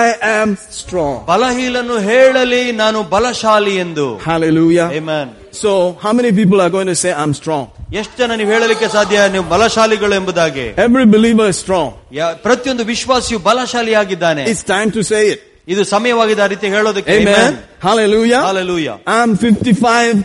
I 0.02 0.06
am 0.38 0.50
strong. 0.80 1.16
ಬಲಹೀಲನು 1.32 1.98
ಹೇಳಲಿ 2.10 2.64
ನಾನು 2.84 3.02
ಬಲಶಾಲಿ 3.16 3.76
ಎಂದು 3.86 4.08
Hallelujah. 4.30 4.88
Amen. 5.02 5.28
So, 5.54 5.72
how 6.04 6.12
many 6.14 6.32
people 6.40 6.60
are 6.62 6.70
going 6.70 6.88
to 6.88 6.96
say, 6.96 7.12
I'm 7.14 7.34
strong? 7.34 7.64
ಎಷ್ಟು 8.00 8.16
ಜನ 8.22 8.36
ನೀವು 8.40 8.52
ಹೇಳಲಿಕ್ಕೆ 8.56 8.88
ಸಾಧ್ಯ 8.96 9.18
ನೀವು 9.36 9.46
ಬಲಶಾಲಿಗಳು 9.54 10.16
ಎಂಬುದಾಗಿ 10.20 10.66
Every 10.86 11.06
believer 11.16 11.48
is 11.54 11.58
strong. 11.66 11.90
ಯಾ- 12.20 12.36
ಪ್ರತಿಯೊಂದು 12.48 12.84
ವಿಶ್ವಾಸಿಯು 12.94 13.40
ಬಲಶಾಲಿಯಾಗಿದ್ದಾನೆ 13.50 14.44
It's 14.54 14.66
time 14.76 14.92
to 14.98 15.04
say 15.12 15.24
it. 15.34 15.42
ಇದು 15.68 15.84
ಸಮಯವಾಗಿದೆ 15.94 16.42
ಆ 16.42 16.50
ರೀತಿ 16.54 16.68
ಹೇಳೋದಕ್ಕೆ 16.76 17.14
Amen. 17.20 17.52
Hallelujah. 17.88 18.42
Hallelujah. 18.50 18.96
I'm 19.18 19.32
55 19.38 20.18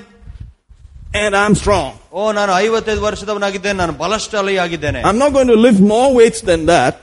and 1.22 1.32
I'm 1.42 1.54
strong. 1.62 1.88
ಓ 2.12 2.32
ನಾನು 2.32 2.52
ಐವತ್ತೈದು 2.64 3.02
ವರ್ಷದವನಾಗಿದ್ದೇನೆ 3.08 3.76
ನಾನು 3.82 3.94
ಬಲಶಾಲಿಯಾಗಿದ್ದೇನೆ 4.02 5.00
I'm 5.08 5.18
not 5.24 5.32
going 5.38 5.50
to 5.54 5.58
lift 5.66 5.80
more 5.96 6.08
weights 6.20 6.40
than 6.50 6.62
that. 6.74 6.94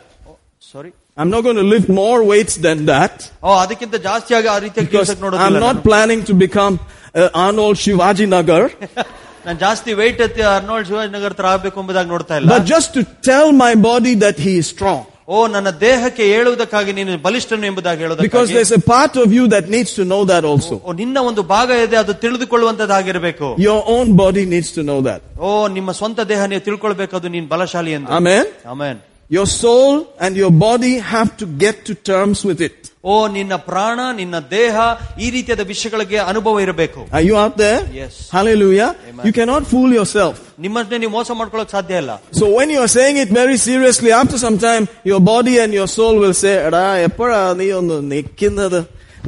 sorry 0.74 0.91
I'm 1.22 1.32
not 1.36 1.41
going 1.45 1.55
to 1.55 1.68
lift 1.74 1.89
more 2.01 2.20
weights 2.32 2.55
than 2.66 2.80
that. 2.91 3.14
ಓ 3.43 3.51
ಅದಕ್ಕಿಂತ 3.64 3.95
ಜಾಸ್ತಿಯಾಗಿ 4.08 4.47
ಆ 4.55 4.58
ರೀತಿಯಾಗಿ 4.66 4.88
Because 4.88 4.97
ಕೆಲಸಕ್ಕೆ 4.97 5.22
I'm 5.22 5.28
ನೋಡೋದಿಲ್ಲ 5.28 5.60
not 5.60 5.74
ನಾನು. 5.74 5.86
planning 5.89 6.22
to 6.30 6.34
become 6.45 6.74
uh, 7.12 7.43
Arnold 7.45 7.76
Shivaji 7.78 8.28
Nagar. 8.28 8.64
ನಾನು 9.45 9.60
ಜಾಸ್ತಿ 9.60 9.91
weight 9.99 10.20
ಎತ್ತಿ 10.26 10.41
ಅರ್ನಾಲ್ಡ್ 10.53 10.88
ಶಿವಾಜಿನಗರ್ 10.89 11.36
ತರ 11.39 11.45
ಆಗ್ಬೇಕು 11.53 11.78
ಎಂಬುದಾಗಿ 11.84 12.10
ನೋಡ್ತಾ 12.16 12.34
ಇಲ್ಲ 12.39 12.49
But 12.55 12.66
just 12.76 12.89
to 12.97 13.01
tell 13.30 13.47
my 13.66 13.74
body 13.91 14.16
that 14.26 14.39
he 14.47 14.55
is 14.62 14.68
strong. 14.76 15.03
ಓ 15.28 15.38
ನನ್ನ 15.53 15.70
ದೇಹಕ್ಕೆ 15.82 16.24
ಹೇಳುವುದಕ್ಕಾಗಿ 16.34 16.91
ನೀನು 16.97 17.14
ಬಲಿಷ್ಠನು 17.26 17.66
ಎಂಬುದಾಗಿ 17.70 18.01
Because 18.01 18.05
ಹೇಳೋದಕ್ಕಾಗಿ 18.05 18.53
there's 18.58 18.74
a 18.80 18.84
part 18.93 19.14
of 19.24 19.28
you 19.38 19.45
that 19.53 19.66
needs 19.76 19.91
to 19.99 20.03
know 20.12 20.22
that 20.32 20.43
also. 20.51 20.76
ಓ 20.88 20.93
ನಿನ್ನ 21.01 21.18
ಒಂದು 21.30 21.43
ಭಾಗ 21.53 21.70
ಇದೆ 21.86 21.97
ಅದು 22.03 22.14
ತಿಳಿದುಕೊಳ್ಳುವಂತದ್ದಾಗಿರ್ಬೇಕು 22.24 23.47
Your 23.68 23.82
own 23.95 24.08
body 24.24 24.45
needs 24.53 24.72
to 24.78 24.84
know 24.89 24.99
that. 25.10 25.22
ಓ 25.39 25.49
ನಿಮ್ಮ 25.78 25.91
ಸ್ವಂತ 25.99 26.20
ದೇಹ 26.32 26.41
ನೀವು 26.53 26.64
ತಿಳ್ಕೊಳ್ಬೇಕು 26.68 27.16
ಅದು 27.20 27.30
ನೀನ್ 27.36 27.47
ಬಲಶಾಲಿ 27.53 27.93
ಎಂದು 27.99 28.12
Amen. 28.20 28.45
Amen 28.74 28.99
Your 29.30 29.47
soul 29.62 29.93
and 30.26 30.34
your 30.38 30.51
body 30.68 30.91
have 31.14 31.32
to 31.41 31.45
get 31.64 31.78
to 31.88 31.93
terms 32.12 32.39
with 32.49 32.62
it. 32.68 32.78
ಓ 33.05 33.28
ನಿನ್ನ 33.28 33.55
ಪ್ರಾಣ 33.70 33.99
ನಿನ್ನ 34.16 34.39
ದೇಹ 34.51 34.76
ಈ 35.20 35.30
ರೀತಿಯಾದ 35.30 35.60
ವಿಷಯಗಳಿಗೆ 35.60 36.18
ಅನುಭವ 36.32 36.60
ಇರಬೇಕು 36.60 37.01
Are 37.12 37.26
you 37.30 37.36
out 37.43 37.55
there? 37.58 37.80
Yes. 37.93 38.14
Hallelujah. 38.32 38.89
Amen. 39.10 39.24
You 39.28 39.34
cannot 39.39 39.64
fool 39.74 39.89
yourself. 39.99 40.36
ನಿಮ್ಮನ್ನೇ 40.60 40.97
ನೀವು 40.97 41.12
ಮೋಸ 41.12 41.32
ಮಾಡ್ಕೊಳ್ಳೋಕೆ 41.32 41.72
ಸಾಧ್ಯ 41.72 41.97
ಇಲ್ಲ 41.97 42.14
So 42.32 42.45
when 42.58 42.70
you 42.70 42.80
are 42.80 42.91
saying 42.99 43.18
it 43.18 43.30
very 43.41 43.58
seriously, 43.58 44.12
after 44.12 44.38
some 44.38 44.58
time, 44.60 44.86
your 45.03 45.22
body 45.34 45.55
and 45.60 45.74
your 45.74 45.88
soul 45.88 46.16
will 46.24 46.38
say, 46.43 46.55
"Ada, 46.70 46.86
ಎಪ್ಪಡ 47.08 47.32
ನೀ 47.62 47.72
ಒಂದು 47.72 48.01
ನೆಕ್ಕಿಂದದ." 48.14 48.78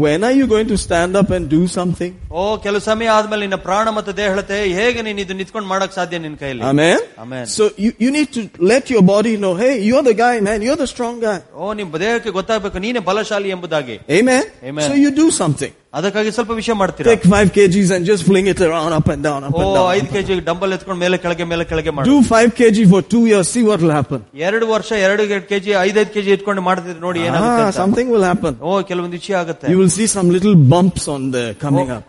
When 0.04 0.24
are 0.24 0.32
you 0.32 0.46
going 0.48 0.68
to 0.68 0.78
stand 0.78 1.14
up 1.20 1.30
and 1.36 1.44
do 1.50 1.62
something? 1.78 2.12
ಓ 2.40 2.44
ಕೆಲವು 2.66 2.84
ಸಮಯ 2.90 3.08
ಆದ್ಮೇಲೆ 3.16 3.44
ನಿನ್ನ 3.46 3.58
ಪ್ರಾಣ 3.66 3.88
ಮತ್ತು 3.98 4.12
ದೇಹ 4.20 4.28
ಹೇಳುತ್ತೆ 4.34 4.58
ಹೇಗೆ 4.80 5.02
ನೀನು 5.08 5.20
ಇದು 5.24 5.34
ನಿಂತ್ಕೊಂಡು 5.40 5.70
ಮಾಡಕ್ 5.74 5.94
ಸಾಧ್ಯ 5.98 6.20
ನಿನ್ 6.26 6.38
ಕೈಲಿ 6.44 6.64
Amen. 6.72 7.00
Amen. 7.24 7.46
So 7.56 7.64
you, 7.86 7.92
you 8.04 8.12
need 8.18 8.30
to 8.38 8.42
let 8.72 8.86
your 8.94 9.04
body 9.14 9.34
know, 9.44 9.54
hey, 9.64 9.74
you're 9.88 10.06
the 10.12 10.18
guy, 10.24 10.36
man. 10.48 10.62
You're 10.68 10.82
the 10.86 10.90
strong 10.96 11.18
guy. 11.28 11.40
ಓ 11.62 11.74
ನಿಮ್ 11.80 11.92
ದೇಹಕ್ಕೆ 12.06 12.34
ಗೊತ್ತಾಗಬೇಕು 12.40 12.80
ನೀನೇ 12.86 13.04
ಬಲಶಾಲಿ 13.10 13.52
ಎಂಬುದಾಗಿ 13.56 13.98
Amen. 14.20 14.44
Amen. 14.70 14.88
So 14.90 14.96
you 15.04 15.12
do 15.24 15.28
something. 15.42 15.74
ಅದಕ್ಕಾಗಿ 15.98 16.32
ಸ್ವಲ್ಪ 16.36 16.52
ವಿಷಯ 16.60 16.74
ಮಾಡ್ತೀರಾ 16.82 17.08
Take 17.12 17.26
five 17.34 17.50
kgs 17.56 17.90
and 17.96 18.04
just 18.10 18.24
fling 18.30 18.48
it 18.54 18.60
around, 18.68 18.92
up 18.98 19.08
and 19.14 19.22
down, 19.28 19.40
up 19.48 19.56
O 19.56 19.62
and 19.64 19.72
down. 19.78 19.88
ಐದು 19.96 20.08
ಕೆಜಿ 20.16 20.36
ಡಂಬಲ್ 20.50 20.74
ಎತ್ಕೊಂಡು 20.78 21.00
ಮೇಲೆ 21.04 21.18
ಕೆಳಗೆ 21.24 21.46
ಮೇಲೆ 21.52 21.66
ಕೆಳಗೆ 21.72 21.92
ಮಾಡು 21.98 22.08
Do 22.12 22.18
five 22.34 22.52
kg 22.60 22.86
for 22.94 23.02
two 23.14 23.24
years. 23.32 23.48
See 23.56 23.64
what 23.70 23.80
will 23.86 23.96
happen. 24.00 24.22
ಎರಡು 24.48 24.68
ವರ್ಷ 24.76 24.92
ಎರಡು 25.06 25.24
ಕೆಜಿ 25.52 25.74
ಐದೈದು 25.88 26.12
ಕೆಜಿ 26.18 26.32
ಇಟ್ಕೊಂಡು 26.38 26.64
ಮಾಡ್ತಿದ್ರೆ 26.70 27.02
ನೋಡಿ 27.08 27.20
ಏನಾಗುತ್ತೆ 27.30 27.64
Ah, 27.64 27.68
ಅಂತ. 27.70 27.80
something 27.84 28.10
will 28.16 28.28
happen. 28.32 28.54
ಓ 28.62 28.82
ಕೆಲವೊಂದು 28.92 29.18
ವಿಷಯ 29.22 29.38
ಆಗುತ್ತೆ 29.44 29.68
You 29.74 29.80
will 29.84 29.94
see 29.98 30.08
some 30.18 30.30
little 30.38 30.58
bumps 30.76 31.06
on 31.16 31.24
there 31.38 31.54
coming 31.66 31.90
Oh. 31.92 31.98
up. 31.98 32.06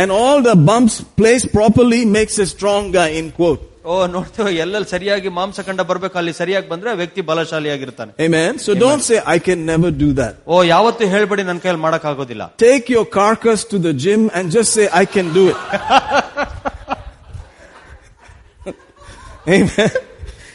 and 0.00 0.10
all 0.18 0.38
the 0.42 0.54
bumps 0.68 0.94
placed 1.20 1.48
properly 1.52 2.04
makes 2.14 2.36
a 2.38 2.46
strong 2.46 2.84
guy, 2.92 3.08
in 3.20 3.26
quote. 3.32 3.62
ಓ 3.90 3.94
ನೋಡ್ತೇವೆ 4.14 4.50
ಎಲ್ಲೆಲ್ಲಿ 4.62 4.88
ಸರಿಯಾಗಿ 4.94 5.28
ಮಾಂಸಖಂಡ 5.38 5.80
ಬರ್ಬೇಕು 5.90 6.16
ಅಲ್ಲಿ 6.20 6.32
ಸರಿಯಾಗಿ 6.40 6.66
ಬಂದ್ರೆ 6.72 6.88
ಆ 6.92 6.96
ವ್ಯಕ್ತಿ 7.02 7.20
ಬಲಶಾಲಿಯಾಗಿರ್ತಾನೆ 7.30 8.12
Amen. 8.26 8.52
So 8.64 8.70
don't 8.84 9.02
say, 9.08 9.18
I 9.34 9.38
can 9.46 9.60
never 9.72 9.90
do 10.04 10.08
that. 10.20 10.34
ಓ 10.52 10.56
ಯಾವತ್ತು 10.74 11.06
ಹೇಳ್ಬೇಡಿ 11.14 11.44
ನನ್ನ 11.50 11.60
ಕೈಯಲ್ಲಿ 11.64 11.82
ಮಾಡಕ್ 11.86 12.06
ಆಗೋದಿಲ್ಲ 12.12 12.44
Take 12.66 12.86
your 12.96 13.06
carcass 13.18 13.62
to 13.72 13.78
the 13.86 13.94
gym 14.04 14.22
and 14.36 14.46
just 14.58 14.70
say, 14.78 14.86
I 15.02 15.06
can 15.14 15.28
do 15.38 15.44
it. 15.52 15.58
Amen. 19.48 19.90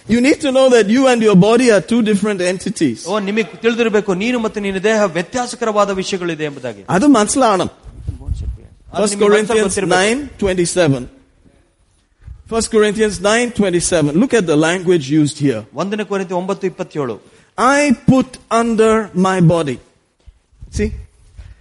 You 0.08 0.20
need 0.22 0.40
to 0.42 0.52
know 0.52 0.68
that 0.70 0.88
you 0.88 1.08
and 1.08 1.22
your 1.22 1.36
body 1.50 1.72
are 1.72 1.82
two 1.92 2.02
different 2.10 2.42
entities. 2.54 3.00
ಓ 3.12 3.20
ನಿಮಗೆ 3.30 3.58
ತಿಳಿದಿರಬೇಕು 3.64 4.14
ನೀನು 4.24 4.38
ಮತ್ತು 4.46 4.60
ನಿನ್ನ 4.66 4.80
ದೇಹ 4.90 5.02
ವ್ಯತ್ಯಾಸಕರವಾದ 5.18 5.92
ವಿಷಯಗಳಿದೆ 6.02 6.46
ಎಂಬುದಾಗಿ 6.50 6.82
ಅದು 6.96 7.08
ಮನ್ಸಲಾಣಂ. 7.18 7.70
ಅದು 7.70 9.02
First 9.02 9.14
ನಿಮಗೆ 9.14 9.26
ಮನಸ್ಸಲ್ಲಿ 9.26 9.26
Corinthians 9.26 9.68
ಗೊತ್ತಿರ್ಬೇಕು. 9.68 10.00
9, 10.00 10.20
27. 10.44 11.04
First 12.48 12.72
Corinthians 12.72 13.20
9, 13.22 13.52
27. 13.52 14.12
Look 14.22 14.34
at 14.34 14.46
the 14.46 14.56
language 14.68 15.06
used 15.22 15.38
here. 15.40 15.62
ಒಂದನೇ 15.82 16.04
ಕೊರಿಂತಿ 16.12 16.34
ಒಂಬತ್ತು 16.42 16.66
ಇಪ್ಪತ್ತೇಳು 16.72 17.16
I 17.58 17.82
put 18.12 18.30
under 18.62 18.94
my 19.28 19.38
body. 19.54 19.78
See? 20.78 20.90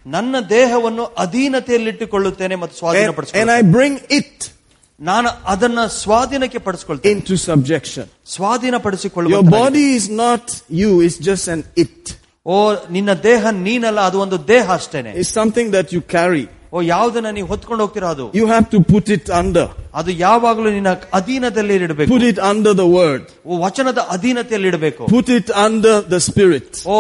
ನನ್ನ 0.07 0.35
ದೇಹವನ್ನು 0.57 1.05
ಅಧೀನತೆಯಲ್ಲಿಟ್ಟುಕೊಳ್ಳುತ್ತೇನೆ 1.25 2.57
ಮತ್ತು 2.63 2.75
And, 2.75 3.05
and 3.43 3.51
I 3.51 3.63
ಸ್ವಾಧೀನಪಡಿಸಿಕೊಳ್ಳುತ್ತೇನೆ 3.63 3.73
bring 3.77 3.95
it 4.19 4.39
ನಾನು 5.01 5.29
ಅದನ್ನ 5.53 5.81
ಸ್ವಾಧೀನಕ್ಕೆ 6.01 6.59
ಪಡಿಸ್ಕೊಳ್ತೇನೆ 6.67 7.13
into 7.15 7.37
subjection. 7.51 8.05
ಸ್ವಾಧೀನ 8.35 8.75
Your 8.75 8.85
ಪಡಿಸಿಕೊಳ್ಳುವ 8.87 9.41
body 9.61 9.87
is 9.99 10.07
not 10.25 10.45
you, 10.81 10.91
it's 11.07 11.19
just 11.31 11.47
an 11.55 11.63
it. 11.85 12.03
ಓ 12.47 12.57
ನಿನ್ನ 12.97 13.13
ದೇಹ 13.29 13.43
ನೀನಲ್ಲ 13.67 14.01
ಅದು 14.11 14.19
ಒಂದು 14.27 14.39
ದೇಹ 14.53 14.67
ಅಷ್ಟೇನೆ 14.81 15.13
It's 15.23 15.35
something 15.41 15.69
that 15.77 15.89
you 15.97 16.03
carry. 16.17 16.45
ಓ 16.73 16.81
ಯಾವ್ದನ್ನ 16.87 17.31
ನೀವು 17.37 17.49
ಹೊತ್ಕೊಂಡು 17.53 17.83
ಹೋಗ್ತೀರಾ 17.85 18.11
ಅದು 18.15 18.27
You 18.39 18.47
have 18.53 18.67
to 18.75 18.79
put 18.93 19.07
it 19.17 19.27
under. 19.41 19.65
ಅದು 20.01 20.11
ಯಾವಾಗಲೂ 20.23 20.69
ನಿನ್ನ 20.77 20.91
ಅಧೀನದಲ್ಲಿ 21.19 21.75
ಇಡಬೇಕು 21.81 22.09
Put 22.13 22.25
it 22.31 22.39
under 22.51 22.73
the 22.81 22.87
word. 22.99 23.25
ಓ 23.47 23.59
ವಚನದ 23.65 24.01
ಅಧೀನತೆಯಲ್ಲಿ 24.15 24.69
ಇಡಬೇಕು 24.73 25.03
Put 25.17 25.29
it 25.39 25.49
under 25.67 25.95
the 26.15 26.21
spirit. 26.29 26.71
ಓ 26.95 26.97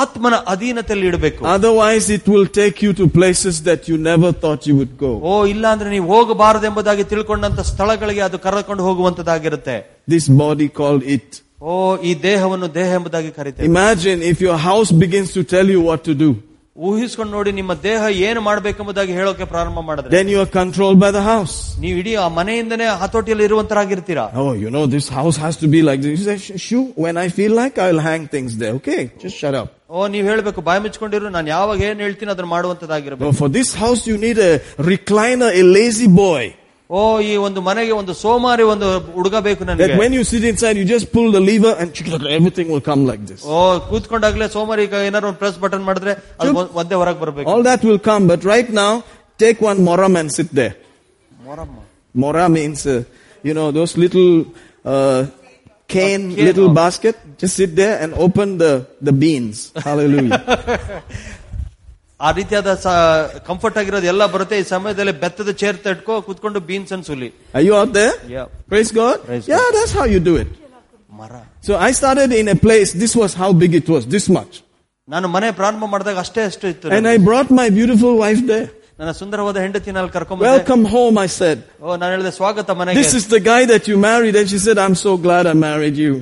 ಆತ್ಮನ 0.00 0.34
ಅಧೀನತೆಯಲ್ಲಿ 0.54 1.06
ಇಡಬೇಕು 1.12 1.42
Otherwise 1.54 2.08
it 2.18 2.26
will 2.32 2.48
take 2.60 2.76
you 2.86 2.92
to 3.00 3.06
places 3.18 3.56
that 3.68 3.88
you 3.90 3.96
never 4.10 4.32
thought 4.42 4.62
you 4.70 4.76
would 4.80 4.94
go. 5.06 5.12
ಓ 5.30 5.46
ಇಲ್ಲ 5.54 5.64
ಅಂದ್ರೆ 5.74 5.90
ನೀವು 5.96 6.08
ಹೋಗಬಾರದೆಂಬುದಾಗಿ 6.14 7.04
ತಿಳ್ಕೊಂಡಂತ 7.14 7.60
ಸ್ಥಳಗಳಿಗೆ 7.72 8.24
ಅದು 8.28 8.38
ಕರೆದುಕೊಂಡು 8.46 8.84
ಹೋಗುವಂತದ್ದಾಗಿರುತ್ತೆ 8.88 9.78
This 10.14 10.26
body 10.44 10.68
called 10.80 11.04
it. 11.18 11.28
ಓ 11.62 11.74
ಈ 12.08 12.12
ದೇಹವನ್ನು 12.28 12.68
ದೇಹ 12.74 12.90
ಎಂಬುದಾಗಿ 12.98 13.30
ಕರೀತೇವೆ 13.38 13.68
Imagine 13.74 14.18
if 14.32 14.38
your 14.48 14.58
house 14.70 14.90
begins 15.04 15.30
to 15.38 15.42
tell 15.54 15.68
you 15.76 15.80
what 15.90 16.02
to 16.10 16.14
do. 16.24 16.30
ಊಹಿಸ್ಕೊಂಡು 16.78 17.32
ನೋಡಿ 17.36 17.50
ನಿಮ್ಮ 17.58 17.72
ದೇಹ 17.82 18.00
ಏನು 18.28 18.40
ಮಾಡ್ಬೇಕೆಂಬುದಾಗಿ 18.46 19.12
ಹೇಳೋಕೆ 19.18 19.44
ಪ್ರಾರಂಭ 19.52 19.80
ಮಾಡಿದ್ರೆ 19.88 20.10
Then 20.14 20.28
you 20.32 20.38
are 20.44 20.50
controlled 20.56 20.98
by 21.04 21.10
the 21.16 21.22
house. 21.32 21.54
ನೀವು 21.82 21.96
ಇಡೀ 22.02 22.12
ಆ 22.22 22.26
ಮನೆಯಿಂದನೇ 22.38 22.86
ಹತೋಟಿಯಲ್ಲಿ 23.02 23.44
ಇರುವಂತರಾಗಿರ್ತೀರಾ 23.48 24.24
Oh, 24.42 24.52
you 24.62 24.70
know, 24.76 24.84
this 24.96 25.06
house 25.18 25.36
has 25.44 25.56
to 25.62 25.68
be 25.74 25.82
like 25.88 26.00
this. 26.04 26.12
You 26.14 26.24
say, 26.30 26.36
"Sh- 26.46 26.58
shoo, 26.66 26.82
when 27.04 27.16
I 27.24 27.28
feel 27.38 27.54
like, 27.60 27.76
I'll 27.86 28.02
hang 28.10 28.24
things 28.34 28.52
there. 28.62 28.74
Okay, 28.80 29.00
just 29.24 29.36
shut 29.42 29.56
up. 29.60 29.70
ಓ 29.90 30.08
ನೀವ್ 30.14 30.26
ಹೇಳ್ಬೇಕು 30.30 30.60
ಬಾಯಿ 30.68 30.80
ಮುಚ್ಕೊಂಡಿರು 30.84 31.30
ನಾನು 31.36 31.48
ಯಾವಾಗ 31.56 31.78
ಏನ್ 31.90 32.02
ಹೇಳ್ತೀನಿ 32.06 32.30
ಅದನ್ನ 32.34 32.48
No, 32.48 32.54
ಮಾಡುವಂತದ್ದಾಗಿರ್ಬೇಕು 32.56 33.32
for 33.42 33.50
this 33.58 33.70
house, 33.84 34.02
you 34.10 34.18
need 34.26 34.40
a 34.50 34.52
recliner, 34.90 35.50
a 35.62 35.64
lazy 35.78 36.08
boy. 36.24 36.44
ಓ 36.90 37.00
ಈ 37.28 37.32
ಒಂದು 37.46 37.60
ಮನೆಗೆ 37.68 37.92
ಒಂದು 38.00 38.12
ಸೋಮಾರಿ 38.22 38.64
ಒಂದು 38.72 38.88
ಹುಡುಗ 39.16 39.36
ಬೇಕು 39.46 39.62
That 39.64 39.70
ನನಗೆ 39.80 39.94
when 40.02 40.12
you 40.16 40.24
sit 40.32 40.44
inside, 40.50 40.76
you 40.80 40.86
just 40.94 41.06
pull 41.14 41.28
the 41.36 41.42
lever 41.48 41.72
and 41.80 41.88
everything 42.38 42.66
will 42.72 42.84
come 42.90 43.02
like 43.10 43.22
this. 43.30 43.40
ಓ 43.54 43.60
ಕೂತ್ಕೊಂಡಾಗ್ಲೇ 43.90 44.48
ಸೋಮಾರಿ 44.56 44.82
ಈಗ 44.88 44.96
ಏನಾದ್ರು 45.08 45.28
ಒಂದು 45.30 45.40
ಪ್ರೆಸ್ 45.44 45.58
ಬಟನ್ 45.64 45.84
ಮಾಡಿದ್ರೆ 45.88 46.12
ಅದು 46.40 46.50
ಒಂದ್- 46.62 46.74
ಒಂದೇ 46.82 46.96
ಹೊರಗೆ 47.02 47.20
ಬರ್ಬೇಕು 47.24 47.48
All 47.52 47.64
that 47.70 47.82
will 47.88 48.02
come, 48.10 48.24
but 48.32 48.42
right 48.52 48.70
now, 48.82 48.92
take 49.38 49.60
one 49.70 49.80
moram 49.88 50.14
and 50.22 50.30
sit 50.38 50.50
there. 50.60 50.74
ಮೊರಮ್ಮ. 51.48 51.76
Mora 52.14 52.44
means, 52.56 52.80
uh, 52.86 52.98
you 53.44 53.54
know, 53.58 53.68
those 53.78 53.92
little 54.02 54.28
uh, 54.92 55.20
cane, 55.88 56.26
cane 56.34 56.46
little 56.48 56.68
of- 56.68 56.76
basket. 56.82 57.16
Just 57.40 57.56
sit 57.60 57.72
there 57.80 57.96
and 58.02 58.10
open 58.26 58.48
the, 58.58 58.72
the 59.08 59.14
beans. 59.22 59.56
Hallelujah. 59.86 60.40
ಆ 62.20 62.28
ರೀತಿಯಾದ 62.38 62.70
comfort 63.48 63.78
ಆಗಿರೋದು 63.80 64.06
ಎಲ್ಲ 64.12 64.24
ಬರುತ್ತೆ 64.34 64.56
ಈ 64.62 64.64
ಸಮಯದಲ್ಲಿ 64.74 65.14
ಬೆತ್ತದ 65.22 65.50
chair 65.62 65.78
ತಟ್ಕೋ 65.86 66.14
ಕುತ್ಕೊಂಡು 66.28 66.60
beans 66.68 66.92
ಅನ್ 66.96 67.04
ಸುಲಿ 67.08 67.30
Are 67.56 67.64
you 67.68 67.74
out 67.80 67.92
there? 67.98 68.12
Praise 68.72 68.92
God. 69.00 69.16
Praise 69.30 69.48
yeah, 69.52 69.66
that's 69.76 69.94
how 69.98 70.06
you 70.14 70.20
do 70.30 70.36
it. 70.42 70.52
ಮರ 71.20 71.32
So 71.66 71.72
I 71.88 71.92
started 72.00 72.30
in 72.42 72.48
a 72.54 72.58
place, 72.66 72.90
this 73.02 73.12
was 73.22 73.32
how 73.42 73.50
big 73.64 73.74
it 73.80 73.88
was, 73.94 74.04
this 74.16 74.28
much. 74.38 74.54
ನಾನು 75.08 75.26
ಮನೆ 75.34 75.48
ಪ್ರಾರಂಭ 75.58 75.84
ಮಾಡಿದಾಗ 75.94 76.18
ಅಷ್ಟೇ 76.26 76.42
ಅಷ್ಟು 76.50 76.66
ಇತ್ತು 76.72 76.94
And 76.98 77.06
I 77.14 77.18
brought 77.28 77.50
my 77.60 77.68
beautiful 77.78 78.14
wife 78.24 78.42
there. 78.52 78.68
ನನ್ನ 79.00 79.12
ಸುಂದರವಾದ 79.20 79.56
ಹೆಂಡತಿ 79.64 79.90
ಅಲ್ಲಿ 80.00 80.12
ಕರ್ಕೊಂಡ್ 80.16 80.42
Welcome 80.50 80.84
home, 80.94 81.16
I 81.26 81.30
said. 81.40 81.58
ಓ 81.84 81.96
ನಾನು 82.00 82.10
ಹೇಳಿದೆ 82.14 82.32
ಸ್ವಾಗತ 82.40 82.70
ಮನೆಗೆ 82.80 82.98
This 83.00 83.12
is 83.20 83.26
the 83.36 83.42
guy 83.50 83.60
that 83.72 83.84
you 83.90 83.96
married. 84.08 84.36
And 84.40 84.48
she 84.52 84.60
said, 84.66 84.78
I'm 84.84 84.96
so 85.06 85.12
glad 85.26 85.44
I 85.52 85.56
married 85.68 85.98
you. 86.04 86.12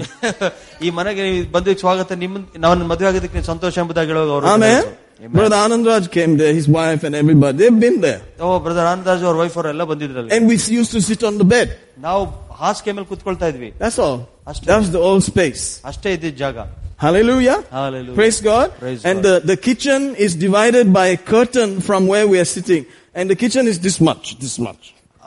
ಈ 0.86 0.90
ಮನೆಗೆ 0.98 1.22
ನೀವು 1.28 1.44
ಬಂದಿದ್ದಕ್ಕೆ 1.56 1.84
ಸ್ವಾಗತ 1.86 2.12
ನಿಮ್ಮ 2.24 2.44
ನಾನು 2.66 2.88
ಮದುವೆ 2.92 3.08
ಆಗಿದ್ದಕ್ಕೆ 3.12 3.38
ನೀವು 3.38 3.50
ಸಂತೋಷ 3.54 3.74
ಎಂಬುದಾಗಿ 3.84 4.10
ಹೇಳುವಾಗ 4.14 4.32
ಅವರು 4.36 4.48
Amen. 4.54 4.82
Amen. 5.18 5.32
Brother 5.38 5.56
Anandraj 5.64 6.10
came 6.10 6.36
there, 6.36 6.52
his 6.60 6.66
wife 6.76 7.02
and 7.06 7.14
everybody. 7.14 7.54
They've 7.58 7.80
been 7.86 7.98
there. 8.06 8.20
O 8.44 8.46
brother 8.66 8.88
Anandraj 8.92 9.24
ಅವ್ರ 9.28 9.36
ವೈಫ್ 9.42 9.56
ಅವರೆಲ್ಲ 9.58 9.84
ಬಂದಿದ್ರಲ್ಲಿ 9.92 10.30
And 10.36 10.44
we 10.50 10.56
used 10.80 10.92
to 10.98 11.02
sit 11.10 11.22
on 11.30 11.36
the 11.42 11.48
bed. 11.54 11.68
ನಾವು 12.06 12.22
ಹಾಸಿಗೆ 12.62 12.92
ಮೇಲೆ 12.96 13.08
ಕುತ್ಕೊಳ್ತಾ 13.12 13.48
ಇದ್ವಿ 13.52 13.70
That's 13.82 13.98
all. 14.06 14.18
Ashton. 14.50 14.66
That 14.70 14.80
was 14.84 14.90
the 14.96 15.02
old 15.10 15.22
space. 15.32 15.64
ಅಷ್ಟೇ 15.90 16.12
ಇದ್ದಿದ್ದ 16.16 16.40
ಜಾಗ 16.44 16.58
Hallelujah. 17.04 17.56
Hallelujah. 17.78 18.16
Praise 18.20 18.40
God. 18.50 18.66
Praise 18.82 19.00
and 19.10 19.18
God. 19.18 19.24
The, 19.26 19.34
the 19.52 19.56
kitchen 19.68 20.02
is 20.26 20.32
divided 20.46 20.86
by 20.98 21.06
a 21.16 21.18
curtain 21.32 21.70
from 21.80 22.02
where 22.12 22.26
we 22.32 22.36
are 22.42 22.50
sitting. 22.56 22.82
And 23.18 23.24
the 23.32 23.38
kitchen 23.42 23.64
is 23.72 23.78
this 23.86 23.96
much, 24.08 24.24
this 24.44 24.56
much. 24.66 24.82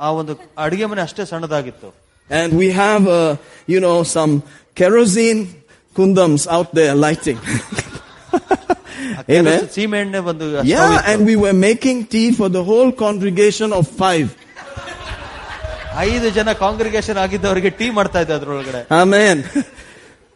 ಆ 0.06 0.10
ಒಂದು 0.20 0.34
ಅಡಿಗೆ 0.64 0.86
ಮನೆ 0.91 1.01
ಅಷ್ಟೇ 1.08 1.26
ಸಣ್ಣದಾಗಿತ್ತು 1.32 1.89
And 2.39 2.49
we 2.62 2.68
have, 2.84 3.03
uh, 3.08 3.36
you 3.74 3.80
know, 3.86 3.97
some 4.16 4.32
kerosene 4.80 5.41
kundams 5.97 6.43
out 6.56 6.70
there 6.80 6.95
lighting. 7.06 7.39
ಆ 8.34 9.22
Amen. 9.22 9.45
ಕೆಲಸ 9.47 9.74
ಸೀಮೆ 9.76 9.97
ಎಣ್ಣೆ 10.03 10.20
ಒಂದು 10.32 10.45
stove 10.51 10.68
Yeah, 10.74 10.89
ಇತ್ತು. 10.91 11.10
and 11.12 11.20
we 11.30 11.36
were 11.43 11.56
making 11.68 11.97
tea 12.14 12.28
for 12.39 12.49
the 12.49 12.64
whole 12.70 12.91
congregation 13.06 13.72
of 13.80 13.86
five. 14.03 14.28
ಐದು 16.06 16.30
ಜನ 16.38 16.49
ಕಾಂಗ್ರಿಗೇಷನ್ 16.64 17.18
ಆಗಿದ್ದವರಿಗೆ 17.18 17.70
ಟೀ 17.80 17.88
ಮಾಡ್ತಾ 17.99 18.22
ಇದ್ದೆ 18.26 18.36
ಅದ್ರೊಳಗಡೆ 18.39 18.82
Amen. 19.01 19.38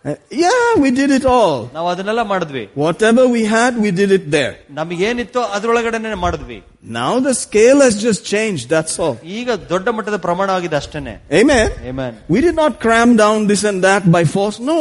Uh, 0.05 0.11
yeah, 0.41 0.67
we 0.77 0.89
did 0.91 1.11
it 1.11 1.25
all. 1.27 1.57
ನಾವು 1.73 1.87
ಅದನ್ನೆಲ್ಲ 1.93 2.21
ಮಾಡಿದ್ವಿ 2.23 2.61
Whatever 2.83 3.23
we 3.35 3.41
had, 3.55 3.73
we 3.85 3.89
did 3.91 4.11
it 4.17 4.25
there. 4.35 4.53
ನಮಗೇನಿತ್ತೋ 4.77 5.41
ಅದ್ರೊಳಗಡೆನೆ 5.55 6.19
ಮಾಡಿದ್ವಿ 6.25 6.59
Now 6.83 7.19
the 7.19 7.33
scale 7.35 7.81
has 7.81 7.95
just 8.01 8.21
changed, 8.25 8.63
that's 8.73 8.93
all. 9.03 9.15
ಈಗ 9.37 9.47
ದೊಡ್ಡ 9.71 9.87
ಮಟ್ಟದ 9.95 10.17
ಪ್ರಮಾಣ 10.25 10.49
ಆಗಿದೆ 10.57 10.75
ಅಷ್ಟೇನೆ 10.81 11.13
Amen. 11.39 11.67
Amen. 11.89 12.11
We 12.33 12.39
did 12.45 12.55
not 12.55 12.73
cram 12.85 13.09
down 13.23 13.47
this 13.51 13.63
and 13.69 13.79
that 13.87 14.03
by 14.15 14.21
force. 14.35 14.57
No, 14.69 14.77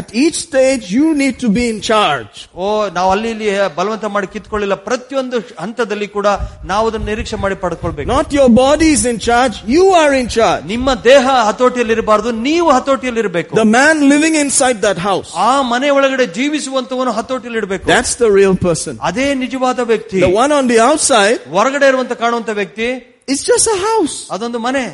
at 0.00 0.08
each 0.22 0.36
stage 0.48 0.84
you 0.96 1.06
need 1.22 1.36
to 1.44 1.48
be 1.58 1.64
in 1.72 1.78
charge. 1.90 2.34
ಓ 2.64 2.66
ನಾವು 2.98 3.10
ಅಲ್ಲಿ 3.14 3.30
ಇಲ್ಲಿ 3.34 3.48
ಬಲವಂತ 3.78 4.10
ಮಾಡಿ 4.16 4.28
ಕಿತ್ಕೊಳ್ಳಿಲ್ಲ 4.34 4.76
ಪ್ರತಿಯೊಂದು 4.88 5.38
ಹಂತದಲ್ಲಿ 5.62 6.08
ಕೂಡ 6.16 6.26
ನಾವು 6.72 6.84
ಅದನ್ನ 6.90 7.08
ನಿರೀಕ್ಷೆ 7.12 7.38
ಮಾಡಿ 7.44 7.58
ಪಡ್ಕೊಳ್ಬೇಕು 7.64 8.08
Not 8.16 8.28
your 8.38 8.48
body 8.64 8.90
is 8.98 9.04
in 9.12 9.18
charge, 9.28 9.56
you 9.76 9.86
are 10.02 10.12
in 10.20 10.28
charge. 10.36 10.62
ನಿಮ್ಮ 10.74 10.88
ದೇಹ 11.10 11.24
ಹತೋಟಿಯಲ್ಲಿ 11.50 11.96
ಇರಬಾರ್ದು 11.98 12.32
ನೀವು 12.50 12.68
ಹತೋಟಿಯಲ್ಲಿ 12.78 13.22
ಇರಬೇಕು 13.26 13.54
The 13.62 13.68
man 13.78 13.96
living 14.14 14.36
inside 14.44 14.80
that 14.88 15.00
house, 15.08 15.32
ಆ 15.48 15.54
ಮನೆ 15.72 15.90
ಒಳಗಡೆ 15.98 16.28
ಜೀವಿಸುವಂತವನು 16.38 17.16
ಹತೋಟಿಯಲ್ಲಿ 17.20 17.60
ಇಡಬೇಕು 17.62 17.86
that's 17.94 18.14
the 18.24 18.30
real 18.40 18.56
person. 18.68 18.94
ಅದೇ 19.10 19.28
ನಿಜವಾದ 19.46 19.80
ವ್ಯಕ್ತಿ 19.92 20.22
The 20.28 20.32
one 20.44 20.54
on 20.60 20.66
the 20.74 20.80
outside 20.90 21.34
ಹೊರಗಡೆ 21.56 21.86
ಇರುವಂತ 21.92 22.14
ಕಾಣುವಂತ 22.22 22.50
ವ್ಯಕ್ತಿ 22.60 22.88
is 23.34 23.40
just 23.50 23.68
a 23.68 23.78
house, 23.88 24.16
ಅದೊಂದು 24.36 24.60
ಮನೆ 24.68 24.84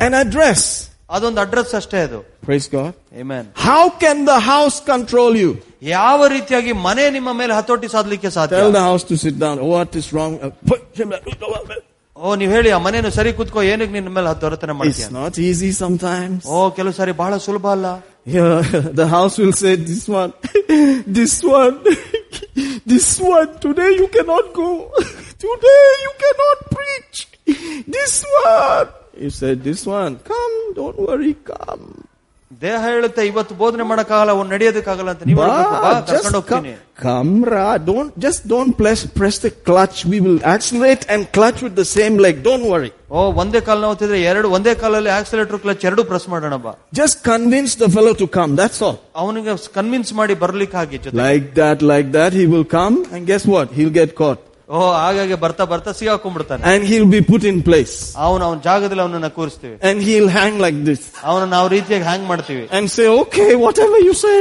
an 0.00 0.14
address. 0.24 0.62
ಅದೊಂದು 1.16 1.40
ಅಡ್ರೆಸ್ 1.44 1.74
ಅಷ್ಟೇ 1.80 2.00
ಅದು 2.06 2.20
Praise 2.46 2.66
God. 2.68 2.92
Amen. 3.22 3.44
How 3.68 3.82
can 4.02 4.18
the 4.24 4.38
house 4.52 4.76
control 4.92 5.32
you? 5.42 5.50
ಯಾವ 5.94 6.26
ರೀತಿಯಾಗಿ 6.34 6.72
ಮನೆ 6.86 7.04
ನಿಮ್ಮ 7.16 7.30
ಮೇಲೆ 7.40 7.52
ಹತೋಟಿ 7.58 7.88
ಸಾಧಲಿಕ್ಕೆ 7.96 8.30
ಸಾಧ್ಯ 8.38 8.60
Tell 8.62 8.76
the 8.80 8.86
house 8.90 9.04
to 9.10 9.16
sit 9.24 9.36
down. 9.44 9.56
Oh, 9.64 9.70
what 9.76 9.92
is 10.00 10.08
wrong? 10.14 10.32
Uh, 10.40 10.50
put- 10.70 10.84
ಓ 12.16 12.34
ನೀವ್ 12.40 12.50
ಹೇಳಿ 12.56 12.70
ಆ 12.74 12.78
ಮನೇನು 12.84 13.08
ಸರಿ 13.16 13.30
ಕೂತ್ಕೋ 13.38 13.60
ಏನಕ್ಕೆ 13.72 13.94
ನಿನ್ನ 13.96 14.10
ಮೇಲೆ 14.18 14.28
ಹತ್ತೊರತನ 14.32 14.74
ಮಾಡ್ತೀಯ 14.78 15.06
It's 15.06 15.16
not 15.18 15.34
easy 15.48 15.70
sometimes. 15.82 16.38
ಓ 16.54 16.60
ಕೆಲವು 16.76 16.94
ಸಾರಿ 17.00 17.14
ಬಹಳ 17.22 17.32
ಸುಲಭ 17.48 17.66
ಅಲ್ಲ 17.76 17.88
Yeah, 18.36 18.54
the 19.00 19.06
house 19.06 19.34
will 19.40 19.52
say, 19.60 19.72
this 19.90 20.04
one, 20.20 20.30
this 21.18 21.34
one, 21.58 21.76
this 22.92 23.08
one, 23.34 23.50
today 23.64 23.90
you 24.00 24.08
cannot 24.16 24.46
go. 24.52 24.70
Today 25.40 25.86
you 26.04 26.12
cannot 26.24 26.58
preach. 26.76 27.18
This 27.88 28.14
one. 28.44 28.88
You 29.18 29.30
said, 29.30 29.64
this 29.64 29.86
one, 29.98 30.12
come, 30.32 30.56
don't 30.74 30.98
worry, 31.08 31.34
come. 31.52 31.86
ದೇಹ 32.62 32.80
ಹೇಳುತ್ತೆ 32.92 33.22
ಇವತ್ತು 33.28 33.54
ಬೋಧನೆ 33.60 33.84
ಮಾಡಕ್ಕಾಗಲ್ಲ 33.90 34.30
ಅವ್ನು 34.34 34.50
ನಡೆಯೋದಕ್ಕಾಗಲ್ಲ 34.54 35.10
ಅಂತ 35.14 35.22
ನೀವು 35.28 35.40
ಹೇಳ್ಬೇಕು, 35.42 35.72
ಬಾ, 35.84 35.88
But 35.94 36.04
just 36.12 36.24
ಕರ್ಕೊಂಡು 36.26 36.40
come, 36.50 36.66
ಹೋಗ್ತೀನಿ 36.66 36.74
come, 37.06 37.32
Ra. 37.52 37.64
Don't, 37.88 38.10
just 38.24 38.40
don't 38.52 38.72
press, 38.82 39.00
press 39.20 39.36
the 39.44 39.50
clutch. 39.68 39.96
We 40.12 40.18
will 40.26 40.38
accelerate 40.52 41.02
and 41.14 41.22
clutch 41.36 41.58
with 41.66 41.74
the 41.80 41.86
same 41.96 42.14
leg. 42.26 42.36
Don't 42.48 42.64
worry. 42.72 42.90
ಓ 43.16 43.24
ಒಂದೇ 43.42 43.60
ಕಾಲ್ 43.68 43.82
ನೋವುತ್ತಿದ್ರೆ 43.86 44.20
ಎರಡು 44.30 44.46
ಒಂದೇ 44.58 44.74
ಕಾಲಲ್ಲಿ 44.82 45.10
ಆಕ್ಸಿಲೇಟರ್ 45.18 45.60
ಕ್ಲಚ್ 45.64 45.84
ಎರಡು 45.90 46.04
ಪ್ರೆಸ್ 46.10 46.26
ಮಾಡೋಣ 46.34 46.56
ಬಾ 46.66 46.72
Just 47.00 47.16
convince 47.32 47.74
the 47.82 47.90
fellow 47.96 48.14
to 48.22 48.28
come. 48.38 48.52
That's 48.62 48.80
all. 48.88 48.96
ಅವನಿಗೆ 49.24 49.54
convince 49.78 50.12
ಮಾಡಿ 50.20 50.36
ಬರ್ಲಿಕ್ಕೆ 50.44 50.78
ಹಾಗೆ 50.80 51.00
ಜೊತೆ 51.06 51.16
Like 51.26 51.48
that, 51.62 51.80
like 51.94 52.10
that, 52.18 52.32
he 52.40 52.46
will 52.54 52.66
come 52.78 52.96
and 53.12 53.24
guess 53.32 53.46
what? 53.54 53.68
He'll 53.78 53.96
get 54.02 54.12
caught. 54.22 54.42
ಓ 54.70 54.78
ಹಾಗಾಗಿ 55.00 55.34
ಬರ್ತಾ 55.42 55.64
ಬರ್ತಾ 55.72 55.90
ಸಿಗಾಕೊಂಡ್ಬಿಡ್ತಾನೆ 55.98 56.62
And 56.72 56.82
he'll 56.90 57.10
be 57.16 57.20
put 57.32 57.42
in 57.50 57.58
place. 57.68 57.94
ಅವನು 58.26 58.42
ಅವನ 58.46 58.58
ಜಾಗದಲ್ಲಿ 58.68 59.02
ಅವನನ್ನ 59.04 59.28
ಕೂರಿಸ್ತೀವಿ 59.38 59.76
And 59.88 59.98
he'll 60.06 60.30
hang 60.38 60.54
like 60.66 60.78
this. 60.88 61.02
ಅವನ 61.30 61.44
ನಾವು 61.54 61.68
ರೀತಿಯಾಗಿ 61.76 62.06
ಹ್ಯಾಂಗ್ 62.10 62.26
ಮಾಡ್ತೀವಿ 62.32 62.64
And 62.78 62.86
say, 62.96 63.06
okay, 63.22 63.50
whatever 63.64 64.00
you 64.08 64.14
say. 64.24 64.38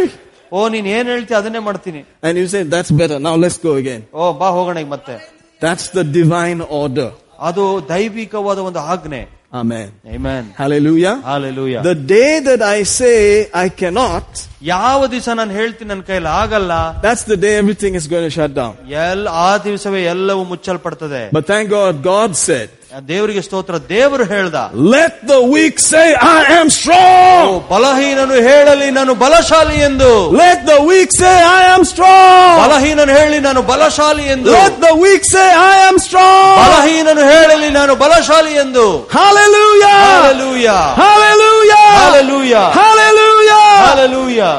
ಓ 0.51 0.67
ನೀನ್ 0.76 0.88
ಏನ್ 0.95 1.07
ಹೇಳ್ತಿ 1.13 1.34
ಅದನ್ನೇ 1.39 1.61
ಮಾಡ್ತೀನಿ 1.69 2.01
And 2.28 2.36
you 2.41 2.47
say, 2.47 2.61
that's 2.73 2.91
better. 3.01 3.17
Now 3.28 3.36
let's 3.43 3.59
go 3.67 3.73
again. 3.84 4.01
ಓ 4.13 4.32
ಬಾ 4.41 4.49
ಹೋಗೋಣ 4.57 4.78
ಈಗ 4.86 4.91
ಮತ್ತೆ 4.95 5.15
That's 5.61 5.88
the 5.97 6.05
divine 6.19 6.61
order. 6.82 7.09
ಅದು 7.49 7.63
ದೈವಿಕವಾದ 7.89 8.59
ಒಂದು 8.69 8.82
ಆಜ್ಞೆ 8.91 9.21
Amen. 9.53 9.88
Amen. 10.15 10.43
Hallelujah. 10.61 11.13
Hallelujah. 11.23 11.82
The 11.82 11.95
day 11.95 12.32
that 12.47 12.61
I 12.61 12.84
say 12.84 13.17
I 13.53 13.67
cannot, 13.82 14.28
ಯಾವ 14.73 14.99
ದಿವಸ 15.13 15.28
ನಾನು 15.39 15.53
ಹೇಳ್ತೀನಿ 15.59 15.89
ನನ್ನ 15.91 16.03
ಕೈಲಿ 16.09 16.30
ಆಗಲ್ಲ 16.41 16.71
that's 17.05 17.23
the 17.32 17.38
day 17.45 17.53
everything 17.63 17.93
is 17.99 18.07
going 18.13 18.26
to 18.30 18.34
shut 18.38 18.53
down. 18.61 18.73
L 19.05 19.23
ಆ 19.45 19.49
ದಿವಸವೇ 19.67 20.01
ಎಲ್ಲವೂ 20.13 20.43
ಮುಚ್ಚಲ್ಪಡ್ತದೆ 20.51 21.23
But 21.38 21.45
thank 21.53 21.67
God, 21.78 21.93
God 22.13 22.32
said, 22.47 22.69
ದೇವರಿಗೆ 23.11 23.41
ಸ್ತೋತ್ರ 23.47 23.76
ದೇವರು 23.93 24.26
ಹೇಳ್ದ 24.34 24.57
Let 24.95 25.13
the 25.32 25.39
weak 25.53 25.78
say, 25.91 26.07
I 26.38 26.41
am 26.59 26.67
O, 26.67 26.76
strong. 26.78 27.47
ಬಲಹೀನನು 27.73 28.38
ಹೇಳಲಿ 28.49 28.88
ನಾನು 28.99 29.13
ಬಲಶಾಲಿ 29.23 29.78
ಎಂದು 29.88 30.11
Let 30.43 30.59
the 30.71 30.80
weak 30.89 31.11
say, 31.21 31.36
I 31.59 31.63
am 31.76 31.84
strong. 31.93 32.53
ಬಲಹೀನನು 32.63 33.13
ಹೇಳಿ 33.19 33.39
ನಾನು 33.47 33.61
ಬಲಶಾಲಿ 33.71 34.26
ಎಂದು 34.36 34.51
Let 34.59 34.76
the 34.88 34.93
weak 35.03 35.23
say, 35.36 35.47
I 35.71 35.76
am 35.89 35.97
strong. 36.07 36.53
ಬಲಹೀನನು 36.63 37.23
ಹೇಳಲಿ 37.34 37.69
ನಾನು 37.80 37.95
ಬಲಶಾಲಿ 38.03 38.53
ಎಂದು 38.65 38.86
Hallelujah. 39.17 39.97
Hallelujah. 40.11 40.82
Hallelujah. 41.03 41.86
Hallelujah. 42.01 42.65
Hallelujah. 42.82 43.63
Hallelujah. 43.88 44.53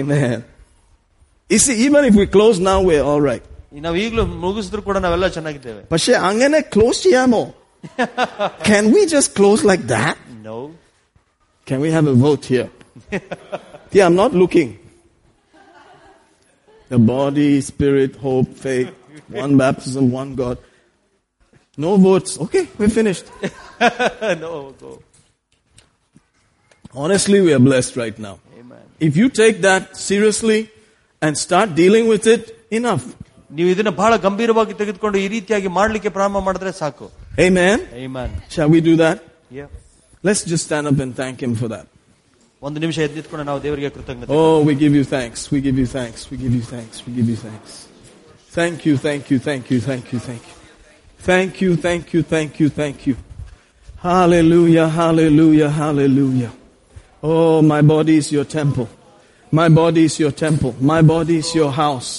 Amen. 0.00 0.36
You 1.50 1.58
see, 1.64 1.74
even 1.86 2.04
if 2.08 2.14
we 2.14 2.26
close 2.26 2.58
now, 2.58 2.78
we're 2.88 3.02
all 3.10 3.20
right. 3.30 3.44
ನಾವು 3.84 3.96
ಈಗಲೂ 4.04 4.22
ಮುಗಿಸಿದ್ರು 4.44 4.82
ಕೂಡ 4.88 4.98
ನಾವೆಲ್ಲ 5.04 5.26
ಚೆನ್ನಾಗಿದ್ದೇವೆ 5.36 5.82
പക്ഷേ 5.92 6.14
അങ്ങനെ 6.30 6.58
close 6.74 6.98
ചെയ്യാമോ? 7.06 7.42
Can 8.70 8.84
we 8.94 9.02
just 9.14 9.30
close 9.40 9.62
like 9.70 9.84
that? 9.96 10.16
No 10.48 10.58
Can 11.68 11.80
we 11.84 11.90
have 11.96 12.06
a 12.14 12.16
vote 12.26 12.44
here? 12.52 12.68
yeah, 13.96 14.04
I'm 14.06 14.16
not 14.22 14.32
looking. 14.42 14.70
The 16.92 16.98
body, 16.98 17.52
spirit, 17.70 18.16
hope, 18.24 18.48
faith, 18.64 18.90
one 19.42 19.52
baptism, 19.62 20.04
one 20.22 20.30
God. 20.42 20.58
No 21.84 21.96
votes. 21.96 22.32
Okay, 22.46 22.64
we're 22.78 22.94
finished. 23.00 23.26
No 24.44 24.52
Honestly, 27.02 27.38
we 27.46 27.50
are 27.56 27.64
blessed 27.70 27.94
right 28.02 28.18
now. 28.28 28.34
If 29.06 29.16
you 29.20 29.28
take 29.42 29.56
that 29.62 29.84
seriously 29.96 30.60
and 31.22 31.38
start 31.46 31.68
dealing 31.74 32.06
with 32.12 32.26
it, 32.34 32.42
enough. 32.70 33.04
ನೀವು 33.56 33.68
ಇದನ್ನ 33.74 33.90
ಬಹಳ 34.02 34.12
ಗಂಭೀರವಾಗಿ 34.26 34.74
ತೆಗೆದುಕೊಂಡು 34.80 35.16
ಈ 35.24 35.26
ರೀತಿಯಾಗಿ 35.34 35.70
ಮಾಡ್ಲಿಕ್ಕೆ 35.78 36.12
ಪ್ರಾರಂಭ 36.18 36.40
ಮಾಡಿದ್ರೆ 36.48 36.72
ಸಾಕು 36.82 37.08
Amen. 37.46 37.78
Amen. 38.04 38.30
Shall 38.54 38.70
we 38.74 38.80
do 38.88 38.94
that? 39.02 39.18
Yeah. 39.58 39.68
Let's 40.26 40.42
just 40.52 40.64
stand 40.68 40.86
up 40.90 40.98
and 41.04 41.12
thank 41.20 41.36
Him 41.44 41.54
for 41.60 41.68
that. 41.74 41.86
ಒಂದು 42.66 42.78
ನಿಮಿಷ 42.82 42.98
ಎದ್ದಿಟ್ಕೊಂಡು 43.06 43.44
ನಾವು 43.50 43.60
ದೇವರಿಗೆ 43.66 43.90
ಕೃತಜ್ಞತೆ 43.94 44.34
Oh, 44.40 44.56
we 44.68 44.74
give 44.82 44.94
you 44.98 45.04
thanks. 45.14 45.40
We 45.52 45.60
give 45.66 45.78
you 45.82 45.88
thanks. 45.98 46.20
We 46.30 46.36
give 46.44 46.54
you 46.58 46.64
thanks. 46.74 46.96
We 47.06 47.10
give 47.18 47.28
you 47.32 47.38
thanks. 47.46 47.72
Thank 48.58 48.78
you, 48.86 48.94
thank 49.06 49.30
you, 49.30 49.38
thank 49.48 49.64
you, 49.72 49.78
thank 49.88 50.06
you, 50.12 50.18
thank 50.28 50.42
you. 50.48 50.56
Thank 51.28 51.52
you, 51.62 51.70
thank 51.86 52.12
you, 52.14 52.20
thank 52.34 52.52
you, 52.60 52.68
thank 52.80 52.98
you. 53.08 53.14
Hallelujah, 54.02 54.88
hallelujah, 54.88 55.70
hallelujah. 55.70 56.52
Oh, 57.22 57.62
my 57.62 57.80
body 57.82 58.16
is 58.16 58.32
your 58.36 58.44
temple. 58.44 58.88
My 59.52 59.68
body 59.68 60.04
is 60.04 60.18
your 60.18 60.32
temple. 60.32 60.74
My 60.80 61.00
body 61.02 61.36
is 61.36 61.54
your 61.54 61.70
house. 61.72 62.10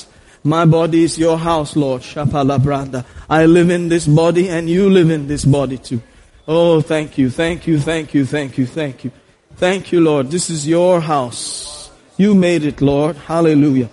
My 0.45 0.65
body 0.65 1.05
is 1.05 1.19
your 1.19 1.39
house, 1.39 1.77
Lord. 1.77 2.03
Shapala 2.03 2.59
Branda. 2.59 3.05
I 3.29 3.47
live 3.47 3.71
in 3.71 3.89
this 3.89 4.07
body 4.07 4.49
and 4.49 4.69
you 4.69 4.89
live 4.89 5.11
in 5.11 5.27
this 5.27 5.45
body 5.45 5.79
too. 5.79 6.01
Oh, 6.47 6.81
thank 6.81 7.19
you, 7.19 7.29
thank 7.29 7.67
you, 7.67 7.79
thank 7.79 8.15
you, 8.15 8.25
thank 8.25 8.57
you, 8.57 8.67
thank 8.67 9.05
you. 9.05 9.13
Thank 9.57 9.93
you, 9.93 10.01
Lord. 10.01 10.31
This 10.31 10.51
is 10.51 10.67
your 10.69 11.01
house. 11.01 11.91
You 12.17 12.35
made 12.35 12.65
it, 12.65 12.81
Lord. 12.81 13.17
Hallelujah. 13.17 13.91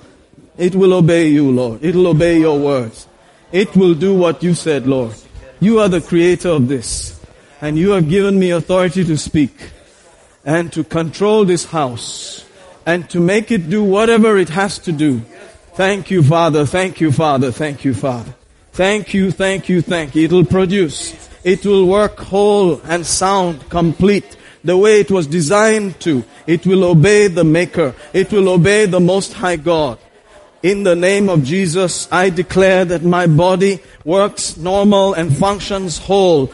It 0.57 0.75
will 0.75 0.93
obey 0.93 1.27
you, 1.27 1.51
Lord. 1.51 1.83
It 1.83 1.95
will 1.95 2.07
obey 2.07 2.39
your 2.39 2.57
words. 2.57 3.07
It 3.51 3.75
will 3.75 3.93
do 3.93 4.15
what 4.15 4.43
you 4.43 4.53
said, 4.53 4.87
Lord. 4.87 5.15
You 5.59 5.79
are 5.79 5.89
the 5.89 6.01
creator 6.01 6.49
of 6.49 6.67
this. 6.67 7.19
And 7.61 7.77
you 7.77 7.91
have 7.91 8.07
given 8.09 8.37
me 8.37 8.51
authority 8.51 9.03
to 9.05 9.17
speak 9.17 9.71
and 10.45 10.71
to 10.73 10.83
control 10.83 11.45
this 11.45 11.65
house 11.65 12.45
and 12.85 13.09
to 13.09 13.19
make 13.19 13.51
it 13.51 13.69
do 13.69 13.83
whatever 13.83 14.37
it 14.37 14.49
has 14.49 14.77
to 14.79 14.91
do. 14.91 15.23
Thank 15.75 16.09
you, 16.09 16.23
Father. 16.23 16.65
Thank 16.65 17.01
you, 17.01 17.11
Father. 17.11 17.51
Thank 17.51 17.83
you, 17.83 17.93
Father. 17.93 18.33
Thank 18.71 19.13
you, 19.13 19.29
thank 19.29 19.67
you, 19.67 19.81
thank 19.81 20.15
you. 20.15 20.23
It 20.23 20.31
will 20.31 20.45
produce. 20.45 21.13
It 21.43 21.65
will 21.65 21.85
work 21.85 22.17
whole 22.17 22.79
and 22.85 23.05
sound, 23.05 23.69
complete, 23.69 24.37
the 24.63 24.77
way 24.77 25.01
it 25.01 25.11
was 25.11 25.27
designed 25.27 25.99
to. 25.99 26.23
It 26.47 26.65
will 26.65 26.85
obey 26.85 27.27
the 27.27 27.43
Maker. 27.43 27.93
It 28.13 28.31
will 28.31 28.47
obey 28.47 28.85
the 28.85 29.01
Most 29.01 29.33
High 29.33 29.57
God. 29.57 29.99
In 30.63 30.83
the 30.83 30.95
name 30.95 31.27
of 31.27 31.43
Jesus, 31.43 32.07
I 32.09 32.29
declare 32.29 32.85
that 32.85 33.03
my 33.03 33.27
body 33.27 33.81
works 34.05 34.55
normal 34.55 35.13
and 35.13 35.35
functions 35.35 35.97
whole. 35.97 36.53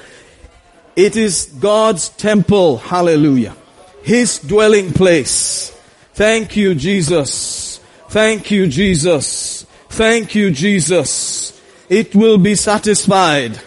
It 0.95 1.15
is 1.15 1.45
God's 1.59 2.09
temple. 2.09 2.77
Hallelujah. 2.77 3.55
His 4.01 4.39
dwelling 4.39 4.93
place. 4.93 5.69
Thank 6.15 6.57
you, 6.57 6.73
Jesus. 6.73 7.70
Thank 8.11 8.51
you, 8.51 8.67
Jesus. 8.67 9.65
Thank 9.87 10.35
you, 10.35 10.51
Jesus. 10.51 11.57
It 11.87 12.13
will 12.13 12.37
be 12.37 12.55
satisfied 12.55 13.57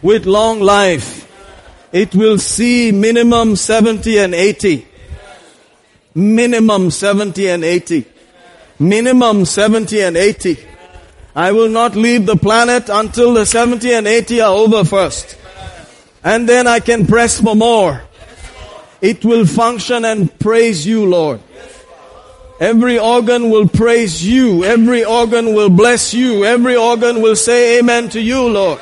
with 0.00 0.26
long 0.26 0.60
life. 0.60 1.26
It 1.90 2.14
will 2.14 2.38
see 2.38 2.92
minimum 2.92 3.56
70 3.56 4.16
and 4.18 4.32
80. 4.32 4.86
Minimum 6.14 6.92
70 6.92 7.48
and 7.48 7.64
80. 7.64 8.06
Minimum 8.78 9.44
70 9.44 10.02
and 10.02 10.16
80. 10.16 10.56
I 11.34 11.50
will 11.50 11.68
not 11.68 11.96
leave 11.96 12.26
the 12.26 12.36
planet 12.36 12.88
until 12.88 13.34
the 13.34 13.44
70 13.44 13.92
and 13.92 14.06
80 14.06 14.40
are 14.40 14.54
over 14.54 14.84
first. 14.84 15.36
And 16.22 16.48
then 16.48 16.68
I 16.68 16.78
can 16.78 17.08
press 17.08 17.40
for 17.40 17.56
more. 17.56 18.04
It 19.00 19.24
will 19.24 19.46
function 19.46 20.04
and 20.04 20.38
praise 20.38 20.86
you, 20.86 21.06
Lord. 21.06 21.40
Every 22.60 22.98
organ 22.98 23.50
will 23.50 23.68
praise 23.68 24.26
you. 24.26 24.64
Every 24.64 25.04
organ 25.04 25.54
will 25.54 25.70
bless 25.70 26.12
you. 26.12 26.44
Every 26.44 26.76
organ 26.76 27.22
will 27.22 27.36
say 27.36 27.78
amen 27.78 28.08
to 28.10 28.20
you, 28.20 28.48
Lord. 28.48 28.80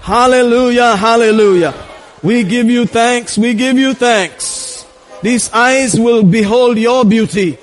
Hallelujah, 0.00 0.96
hallelujah. 0.96 1.74
We 2.22 2.42
give 2.42 2.66
you 2.66 2.86
thanks. 2.86 3.38
We 3.38 3.54
give 3.54 3.78
you 3.78 3.94
thanks. 3.94 4.84
These 5.22 5.52
eyes 5.52 5.98
will 5.98 6.24
behold 6.24 6.78
your 6.78 7.04
beauty. 7.04 7.58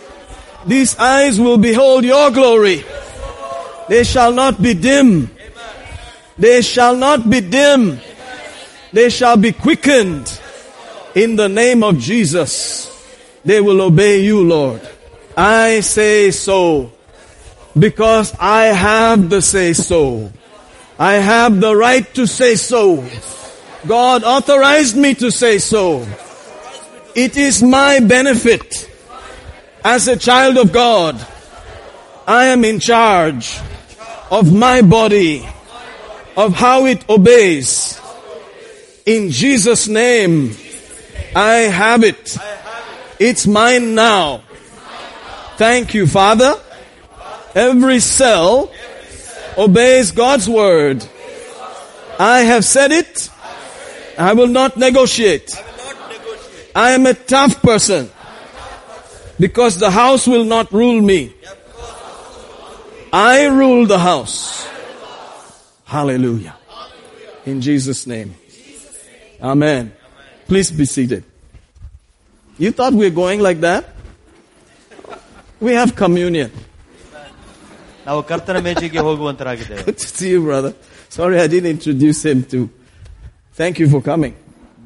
These 0.66 0.98
eyes 0.98 1.40
will 1.40 1.58
behold 1.58 2.06
your 2.06 2.32
glory. 2.32 2.86
They 3.90 4.04
shall 4.04 4.32
not 4.32 4.62
be 4.62 4.74
dim. 4.74 5.30
They 6.38 6.62
shall 6.62 6.96
not 6.96 7.30
be 7.30 7.42
dim. 7.42 8.00
They 8.94 9.10
shall 9.10 9.36
be 9.36 9.52
quickened 9.52 10.40
in 11.14 11.36
the 11.36 11.50
name 11.50 11.84
of 11.84 12.00
Jesus. 12.00 12.95
They 13.46 13.62
will 13.62 13.82
obey 13.82 14.26
you, 14.26 14.44
Lord. 14.44 14.82
I 15.38 15.82
say 15.82 16.32
so 16.32 16.92
because 17.78 18.34
I 18.40 18.66
have 18.66 19.30
the 19.30 19.42
say 19.42 19.74
so. 19.74 20.32
I 20.98 21.14
have 21.16 21.62
the 21.62 21.76
right 21.76 22.12
to 22.16 22.26
say 22.26 22.56
so. 22.56 23.08
God 23.86 24.24
authorized 24.24 24.98
me 24.98 25.14
to 25.16 25.30
say 25.30 25.60
so. 25.60 26.08
It 27.14 27.38
is 27.38 27.62
my 27.62 28.00
benefit 28.00 28.90
as 29.84 30.08
a 30.08 30.18
child 30.18 30.58
of 30.58 30.74
God. 30.74 31.16
I 32.26 32.46
am 32.46 32.66
in 32.66 32.80
charge 32.80 33.60
of 34.32 34.52
my 34.52 34.82
body, 34.82 35.48
of 36.36 36.56
how 36.56 36.88
it 36.88 37.08
obeys. 37.08 38.02
In 39.06 39.30
Jesus' 39.30 39.88
name, 39.88 40.56
I 41.36 41.70
have 41.70 42.04
it. 42.04 42.38
It's 43.20 43.48
mine 43.48 43.96
now. 43.96 44.44
Thank 45.58 45.94
you, 45.94 46.06
Father. 46.08 46.56
Every 47.54 48.00
cell 48.00 48.72
obeys 49.58 50.12
God's 50.12 50.50
word. 50.50 51.06
I 52.20 52.40
have 52.40 52.66
said 52.66 52.92
it. 52.92 53.30
I 54.18 54.34
will 54.34 54.48
not 54.48 54.78
negotiate. 54.78 55.56
I 56.76 56.92
am 56.92 57.06
a 57.06 57.14
tough 57.14 57.62
person 57.62 58.10
because 59.40 59.80
the 59.80 59.92
house 59.92 60.28
will 60.28 60.44
not 60.44 60.72
rule 60.72 61.02
me. 61.02 61.34
I 63.14 63.46
rule 63.46 63.86
the 63.86 64.00
house. 64.00 64.68
Hallelujah. 65.86 66.56
In 67.46 67.62
Jesus' 67.62 68.06
name. 68.06 68.36
Amen. 69.42 69.94
Please 70.48 70.72
be 70.72 70.86
seated. 70.86 71.24
You 72.59 72.71
thought 72.73 72.93
we 72.93 73.05
were 73.09 73.17
going 73.25 73.41
like 73.41 73.61
that? 73.69 73.83
We 75.61 75.73
have 75.81 75.91
communion. 76.05 76.51
ನಾವು 78.07 78.21
ಕರ್ತನ 78.31 78.59
ಮೇಜಿಗೆ 78.67 79.01
ಹೋಗುವಂತರಾಗಿದ್ದೇವೆ 79.07 79.83
Good 79.89 79.99
to 80.05 80.09
see 80.19 80.31
you, 80.35 80.41
brother. 80.51 80.73
Sorry 81.17 81.37
I 81.45 81.49
didn't 81.55 81.71
introduce 81.77 82.21
him 82.31 82.39
to. 82.53 82.59
Thank 83.61 83.75
you 83.83 83.89
for 83.95 84.01
coming. 84.11 84.35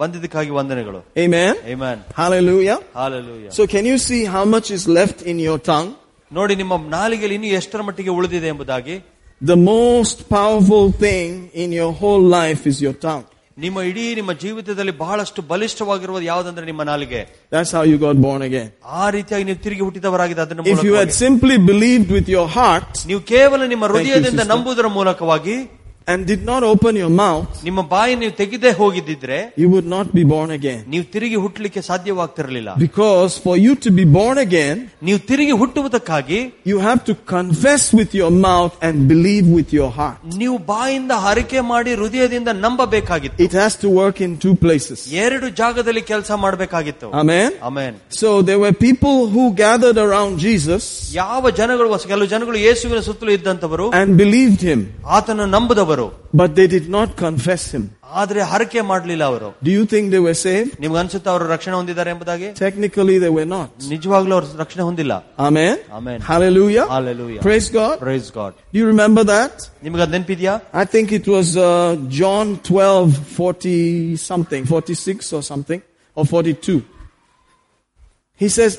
ಬಂದಿದ್ದಕ್ಕಾಗಿ 0.01 0.53
ವಂದನೆಗಳು 0.59 1.01
Amen. 1.24 1.53
Amen. 1.74 1.99
Hallelujah. 2.20 2.78
Hallelujah. 3.01 3.51
So 3.59 3.62
can 3.74 3.85
you 3.91 3.99
see 4.09 4.22
how 4.35 4.45
much 4.55 4.68
is 4.76 4.85
left 4.99 5.18
in 5.32 5.39
your 5.49 5.59
tongue? 5.70 5.91
ನೋಡಿ 6.39 6.55
ನಿಮ್ಮ 6.62 6.74
ನಾಲಿಗೆಯಲ್ಲಿ 6.97 7.37
ಇನ್ನು 7.41 7.51
ಎಷ್ಟರ 7.61 7.82
ಮಟ್ಟಿಗೆ 7.89 8.12
ಉಳಿದಿದೆ 8.18 8.49
ಎಂಬುದಾಗಿ 8.55 8.97
The 9.43 9.59
most 9.74 10.18
powerful 10.37 10.85
thing 11.05 11.30
in 11.62 11.70
your 11.80 11.93
whole 12.01 12.24
life 12.41 12.62
is 12.70 12.76
your 12.87 12.97
tongue. 13.07 13.24
ನಿಮ್ಮ 13.59 13.78
ಇಡೀ 13.89 14.05
ನಿಮ್ಮ 14.14 14.32
ಜೀವಿತದಲ್ಲಿ 14.41 14.95
ಬಹಳಷ್ಟು 15.01 15.41
ಬಲಿಷ್ಠವಾಗಿರುವುದು 15.51 16.24
ಯಾವುದಂದ್ರೆ 16.30 16.64
ನಿಮ್ಮ 16.66 16.82
ನಾಲಿಗೆ 16.85 17.20
That's 17.53 17.72
how 17.72 17.82
you 17.85 17.99
got 17.99 18.16
born 18.24 18.43
again. 18.43 18.68
ಆ 18.97 19.11
ರೀತಿಯಾಗಿ 19.11 19.45
ನೀವು 19.45 19.61
ತಿರುಗಿ 19.64 19.82
ಹುಟ್ಟಿದವರಾಗಿದೆ 19.87 20.41
ಅದನ್ನ 20.45 20.62
If 20.64 20.80
you 20.80 20.95
had 20.95 21.09
ಮೂಲಕವಾಗಿ. 21.09 21.18
simply 21.24 21.57
believed 21.70 22.11
with 22.11 22.28
your 22.37 22.47
heart 22.57 22.91
ನೀವು 23.11 23.20
ಕೇವಲ 23.32 23.61
ನಿಮ್ಮ 23.72 23.85
ಹೃದಯದಿಂದ 23.93 24.28
sister. 24.37 24.51
ನಂಬುವುದರ 24.53 24.89
ಮೂಲಕವಾಗಿ 24.99 25.57
and 26.09 26.26
did 26.26 26.43
not 26.45 26.62
open 26.62 26.95
your 26.97 27.12
mouth, 27.20 27.45
ನಿಮ್ಮ 27.66 27.82
ಬಾಯಿ 27.93 28.14
ನೀವು 28.22 28.32
ತೆಗೆದೇ 28.41 28.70
ಹೋಗಿದ್ದಿದ್ರೆ 28.80 29.37
you 29.61 29.68
would 29.74 29.87
not 29.93 30.07
be 30.16 30.22
born 30.32 30.51
again. 30.57 30.80
ನೀವು 30.93 31.05
ತಿರುಗಿ 31.14 31.39
ಹುಟ್ಟಲಿಕ್ಕೆ 31.45 31.80
ಸಾಧ್ಯವಾಗ್ತಿರಲಿಲ್ಲ 31.91 32.70
Because 32.82 33.32
for 33.45 33.55
you 33.64 33.72
to 33.85 33.91
be 34.01 34.05
born 34.18 34.39
again, 34.43 34.74
ನೀವು 35.07 35.20
ತಿರುಗಿ 35.30 35.55
ಹುಟ್ಟುವುದಕ್ಕಾಗಿ 35.61 36.41
you 36.70 36.78
have 36.89 37.01
to 37.09 37.14
confess 37.35 37.85
with 38.01 38.11
your 38.20 38.30
mouth 38.49 38.74
and 38.87 38.95
believe 39.12 39.47
with 39.59 39.72
your 39.78 39.91
heart. 39.99 40.18
ನೀವು 40.43 40.59
ಬಾಯಿಂದ 40.72 41.12
ಹರಕೆ 41.24 41.62
ಮಾಡಿ 41.72 41.95
ಹೃದಯದಿಂದ 42.03 42.51
ನಂಬಬೇಕಾಗಿತ್ತು 42.66 43.41
It 43.47 43.55
has 43.62 43.72
to 43.85 43.91
work 44.01 44.20
in 44.26 44.35
two 44.45 44.55
places. 44.64 44.99
ಎರಡು 45.24 45.49
ಜಾಗದಲ್ಲಿ 45.62 46.05
ಕೆಲಸ 46.12 46.30
ಮಾಡಬೇಕಾಗಿತ್ತು 46.45 47.11
Amen. 47.22 47.49
Amen 47.70 47.97
So 48.20 48.28
there 48.51 48.61
were 48.64 48.74
people 48.89 49.16
who 49.37 49.47
gathered 49.64 50.01
around 50.07 50.35
Jesus 50.47 50.82
ಯಾವ 51.22 51.55
ಜನಗಳು 51.62 51.91
ಕೆಲವು 52.12 52.28
ಜನಗಳು 52.35 52.61
ಯೇಸುವಿನ 52.68 53.03
ಸುತ್ತಲೂ 53.11 53.32
ಇದ್ದಂತವರು 53.39 53.89
and 54.03 54.12
believed 54.24 54.62
him, 54.70 54.82
ಆತನ 55.18 55.49
ನಂಬುದವರು 55.57 55.93
but 56.32 56.55
they 56.55 56.66
did 56.66 56.89
not 56.89 57.16
confess 57.16 57.64
him. 57.74 57.85
ಆದ್ರೆ 58.20 58.41
ಹರಕೆ 58.51 58.80
ಮಾಡಲಿಲ್ಲ 58.91 59.22
ಅವರು 59.30 59.49
Do 59.66 59.70
you 59.76 59.85
think 59.93 60.05
they 60.14 60.20
were 60.26 60.37
saved? 60.47 60.70
ನಿಮ್ಗೆ 60.82 60.99
ಅನ್ಸುತ್ತಾ 61.03 61.30
ಅವರು 61.35 61.45
ರಕ್ಷಣೆ 61.55 61.74
ಹೊಂದಿದ್ದಾರೆ 61.80 62.11
ಎಂಬುದಾಗಿ 62.14 62.49
Technically, 62.66 63.16
they 63.24 63.32
were 63.39 63.49
not. 63.57 63.70
ನಿಜವಾಗ್ಲೂ 63.95 64.35
ಅವರು 64.39 64.59
ರಕ್ಷಣೆ 64.62 64.82
ಹೊಂದಿಲ್ಲ 64.89 65.14
Amen. 65.49 65.74
Amen. 65.99 66.18
Hallelujah. 66.30 66.87
Hallelujah. 66.97 67.43
Praise 67.49 67.68
God. 67.80 67.97
Praise 68.07 68.28
God 68.39 68.55
Do 68.72 68.78
you 68.80 68.87
remember 68.93 69.24
that? 69.35 69.55
ನಿಮ್ಗೆ 69.87 70.05
ಅದ್ 70.07 70.14
ನೆನ್ಪಿದ್ಯಾ 70.18 70.55
I 70.82 70.87
think 70.95 71.07
it 71.20 71.28
was 71.37 71.49
uh, 71.57 71.70
John 72.20 72.47
12, 72.62 73.18
40 73.39 74.16
something, 74.30 74.62
46 74.64 75.32
or 75.39 75.43
something, 75.53 75.82
or 76.16 76.24
42. 76.24 76.82
He 78.41 78.49
says, 78.49 78.72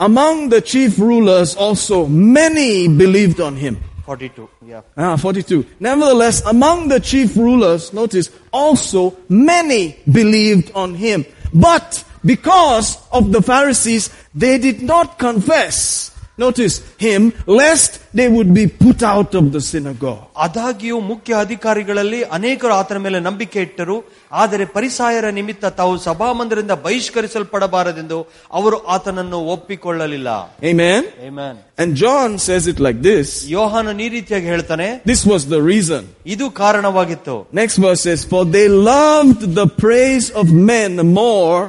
among 0.00 0.50
the 0.50 0.60
chief 0.60 0.98
rulers 0.98 1.56
also 1.56 2.06
many 2.06 2.88
believed 3.04 3.40
on 3.40 3.56
him. 3.56 3.76
42, 4.05 4.49
yeah. 4.65 4.81
Ah, 4.97 5.15
42. 5.15 5.65
Nevertheless, 5.79 6.43
among 6.45 6.89
the 6.89 6.99
chief 6.99 7.37
rulers, 7.37 7.93
notice, 7.93 8.29
also 8.51 9.15
many 9.29 9.97
believed 10.11 10.71
on 10.75 10.93
him. 10.93 11.25
But 11.53 12.03
because 12.25 12.97
of 13.11 13.31
the 13.31 13.41
Pharisees, 13.41 14.09
they 14.35 14.57
did 14.57 14.81
not 14.81 15.17
confess 15.19 16.12
notice, 16.38 16.74
him, 16.98 17.22
lest 17.60 17.92
they 18.18 18.28
would 18.28 18.50
be 18.54 18.66
put 18.82 19.02
out 19.12 19.34
of 19.34 19.44
the 19.54 19.60
synagogue. 19.70 20.20
ಆದಾಗ್ಯೂ 20.44 20.96
ಮುಖ್ಯ 21.08 21.32
ಅಧಿಕಾರಿಗಳಲ್ಲಿ 21.44 22.20
ಅನೇಕರು 22.36 22.72
ಆತನ 22.80 22.98
ಮೇಲೆ 23.06 23.18
ನಂಬಿಕೆ 23.26 23.58
ಇಟ್ಟರು 23.66 23.96
ಆದರೆ 24.42 24.64
ಪರಿಸಾಯರ 24.76 25.26
ನಿಮಿತ್ತ 25.38 25.64
ತಾವು 25.80 25.94
ಸಭಾಮಂದಿರದಿಂದ 26.06 26.74
ಬಹಿಷ್ಕರಿಸಲ್ಪಡಬಾರದೆಂದು 26.84 28.18
ಅವರು 28.58 28.78
ಆತನನ್ನು 28.96 29.40
ಒಪ್ಪಿಕೊಳ್ಳಲಿಲ್ಲ 29.54 30.28
Amen? 30.72 31.02
Amen. 31.28 31.54
And 31.80 31.88
John 32.02 32.30
says 32.46 32.66
it 32.72 32.78
like 32.86 33.00
this. 33.10 33.26
ಯೋಹಾನ 33.56 33.96
ಈ 34.06 34.08
ರೀತಿಯಾಗಿ 34.16 34.48
ಹೇಳ್ತಾನೆ 34.54 34.88
This 35.12 35.22
was 35.32 35.42
the 35.54 35.60
reason. 35.72 36.02
ಇದು 36.34 36.46
ಕಾರಣವಾಗಿತ್ತು 36.62 37.36
Next 37.52 37.76
verse 37.86 38.02
says, 38.08 38.22
For 38.24 38.44
they 38.56 38.66
loved 38.94 39.42
the 39.60 39.68
praise 39.84 40.28
of 40.40 40.46
men 40.72 40.92
more 41.22 41.60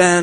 than 0.00 0.22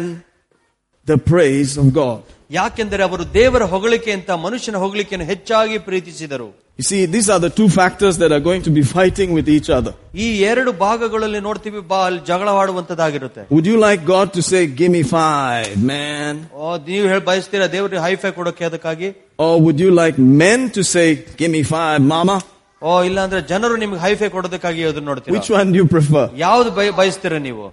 the 1.08 1.18
praise 1.32 1.74
of 1.84 1.88
God. 2.04 2.22
ಯಾಕೆಂದರೆ 2.52 3.04
ಅವರು 3.04 3.24
ದೇವರ 3.34 3.64
ಹೊಗಳಿಕೆ 3.74 4.12
ಅಂತ 4.18 4.30
ಮನುಷ್ಯನ 4.46 4.78
ಹೊಗಳಿಕೆಯನ್ನು 4.86 5.28
ಹೆಚ್ಚಾಗಿ 5.34 5.78
ಪ್ರೀತಿಸಿದರು 5.90 6.50
You 6.80 6.86
see, 6.88 7.00
these 7.08 7.28
are 7.34 7.40
the 7.40 7.50
two 7.60 7.68
factors 7.76 8.16
that 8.22 8.32
are 8.32 8.42
going 8.48 8.64
to 8.66 8.72
be 8.72 8.84
fighting 8.90 9.30
with 9.38 9.48
each 9.54 9.70
other. 9.78 9.94
ಈ 10.16 10.28
ಎರಡು 10.50 10.72
ಭಾಗಗಳಲ್ಲಿ 10.84 11.40
ನೋಡ್ತೀವಿ 11.48 11.80
ಬಾ 11.92 12.00
ಅಲ್ಲಿ 12.08 12.22
ಜಗಳವಾಡುವಂತದ್ದಾಗಿರುತ್ತೆ 12.30 13.44
Would 13.56 13.68
you 13.72 13.78
like 13.80 14.02
God 14.08 14.28
to 14.36 14.42
say, 14.50 14.62
Give 14.82 14.92
me 14.92 15.02
five, 15.14 15.70
man? 15.92 16.36
ಓ 16.58 16.68
ನೀವು 16.90 17.08
ಹೇಳಿ 17.12 17.26
ಬಯಸ್ತೀರಾ 17.30 17.68
ದೇವರಿಗೆ 17.76 18.04
ಹೈಫೈ 18.08 18.32
ಕೊಡೋಕೆ 18.38 18.66
ಅದಕ್ಕಾಗಿ 18.70 19.10
Or 19.40 19.54
would 19.66 19.80
you 19.86 19.92
like 20.02 20.18
men 20.44 20.62
to 20.78 20.84
say, 20.94 21.08
Give 21.42 21.52
me 21.52 21.64
five, 21.74 22.00
mama? 22.14 22.38
ಓ 22.82 23.04
ಇಲ್ಲ 23.10 23.20
ಅಂದ್ರೆ 23.26 23.42
ಜನರು 23.52 23.76
ನಿಮ್ಗೆ 23.84 24.00
ಹೈಫೈ 24.06 24.30
ಕೊಡೋದಕ್ಕಾಗಿ 24.36 24.84
ಅದನ್ನ 24.90 25.08
ನೋಡ್ತೀರಾ 25.12 25.36
Which 25.38 25.50
one 25.60 25.68
do 25.74 25.80
you 25.84 25.90
prefer? 25.96 26.26
ಯಾವ್ದು 26.46 26.72
ಬಯ- 26.80 26.96
ಬಯಸ್ತೀರಾ 27.02 27.40
ನೀವು 27.50 27.66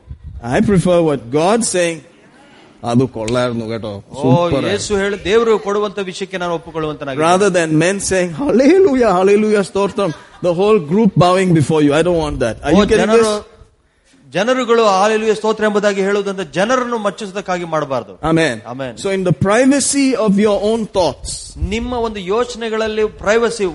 I 0.54 0.60
prefer 0.70 0.98
what 1.08 1.20
God's 1.32 1.68
saying. 1.76 1.98
ಅದು 2.90 3.04
ಕೊಳ್ಳಾರ್ನು 3.14 3.66
ಕೇಟೋ 3.70 3.92
ಓ 4.20 4.30
ಯೇಸು 4.66 4.92
ಹೇಳಿ 5.02 5.16
ದೇವರು 5.28 5.52
ಕೊಡುವಂತ 5.66 5.98
ವಿಷಯಕ್ಕೆ 6.08 6.38
ನಾನು 6.42 6.54
ಒಪ್ಪಿಕೊಳ್ಳುವಂತನಾಗಿ 6.58 7.20
Rather 7.28 7.48
than 7.50 7.70
men 7.84 7.98
saying, 8.10 8.30
Hallelujah, 8.40 9.10
Hallelujah, 9.18 9.62
Stotram, 9.70 10.10
the 10.42 10.52
whole 10.60 10.78
group 10.92 11.12
bowing 11.16 11.50
before 11.60 11.80
you. 11.86 11.92
I 12.00 12.04
don't 12.08 12.20
want 12.26 12.38
that. 12.44 12.56
Are 12.64 12.72
O 12.72 12.78
you 12.78 12.86
getting 12.86 13.02
ಜನರು 13.04 13.30
this? 13.30 13.50
ಜನರುಗಳು 14.26 14.84
ಹಾಲೆಲುಯ 14.92 15.32
ಸ್ತೋತ್ರ 15.34 15.64
ಎಂಬುದಾಗಿ 15.64 16.00
ಹೇಳುವುದಂತ 16.00 16.42
ಜನರನ್ನು 16.56 16.98
ಮಚ್ಚಿಸೋದಕ್ಕಾಗಿ 16.98 17.66
ಮಾಡಬಾರದು 17.74 18.14
Amen. 18.30 18.54
Amen. 18.72 18.92
So 19.02 19.08
in 19.16 19.22
the 19.24 19.34
privacy 19.48 20.06
of 20.26 20.32
your 20.46 20.56
own 20.70 20.80
thoughts, 20.96 21.32
ನಿಮ್ಮ 21.74 21.92
ಒಂದು 22.06 22.20
ಯೋಚನೆಗಳಲ್ಲಿ 22.34 23.04
ಪ್ರೈವಸಿ 23.22 23.66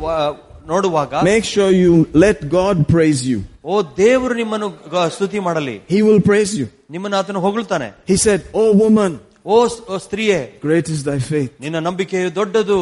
ನೋಡುವಾಗ 0.67 1.13
make 1.29 1.45
sure 1.53 1.69
you 1.83 1.93
let 2.25 2.37
God 2.49 2.77
praise 2.95 3.21
you. 3.31 3.39
ಓ 3.65 3.81
ದೇವರು 3.97 4.33
ನಿಮ್ಮನ್ನು 4.33 4.67
ಗ- 4.93 5.09
ಸ್ತುತಿ 5.15 5.39
ಮಾಡಲಿ 5.39 5.75
He 5.95 6.01
will 6.07 6.21
praise 6.29 6.53
you. 6.59 6.67
ನಿಮ್ಮನ್ನು 6.91 7.17
ಆತನು 7.17 7.39
ಹೊಗಳ್ತಾನೆ 7.39 7.89
He 8.11 8.17
said, 8.25 8.39
Oh 8.53 8.69
woman, 8.83 9.11
ಓ 9.45 9.59
ಸ್- 9.67 9.81
ಓ 9.89 9.97
ಸ್ತ್ರೀಯೇ 9.97 10.39
great 10.67 10.87
is 10.95 11.01
thy 11.03 11.19
faith. 11.31 11.51
ನಿನ್ನ 11.65 11.79
ನಂಬಿಕೆಯು 11.89 12.31
ದೊಡ್ಡದು 12.35 12.79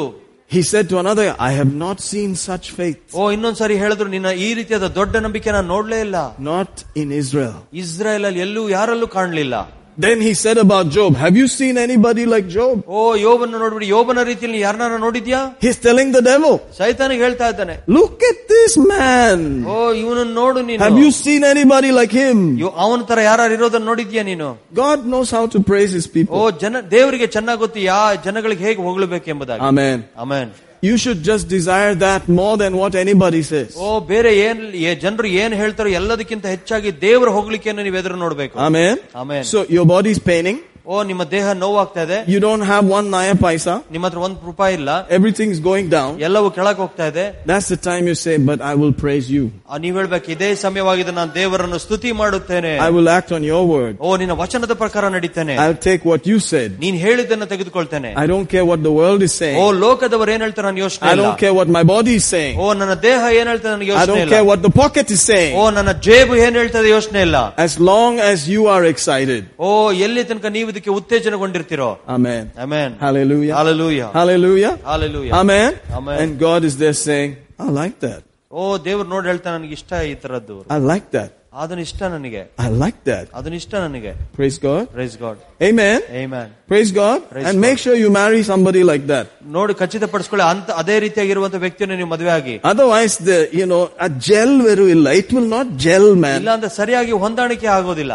He 0.50 0.62
said 0.64 0.86
to 0.92 0.98
another, 0.98 1.26
I 1.48 1.52
have 1.52 1.72
not 1.86 1.98
seen 2.10 2.30
such 2.50 2.66
faith, 2.72 3.00
ಓ 3.14 3.32
ಇನ್ನೊಂದ್ಸರಿ 3.32 3.76
ಹೇಳಿದ್ರು 3.84 4.10
ನಿನ್ನ 4.10 4.30
ಈ 4.46 4.50
ರೀತಿಯಾದ 4.60 4.88
ದೊಡ್ಡ 5.00 5.16
ನಂಬಿಕೆ 5.26 5.50
ನಾನು 5.52 5.68
ನೋಡ್ಲೇ 5.68 6.00
ಇಲ್ಲ 6.02 6.18
not 6.52 6.72
in 7.02 7.10
Israel. 7.24 7.56
ಇಸ್ರಾಯೇಲ್ 7.84 8.26
ಅಲ್ಲಿ 8.30 8.42
ಎಲ್ಲೂ 8.48 8.64
ಯಾರಲ್ಲೂ 8.70 9.08
ಕಾಣಲಿಲ್ಲ 9.18 9.56
Then 9.98 10.22
he 10.22 10.32
said 10.36 10.58
about 10.58 10.90
Job, 10.96 11.16
have 11.16 11.36
you 11.36 11.48
seen 11.50 11.76
anybody 11.76 12.26
like 12.34 12.48
Job? 12.56 12.74
ಓ 12.98 13.04
ಯೋಬನ 13.24 13.54
ನೋಡ್ಬಿಡಿ 13.62 13.88
ಯೋಬನ 13.94 14.24
ರೀತಿಯಲ್ಲಿ 14.24 14.60
ಯಾರನ್ನ 14.66 14.98
ನೋಡಿದ್ಯಾ 15.06 15.40
He's 15.66 15.78
telling 15.88 16.10
the 16.18 16.22
devil, 16.22 16.54
ಸೈತಾನಿಗೆ 16.80 17.24
ಹೇಳ್ತಾ 17.26 17.48
ಇದ್ದಾನೆ 17.54 17.76
look 17.98 18.20
at 18.30 18.40
this 18.54 18.74
man. 18.92 19.40
ಓ 19.74 19.78
ಇವನನ್ನು 20.02 20.36
ನೋಡು 20.42 20.60
Have 20.60 20.68
ನೀನು 20.70 21.00
you 21.04 21.10
seen 21.24 21.44
anybody 21.54 21.92
like 22.00 22.14
him? 22.24 22.38
ಅವನ 22.86 23.00
ತರ 23.12 23.20
ಯಾರು 23.30 23.54
ಇರೋದನ್ನ 23.58 23.86
ನೋಡಿದ್ಯಾ 23.86 24.24
ನೀನು 24.24 24.50
God 24.84 25.00
knows 25.14 25.32
how 25.38 25.46
to 25.56 25.62
praise 25.72 25.92
his 26.00 26.08
O 26.08 26.14
people. 26.18 26.46
ಜನ 26.64 26.82
ದೇವರಿಗೆ 26.96 27.28
ಚೆನ್ನಾಗಿ 27.38 27.62
ಗೊತ್ತು 27.66 27.82
ಯಾ 27.90 28.00
ಜನಗಳಿಗೆ 28.28 28.66
ಹೇಗೆ 28.70 28.82
ಹೊಗಳಬೇಕು 28.90 29.30
ಎಂಬುದಾಗಿ 29.36 29.64
Amen. 29.72 29.98
Amen 30.26 30.52
You 30.84 30.96
should 30.96 31.24
just 31.24 31.46
desire 31.50 31.94
that 31.98 32.28
more 32.30 32.56
than 32.56 32.74
what 32.78 32.94
anybody 32.96 33.42
says. 33.44 33.70
ಓ 33.84 33.88
ಬೇರೆ 34.12 34.32
ಏನ್ 34.44 34.60
ಜನರು 35.04 35.28
ಏನ್ 35.42 35.54
ಹೇಳ್ತಾರೋ 35.62 35.90
ಎಲ್ಲದಕ್ಕಿಂತ 36.00 36.46
ಹೆಚ್ಚಾಗಿ 36.54 36.90
ದೇವರ 37.02 37.30
ಹೊಗಳಿಕೆಯನ್ನು 37.38 37.84
ನೀವು 37.88 37.98
ಎದುರು 38.02 38.18
ನೋಡ್ಬೇಕು 38.26 38.56
Amen. 38.68 38.96
Amen. 39.16 39.44
So 39.54 39.62
your 39.78 39.86
body 39.96 40.12
is 40.12 40.22
paining. 40.32 40.60
ಓ 40.86 40.98
ನಿಮ್ಮ 41.08 41.24
ದೇಹ 41.32 41.46
ನೋವಾಗ್ತಾ 41.62 42.02
ಇದೆ 42.06 42.18
You 42.34 42.38
don't 42.44 42.64
have 42.70 42.84
one 42.98 43.08
naya 43.14 43.34
paisa. 43.46 43.74
ನಿಮ್ಮ 43.94 44.04
ಹತ್ರ 44.08 44.20
ಒಂದ್ 44.26 44.38
ರೂಪಾಯಿ 44.50 44.74
ಇಲ್ಲ 44.80 44.92
Everything's 45.18 45.60
going 45.66 45.88
down. 45.96 46.12
ಎಲ್ಲವೂ 46.28 46.50
ಕೆಳಕ್ 46.58 46.80
ಹೋಗ್ತಾ 46.84 47.06
ಇದೆ 47.12 47.26
That's 47.50 47.68
the 47.74 47.80
time 47.88 48.04
you 48.10 48.16
say, 48.22 48.36
but 48.50 48.60
I 48.70 48.76
will 48.82 48.94
praise 49.04 49.28
you. 49.36 49.44
ಆ, 49.72 49.78
ನೀವ್ 49.86 49.96
ಹೇಳ್ಬೇಕು 50.00 50.30
ಇದೇ 50.36 50.50
ಸಮಯವಾಗಿದೆ 50.64 51.12
ನಾನು 51.18 51.32
ದೇವರನ್ನು 51.40 51.80
ಸ್ತುತಿ 51.86 52.12
ಮಾಡುತ್ತೇನೆ 52.22 52.72
I 52.86 52.92
will 52.98 53.10
act 53.18 53.32
on 53.38 53.44
your 53.52 53.64
word. 53.74 53.94
ಓ 54.06 54.12
ನಿನ್ನ 54.22 54.36
ವಚನದ 54.44 54.76
ಪ್ರಕಾರ 54.84 55.04
ನಡೀತೇನೆ 55.16 55.58
I'll 55.66 55.82
take 55.90 56.06
what 56.12 56.22
you 56.32 56.38
said. 56.52 56.70
ನೀನ್ 56.86 57.00
ಹೇಳಿದ್ದನ್ನ 57.06 57.48
ತೆಗೆದುಕೊಳ್ತೇನೆ 57.54 58.12
I 58.24 58.28
don't 58.34 58.48
care 58.56 58.66
what 58.72 58.82
the 58.88 58.96
world 59.00 59.22
is 59.30 59.36
O 59.36 59.42
saying. 59.42 59.60
ಲೋಕದವರು 59.84 60.34
ಏನ್ 60.36 60.46
ಹೇಳ್ತಾರೆ 60.48 60.68
ನಾನು 60.70 60.82
ಯೋಚನೆ 60.86 61.06
I 61.10 61.14
ಇಲ್ಲ 61.16 61.26
don't 61.26 61.40
care 61.44 61.56
what 61.60 61.70
my 61.80 61.84
body 61.94 62.16
is 62.22 62.28
saying. 62.36 62.56
ಓ 62.64 62.70
ನನ್ನ 62.84 62.96
ದೇಹ 63.08 63.22
ಏನ್ 63.42 63.50
ಹೇಳ್ತದೆ 63.54 63.74
ನನಗೆ 63.76 63.92
I 63.92 63.96
ಯೋಚನೆ 63.96 64.10
don't 64.14 64.24
ಇಲ್ಲ 64.24 64.34
care 64.38 64.48
what 64.52 64.62
the 64.68 64.74
pocket 64.82 65.10
is 65.18 65.24
saying. 65.34 65.54
ಓ 65.60 65.68
ನನ್ನ 65.80 65.94
ಜೇಬು 66.08 66.40
ಏನ್ 66.48 66.58
ಹೇಳ್ತದೆ 66.62 66.90
ಯೋಚನೆ 66.98 67.22
ಇಲ್ಲ 67.28 67.38
As 67.68 67.76
long 67.92 68.16
as 68.32 68.40
you 68.56 68.64
are 68.78 68.84
excited. 68.94 69.44
ಓ 69.68 69.70
ಎಲ್ಲಿ 70.08 70.26
ತನಕ 70.32 70.48
ನೀವು 70.58 70.71
ಇದಕ್ಕೆ 70.72 70.90
ಉತ್ತೇಜನಗೊಂಡಿರ್ತೀರೋ 71.00 71.90
Amen. 72.08 72.44
Amen 72.66 72.94
Hallelujah. 73.06 73.54
Hallelujah 73.58 74.02
Hallelujah. 74.20 74.74
Hallelujah 74.90 75.32
Amen. 75.42 75.72
Amen. 76.00 76.18
And 76.24 76.40
God 76.40 76.64
is 76.64 76.78
there 76.78 76.98
saying, 77.08 77.32
I 77.60 77.70
like 77.82 78.00
that. 78.00 78.22
ಓ 78.52 78.78
ದೇವ್ರು 78.86 79.08
ನೋಡಿ 79.10 79.28
ಹೇಳ್ತಾ 79.28 79.50
ನನಗೆ 79.58 79.74
ಇಷ್ಟ 79.80 79.92
ಈ 80.12 80.16
ತರದ್ದು 80.16 80.58
I 80.70 80.80
like 80.92 81.10
that. 81.18 81.32
ಅದನ್ನ 81.54 81.82
ಇಷ್ಟ 81.88 82.02
ನನಗೆ 82.14 82.42
I 82.58 82.70
like 82.84 83.00
that. 83.06 83.26
ಅದನ್ನ 83.38 83.56
ಇಷ್ಟ 83.62 83.74
ನನಗೆ 83.86 84.12
Praise 84.38 84.58
God. 84.60 84.84
Praise 84.98 85.16
God 85.24 85.40
Amen. 85.70 85.98
Amen. 86.24 86.48
Praise 86.72 86.92
God. 86.92 87.18
Praise 87.32 87.48
and 87.50 87.58
God. 87.58 87.64
make 87.68 87.78
sure 87.84 87.96
you 87.96 88.10
marry 88.12 88.42
somebody 88.44 88.84
like 88.84 89.06
that. 89.14 89.26
ನೋಡಿ 89.56 89.74
ಖಚಿತಪಡಿಸ್ಕೊಳ್ಳಿ 89.82 90.46
ಅಂತ 90.54 90.70
ಅದೇ 90.82 91.00
ರೀತಿಯಾಗಿರುವಂತ 91.06 91.56
ವ್ಯಕ್ತಿಯನ್ನು 91.66 91.98
ನೀವು 92.02 92.10
ಮದುವೆ 92.16 92.32
ಆಗಿ 92.38 92.56
Otherwise, 92.72 93.16
the, 93.30 93.50
you 93.60 93.66
know, 93.66 93.90
a 94.00 94.10
gel 94.30 94.54
veru 94.68 94.88
illa. 94.96 95.14
It 95.14 95.32
will 95.34 95.50
not 95.58 95.68
gel, 95.86 96.16
man. 96.26 96.38
ಇಲ್ಲ 96.42 96.52
ಅಂದ್ರೆ 96.58 96.72
ಸರಿಯಾಗಿ 96.80 97.12
ಹೊಂದಾಣಿಕೆ 97.12 97.68
ಆಗೋದಿಲ್ಲ 97.68 98.14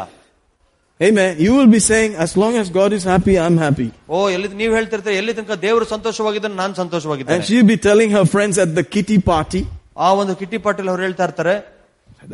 Amen. 1.00 1.30
You 1.38 1.52
will 1.54 1.66
be 1.68 1.80
saying, 1.80 2.14
as 2.14 2.36
long 2.36 2.54
as 2.56 2.66
God 2.70 2.92
is 2.92 3.04
happy, 3.04 3.34
I'm 3.44 3.56
happy. 3.58 3.86
ಓ 4.08 4.18
ಎಲ್ಲಿ 4.34 4.48
ನೀವು 4.60 4.72
ಹೇಳ್ತಿರ್ತೀರ 4.78 5.14
ಎಲ್ಲಿ 5.20 5.32
ತನಕ 5.38 5.54
ದೇವರು 5.66 5.86
ಸಂತೋಷವಾಗಿದ್ದಾನೆ 5.94 6.56
ನಾನು 6.62 6.72
And 6.72 6.80
ಸಂತೋಷವಾಗಿದ್ದೇನೆ 6.82 7.46
she'll 7.48 7.70
be 7.74 7.78
telling 7.88 8.10
her 8.16 8.24
friends 8.34 8.56
at 8.64 8.72
the 8.78 8.84
kitty 8.94 9.18
party, 9.32 9.62
ಆ 10.06 10.10
ಒಂದು 10.20 10.34
ಕಿಟ್ಟಿ 10.40 10.58
ಪಾಟೀಲ್ 10.66 10.88
ಅವ್ರು 10.92 11.02
ಹೇಳ್ತಾ 11.06 11.24
ಇರ್ತಾರೆ 11.30 11.54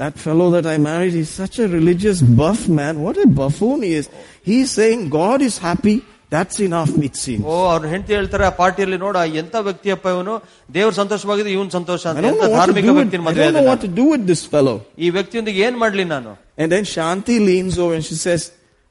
that 0.00 0.14
fellow 0.24 0.46
that 0.54 0.66
I 0.66 0.78
married, 0.88 1.14
he's 1.18 1.30
such 1.42 1.56
a 1.58 1.68
religious 1.78 2.18
buff, 2.40 2.60
man. 2.80 2.94
What 3.04 3.16
a 3.16 3.28
buffoon 3.40 3.78
he 3.82 3.92
is. 4.00 4.06
He's 4.50 4.70
saying 4.78 5.00
God 5.20 5.40
is 5.48 5.56
happy. 5.68 5.96
That's 6.34 6.56
enough, 6.66 6.90
it 7.08 7.14
seems. 7.24 7.44
ಓ 7.52 7.54
ಅವ್ರ 7.74 7.84
ಹೆಂಡತಿ 7.92 8.12
ಹೇಳ್ತಾರೆ 8.16 8.44
ಆ 8.48 8.52
ಪಾರ್ಟಿಯಲ್ಲಿ 8.60 8.98
ನೋಡ 9.04 9.16
ಎಂತ 9.42 9.54
ವ್ಯಕ್ತಿಯಪ್ಪ 9.68 10.06
ಇವನು 10.16 10.34
ದೇವ್ರು 10.76 10.94
ಸಂತೋಷವಾಗಿದೆ 11.00 11.50
ಇವನ್ 11.56 11.70
ಸಂತೋಷ 11.78 12.02
I 12.06 12.10
ಅಂತ 12.10 12.20
don't 12.24 12.30
ಎಂತ 12.32 12.42
know 12.42 12.50
what 12.50 12.56
to 12.56 12.58
ಧಾರ್ಮಿಕ 12.60 12.84
do 12.84 12.92
with, 12.92 12.98
ವ್ಯಕ್ತಿನ 13.00 13.22
I 13.22 13.26
ಮದುವೆ 13.28 13.44
don't 13.44 13.48
ಆದೆ 13.50 13.58
know 13.60 13.70
what 13.70 13.80
ನಾನು. 13.80 13.86
to 13.86 14.00
do 14.00 14.06
with 14.12 14.24
this 14.32 14.42
fellow. 14.54 14.76
ಈ 15.04 15.10
ವ್ಯಕ್ತಿಯೊಂದಿಗೆ 15.16 15.62
ಏನ್ 15.68 15.78
ಮಾಡ್ಲಿ 15.84 16.04
ನಾನು 16.14 16.32
And 16.60 16.68
then 16.72 16.84
Shanti 16.94 17.36
leans 17.48 17.78
over 17.78 17.94
and 17.98 18.04
she 18.04 18.16
says, 18.26 18.42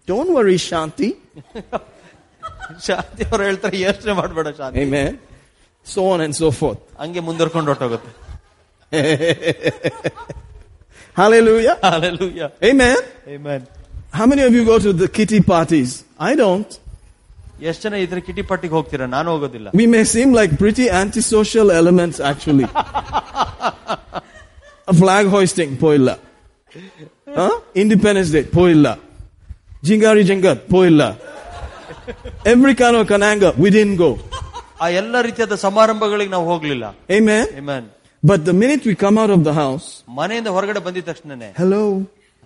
don't 0.07 0.31
worry, 0.37 0.57
Shanti. 0.69 1.09
ಶಾಂತಿ 2.87 3.23
ಅವ್ರು 3.31 3.43
ಹೇಳ್ತಾರೆ 3.47 3.77
ಯೋಚನೆ 3.87 4.13
ಮಾಡ್ಬೇಡ 4.19 4.47
ಶಾಂತಿ 4.59 4.79
Amen. 4.85 5.11
So 5.93 6.01
on 6.13 6.19
and 6.25 6.33
so 6.41 6.47
forth. 6.59 6.81
ಹಂಗೆ 7.01 7.21
ಮುಂದುವರ್ಕೊಂಡು 7.27 7.69
ಹೊಟ್ಟೋಗುತ್ತೆ 7.71 8.11
Hallelujah. 11.19 11.75
Hallelujah. 11.81 12.51
Amen. 12.63 12.97
Amen. 13.27 13.61
How 14.17 14.25
many 14.31 14.43
of 14.43 14.53
you 14.53 14.63
go 14.65 14.77
to 14.79 14.91
the 14.93 15.07
kitty 15.07 15.41
parties? 15.53 15.91
I 16.29 16.35
don't. 16.43 16.69
ಎಷ್ಟ್ 17.69 17.83
ಜನ 17.85 17.95
ಇದ್ರ 18.05 18.19
ಕಿಟಿ 18.25 18.43
ಪಟ್ಟಿಗೆ 18.49 18.73
ಹೋಗ್ತೀರಾ 18.77 19.05
ನಾನು 19.15 19.27
ಹೋಗೋದಿಲ್ಲ 19.33 19.67
We 19.81 19.85
may 19.93 20.03
seem 20.13 20.29
like 20.39 20.51
pretty 20.63 20.85
antisocial 21.03 21.67
elements 21.79 22.17
actually. 22.31 22.67
A 24.91 24.95
flag 25.01 25.25
hoisting, 25.35 25.71
poilla. 25.83 26.15
Huh? 27.39 27.61
Independence 27.75 28.31
Day, 28.31 28.43
poilla. 28.43 28.93
Jingari 29.83 30.23
Jingat, 30.29 30.59
poilla. 30.73 31.09
Every 32.45 32.73
kind 32.75 32.95
of 32.95 33.07
kananga, 33.07 33.55
we 33.57 33.69
didn't 33.69 33.97
go. 33.97 34.11
ಆ 34.83 34.87
ಎಲ್ಲ 34.99 35.21
ರೀತಿಯಾದ 35.27 35.55
ಸಮಾರಂಭಗಳಿಗೆ 35.67 36.31
ನಾವು 36.35 36.45
ಹೋಗ್ಲಿಲ್ಲ 36.51 36.85
Amen. 37.17 37.45
Amen. 37.61 37.83
But 38.23 38.39
the 38.49 38.53
minute 38.61 38.83
we 38.89 38.93
come 39.05 39.17
out 39.23 39.31
of 39.35 39.41
the 39.47 39.53
house, 39.63 39.87
ಮನೆಯಿಂದ 40.19 40.49
ಹೊರಗಡೆ 40.55 40.81
ಬಂದಿದ 40.87 41.05
ತಕ್ಷಣನೇ 41.09 41.49
hello, 41.61 41.83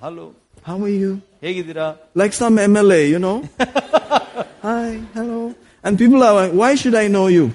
hello 0.05 0.25
how 0.69 0.77
are 0.87 0.95
you? 1.03 1.11
ಹೇಗಿದ್ದೀರಾ 1.45 1.87
Like 2.21 2.33
some 2.41 2.55
MLA, 2.71 3.01
you 3.13 3.19
know? 3.25 3.37
Hi, 4.69 4.87
hello. 5.17 5.41
And 5.85 5.93
people 6.01 6.21
are 6.27 6.33
like, 6.39 6.53
why 6.61 6.71
should 6.81 6.97
I 7.03 7.07
know 7.15 7.27
you? 7.37 7.45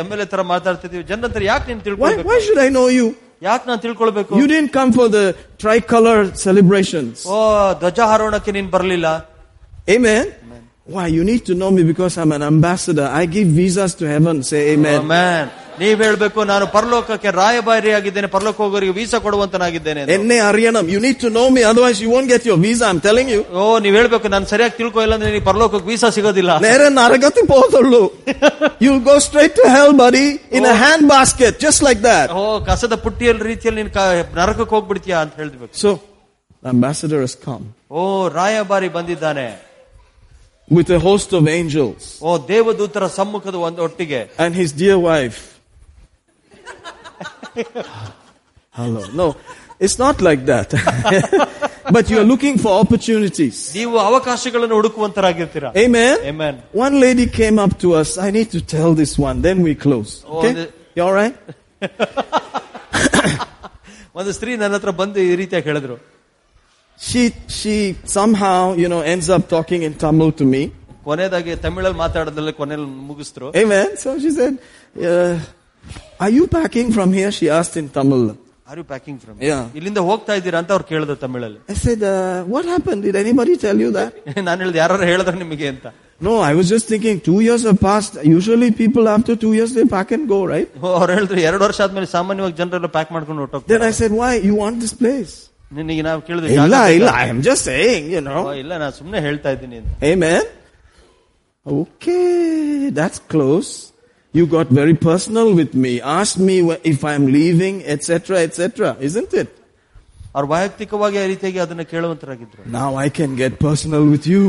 M 0.00 0.08
L 0.14 0.22
A 0.24 0.28
ತರ 0.32 0.42
ಮಾತಾಡ್ತಿದೀವಿ 0.54 1.04
ಜನರ 1.12 1.42
ಯಾಕೆ 1.50 1.66
ನೀನ್ 1.70 1.80
Why, 1.80 1.86
ತಿಳ್ಕೊಳ್ಬೇಕು 1.86 2.28
why 2.30 2.38
should 2.46 2.60
I 2.66 2.70
know 2.76 2.86
you? 2.98 3.06
ಯಾಕೆ 3.42 3.64
ನಾನು 3.68 3.80
ತಿಳ್ಕೊಳ್ಬೇಕು 3.80 4.32
You 4.40 4.46
didn't 4.52 4.72
come 4.78 4.90
for 4.98 5.06
the 5.16 5.24
tricolor 5.62 6.18
celebrations. 6.44 7.14
ಓ 7.28 7.38
ಧ್ವಜಾರೋಹಣಕ್ಕೆ 7.82 8.52
ನೀನ್ 8.58 8.70
ಬರ್ಲಿಲ್ಲ 8.76 9.08
Amen. 9.88 10.24
Why? 10.87 11.07
You 11.07 11.23
need 11.23 11.45
to 11.45 11.53
know 11.53 11.71
me 11.71 11.83
because 11.83 12.17
I'm 12.17 12.31
an 12.31 12.41
ambassador. 12.43 13.07
I 13.11 13.25
give 13.27 13.47
visas 13.49 13.93
to 13.95 14.05
heaven. 14.07 14.43
Say 14.43 14.73
amen. 14.73 15.01
Amen. 15.03 15.43
ನೀವ್ 15.79 15.99
ಹೇಳ್ಬೇಕು 16.05 16.39
ನಾನು 16.49 16.65
ಪರಲೋಕಕ್ಕೆ 16.73 17.29
ರಾಯಭಾರಿ 17.37 17.91
ಆಗಿದ್ದೇನೆ 17.97 18.27
ಪರಲೋಕ 18.33 18.57
ಹೋಗೋರಿಗೆ 18.63 18.93
ವೀಸಾ 18.97 19.17
ಕೊಡುವಂತನಾಗಿದ್ದೇನೆ 19.25 20.01
ಎನ್ನೆ 20.15 20.37
ಅರಿಯಣಂ 20.47 20.85
you 20.93 20.99
need 21.05 21.17
to 21.23 21.29
know 21.37 21.43
me 21.55 21.61
otherwise 21.69 21.99
you 22.03 22.09
won't 22.13 22.27
get 22.31 22.45
your 22.49 22.61
visa 22.65 22.83
I 22.85 22.91
am 22.93 22.99
telling 23.05 23.29
you 23.35 23.39
ಓ 23.55 23.63
ನೀವ್ 23.85 23.95
ಹೇಳ್ಬೇಕು 23.99 24.29
ನಾನು 24.33 24.45
ಸರಿಯಾಗಿ 24.51 24.75
ತಿಳ್ಕೋ 24.81 25.01
ಇಲ್ಲ 25.05 25.15
ಅಂದ್ರೆ 25.17 25.31
ನೀವು 25.35 25.45
ಪರಲೋಕಕ್ಕೆ 25.49 25.87
ವೀಸಾ 25.91 26.09
ಸಿಗೋದಿಲ್ಲ 26.17 26.51
ನೇರ 26.67 26.89
ನರಗತಿ 26.99 27.43
ಪೋತಳ್ಳು 27.53 28.01
you 28.87 28.93
go 29.07 29.15
straight 29.27 29.55
to 29.61 29.65
hell 29.75 29.95
bury 30.03 30.25
in 30.59 30.67
a 30.73 30.75
hand 30.83 31.07
basket 31.13 31.57
just 31.65 31.83
like 31.89 32.01
that 32.09 32.33
ಓ 32.41 32.45
ಕಸದ 32.69 32.97
ಪುಟ್ಟಿಯ 33.07 33.33
ರೀತಿಯಲ್ಲಿ 33.51 33.81
ನೀನು 33.81 34.05
ನರಕಕ್ಕೆ 34.41 34.71
ಹೋಗ್ಬಿಡ್ತೀಯಾ 34.77 35.19
ಅಂತ 35.25 35.35
ಹೇಳ್ಬೇಕು 35.43 35.73
ಸೊ 35.83 35.91
ಅಂಬಾಸಡರ್ 36.63 37.25
ಇಸ್ 37.29 37.37
ಕಮ್ 37.47 37.65
ಓ 37.93 38.03
ರಾಯಭಾರಿ 38.39 38.91
ಬಂದಿದ್ದಾನೆ 38.99 39.49
with 40.70 40.88
a 40.90 41.00
host 41.08 41.30
of 41.38 41.42
angels 41.58 42.04
ಓ 42.28 42.32
ದೇವದೂತರ 42.52 43.06
ಸಮ್ಮುಖದ 43.18 43.56
ಒಂದು 43.68 43.82
ಒಟ್ಟಿಗೆ 43.88 44.20
and 44.44 44.52
his 44.62 44.72
dear 44.82 44.98
wife. 45.10 45.40
Hello. 48.74 49.02
No, 49.14 49.26
it's 49.80 49.98
not 49.98 50.16
like 50.20 50.44
that. 50.46 50.68
but 51.90 52.10
you're 52.10 52.28
looking 52.32 52.56
for 52.64 52.72
opportunities. 52.84 53.56
ನೀವು 53.78 53.94
ಅವಕಾಶಗಳನ್ನು 54.08 54.76
ಹುಡುಕುವಂತರಾಗಿರ್ತೀರಾ 54.80 55.70
Amen. 55.84 56.16
Amen. 56.32 56.54
One 56.86 56.96
lady 57.06 57.26
came 57.40 57.58
up 57.64 57.74
to 57.84 57.88
us. 58.00 58.10
I 58.26 58.30
need 58.38 58.50
to 58.56 58.60
tell 58.74 58.90
this 59.02 59.12
one, 59.28 59.38
then 59.48 59.58
we 59.68 59.74
close. 59.86 60.12
Oh, 60.26 60.38
Okay? 60.40 60.52
the- 60.58 60.70
You 60.96 61.04
alright? 61.08 61.36
ಒಂದು 64.18 64.30
ಸ್ತ್ರೀ 64.36 64.50
ನನ್ನ 64.60 64.74
ಹತ್ರ 64.78 64.90
ಬಂದು 65.00 65.18
ಈ 65.28 65.32
ರೀತಿಯಾಗಿ 65.40 65.66
ಹೇಳಿದ್ರು 65.70 65.96
She, 67.00 67.22
she 67.48 67.74
somehow, 68.04 68.72
you 68.74 68.88
know, 68.88 69.00
ends 69.02 69.28
up 69.28 69.48
talking 69.48 69.82
in 69.82 69.94
Tamil 69.94 70.32
to 70.32 70.46
me. 70.54 70.62
ಕೊನೆಯದಾಗಿ 71.06 71.52
ತಮಿಳಲ್ಲಿ 71.64 71.98
ಮಾತಾಡೋದ್ರಲ್ಲಿ 72.04 72.54
ಕೊನೆಯಲ್ಲಿ 72.60 72.86
ಮುಗಿಸ್ರು 73.10 73.48
Amen. 73.62 73.88
So 74.02 74.10
she 74.22 74.30
said, 74.38 74.54
uh, 75.10 75.34
are 76.24 76.32
you 76.36 76.44
packing 76.56 76.88
from 76.96 77.12
here? 77.18 77.30
She 77.38 77.46
asked 77.58 77.76
in 77.82 77.88
Tamil. 77.98 78.24
Are 78.70 78.78
you 78.80 78.84
packing 78.92 79.18
from 79.24 79.36
Yeah. 79.48 79.60
ಇಲ್ಲಿಂದ 79.78 80.00
ಹೋಗ್ತಾ 80.08 80.32
ಇದ್ದೀರಾ 80.38 80.58
ಅಂತ 80.62 80.70
ಅವ್ರು 80.76 80.86
ಕೇಳಿದ್ರು 80.90 81.16
ತಮಿಳಲ್ಲಿ 81.24 81.60
I 81.74 81.78
said, 81.84 82.00
uh, 82.14 82.14
what 82.54 82.64
happened? 82.74 83.00
Did 83.08 83.16
anybody 83.24 83.54
tell 83.66 83.78
you 83.84 83.90
that? 83.98 84.10
ನಾನು 84.48 84.58
ಹೇಳಿದೆ 84.64 84.80
ಯಾರು 84.84 84.96
ಹೇಳಿದ್ರೆ 85.12 85.36
ನಿಮಗೆ 85.44 85.68
ಅಂತ 85.74 85.86
No, 86.26 86.34
I 86.50 86.54
was 86.58 86.66
just 86.74 86.86
thinking 86.92 87.16
two 87.28 87.38
years 87.46 87.62
have 87.68 87.78
passed. 87.88 88.14
Usually 88.38 88.68
people 88.82 89.04
after 89.14 89.34
two 89.42 89.50
years 89.58 89.72
they 89.78 89.84
pack 89.96 90.10
and 90.16 90.24
go, 90.34 90.38
right? 90.54 90.68
ಅವ್ರು 91.00 91.10
ಹೇಳಿದ್ರು 91.16 91.38
ಎರಡು 91.48 91.62
ವರ್ಷ 91.66 91.80
ಆದ್ಮೇಲೆ 91.86 92.08
ಸಾಮಾನ್ಯವಾಗಿ 92.18 92.56
ಜನರೆಲ್ಲ 92.62 92.90
ಪ್ಯಾಕ್ 92.96 93.12
ಮಾಡ್ಕೊಂಡು 93.16 93.40
Then 93.40 93.46
ಹೊಟ್ಟೋಗ್ತಾರೆ 93.46 93.88
I 93.92 93.94
said, 94.00 94.12
why? 94.22 94.32
You 94.48 94.56
want 94.64 94.78
this 94.84 94.94
place? 95.02 95.34
ನಿನಗೆ 95.71 96.03
ನಾವು 96.07 96.19
ಕೇಳಿದ್ವಿ 96.27 96.55
ಇಲ್ಲ 96.57 96.79
ಇಲ್ಲ 96.97 97.09
I 97.21 97.27
am 97.29 97.41
just 97.47 97.65
saying 97.71 98.09
you 98.15 98.21
know 98.27 98.39
ಇಲ್ಲ 98.61 98.73
ನಾನು 98.77 98.95
ಸುಮ್ಮನೆ 98.99 99.21
ಹೇಳ್ತಾ 99.27 99.51
ಇದ್ದೀನಿ 99.55 99.77
ಅಂತ 99.81 99.93
amen 100.11 100.49
okay 101.65 102.19
that's 103.01 103.23
close 103.33 103.71
You 104.33 104.45
got 104.47 104.67
very 104.71 104.93
personal 104.95 105.53
with 105.53 105.73
me. 105.75 105.89
Asked 106.11 106.39
me 106.39 106.53
if 106.85 107.03
I'm 107.03 107.27
leaving, 107.29 107.83
etc., 107.85 108.37
etc., 108.39 108.69
isn't 109.01 109.33
it? 109.35 109.49
ಅವ್ರು 110.35 110.47
ವೈಯಕ್ತಿಕವಾಗಿ 110.51 111.17
ಆ 111.21 111.25
ರೀತಿಯಾಗಿ 111.31 111.59
ಅದನ್ನ 111.63 111.83
ಕೇಳುವಂತರಾಗಿದ್ರು 111.89 112.61
ನಾವ್ 112.75 112.93
I 113.01 113.07
can 113.17 113.33
get 113.41 113.55
personal 113.63 114.05
with 114.11 114.27
you 114.33 114.41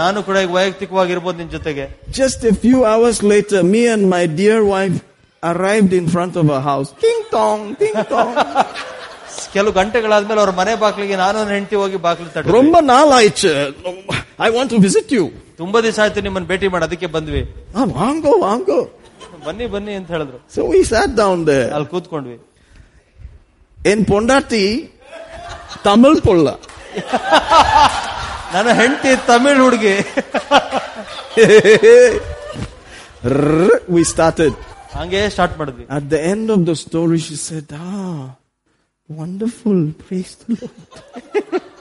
ನಾನು 0.00 0.18
ಕೂಡ 0.26 0.36
ಈಗ 0.44 0.52
ವೈಯಕ್ತಿಕವಾಗಿರ್ಬೋದು 0.58 1.38
ನಿನ್ 1.42 1.50
ಜೊತೆಗೆ 1.54 1.84
just 2.18 2.42
a 2.50 2.52
few 2.64 2.80
hours 2.90 3.20
later 3.32 3.64
me 3.72 3.82
and 3.94 4.06
my 4.12 4.22
dear 4.42 4.64
wife 4.74 4.98
arrived 5.42 5.94
in 6.00 6.10
front 6.16 6.36
of 6.42 6.50
a 6.58 6.60
house 6.68 6.90
ಟಿಂಗ್ 7.04 7.24
ಟಾಂಗ್ 7.32 7.64
ಟಿಂಗ್ 7.82 8.02
ಟಾಂಗ್ 8.12 8.36
ಕೆಲವು 9.54 9.72
ಗಂಟೆಗಳಾದ್ಮೇಲೆ 9.78 10.40
ಅವ್ರ 10.42 10.52
ಮನೆ 10.58 10.72
ಬಾಗಿಲಿಗೆ 10.82 11.16
ನಾನು 11.22 11.46
ಹೆಂಡತಿ 11.50 11.76
ಹೋಗಿ 11.82 11.98
ಬಾಗಿಲು 12.06 12.30
ತಟ್ಟ 12.34 12.54
ரொம்ப 12.58 12.76
நாள் 12.90 13.12
ஆயிடுச்சு 13.18 13.52
I 14.40 14.50
want 14.54 14.72
to 14.74 14.80
visit 14.84 15.12
you 15.18 15.24
ತುಂಬಾ 15.60 15.78
ದಿವಸ 15.86 15.98
ಆಯ್ತು 16.04 16.22
ನಿಮ್ಮನ್ನ 16.26 16.48
ಭೇಟಿ 16.52 16.68
ಮಾಡಿ 16.74 16.86
ಅದಕ್ಕೆ 16.88 17.08
ಬಂದ್ವಿ 17.16 17.42
ஆ 17.74 17.84
வாங்கோ 17.98 18.32
வாங்கோ 18.46 18.80
ಬನ್ನಿ 19.46 19.66
ಬನ್ನಿ 19.74 19.94
ಅಂತ 19.98 20.10
ಹೇಳಿದ್ರು 20.14 20.38
so 20.54 20.62
we 20.70 20.80
sat 20.90 21.14
down 21.20 21.44
there 21.48 21.68
ಅಲ್ಲಿ 21.76 21.88
ಕೂತ್ಕೊಂಡ್ವಿ 21.92 22.36
என் 23.78 24.04
பொண்டாட்டி 24.10 24.64
தமிழ் 25.88 26.20
பொல்ல 26.26 26.48
ನನ್ನ 28.54 28.70
ಹೆಂಡತಿ 28.80 29.12
ತಮಿಳ್ 29.28 29.60
ಹುಡುಗಿ 29.64 29.94
ವಿ 33.94 34.02
ಸ್ಟಾರ್ಟೆಡ್ 34.12 34.56
ಹಂಗೆ 34.94 35.20
ಸ್ಟಾರ್ಟ್ 35.34 35.54
ಮಾಡಿದ್ವಿ 35.60 35.84
at 35.96 36.06
the 36.12 36.18
end 36.32 36.50
of 36.54 36.64
the 36.68 36.74
story 36.82 37.20
she 37.26 37.36
said 37.44 37.72
ಆ 37.78 37.86
wonderful. 39.07 39.93
Praise 40.07 40.35
the 40.35 40.49
Lord. 40.59 41.61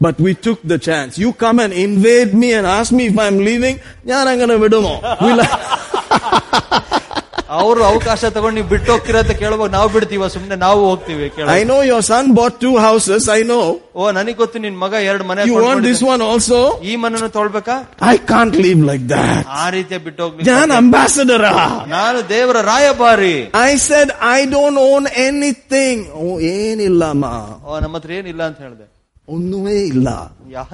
but 0.00 0.18
we 0.20 0.34
took 0.34 0.60
the 0.62 0.78
chance. 0.78 1.18
You 1.18 1.32
come 1.32 1.58
and 1.58 1.72
invade 1.72 2.34
me 2.34 2.52
and 2.52 2.66
ask 2.66 2.92
me 2.92 3.06
if 3.06 3.18
I'm 3.18 3.38
leaving. 3.48 3.78
ഞാനങ്ങനെ 4.06 4.56
വിടുമോ? 4.64 4.94
ಅವರು 7.49 7.81
ಅವಕಾಶ 7.83 8.21
ತಗೊಂಡು 8.33 8.55
ನೀವು 8.55 8.67
ಬಿಟ್ಟು 8.67 8.89
ಹೋಗ್ತಿರಂತ 8.91 9.31
ಕೇಳುವಾಗ 9.31 9.69
ನಾವು 9.71 9.89
ಬಿಡ್ತೀವ 9.89 10.27
ಸುಮ್ನೆ 10.27 10.55
ನಾವು 10.55 10.81
ಹೋಗ್ತೀವಿ 10.89 11.27
I 11.55 11.61
know 11.63 11.77
your 11.81 12.03
son 12.09 12.27
bought 12.39 12.57
two 12.61 12.71
houses 12.77 13.27
I 13.29 13.39
know 13.43 13.57
ಓ 13.95 14.11
ನನಗೆ 14.11 14.33
ಗೊತ್ತು 14.33 14.59
ನಿನ್ 14.59 14.77
ಮಗ 14.77 14.93
ಎರಡು 15.09 15.23
ಮನೆ 15.23 15.47
ಯು 15.49 15.55
ದಿಸ್ 15.87 16.03
ಒನ್ 16.03 16.21
ಆಲ್ಸೋ 16.21 16.59
ಈ 16.81 16.95
ಮನೆಯನ್ನು 16.95 17.29
ತೊಳ್ಬೇಕಾ 17.29 17.75
I 18.09 18.15
can't 18.33 18.55
leave 18.55 18.83
like 18.91 19.05
that 19.09 19.47
ಆ 19.61 19.69
ರೀತಿ 19.69 19.97
ಬಿಟ್ಟು 19.97 20.23
ಹೋಗ್ಬೇಕು. 20.23 20.47
ನಾನು 20.49 20.73
ಅಂಬಾಸಡರ್ 20.73 21.45
ನಾನು 21.87 22.29
ದೇವರ 22.29 22.61
ರಾಯಭಾರಿ. 22.61 23.35
I 23.61 23.71
said 23.87 24.11
I 24.31 24.45
don't 24.45 24.79
own 24.79 25.07
anything 25.07 26.05
ಓ 26.13 26.39
ಏನಿಲ್ಲ 26.39 27.03
ಅಮ್ಮ. 27.05 27.25
ಓ 27.65 27.79
ನಮ್ಮ 27.79 27.95
ಹತ್ರ 27.95 28.11
ಏನಿಲ್ಲ 28.11 28.43
ಅಂತ 28.43 28.59
ಹೇಳಿದೆ. 28.59 28.87
ಒಂದೂ 29.27 29.57
ಇಲ್ಲ. 29.91 30.07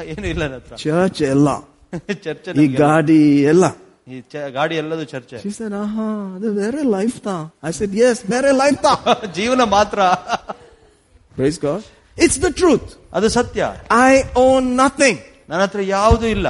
ಏನು 0.04 0.28
ಇಲ್ಲ 0.28 0.44
ಚರ್ಚ್ 0.84 1.22
ಎಲ್ಲ. 1.22 1.50
ಚರ್ಚ್ 2.26 2.48
ಈ 2.64 2.68
ಗಾಡಿ 2.68 3.42
ಎಲ್ಲ. 3.44 3.66
ಈ 4.07 4.21
ಚ- 4.33 4.51
ಗಾಡಿ 4.53 4.77
ಎಲ್ಲದು 4.77 5.05
ಚರ್ಚೆ 5.05 5.37
She 5.43 5.53
said, 5.53 5.73
aha, 5.75 6.07
ಅದು 6.37 6.49
ಬೇರೆ 6.55 6.83
ಲೈಫ್ 6.97 7.19
ತಾ. 7.23 7.37
I 7.63 7.73
said, 7.73 7.93
yes, 7.95 8.17
ಬೇರೆ 8.27 8.53
ಲೈಫ್ 8.63 8.79
ತಾ. 8.87 8.95
ಜೀವನ 9.39 9.65
ಮಾತ್ರ 9.77 9.99
Praise 11.37 11.59
God. 11.59 11.83
It's 12.17 12.39
the 12.39 12.53
truth. 12.53 12.89
ಅದು 13.13 13.29
ಸತ್ಯ 13.31 13.61
I 14.09 14.15
own 14.45 14.77
nothing. 14.77 15.17
ನನ್ನ 15.49 15.63
ಹತ್ರ 15.63 15.81
ಯಾವುದು 15.97 16.27
ಇಲ್ಲ 16.29 16.49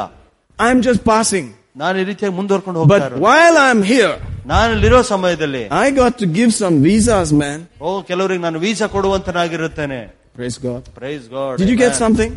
I'm 0.59 0.81
just 0.83 1.03
passing. 1.05 1.47
ನಾನು 1.77 1.97
ಈ 1.99 2.05
ರೀತಿಯಾಗಿ 2.05 2.35
ಮುಂದುವರ್ಕೊಂಡು 2.37 2.79
ಹೋಗ್ತಾ 2.81 2.95
But 2.95 3.05
ಇರೋದು. 3.07 3.23
while 3.27 3.57
I'm 3.67 3.83
here, 3.85 4.15
ನಾನು 4.47 4.71
ಇಲ್ಲಿರೋ 4.77 5.01
ಸಮಯದಲ್ಲಿ 5.13 5.63
I 5.81 5.91
got 5.93 6.15
to 6.23 6.27
give 6.39 6.51
some 6.55 6.77
visas, 6.83 7.29
man. 7.43 7.59
ಓ 7.81 7.91
ಕೆಲವರಿಗೆ 8.03 8.43
ನಾನು 8.43 8.59
ವೀಸಾ 8.59 8.87
ಕೊಡುವಂತನಾಗಿರುತ್ತೇನೆ 8.95 10.01
Praise 10.36 10.58
God. 10.58 10.84
Praise 10.94 11.28
God. 11.30 11.58
Did 11.60 11.70
you 11.70 11.78
get 11.78 11.96
something? 11.96 12.36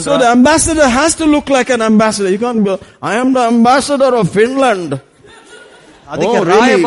So 0.00 0.16
the 0.18 0.28
ambassador 0.30 0.88
has 0.88 1.14
to 1.16 1.26
look 1.26 1.50
like 1.50 1.68
an 1.68 1.82
ambassador. 1.82 2.30
You 2.30 2.38
can't 2.38 2.64
go. 2.64 2.80
I 3.02 3.16
am 3.16 3.34
the 3.34 3.40
ambassador 3.40 4.16
of 4.16 4.30
Finland. 4.32 4.98
oh, 6.08 6.44
really? 6.44 6.82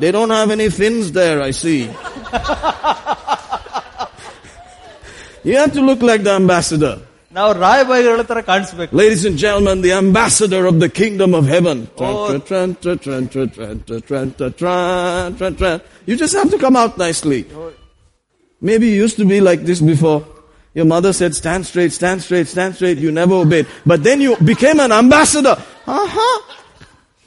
They 0.00 0.12
don't 0.12 0.30
have 0.30 0.50
any 0.50 0.68
fins 0.70 1.10
there, 1.12 1.42
I 1.42 1.50
see. 1.50 1.82
you 5.42 5.56
have 5.56 5.72
to 5.72 5.80
look 5.80 6.02
like 6.02 6.22
the 6.22 6.32
ambassador. 6.32 7.00
Now, 7.30 7.52
Ladies 8.92 9.24
and 9.24 9.36
gentlemen, 9.36 9.82
the 9.82 9.92
ambassador 9.92 10.66
of 10.66 10.78
the 10.78 10.88
kingdom 10.88 11.34
of 11.34 11.48
heaven. 11.48 11.88
You 16.06 16.16
just 16.16 16.34
have 16.34 16.50
to 16.50 16.58
come 16.58 16.76
out 16.76 16.96
nicely. 16.96 17.46
Maybe 18.63 18.87
you 18.89 18.95
used 19.05 19.17
to 19.17 19.25
be 19.25 19.39
like 19.41 19.61
this 19.63 19.81
before. 19.81 20.25
Your 20.73 20.85
mother 20.85 21.13
said, 21.13 21.33
stand 21.33 21.65
straight, 21.65 21.91
stand 21.93 22.21
straight, 22.21 22.47
stand 22.47 22.75
straight. 22.75 22.97
You 22.97 23.11
never 23.11 23.35
obeyed. 23.35 23.67
But 23.85 24.03
then 24.03 24.21
you 24.21 24.35
became 24.37 24.79
an 24.79 24.91
ambassador. 24.91 25.55
Aha. 25.87 26.29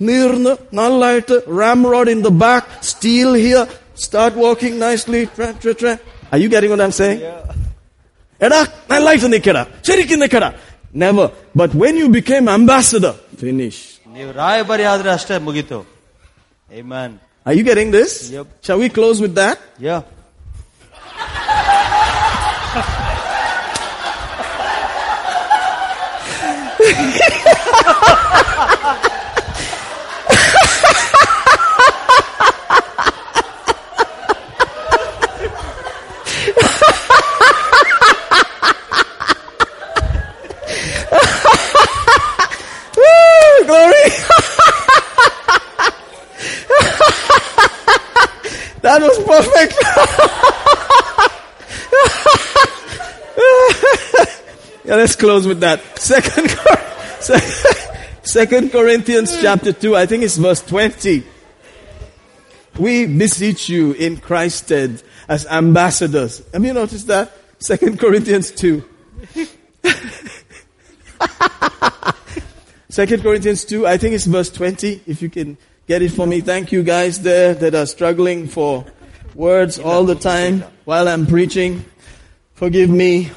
Nirna, 0.01 0.57
nallite, 0.73 1.43
ramrod 1.47 2.09
in 2.09 2.23
the 2.23 2.31
back, 2.31 2.83
steel 2.83 3.35
here, 3.35 3.69
start 3.95 4.35
walking 4.35 4.79
nicely. 4.79 5.27
Tra, 5.27 5.55
tra, 5.55 5.75
tra. 5.75 6.01
Are 6.31 6.39
you 6.39 6.49
getting 6.49 6.71
what 6.71 6.81
I'm 6.81 6.93
saying? 6.93 7.21
എടാ 8.47 8.61
നല്ലായിട്ട് 8.91 9.29
നിക്കടാ 9.35 9.63
ശരിക്കും 9.89 10.19
നിക്കടാ 10.25 10.49
never 11.03 11.27
but 11.61 11.71
when 11.83 11.95
you 12.01 12.09
became 12.17 12.47
ambassador 12.59 13.13
finish 13.43 13.79
ನೀವು 14.15 14.31
ರಾಯಭಾರಿ 14.43 14.85
ಆದ್ರೆ 14.93 15.11
ಅಷ್ಟೇ 15.17 15.37
ಮುಗೀತು 15.49 15.79
Amen. 16.81 17.11
are 17.49 17.55
you 17.59 17.65
getting 17.71 17.91
this 17.99 18.13
Yep. 18.37 18.47
shall 18.67 18.81
we 18.85 18.89
close 18.99 19.19
with 19.25 19.35
that 19.43 19.59
Yeah. 19.89 20.01
That 48.88 49.02
was 49.02 49.18
perfect 49.26 49.74
yeah 54.88 54.96
let's 54.96 55.16
close 55.16 55.46
with 55.46 55.60
that 55.60 55.82
second 56.00 56.50
second 58.24 58.72
corinthians 58.72 59.40
chapter 59.42 59.72
2 59.74 59.96
i 59.96 60.06
think 60.06 60.24
it's 60.24 60.38
verse 60.38 60.62
20 60.62 61.24
we 62.78 63.06
beseech 63.08 63.70
you 63.70 63.94
in 63.94 64.18
Christ's 64.18 64.66
stead 64.66 65.02
as 65.28 65.48
ambassadors. 65.48 66.44
Have 66.54 66.64
you 66.64 66.74
noticed 66.74 67.08
that? 67.08 67.32
Second 67.60 68.00
Corinthians 68.00 68.52
2. 68.52 68.84
Second 72.90 73.24
Corinthians 73.24 73.66
2, 73.66 73.88
I 73.88 73.98
think 73.98 74.14
it's 74.14 74.26
verse 74.26 74.50
20. 74.52 75.02
If 75.08 75.22
you 75.22 75.30
can 75.30 75.58
get 75.88 76.02
it 76.02 76.10
for 76.10 76.26
me. 76.28 76.42
Thank 76.42 76.72
you 76.72 76.84
guys 76.84 77.22
there 77.22 77.54
that 77.56 77.74
are 77.74 77.86
struggling 77.86 78.48
for 78.48 78.86
words 79.34 79.80
all 79.80 80.04
the 80.04 80.16
time 80.16 80.64
while 80.86 81.08
I'm 81.08 81.26
preaching. 81.26 81.84
Forgive 82.54 82.90
me. 82.90 83.32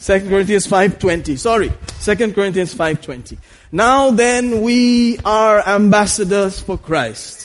Second 0.00 0.28
Corinthians 0.28 0.66
5:20. 0.66 1.36
Sorry. 1.38 1.70
Second 2.00 2.30
Corinthians 2.34 2.72
5:20. 2.74 3.36
Now 3.72 4.10
then 4.24 4.62
we 4.62 4.80
are 5.24 5.56
ambassadors 5.78 6.54
for 6.60 6.76
Christ. 6.88 7.36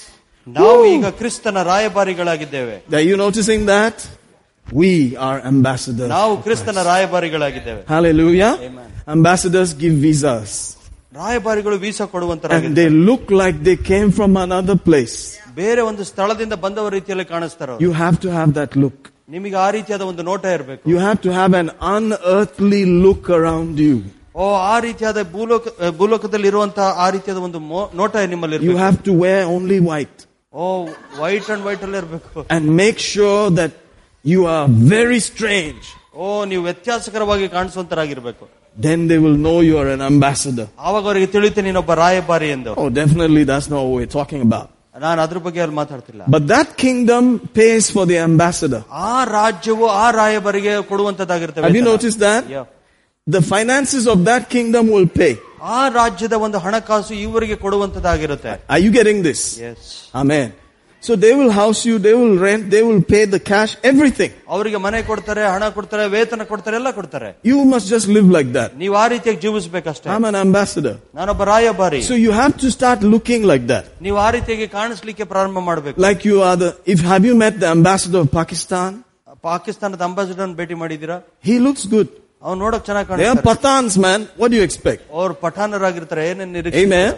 ನಾವು 0.47 0.80
ಈಗ 0.93 1.07
ಕ್ರಿಸ್ತನ 1.19 1.63
ರಾಯಭಾರಿಗಳಾಗಿದ್ದೇವೆ 1.71 2.76
Are 2.99 3.05
you 3.09 3.17
noticing 3.17 3.61
that? 3.73 3.95
We 4.84 4.91
are 5.27 5.38
ambassadors. 5.51 6.09
ನಾವು 6.17 6.34
ಕ್ರಿಸ್ತನ 6.45 6.84
ರಾಯಭಾರಿಗಳಾಗಿದ್ದೇವೆ 6.91 7.81
Hallelujah. 7.93 8.51
Amen. 8.69 8.89
Ambassadors 9.15 9.71
give 9.84 9.95
visas. 10.07 10.51
ರಾಯಭಾರಿಗಳು 11.21 11.77
visa 11.85 12.03
And 12.05 12.11
ಕೊಡುವಂತರಾಗಿದ್ದಾರೆ 12.13 12.76
they 12.80 12.89
look 13.09 13.23
like 13.41 13.55
they 13.69 13.77
came 13.91 14.09
from 14.19 14.34
another 14.47 14.77
place. 14.89 15.15
ಬೇರೆ 15.61 15.81
ಒಂದು 15.91 16.03
ಸ್ಥಳದಿಂದ 16.11 16.55
ಬಂದವ 16.65 16.89
ರೀತಿಯಲ್ಲಿ 16.97 17.27
ಕಾಣಿಸ್ತಾರ 17.34 17.77
You 17.88 17.93
have 18.03 18.17
to 18.26 18.31
have 18.39 18.51
that 18.59 18.73
look. 18.84 18.99
ನಿಮಗೆ 19.27 19.55
ಆ 19.65 19.69
ರೀತಿಯಾದ 19.77 20.01
ಒಂದು 20.11 20.23
ನೋಟ 20.30 20.45
ಇರಬೇಕು 20.57 20.84
You 20.93 20.99
have 21.07 21.19
to 21.26 21.31
have 21.39 21.53
an 21.61 21.67
unearthly 21.95 22.81
look 23.05 23.23
around 23.39 23.76
you. 23.88 23.97
ಓ 24.35 24.45
ಆ 24.71 24.76
ರೀತಿಯಾದ 24.88 25.19
ಭೂಲೋಕ 25.35 25.65
ಆ, 25.67 25.89
ಭೂಲೋಕದಲ್ಲಿ 25.99 26.47
ಇರುವಂತಹ 26.47 26.88
ಆ 27.05 27.09
ರೀತಿಯಾದ 27.15 27.39
ಒಂದು 27.47 27.59
ಮೋ- 27.71 27.89
ನೋಟ 28.01 28.13
ನಿಮ್ಮಲ್ಲಿ 28.34 28.55
You 28.57 28.63
ಇರಬೇಕು 28.63 28.84
have 28.85 28.99
to 29.07 29.13
wear 29.23 29.41
only 29.55 29.80
white. 29.91 30.19
ಓ 30.53 30.65
ವೈಟ್ 31.21 31.49
ಅಂಡ್ 31.53 31.63
ವೈಟ್ 31.67 31.84
ಅಲ್ಲೇ 31.88 31.97
ಇರಬೇಕು 31.97 32.39
And 32.55 32.63
make 32.84 32.99
sure 33.13 33.43
that 33.59 33.73
you 34.26 34.41
are 34.55 34.65
very 34.95 35.19
strange. 35.31 35.84
ಓ 36.15 36.45
ನೀವು 36.51 36.63
ವ್ಯತ್ಯಾಸಕರವಾಗಿ 36.63 37.47
ಕಾಣಿಸುವಂತರಾಗಿರ್ಬೇಕು 37.57 38.45
Then 38.77 38.99
they 39.11 39.17
will 39.23 39.38
know 39.45 39.57
you 39.67 39.76
are 39.81 39.89
an 39.89 40.01
ambassador. 40.11 40.65
ಆವಾಗ 40.88 41.03
ಅವರಿಗೆ 41.09 41.27
ತಿಳಿಯುತ್ತೆ 41.35 41.61
ನೀನೊಬ್ಬ 41.61 41.93
ರಾಯಭಾರಿ 42.03 42.49
ಎಂದು 42.49 42.73
Oh, 42.81 42.89
definitely 43.01 43.43
that's 43.51 43.69
not 43.73 43.81
what 43.84 43.93
we're 43.97 44.13
talking 44.19 44.41
about. 44.49 44.67
ನಾನು 44.95 45.19
ಅದ್ರ 45.21 45.38
ಬಗ್ಗೆ 45.45 45.59
ಅಲ್ಲಿ 45.61 45.76
ಮಾತಾಡ್ತಿಲ್ಲ 45.76 46.21
But 46.35 46.43
that 46.53 46.69
kingdom 46.84 47.23
pays 47.59 47.85
for 47.95 48.03
the 48.11 48.17
ambassador. 48.30 48.81
ಆ 49.09 49.13
ರಾಜ್ಯವು 49.38 49.85
ಆ 50.03 50.07
ರಾಯಭಾರಿಗೆ 50.11 50.73
ಕೊಡುವಂತದ್ದಾಗಿರ್ತವೆ 50.91 51.65
Have 51.67 51.77
you 51.81 51.85
noticed 51.93 52.19
that? 52.27 52.43
Yeah. 52.49 52.65
The 53.27 53.41
finances 53.53 54.03
of 54.13 54.19
that 54.30 54.43
kingdom 54.55 54.85
will 54.95 55.09
pay. 55.21 55.34
ಆ 55.77 55.81
ರಾಜ್ಯದ 55.89 56.35
ಒಂದು 56.45 56.57
ಹಣಕಾಸು 56.59 57.13
ಇವರಿಗೆ 57.26 57.55
ಕೊಡುವಂತದ್ದಾಗಿರುತ್ತೆ 57.55 58.53
Are 58.69 58.81
you 58.85 58.91
getting 58.99 59.19
this? 59.30 59.41
S 59.69 59.88
Amen. 60.13 60.47
So 61.03 61.15
they 61.15 61.34
will 61.34 61.51
house 61.57 61.81
you, 61.85 61.97
they 61.97 62.13
will 62.13 62.38
rent, 62.38 62.69
they 62.69 62.81
will 62.84 63.01
pay 63.11 63.21
the 63.34 63.39
cash, 63.49 63.71
everything. 63.89 64.31
ಅವರಿಗೆ 64.55 64.80
ಮನೆ 64.85 64.99
ಕೊಡ್ತಾರೆ 65.09 65.43
ಹಣ 65.53 65.63
ಕೊಡ್ತಾರೆ 65.76 66.05
ವೇತನ 66.15 66.43
ಕೊಡ್ತಾರೆ 66.49 66.76
ಎಲ್ಲ 66.80 66.89
ಕೊಡ್ತಾರೆ 66.97 67.30
You 67.49 67.59
must 67.73 67.88
just 67.93 68.07
live 68.17 68.27
like 68.38 68.49
that. 68.57 68.69
ನೀವು 68.81 68.95
ಆ 69.01 69.05
ರೀತಿಯಾಗಿ 69.13 69.39
ಜೀವಿಸ್ಬೇಕಷ್ಟೇ 69.45 70.09
I'm 70.15 70.26
an 70.31 70.38
ambassador. 70.45 70.95
ನಾನೊಬ್ಬ 71.19 71.43
ರಾಯಭಾರಿ 71.51 72.01
So 72.09 72.17
you 72.26 72.31
have 72.41 72.55
to 72.63 72.69
start 72.77 72.99
looking 73.13 73.43
like 73.51 73.65
that. 73.73 73.85
ನೀವು 74.07 74.17
ಆ 74.26 74.30
ರೀತಿಯಾಗಿ 74.38 74.67
ಕಾಣಿಸ್ಲಿಕ್ಕೆ 74.77 75.27
ಪ್ರಾರಂಭ 75.34 75.59
ಮಾಡಬೇಕು 75.69 75.97
Like 76.07 76.23
you 76.31 76.39
are 76.49 76.57
the, 76.65 76.71
if 76.95 77.01
have 77.11 77.26
you 77.30 77.35
met 77.45 77.55
the 77.63 77.69
ambassador 77.77 78.21
of 78.26 78.30
Pakistan? 78.41 78.91
ಪಾಕಿಸ್ತಾನದ 79.49 80.03
ಅಂಬಾಸಿಡರ್ 80.09 80.55
ಭೇಟಿ 80.61 80.77
ಮಾಡಿದೀರಾ 80.84 81.17
He 81.49 81.57
looks 81.67 81.85
good. 81.95 82.07
ಅವ್ನು 82.47 82.59
ನೋಡಕ್ 82.65 82.84
ಚೆನ್ನಾಗಿ 82.89 83.07
They 83.21 83.30
are 83.31 83.38
ಕಾಣಿಸ್ತಾರೆ 83.38 83.47
Pathans, 83.51 83.93
man. 84.07 84.19
What 84.41 84.49
do 84.53 84.57
you 84.61 84.65
expect? 84.69 85.01
ಅವ್ರು 85.19 85.34
ಪಠಾಣರಾಗಿರ್ತಾರೆ 85.45 86.23
ಏನೇನ್ 86.34 86.53
ನಿರೀಕ್ಷೆ 86.59 86.84
Amen. 86.85 87.09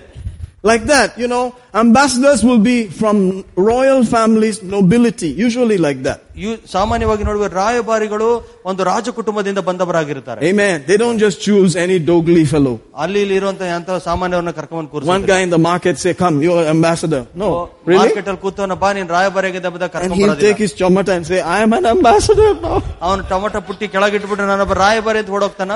Like 0.65 0.83
that, 0.85 1.17
you 1.17 1.27
know, 1.27 1.55
ambassadors 1.73 2.43
will 2.43 2.59
be 2.59 2.85
from 2.87 3.15
royal 3.55 4.03
families, 4.05 4.61
nobility, 4.73 5.29
usually 5.45 5.77
like 5.85 5.99
that. 6.07 6.19
ಇವು 6.41 6.51
ಸಾಮಾನ್ಯವಾಗಿ 6.73 7.23
ನೋಡುವ 7.27 7.45
ರಾಯಭಾರಿಗಳು 7.59 8.27
ಒಂದು 8.69 8.81
ರಾಜ 8.89 9.09
ಕುಟುಂಬದಿಂದ 9.19 9.59
ಬಂದವರಾಗಿರ್ತಾರೆ 9.69 10.39
Amen. 10.49 10.75
They 10.89 10.97
don't 11.03 11.19
just 11.25 11.37
choose 11.47 11.71
any 11.85 11.97
dogly 12.11 12.43
fellow. 12.53 12.73
ಅಲ್ಲಿ 13.03 13.19
ಇಲ್ಲಿ 13.23 13.35
ಇರುವಂತ 13.41 13.61
ಅಂತ 13.77 13.97
ಸಾಮಾನ್ಯವ್ರನ್ನ 14.09 14.53
ಕರ್ಕೊಂಡ್ 14.59 15.09
One 15.15 15.25
guy 15.31 15.39
in 15.47 15.51
the 15.55 15.61
market 15.69 15.97
say, 16.03 16.13
come, 16.23 16.37
you're 16.45 16.65
ambassador. 16.75 17.21
No. 17.43 17.49
Really? 17.91 17.99
Market 18.01 18.29
ಅಲ್ಲಿ 18.33 18.41
ಕೂತವನ 18.45 18.77
ಬಾ 18.83 18.91
ನೀನ್ 18.99 19.09
ರಾಯಭಾರಿಯಾಗಿದ್ದ 19.17 19.71
ಬಂದ 19.75 19.83
And 19.83 19.93
ಕರ್ಕೊಂಡ್ 19.95 20.19
he'll 20.21 20.37
take 20.47 20.61
his 20.65 20.75
chomata 20.81 21.13
and 21.17 21.27
say, 21.31 21.39
I 21.55 21.63
am 21.65 21.73
an 21.79 21.87
ambassador 21.95 22.51
now. 22.67 22.77
ಅವನು 23.07 23.23
ಟೊಮಟೊ 23.33 23.61
ಪುಟ್ಟಿ 23.71 23.87
ಕೆಳಗಿಟ್ಬಿಟ್ಟು 23.95 24.47
ನಾನೊಬ್ಬ 24.53 24.77
ರಾಯಭಾರಿ 24.85 25.21
ಅಂತ 25.23 25.33
ಹೊಡೋಗ್ತಾನ 25.37 25.71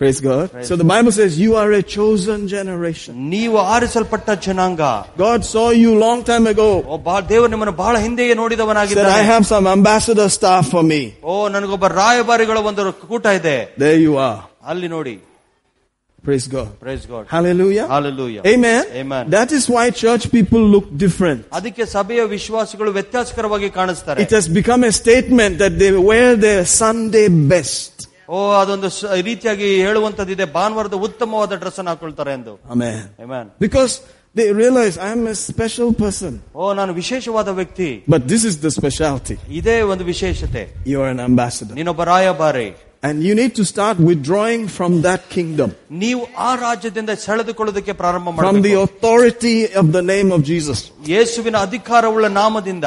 Praise 0.00 0.20
God. 0.22 0.64
So 0.64 0.76
the 0.76 0.84
Bible 0.84 1.12
says, 1.12 1.38
you 1.38 1.56
are 1.56 1.70
a 1.72 1.82
chosen 1.82 2.48
generation. 2.48 3.12
ನೀವು 3.32 3.56
ಆರಿಸಲ್ಪಟ್ಟ 3.74 4.36
ಜನಾಂಗ 4.46 4.82
God 5.24 5.40
saw 5.44 5.66
you 5.82 5.90
long 6.04 6.20
time 6.30 6.46
ago. 6.52 6.68
ಓ 6.92 6.98
ಬಾ 7.08 7.16
ದೇವರು 7.32 7.50
ನಿಮ್ಮನ್ನು 7.54 7.74
ಬಹಳ 7.82 7.96
ಹಿಂದೆಯೇ 8.06 8.28
Said, 8.30 8.38
I 8.38 8.40
ನೋಡಿದವನಾಗಿದ್ದಾನೆ 8.42 9.26
have 9.32 9.44
some 9.54 9.66
ambassador 9.76 10.28
staff 10.38 10.64
for 10.74 10.82
me. 10.92 11.02
ಓ 11.32 11.34
ನನಗೊಬ್ಬ 11.56 11.86
ರಾಯಭಾರಿಗಳ 12.00 12.58
ಒಂದು 12.70 12.84
ಕೂಟ 13.10 13.26
ಇದೆ 13.40 13.58
There 13.84 14.00
you 14.06 14.14
are. 14.28 14.40
ಅಲ್ಲಿ 14.72 14.88
ನೋಡಿ 14.96 15.14
Praise 16.24 16.46
God. 16.56 16.68
Price 16.86 17.04
God 17.12 17.26
Hallelujah. 17.34 17.84
Hallelujah. 17.94 18.42
Amen. 18.52 18.82
Amen. 19.02 19.24
That 19.36 19.52
is 19.58 19.64
why 19.74 19.84
church 20.04 20.24
people 20.36 20.62
look 20.74 20.86
different. 21.04 21.40
ಅದಕ್ಕೆ 21.58 21.84
ಸಭೆಯ 21.96 22.22
ವಿಶ್ವಾಸಿಗಳು 22.36 22.90
ವ್ಯತ್ಯಾಸಕರವಾಗಿ 22.98 23.70
ಕಾಣಿಸ್ತಾರೆ 23.78 24.26
It 24.26 24.32
has 24.38 24.48
become 24.60 24.82
a 24.90 24.92
statement 25.02 25.54
that 25.64 25.76
they 25.82 25.92
wear 26.10 26.30
their 26.46 26.64
Sunday 26.82 27.28
best. 27.54 27.92
ಓ 28.28 28.38
ಅದೊಂದು 28.60 28.88
ಸ- 28.90 29.10
ರೀತಿಯಾಗಿ 29.22 29.68
ಹೇಳುವಂತದ್ದಿದೆ 29.84 30.44
ಭಾನುವಾರದ 30.56 30.94
ಉತ್ತಮವಾದ 31.06 31.52
ಡ್ರೆಸ್ 31.54 31.78
ಅನ್ನು 31.78 31.90
ಹಾಕೊಳ್ತಾರೆ 31.90 32.32
ಎಂದು 32.32 32.54
Amen. 32.74 32.98
Amen. 33.26 33.46
Because 33.66 33.94
they 34.36 34.48
realize 34.54 34.94
I 34.98 35.10
am 35.12 35.24
a 35.26 35.36
special 35.44 35.90
person. 35.94 36.32
ಓ 36.56 36.72
ನಾನು 36.72 36.92
ವಿಶೇಷವಾದ 36.92 37.48
ವ್ಯಕ್ತಿ 37.60 37.88
But 38.08 38.22
this 38.32 38.44
is 38.50 38.56
the 38.66 38.70
specialty. 38.70 39.36
ಇದೇ 39.60 39.76
ಒಂದು 39.92 40.04
ವಿಶೇಷತೆ 40.04 40.62
You 40.86 40.98
are 41.02 41.10
an 41.16 41.22
ambassador. 41.30 41.74
ನೀನೊಬ್ಬ 41.74 42.02
ರಾಯಭಾರಿ 42.04 42.68
And 43.02 43.16
you 43.26 43.34
need 43.34 43.52
to 43.58 43.64
start 43.64 43.96
withdrawing 44.08 44.62
from 44.68 44.92
that 45.02 45.22
kingdom. 45.36 45.68
ನೀವು 46.02 46.22
ಆ 46.38 46.54
ರಾಜ್ಯದಿಂದ 46.64 47.10
ಸೆಳೆದುಕೊಳ್ಳೋದಕ್ಕೆ 47.26 47.92
ಪ್ರಾರಂಭ 47.92 48.26
From 48.30 48.36
the 48.36 48.42
ಮಾಡಬೇಕು 48.42 48.82
authority 48.88 49.54
of 49.80 49.86
the 49.92 50.02
name 50.12 50.30
of 50.32 50.42
Jesus. 50.44 50.80
ಯೇಸುವಿನ 51.08 51.56
ಅಧಿಕಾರವುಳ್ಳ 51.66 52.26
ನಾಮದಿಂದ 52.40 52.86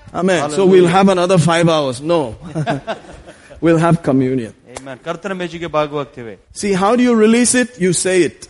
Amen. 0.13 0.49
So 0.51 0.65
we'll 0.65 0.87
have 0.87 1.09
another 1.09 1.37
five 1.39 1.69
hours. 1.69 2.01
No. 2.03 2.35
we'll 3.61 3.77
have 3.77 4.03
communion. 4.03 4.53
See 6.53 6.73
how 6.73 6.95
do 6.95 7.03
you 7.03 7.15
release 7.15 7.55
it? 7.55 7.79
You 7.79 7.93
say 7.93 8.23
it. 8.23 8.47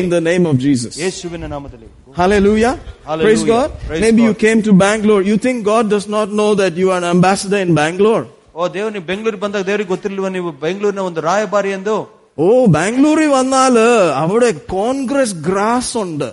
in 0.00 0.10
the 0.10 0.20
name 0.20 0.44
of 0.46 0.58
jesus 0.58 0.94
hallelujah 2.14 2.72
praise 3.22 3.44
god 3.44 3.70
praise 3.86 4.02
maybe 4.02 4.18
god. 4.18 4.26
you 4.26 4.34
came 4.34 4.60
to 4.62 4.72
bangalore 4.74 5.22
you 5.22 5.36
think 5.38 5.64
god 5.64 5.88
does 5.88 6.06
not 6.08 6.28
know 6.30 6.54
that 6.54 6.74
you 6.74 6.90
are 6.90 6.98
an 6.98 7.08
ambassador 7.14 7.60
in 7.66 7.72
bangalore 7.74 8.26
ಓ 8.54 8.66
ದೇವ್ 8.74 8.88
ನೀವು 8.94 9.04
ಬೆಂಗಳೂರು 9.10 9.38
ಬಂದಾಗ 9.42 9.64
ದೇವರಿಗೆ 9.68 9.90
ಗೊತ್ತಿರಲಿಲ್ವಾ 9.94 10.30
ನೀವು 10.36 10.50
ಬೆಂಗಳೂರಿನ 10.62 11.02
ಒಂದು 11.08 11.20
ರಾಯಭಾರಿ 11.28 11.70
ಎಂದು 11.76 11.96
ಓ 12.38 12.46
ಬೆಂಗಳೂರಿಗೆ 12.76 13.32
ಬಂದಾಲ 13.38 13.78
ಅವಡೆ 14.22 14.48
Congress 14.72 15.34
grass 15.48 15.92
ಉಂಟು 16.02 16.28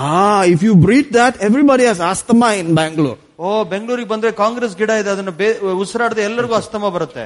ಆ 0.00 0.44
if 0.44 0.64
you 0.64 0.72
breathe 0.72 1.14
that 1.14 1.42
everybody 1.42 1.84
has 1.84 2.10
asthma 2.10 2.44
in 2.58 2.74
Bangalore 2.74 3.40
ಓ 3.40 3.64
ಬೆಂಗಳೂರಿಗೆ 3.64 4.08
ಬಂದ್ರೆ 4.08 4.32
ಕಾಂಗ್ರೆಸ್ 4.32 4.76
ಗಿಡ 4.76 4.90
ಇದೆ 4.90 5.10
ಅದನ್ನ 5.10 5.28
ಉಸಿರಾಡದೆ 5.72 6.22
ಎಲ್ಲರಿಗೂ 6.22 6.54
ಅಸ್ತಮ 6.54 6.88
ಬರುತ್ತೆ. 6.88 7.24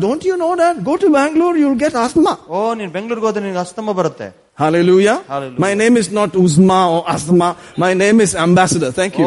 Don't 0.00 0.26
you 0.26 0.36
know 0.36 0.56
that 0.56 0.84
go 0.84 0.96
to 0.96 1.08
Bangalore 1.08 1.58
you 1.58 1.74
get 1.74 1.94
asthma 1.94 2.46
ಓ 2.48 2.74
ನೀನ್ 2.74 2.90
ಬೆಂಗಳೂರಿಗೆ 2.92 3.26
ಹೋದ್ರೆ 3.26 3.42
ನಿನ್ಗೆ 3.42 3.60
ಅಸ್ತಮ 3.60 3.92
ಬರುತ್ತೆ. 3.92 4.45
Hallelujah. 4.58 5.20
Hallelujah. 5.28 5.60
My 5.60 5.74
name 5.74 5.98
is 5.98 6.10
not 6.10 6.32
Uzma 6.32 6.88
or 6.90 7.04
Asma. 7.10 7.56
My 7.76 7.92
name 7.92 8.22
is 8.22 8.34
Ambassador. 8.34 8.90
Thank 8.90 9.18
you. 9.18 9.26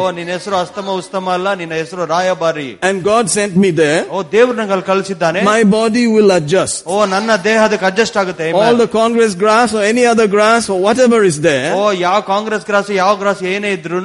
And 2.82 3.04
God 3.04 3.28
sent 3.30 3.54
me 3.54 3.70
there. 3.70 4.06
My 5.44 5.62
body 5.64 6.08
will 6.08 6.32
adjust. 6.32 6.84
All 8.54 8.76
the 8.76 8.88
Congress 8.88 9.36
grass 9.36 9.72
or 9.72 9.82
any 9.84 10.04
other 10.04 10.26
grass 10.26 10.68
or 10.68 10.80
whatever 10.80 11.22
is 11.22 11.40
there. 11.40 11.74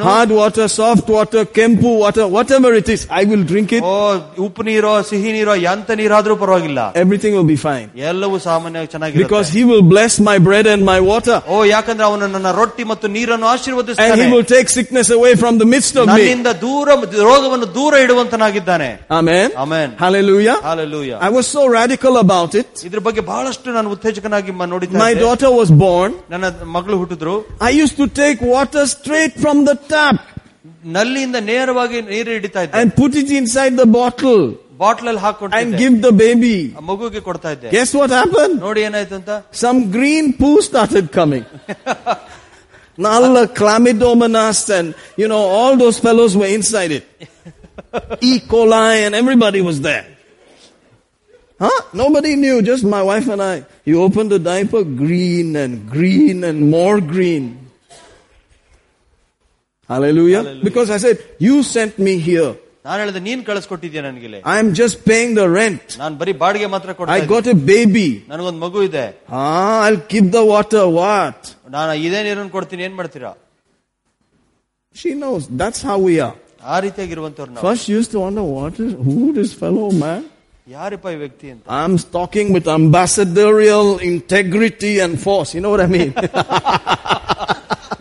Hard 0.03 0.29
water, 0.29 0.69
soft 0.69 1.09
water, 1.09 1.43
kempu 1.45 1.97
water, 2.01 2.27
whatever 2.27 2.71
it 2.75 2.87
is, 2.87 3.07
I 3.09 3.25
will 3.25 3.43
drink 3.43 3.71
it. 3.71 3.81
Everything 6.93 7.33
will 7.33 7.43
be 7.43 7.57
fine. 7.57 7.89
Because 9.23 9.49
He 9.49 9.63
will 9.63 9.81
bless 9.81 10.19
my 10.19 10.37
bread 10.37 10.67
and 10.67 10.85
my 10.85 10.99
water 10.99 11.14
ಓ 11.48 11.64
ಯಾಕಂದ್ರೆ 11.66 12.04
ಅವನು 12.06 12.26
ನನ್ನ 12.26 12.50
ರೊಟ್ಟಿ 12.52 12.84
ಮತ್ತು 12.84 13.06
ನೀರನ್ನು 13.08 13.46
And 13.46 13.52
ಆಶೀರ್ವದಿಸ್ತಾನೆ 13.54 14.22
He 14.22 14.28
will 14.34 14.46
take 14.46 14.68
sickness 14.70 15.10
away 15.10 15.32
from 15.34 15.54
the 15.62 15.68
midst 15.74 15.94
of 15.96 16.06
me. 16.06 16.12
ನನ್ನಿಂದ 16.12 16.50
ದೂರ 16.62 16.86
ರೋಗವನ್ನು 17.30 17.68
ದೂರ 17.78 17.92
ಇಡುವಂತನಾಗಿದ್ದಾನೆ 18.04 18.90
Amen. 19.10 19.48
Amen. 19.56 19.88
Hallelujah. 19.98 20.56
Hallelujah. 20.62 21.18
I 21.20 21.30
was 21.30 21.46
so 21.56 21.64
radical 21.78 22.16
about 22.16 22.54
it. 22.54 22.70
ಇದ್ರ 22.88 23.02
ಬಗ್ಗೆ 23.08 23.24
ಬಹಳಷ್ಟು 23.30 23.76
ನಾನು 23.78 23.90
ಉತ್ತೇಜಕನಾಗಿ 23.90 24.52
ಮ- 24.52 24.70
ನೋಡಿದ್ದೆ 24.74 25.00
My 25.06 25.12
daughter 25.24 25.52
was 25.60 25.70
born. 25.86 26.10
ನನ್ನ 26.34 26.44
ಮಗಳು 26.76 26.98
ಹುಟ್ಟಿದ್ರು 26.98 27.36
I 27.60 27.74
used 27.82 27.96
to 27.96 28.08
take 28.22 28.40
water 28.56 28.84
straight 28.96 29.36
from 29.44 29.58
the 29.70 29.76
tap 29.94 30.18
ನಲ್ಲಿಯಿಂದ 30.94 31.38
ನೇರವಾಗಿ 31.52 31.98
ನೀರು 32.10 32.30
ಹಿಡಿತಾ 32.30 32.60
ಇದ್ದೆ 32.64 32.78
and 32.80 32.90
put 32.94 33.14
it 33.22 33.30
inside 33.40 33.74
the 33.76 33.88
bottle 33.98 34.42
bottle 34.82 35.08
ಅಲ್ಲಿ 35.10 35.20
and 35.20 35.26
ಹಾಕೊಂಡು 35.26 35.78
give 35.82 35.96
the 36.06 36.12
baby. 36.24 36.56
ಮಗುಗೆ 36.90 37.20
ಕೊಡ್ತಾ 37.28 37.50
ಇದ್ದೆ 37.56 37.70
Guess 37.76 37.92
what 38.00 38.10
happened? 38.20 38.56
ನೋಡಿ 38.66 38.82
ಏನಾಯ್ತು 38.88 39.16
ಅಂತ 39.20 39.30
Some 39.64 39.80
green 39.96 40.26
poo 40.40 40.56
started 40.70 41.06
coming. 41.18 41.44
Nalla 43.04 43.42
chlamydomonas 43.58 44.68
and, 44.78 44.88
you 45.16 45.26
know, 45.32 45.42
all 45.58 45.74
those 45.82 45.98
fellows 46.06 46.36
were 46.36 46.50
inside 46.58 46.92
it. 46.98 47.04
E. 48.20 48.40
coli 48.40 48.96
and 49.06 49.14
everybody 49.14 49.60
was 49.62 49.80
there. 49.80 50.06
Huh? 51.58 51.80
Nobody 51.92 52.36
knew, 52.36 52.56
just 52.62 52.84
my 52.84 53.02
wife 53.02 53.28
and 53.28 53.42
I. 53.42 53.64
You 53.84 54.02
opened 54.02 54.30
the 54.30 54.38
diaper, 54.38 54.82
green 54.84 55.56
and 55.56 55.88
green 55.90 56.44
and 56.44 56.70
more 56.70 57.00
green. 57.00 57.44
Hallelujah. 59.88 60.42
Hallelujah. 60.42 60.64
Because 60.64 60.90
I 60.90 60.98
said, 60.98 61.18
you 61.38 61.62
sent 61.62 61.98
me 61.98 62.18
here. 62.18 62.56
ನಾನು 62.86 62.98
ಹೇಳಿದೆ 63.02 63.20
ನೀನ್ 63.26 63.40
ಕಳಿಸ್ಕೊಟ್ಟಿದ್ಯಾ 63.48 64.02
ನನಗೆ 64.06 64.28
I 64.52 64.58
am 64.62 64.68
just 64.80 64.96
paying 65.10 65.30
the 65.40 65.46
rent. 65.58 65.86
ನಾನು 66.02 66.14
ಬರೀ 66.20 66.32
ಬಾಡಿಗೆ 66.42 66.68
ಮಾತ್ರ 66.74 66.90
ಕೊಡ್ತಾ 66.98 67.14
I 67.14 67.20
ಇದ್ದೀನಿ. 67.20 67.32
got 67.34 67.46
a 67.54 67.58
baby. 67.72 68.08
ನನಗೊಂದು 68.32 68.60
ಮಗು 68.66 68.82
ಇದೆ 68.88 69.06
Ah, 69.40 69.76
I'll 69.86 70.02
keep 70.12 70.28
the 70.38 70.44
water. 70.54 70.84
What? 71.00 71.40
ನಾನು 71.76 71.92
ಇದೇ 72.06 72.20
ನೀರನ್ನು 72.28 72.52
ಕೊಡ್ತೀನಿ 72.56 72.84
ಏನ್ 72.88 72.96
ಮಾಡ್ತೀರಾ 73.00 73.32
She 74.94 75.10
knows. 75.14 75.42
That's 75.62 75.80
how 75.88 75.98
we 76.08 76.14
are. 76.28 76.36
ಆ 76.72 76.76
ರೀತಿಯಾಗಿರುವಂತವ್ರು 76.84 77.50
ನಾವು 77.52 77.64
First, 77.66 77.84
you 77.90 77.96
used 78.00 78.12
to 78.16 78.20
wonder, 78.26 78.44
what 78.56 78.74
is, 78.86 78.92
who 79.06 79.18
this 79.38 79.52
fellow 79.62 79.88
man? 80.04 80.22
ಯಾರಿಪ್ಪ 80.66 81.06
ಈ 81.14 81.18
ವ್ಯಕ್ತಿ 81.22 81.46
ಅಂತ 81.52 81.62
I'm 81.82 81.94
talking 82.18 82.48
with 82.56 82.66
ambassadorial 82.80 83.88
integrity 84.12 84.92
and 85.04 85.14
force. 85.26 85.50
You 85.56 85.62
know 85.64 85.72
what 85.74 85.82
I 85.86 85.90
mean? 85.96 86.10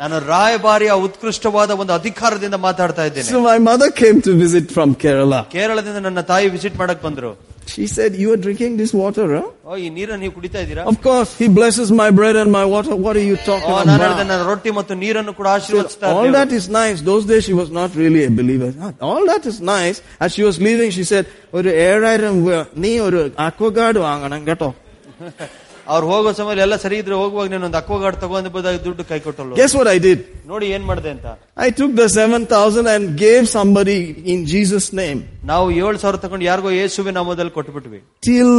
ನಾನು 0.04 0.16
ರಾಯಭಾರಿಯ 0.32 0.92
ಉತ್ಕೃಷ್ಟವಾದ 1.08 1.72
ಒಂದು 1.82 1.94
ಅಧಿಕಾರದಿಂದ 2.00 2.58
ಮಾತಾಡ್ತಾ 2.68 3.06
ಇದ್ದೇನೆ 3.10 3.30
so 3.34 3.42
my 3.52 3.58
mother 3.70 3.90
came 4.02 4.20
to 4.22 4.34
visit 4.46 4.68
from 4.78 4.90
Kerala. 5.04 5.42
ಕೇರಳದಿಂದ 5.58 6.02
ನನ್ನ 6.08 6.24
ತಾಯಿ 6.34 6.50
ವಿಸಿಟ್ 6.58 6.78
ಮಾಡಕ್ 6.84 7.04
ಬಂದ್ರು 7.08 7.32
She 7.72 7.86
said, 7.88 8.12
you 8.16 8.30
are 8.34 8.40
drinking 8.46 8.72
this 8.80 8.92
water, 9.00 9.26
huh? 9.34 9.42
ಓ 9.66 9.76
ಈ 9.82 9.88
ನೀರನ್ನು 9.98 10.22
ನೀವು 10.24 10.34
ಕುಡಿತಾ 10.38 10.60
ಇದ್ದೀರಾ 10.64 10.84
Of 10.92 10.98
course, 11.02 11.32
he 11.42 11.48
blesses 11.58 11.90
my 12.00 12.08
bread 12.20 12.36
and 12.42 12.50
my 12.52 12.64
water. 12.72 12.94
What 13.06 13.16
are 13.20 13.26
you 13.32 13.38
talking 13.50 13.74
ಓ 13.74 13.84
ನಾನು 13.90 14.02
ಹೇಳಿದೆ 14.04 14.08
about? 14.16 14.30
ನನ್ನ 14.32 14.48
ರೊಟ್ಟಿ 14.50 14.72
ಮತ್ತು 14.78 14.94
ನೀರನ್ನು 15.04 15.34
ಕೂಡ 15.40 15.48
ಆಶೀರ್ವದಿಸ್ತಾ 15.58 16.08
All 16.10 16.18
ಇದ್ದೇವೆ. 16.22 16.34
that 16.40 16.52
is 16.60 16.66
nice. 16.80 17.00
Those 17.12 17.26
days 17.32 17.44
she 17.50 17.56
was 17.62 17.70
not 17.72 17.90
really 18.02 18.24
a 18.24 18.34
believer. 18.40 18.72
Ah, 18.80 18.92
All 19.10 19.24
that 19.32 19.46
is 19.52 19.60
nice. 19.76 20.00
As 20.26 20.30
she 20.38 20.46
was 20.50 20.58
leaving, 20.68 20.92
she 20.98 21.06
said, 21.12 21.26
ഒരു 21.60 21.70
ഏഴായിരം 21.88 22.38
നീ 22.86 22.94
ഒരു 23.08 23.20
അക്വഗാർഡ് 23.48 24.02
വാങ്ങണം 24.08 24.42
കേട്ടോ 24.50 24.72
ಅವ್ರು 25.87 26.07
ಹೋಗುವ 26.11 26.31
ಸಮಯ 26.39 26.65
ಎಲ್ಲ 26.65 26.77
ಸರಿ 26.83 26.97
ಇದ್ರೆ 27.03 27.17
ಹೋಗುವಾಗ 27.21 27.47
ನೀನು 27.53 27.65
ಒಂದು 27.69 27.79
ಅಕ್ವಗಾರ್ಡ್ 27.81 28.19
ತಗೊಂಡು 28.23 28.51
ಬಂದಾಗ 28.55 28.77
ದುಡ್ಡು 28.85 29.05
ಕೈ 29.11 29.19
ಕೊಟ್ಟಲ್ಲ 29.25 29.57
ಗೆಸ್ 29.61 29.75
ವಾಟ್ 29.79 29.91
ಐ 29.93 29.99
ಡಿಡ್ 30.07 30.23
ನೋಡಿ 30.51 30.67
ಏನ್ 30.77 30.85
ಮಾಡಿದೆ 30.91 31.11
ಅಂತ. 31.15 31.27
I 31.59 31.69
took 31.81 31.95
the 32.01 32.05
seven 32.17 32.45
thousand 32.55 32.89
and 32.95 33.09
gave 33.25 33.47
somebody 33.57 33.99
in 34.33 34.43
Jesus 34.53 34.89
name 35.01 35.21
ನಾವು 35.53 35.67
ಏಳು 35.83 35.97
ಸಾವಿರ 36.05 36.19
ತಗೊಂಡು 36.25 36.47
ಯಾರಿಗೋ 36.51 36.73
ಯೇಸುವೆ 36.79 37.13
ನಮ್ಮದಲ್ಲಿ 37.19 37.53
ಕೊಟ್ಬಿಟ್ವಿ. 37.59 38.01
Till 38.27 38.57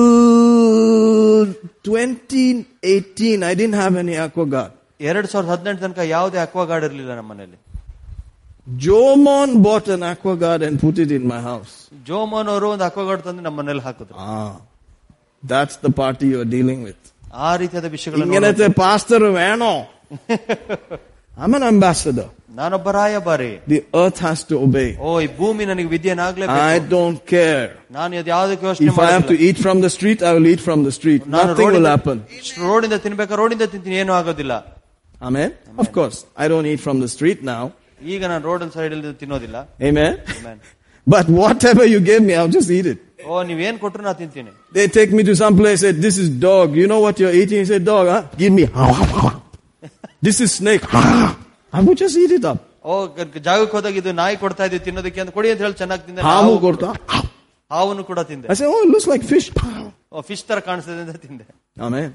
twenty 1.88 2.62
eighteen 2.94 3.44
I 3.50 3.54
didn't 3.62 3.76
have 3.82 3.98
any 4.04 4.18
Aquaguard 4.28 4.74
ಎರಡ್ 5.10 5.30
ಸಾವಿರದ 5.32 5.52
ಹದಿನೆಂಟು 5.54 5.82
ತನಕ 5.86 6.02
ಯಾವುದೇ 6.16 6.40
ಅಕ್ವಗಾರ್ಡ್ 6.46 6.86
ಇರಲಿಲ್ಲ 6.90 7.16
ನಮ್ಮನೆಯಲ್ಲಿ 7.22 7.60
Joman 8.86 9.56
bought 9.68 9.90
an 9.96 10.06
Aquaguard 10.14 10.64
and 10.68 10.80
put 10.84 11.00
it 11.04 11.14
in 11.18 11.28
my 11.34 11.42
house 11.50 11.74
Joman 12.08 12.50
ಅವರು 12.54 12.70
ಒಂದು 12.76 12.86
ಅಕ್ವಗಾರ್ಡ್ 12.90 13.26
ತಂದು 13.28 13.44
ನಮ್ಮನೆಯಲ್ಲಿ 13.50 13.86
ಹಾಕಿದ್ರು. 13.90 14.16
That's 15.44 15.76
the 15.78 15.92
party 15.94 16.28
you 16.28 16.38
are 16.44 16.50
dealing 16.54 16.80
with. 16.86 17.02
ಆ 17.47 17.51
ರೀತಿಯಾದ 17.63 17.89
ವಿಷಯಗಳನ್ನು 17.97 18.29
ഇങ്ങനത്തെ 18.29 18.69
pastor 18.85 19.21
വേണോ? 19.41 19.73
I'm 21.43 21.55
an 21.59 21.65
ambassador. 21.73 22.29
ನಾನೊಬ್ಬ 22.59 22.89
ರಾಯಭಾರಿ 22.97 23.51
The 23.73 23.81
earth 24.01 24.19
has 24.27 24.41
to 24.51 24.55
obey. 24.67 24.89
ಓ 25.07 25.11
ಈ 25.25 25.29
ಭೂಮಿ 25.41 25.65
ನನಗೆ 25.71 25.89
I 25.91 25.93
ವಿದ್ಯೆನಾಗ್ಲೇಬೇಕು 25.95 26.89
don't 26.97 27.21
care. 27.35 27.69
ನಾನು 27.99 28.13
ಇದು 28.21 28.31
ಯಾವುದಕ್ಕೆ 28.35 28.67
ಯೋಚನೆ 28.69 28.89
If 28.93 28.99
I 29.07 29.11
have 29.17 29.27
to 29.33 29.37
eat 29.49 29.59
from 29.67 29.79
the 29.87 29.91
street, 29.97 30.21
I 30.31 30.33
will 30.37 30.49
eat 30.53 30.63
from 30.69 30.81
the 30.89 30.95
street. 30.99 31.23
ನಾನು 31.37 31.49
Nothing 31.53 31.71
will 31.77 31.89
happen. 31.95 32.19
ರೋಡಿಂದ 32.67 32.99
ತಿನ್ಬೇಕಾ 33.07 33.37
ರೋಡಿಂದ 33.43 33.67
ತಿಂತೀನಿ 33.75 33.99
ಏನೂ 34.05 34.15
ಆಗೋದಿಲ್ಲ 34.21 34.53
Amen? 35.29 35.49
Of 35.83 35.89
course, 35.99 36.19
I 36.43 36.49
don't 36.53 36.69
eat 36.73 36.81
from 36.87 36.99
the 37.05 37.11
street 37.17 37.41
now. 37.55 37.63
ಈಗ 38.13 38.23
ನಾನು 38.33 38.43
ರೋಡ್ 38.51 38.63
ಸೈಡ್ 38.77 38.93
ಅಲ್ಲಿ 38.97 39.15
ತಿನ್ನೋದಿಲ್ಲ 39.23 39.57
Amen? 39.89 40.13
Amen. 41.05 41.07
But 41.07 41.27
whatever 41.35 41.85
you 41.87 42.01
gave 42.01 42.23
me, 42.23 42.35
I'll 42.35 42.49
just 42.51 42.71
eat 42.71 42.87
it. 42.87 42.99
ಓ 43.27 43.43
ನೀವೇನ್ 43.43 43.79
ಕೊಟ್ರು 43.79 44.03
ನಾ 44.03 44.13
ತಿಂತೀನಿ 44.15 44.51
They 44.73 44.87
take 44.89 45.11
me 45.13 45.23
to 45.23 45.35
some 45.37 45.55
place, 45.57 45.81
say, 45.81 45.93
this 45.99 46.17
is 46.17 46.29
dog. 46.45 46.75
You 46.75 46.87
know 46.87 47.01
what 47.01 47.19
you're 47.21 47.35
eating? 47.35 47.59
He 47.59 47.67
said, 47.67 47.85
dog, 47.85 48.07
huh? 48.07 48.21
Give 48.39 48.53
me. 48.53 48.65
this 50.23 50.41
is 50.41 50.51
snake. 50.53 50.85
I 51.73 51.81
would 51.81 51.99
just 51.99 52.17
eat 52.17 52.33
it 52.39 52.45
up. 52.45 52.61
ಓ 52.85 52.93
ಗ- 53.17 53.41
ಜಾಗಕ್ಕೆ 53.47 53.75
ಹೋದಾಗ 53.77 53.97
ಇದು 54.01 54.13
ನಾಯಿ 54.21 54.37
ಕೊಡ್ತಾ 54.43 54.65
ಇದೀವಿ 54.69 54.83
ತಿನ್ನೋದಕ್ಕೆ 54.85 55.21
ಅಂತ 55.23 55.33
ಕೊಡಿ 55.39 55.49
ಅಂತ 55.53 55.61
ಹೇಳಿ 55.65 55.77
ಚೆನ್ನಾಗಿ 55.81 56.03
ತಿಂದೆ 56.07 56.23
ಹಾವು 56.27 56.45
ನಾವು 56.45 56.59
ಕೊಡ್ತಾ? 56.59 56.91
ಹಾವನ್ನು 57.71 58.05
ಕೂಡ 58.11 58.21
ತಿಂದೆ 58.31 58.47
I 58.53 58.57
said, 58.61 58.69
oh, 58.75 58.81
it 58.87 58.91
looks 58.95 59.09
like 59.13 59.25
fish. 59.33 59.49
ಓ 60.13 60.23
ಫಿಶ್ 60.29 60.45
ತರ 60.51 60.59
ಕಾಣಿಸ್ತದೆ 60.69 61.03
ಅಂತ 61.07 61.17
ತಿಂದೆ 61.27 61.45
Amen. 61.77 62.09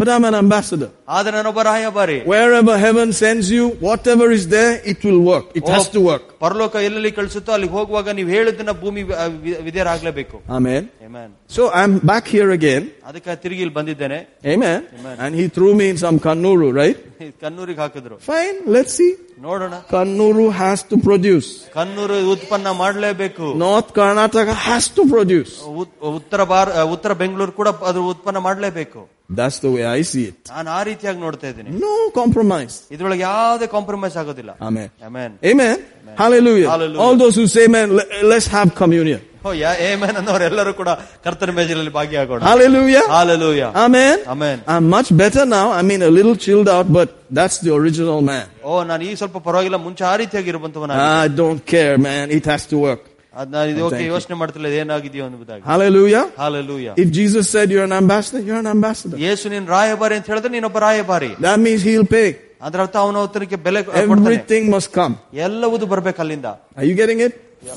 But 0.00 0.08
I'm 0.10 0.24
an 0.28 0.34
ambassador. 0.36 0.88
ಆದ್ರೆ 1.16 1.32
ನಾನೊಬ್ಬ 1.36 1.60
ರಾಯಭಾರಿ 1.68 2.16
Wherever 2.32 2.74
heaven 2.82 3.08
sends 3.20 3.46
you, 3.54 3.64
whatever 3.86 4.26
is 4.36 4.44
there, 4.54 4.72
it 4.92 4.98
will 5.06 5.20
work. 5.28 5.46
It 5.60 5.66
has 5.74 5.86
to 5.94 6.00
work. 6.08 6.24
ಪರಲೋಕ 6.44 6.74
ಎಲ್ಲೆಲ್ಲಿ 6.88 7.12
ಕಳಿಸುತ್ತೋ 7.18 7.52
ಅಲ್ಲಿಗೆ 7.56 7.74
ಹೋಗುವಾಗ 7.78 8.08
ನೀವು 8.18 8.30
ಹೇಳಿದ್ದನ್ನ 8.34 8.72
ಭೂಮಿ 8.82 9.02
V- 9.10 9.16
V- 9.44 9.56
ವಿಧೇಯರಾಗ್ಲೇಬೇಕು 9.66 10.36
Amen. 10.58 10.82
Amen. 11.08 11.28
So 11.56 11.62
I'm 11.80 11.94
back 12.12 12.26
here 12.34 12.50
again. 12.58 12.82
ಅದಕ್ಕೆ 13.08 13.36
ತಿರುಗಿ 13.44 13.62
ಇಲ್ಲಿ 13.66 13.76
ಬಂದಿದ್ದೇನೆ 13.80 14.18
Amen. 14.54 14.78
Amen. 14.98 15.16
And 15.24 15.32
he 15.40 15.46
threw 15.56 15.72
me 15.80 15.88
in 15.92 15.98
some 16.04 16.18
kannuru, 16.28 16.68
right? 16.82 17.00
ಕನ್ನೂರಿಗೆ 17.44 17.80
ಹಾಕಿದ್ರು 17.84 18.18
Fine, 18.30 18.58
let's 18.76 18.94
see. 19.00 19.12
ನೋಡೋಣ 19.48 19.74
Kannuru 19.96 20.46
has 20.62 20.78
to 20.92 20.98
produce. 21.08 21.50
Kannur 21.78 22.18
ಉತ್ಪನ್ನ 22.34 22.68
ಮಾಡಲೇಬೇಕು 22.84 23.46
North 23.66 23.90
Karnataka 24.00 24.56
has 24.68 24.86
to 24.98 25.04
produce. 25.14 25.54
ಉತ್- 25.82 25.98
ಉತ್ತರ 26.18 26.42
ಭಾರ 26.54 26.68
ಉತ್ತರ 26.96 27.12
ಬೆಂಗಳೂರು 27.24 27.54
ಕೂಡ 27.60 27.68
ಅದು 27.90 28.02
ಉತ್ಪನ್ನ 28.14 28.40
ಮಾಡಲೇಬೇಕು 28.48 29.02
That's 29.30 29.58
the 29.62 29.70
way 29.74 29.84
I 29.92 30.02
see 30.10 30.24
it. 30.30 30.36
ನಾನು 30.56 30.68
ಆ 30.70 30.80
ರೀತಿಯಾಗಿ 30.88 31.20
ನೋಡ್ತಾ 31.26 31.46
ಇದ್ದೀನಿ 31.52 31.70
No 31.84 31.94
compromise. 32.20 32.74
ಇದ್ರೊಳಗೆ 32.94 33.22
ಯಾವುದೇ 33.28 33.66
ಕಾಂಪ್ರಮೈಸ್ 33.76 34.16
ಆಗೋದಿಲ್ಲ 34.22 34.52
Amen. 34.68 34.88
Amen 35.08 35.32
Amen. 35.52 35.76
Hallelujah. 36.20 36.68
Hallelujah. 36.72 37.00
All 37.04 37.16
those 37.22 37.36
who 37.40 37.46
say, 37.54 37.64
man, 37.76 37.88
le- 37.98 38.06
let's 38.32 38.46
have 38.56 38.68
communion. 38.82 39.22
O 39.46 39.50
yeah 39.62 39.72
amen 39.88 40.16
ಅನ್ನೋರೆಲ್ಲರೂ 40.20 40.70
ಕೂಡ 40.78 40.90
ಕರ್ತನ 41.24 41.50
ಮೇಜಲ್ಲಿ 41.58 41.92
ಭಾಗಿಯಾಗೋಣ 41.98 42.40
Hallelujah. 42.50 43.02
Hallelujah 43.16 43.64
Amen. 43.84 44.16
Amen. 44.34 44.56
I'm 44.74 44.86
much 44.96 45.10
better 45.22 45.44
now. 45.58 45.66
I 45.80 45.84
mean, 45.90 46.02
a 46.02 46.12
little 46.18 46.36
chilled 46.46 46.70
out, 46.76 46.86
but 46.98 47.08
that's 47.38 47.58
the 47.66 47.72
original 47.80 48.20
man. 48.30 48.46
ಓ 48.68 48.82
ನಾನು 48.90 49.02
ಈಗ 49.08 49.16
ಸ್ವಲ್ಪ 49.22 49.38
ಪರವಾಗಿಲ್ಲ 49.48 49.78
ಮುಂಚೆ 49.88 50.04
ಆ 50.12 50.16
ರೀತಿಯಾಗಿ 50.22 50.50
ಇರುವಂತವನ 50.54 50.98
I 51.20 51.28
don't 51.42 51.62
care, 51.74 51.96
man. 52.08 52.24
It 52.38 52.46
has 52.52 52.64
to 52.74 52.78
work. 52.88 53.02
ಅದ್ 53.40 53.50
ನಾನು 53.54 53.68
ಇದಕ್ಕೆ 53.70 53.88
Thank 53.94 54.04
you. 54.04 54.12
ಯೋಚನೆ 54.14 54.34
ಮಾಡ್ತಿಲ್ಲ 54.40 54.66
ಏನಾಗಿದೆಯೋ 54.80 55.24
ಅನ್ನುವುದಾಗಿ 55.28 55.62
Hallelujah. 55.72 56.24
Hallelujah 56.42 56.88
If 57.04 57.08
Jesus 57.18 57.44
said 57.54 57.66
you're 57.72 57.86
an 57.90 57.96
ambassador, 58.02 58.40
you're 58.48 58.62
an 58.64 58.70
ambassador. 58.76 59.16
ಯೇಸು 59.26 59.50
ನೀನ್ 59.54 59.66
ರಾಯಭಾರಿ 59.76 60.16
ಅಂತ 60.18 60.28
ಹೇಳಿದ್ರೆ 60.32 60.52
ನೀನೊಬ್ಬ 60.56 60.78
ರಾಯಭಾರಿ 60.86 61.30
That 61.46 61.58
means 61.66 61.82
he'll 61.88 62.08
pay. 62.16 62.28
ಅದ್ರ 62.66 62.78
ಅರ್ಥ 62.84 62.96
ಅವನ 63.04 63.16
ಅವತನಕ್ಕೆ 63.22 63.58
ಬೆಲೆ 63.66 63.80
ಕೊಡ್ತಾನೆ 63.86 64.04
Everything 64.06 64.64
must 64.76 64.90
come. 64.98 65.14
ಎಲ್ಲವುದು 65.46 65.86
ಬರ್ಬೇಕು 65.92 66.20
ಅಲ್ಲಿಂದ 66.24 66.48
Are 66.78 66.86
you 66.90 66.96
getting 67.02 67.20
it? 67.26 67.34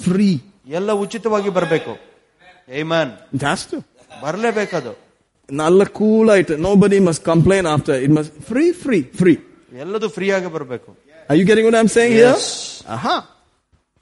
Free. 0.07 0.35
ಎಲ್ಲ 0.79 0.91
ಉಚಿತವಾಗಿ 1.03 1.51
ಬರ್ಬೇಕು 1.57 1.93
ಏಮನ್ 2.81 3.11
It 3.37 3.43
has 3.49 3.61
to. 3.73 3.77
ಬರ್ಲೇಬೇಕದು 4.23 4.93
Nalla 5.49 5.85
cool 5.99 6.27
item. 6.31 6.57
Nobody 6.61 6.99
must 6.99 7.21
complain 7.23 7.65
after. 7.65 7.93
It 8.05 8.11
must 8.17 8.31
free, 8.49 8.71
free, 8.83 9.03
free. 9.19 9.37
ಎಲ್ಲದು 9.83 10.07
ಫ್ರೀ 10.17 10.27
ಆಗಿ 10.37 10.49
ಬರ್ಬೇಕು 10.55 10.89
Are 11.29 11.37
you 11.39 11.45
getting 11.49 11.65
what 11.67 11.77
I'm 11.79 11.91
saying 11.95 12.13
Yes. 12.17 12.43
here? 12.77 12.93
Aha. 12.95 13.15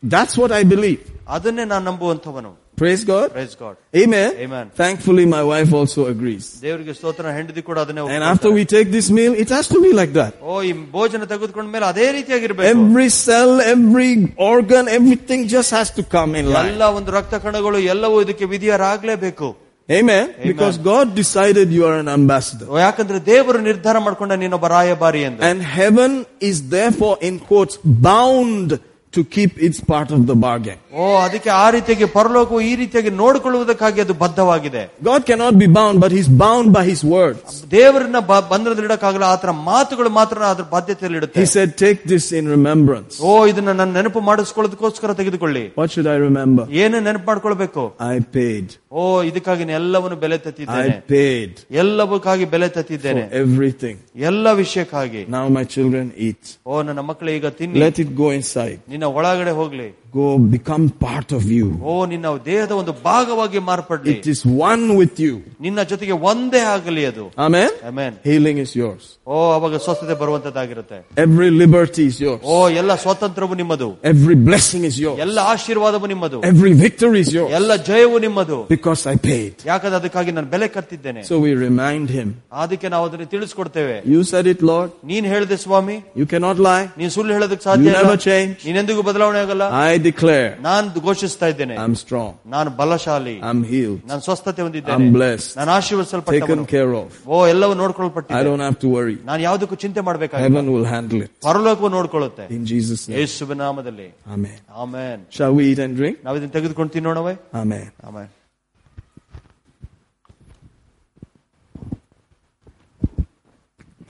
That's 0.03 0.35
what 0.37 0.51
I 0.51 0.63
believe. 0.73 1.01
ಅದನ್ನೇ 1.35 1.65
ನಾನು 1.73 1.85
ನಂಬುವಂತವನು 1.91 2.53
Praise 2.81 3.03
God. 3.05 3.27
Praise 3.35 3.55
God 3.61 3.77
Amen. 4.01 4.27
Amen. 4.45 4.65
Thankfully, 4.81 5.23
my 5.35 5.43
wife 5.51 5.71
also 5.79 6.01
agrees. 6.11 6.45
ದೇವರಿಗೆ 6.65 6.93
ಸ್ತೋತ್ರ 6.97 7.31
ಹೆಂಡತಿ 7.37 7.61
ಕೂಡ 7.69 7.77
ಅದನ್ನೇ 7.85 8.01
And 8.01 8.07
ಒಪ್ಕೊಳ್ತಾರೆ. 8.07 8.33
after 8.33 8.49
we 8.57 8.63
take 8.75 8.89
this 8.97 9.07
meal, 9.17 9.33
it 9.43 9.49
has 9.55 9.67
to 9.75 9.79
be 9.85 9.91
like 9.99 10.13
that. 10.19 10.33
ಓ 10.49 10.57
ಈ 10.69 10.73
ಭೋಜನ 10.95 11.23
ತೆಗೆದುಕೊಂಡ 11.31 11.67
ಮೇಲೆ 11.75 11.85
ಅದೇ 11.91 12.07
ರೀತಿಯಾಗಿರ್ಬೇಕು 12.17 12.69
Every 12.75 13.07
cell, 13.25 13.51
every 13.75 14.11
organ, 14.51 14.83
everything 14.99 15.41
just 15.55 15.71
has 15.77 15.89
to 15.99 16.03
come 16.15 16.33
in 16.41 16.45
line. 16.55 16.69
ಎಲ್ಲ 16.73 16.87
ಒಂದು 16.99 17.13
ರಕ್ತ 17.17 17.35
ಕಣಗಳು 17.45 17.79
ಎಲ್ಲವೂ 17.95 18.19
ಇದಕ್ಕೆ 18.25 18.47
ವಿಧಿಯರಾಗ್ಲೇಬೇಕು 18.55 19.49
Amen. 19.89 20.23
Because 20.51 20.77
God 20.91 21.07
decided 21.15 21.67
you 21.77 21.83
are 21.89 21.97
an 22.03 22.09
ambassador. 22.19 22.67
ಓ, 22.73 22.77
ಯಾಕಂದ್ರೆ 22.87 23.19
ದೇವರು 23.31 23.59
ನಿರ್ಧಾರ 23.69 23.97
ಮಾಡ್ಕೊಂಡ 24.07 24.33
ನೀನೊಬ್ಬ 24.43 24.67
ರಾಯಭಾರಿ 24.77 25.21
ಎಂದು 25.29 25.41
And 25.49 25.59
heaven 25.79 26.13
is 26.49 26.57
therefore, 26.75 27.15
in 27.29 27.35
quotes, 27.49 27.75
bound 28.09 28.69
to 29.13 29.21
keep 29.25 29.51
its 29.59 29.77
part 29.83 30.09
of 30.11 30.21
the 30.29 30.35
bargain. 30.41 30.79
ಓ 30.93 31.05
ಅದಕ್ಕೆ 31.23 31.49
ಆ 31.55 31.65
ರೀತಿಯಾಗಿ 31.69 32.05
ಪರಲೋಕವು 32.15 32.59
ಈ 32.67 32.75
ರೀತಿಯಾಗಿ 32.79 33.11
ನೋಡಿಕೊಳ್ಳುವುದಕ್ಕಾಗಿ 33.19 33.99
ಅದು 34.03 34.13
ಬದ್ಧವಾಗಿದೆ 34.21 34.81
God 35.03 35.21
cannot 35.29 35.55
be 35.61 35.67
bound, 35.77 35.95
but 36.03 36.11
He's 36.17 36.29
bound 36.43 36.67
by 36.77 36.83
His 36.89 37.01
words. 37.15 37.51
ದೇವರನ್ನ 37.71 38.19
ಬ- 38.29 38.45
ಬಂಧನದಲ್ಲಿ 38.51 38.89
ಇಡಕ್ಕಾಗಲ್ಲ 38.89 39.27
ಆತರ 39.35 39.51
ಮಾತುಗಳು 39.69 40.09
ಮಾತ್ರ 40.17 40.47
ಅದ್ರ 40.53 40.65
ಬಾಧ್ಯತೆಯಲ್ಲಿ 40.73 41.17
ಇಡುತ್ತೆ 41.19 41.41
He 41.41 41.49
said, 41.55 41.69
take 41.83 42.01
this 42.13 42.25
in 42.39 42.45
remembrance. 42.55 43.13
ಓ 43.21 43.31
ಇದನ್ನ 43.51 43.71
ನನ್ನ 43.81 43.91
ನೆನಪು 43.99 44.21
ಮಾಡಿಸ್ಕೊಳ್ಳೋದಕ್ಕೋಸ್ಕರ 44.29 45.13
ತೆಗೆದುಕೊಳ್ಳಿ 45.21 45.63
What 45.79 45.91
should 45.95 46.09
I 46.15 46.19
remember? 46.27 46.65
ಏನು 46.83 46.99
ನೆನಪು 47.07 47.27
ಮಾಡ್ಕೊಳ್ಬೇಕು 47.31 47.85
I 48.09 48.19
paid. 48.37 48.67
ಓ 48.91 49.01
ಇದಕ್ಕಾಗಿ 49.29 49.63
ನಾನು 49.65 49.77
ಎಲ್ಲವನ್ನು 49.79 50.17
ಬೆಲೆ 50.17 50.37
ತತ್ತಿದ್ದೇನೆ 50.45 50.93
I 50.93 51.01
paid 51.11 51.51
ಎಲ್ಲವಕ್ಕಾಗಿ 51.83 52.45
ಬೆಲೆ 52.55 52.67
for 52.67 52.75
ತತ್ತಿದ್ದೇನೆ 52.77 53.23
everything. 53.43 53.95
ಎಲ್ಲ 54.29 54.47
ವಿಷಯಕ್ಕಾಗಿ 54.61 55.23
Now 55.37 55.45
my 55.57 55.65
children 55.75 56.05
eat. 56.27 56.43
ಓ 56.67 56.81
ನನ್ನ 56.89 57.03
ಮಕ್ಕಳು 57.11 57.31
ಈಗ 57.37 57.47
ತಿನ್ನಿ 57.59 57.81
Let 57.85 57.99
it 58.05 58.11
go 58.23 58.29
inside. 58.39 58.79
ನಿನ್ನ 58.89 59.00
ಒಳಗಡೆ 59.08 59.50
ಹೋಗ್ಲಿ. 59.50 60.01
Go 60.13 60.27
become 60.53 60.83
part 61.05 61.29
of 61.37 61.43
you. 61.55 61.65
ಓ 61.83 62.05
ನಿನ್ನ 62.11 62.27
ದೇಹದ 62.45 62.73
ಒಂದು 62.81 62.93
ಭಾಗವಾಗಿ 63.07 63.59
ಮಾರ್ಪಡ್ಲಿ 63.69 64.13
It 64.13 64.27
is 64.33 64.39
one 64.69 64.83
with 64.99 65.15
you. 65.25 65.33
ನಿನ್ನ 65.65 65.79
ಜೊತೆಗೆ 65.91 66.15
ಒಂದೇ 66.29 66.61
ಆಗಲಿ 66.75 67.03
ಅದು 67.09 67.25
Amen. 67.47 67.69
Amen 67.89 68.15
Healing 68.29 68.57
is 68.65 68.71
yours. 68.81 69.03
ಓ 69.27 69.37
ಅವಾಗ 69.57 69.75
ಸ್ವಸ್ಥತೆ 69.85 70.15
ಬರುವಂತದ್ದಾಗಿರುತ್ತೆ 70.21 70.99
Every 71.25 71.49
liberty 71.63 72.05
is 72.11 72.17
yours. 72.25 72.39
ಓ 72.53 72.55
ಎಲ್ಲ 72.81 72.91
ಸ್ವಾತಂತ್ರ್ಯವು 73.03 73.55
ನಿಮ್ಮದು 73.61 73.89
Every 74.13 74.37
blessing 74.49 74.83
is 74.91 74.97
yours. 75.05 75.19
ಎಲ್ಲ 75.25 75.37
ಆಶೀರ್ವಾದವು 75.53 76.07
ನಿಮ್ಮದು 76.13 76.39
Every 76.51 76.73
victory 76.83 77.21
is 77.25 77.31
yours. 77.37 77.51
ಎಲ್ಲ 77.59 77.71
ಜಯವು 77.89 78.17
ನಿಮ್ಮದು 78.25 78.59
Because 78.75 79.03
I 79.13 79.17
paid. 79.29 79.53
ಯಾಕಂದ್ರೆ 79.71 79.99
ಅದಕ್ಕಾಗಿ 80.01 80.33
ನಾನು 80.37 80.49
ಬೆಲೆ 80.55 80.69
ಕತ್ತಿದ್ದೇನೆ 80.77 81.23
So 81.31 81.37
we 81.45 81.51
remind 81.67 82.07
him. 82.17 82.29
ಅದಕ್ಕೆ 82.63 82.89
ನಾವು 82.95 83.05
ಅದನ್ನು 83.09 83.29
ತಿಳಿಸ್ಕೊಡ್ತೇವೆ 83.35 83.97
You 84.15 84.21
said 84.31 84.47
it, 84.55 84.61
Lord. 84.71 84.89
ನೀನ್ 85.11 85.27
ಹೇಳಿದೆ 85.33 85.59
ಸ್ವಾಮಿ 85.65 85.97
You 86.21 86.27
cannot 86.33 86.57
lie. 86.69 86.85
ನೀನ್ 87.01 87.13
ಸುಳ್ಳು 87.17 87.31
ಹೇಳೋದಕ್ಕೆ 87.37 87.63
You 87.63 87.69
ಸಾಧ್ಯ 87.69 87.89
ಇಲ್ಲ. 87.91 88.01
never 88.01 88.17
change. 88.29 88.55
ನೀನೆಂದಿಗೂ 88.69 89.03
ಬದಲಾವಣೆ 89.11 89.41
ಆಗಲ್ಲ 89.45 89.63
I 89.85 89.93
declare 90.07 90.49
ನಾನು 90.61 91.01
ಘೋಷಿಸ್ತಾ 91.01 91.47
ಇದ್ದೇನೆ 91.53 91.75
I'm 91.83 91.95
strong. 92.03 92.29
ನಾನು 92.55 92.69
ಬಲಶಾಲಿ 92.79 93.33
I'm 93.49 93.61
healed. 93.71 93.99
ನಾನು 94.11 94.21
ಸ್ವಸ್ಥತೆ 94.27 94.61
ಹೊಂದಿದ್ದೇನೆ 94.65 94.95
I'm 94.97 95.07
blessed. 95.17 95.49
ನಾನು 95.59 95.71
ಆಶೀರ್ವದಿಸಲ್ಪಟ್ಟವನು 95.77 96.45
Taken 96.45 96.61
care 96.75 96.91
of. 97.01 97.07
ಓ 97.27 97.39
ಎಲ್ಲವೂ 97.53 97.75
I 97.75 97.79
ನೋಡ್ಕೊಳ್ಪಟ್ಟಿದೆ 97.81 98.43
don't 98.49 98.65
have 98.67 98.79
to 98.85 98.91
worry. 98.97 99.17
ನಾನು 99.29 99.41
ಯಾವುದಕ್ಕೂ 99.47 99.77
ಚಿಂತೆ 99.85 100.03
ಮಾಡ್ಬೇಕಾಗಿಲ್ಲ 100.09 100.49
Heaven 100.49 100.69
will 100.75 100.87
handle 100.95 101.21
it. 101.27 101.31
ಪರಲೋಕವು 101.49 101.91
ನೋಡ್ಕೊಳ್ಳುತ್ತೆ 101.97 102.47
In 102.57 102.63
Jesus' 102.73 103.03
name. 103.09 103.19
ಯೇಸುವಿನ 103.19 103.59
ನಾಮದಲ್ಲಿ 103.65 104.09
Amen. 104.35 104.57
Amen 104.83 105.21
Shall 105.37 105.53
we 105.59 105.65
eat 105.71 105.81
and 105.87 105.95
drink? 106.01 106.17
ನಾವು 106.27 106.37
ಇದನ್ನ 106.39 106.55
ತೆಗೆದುಕೊಂಡು 106.57 106.93
ತಿನ್ನೋಣವೇ 106.97 107.35
Amen. 107.63 107.85
Amen 108.09 108.31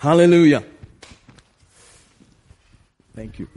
Hallelujah. 0.01 0.63
Thank 3.15 3.39
you. 3.39 3.47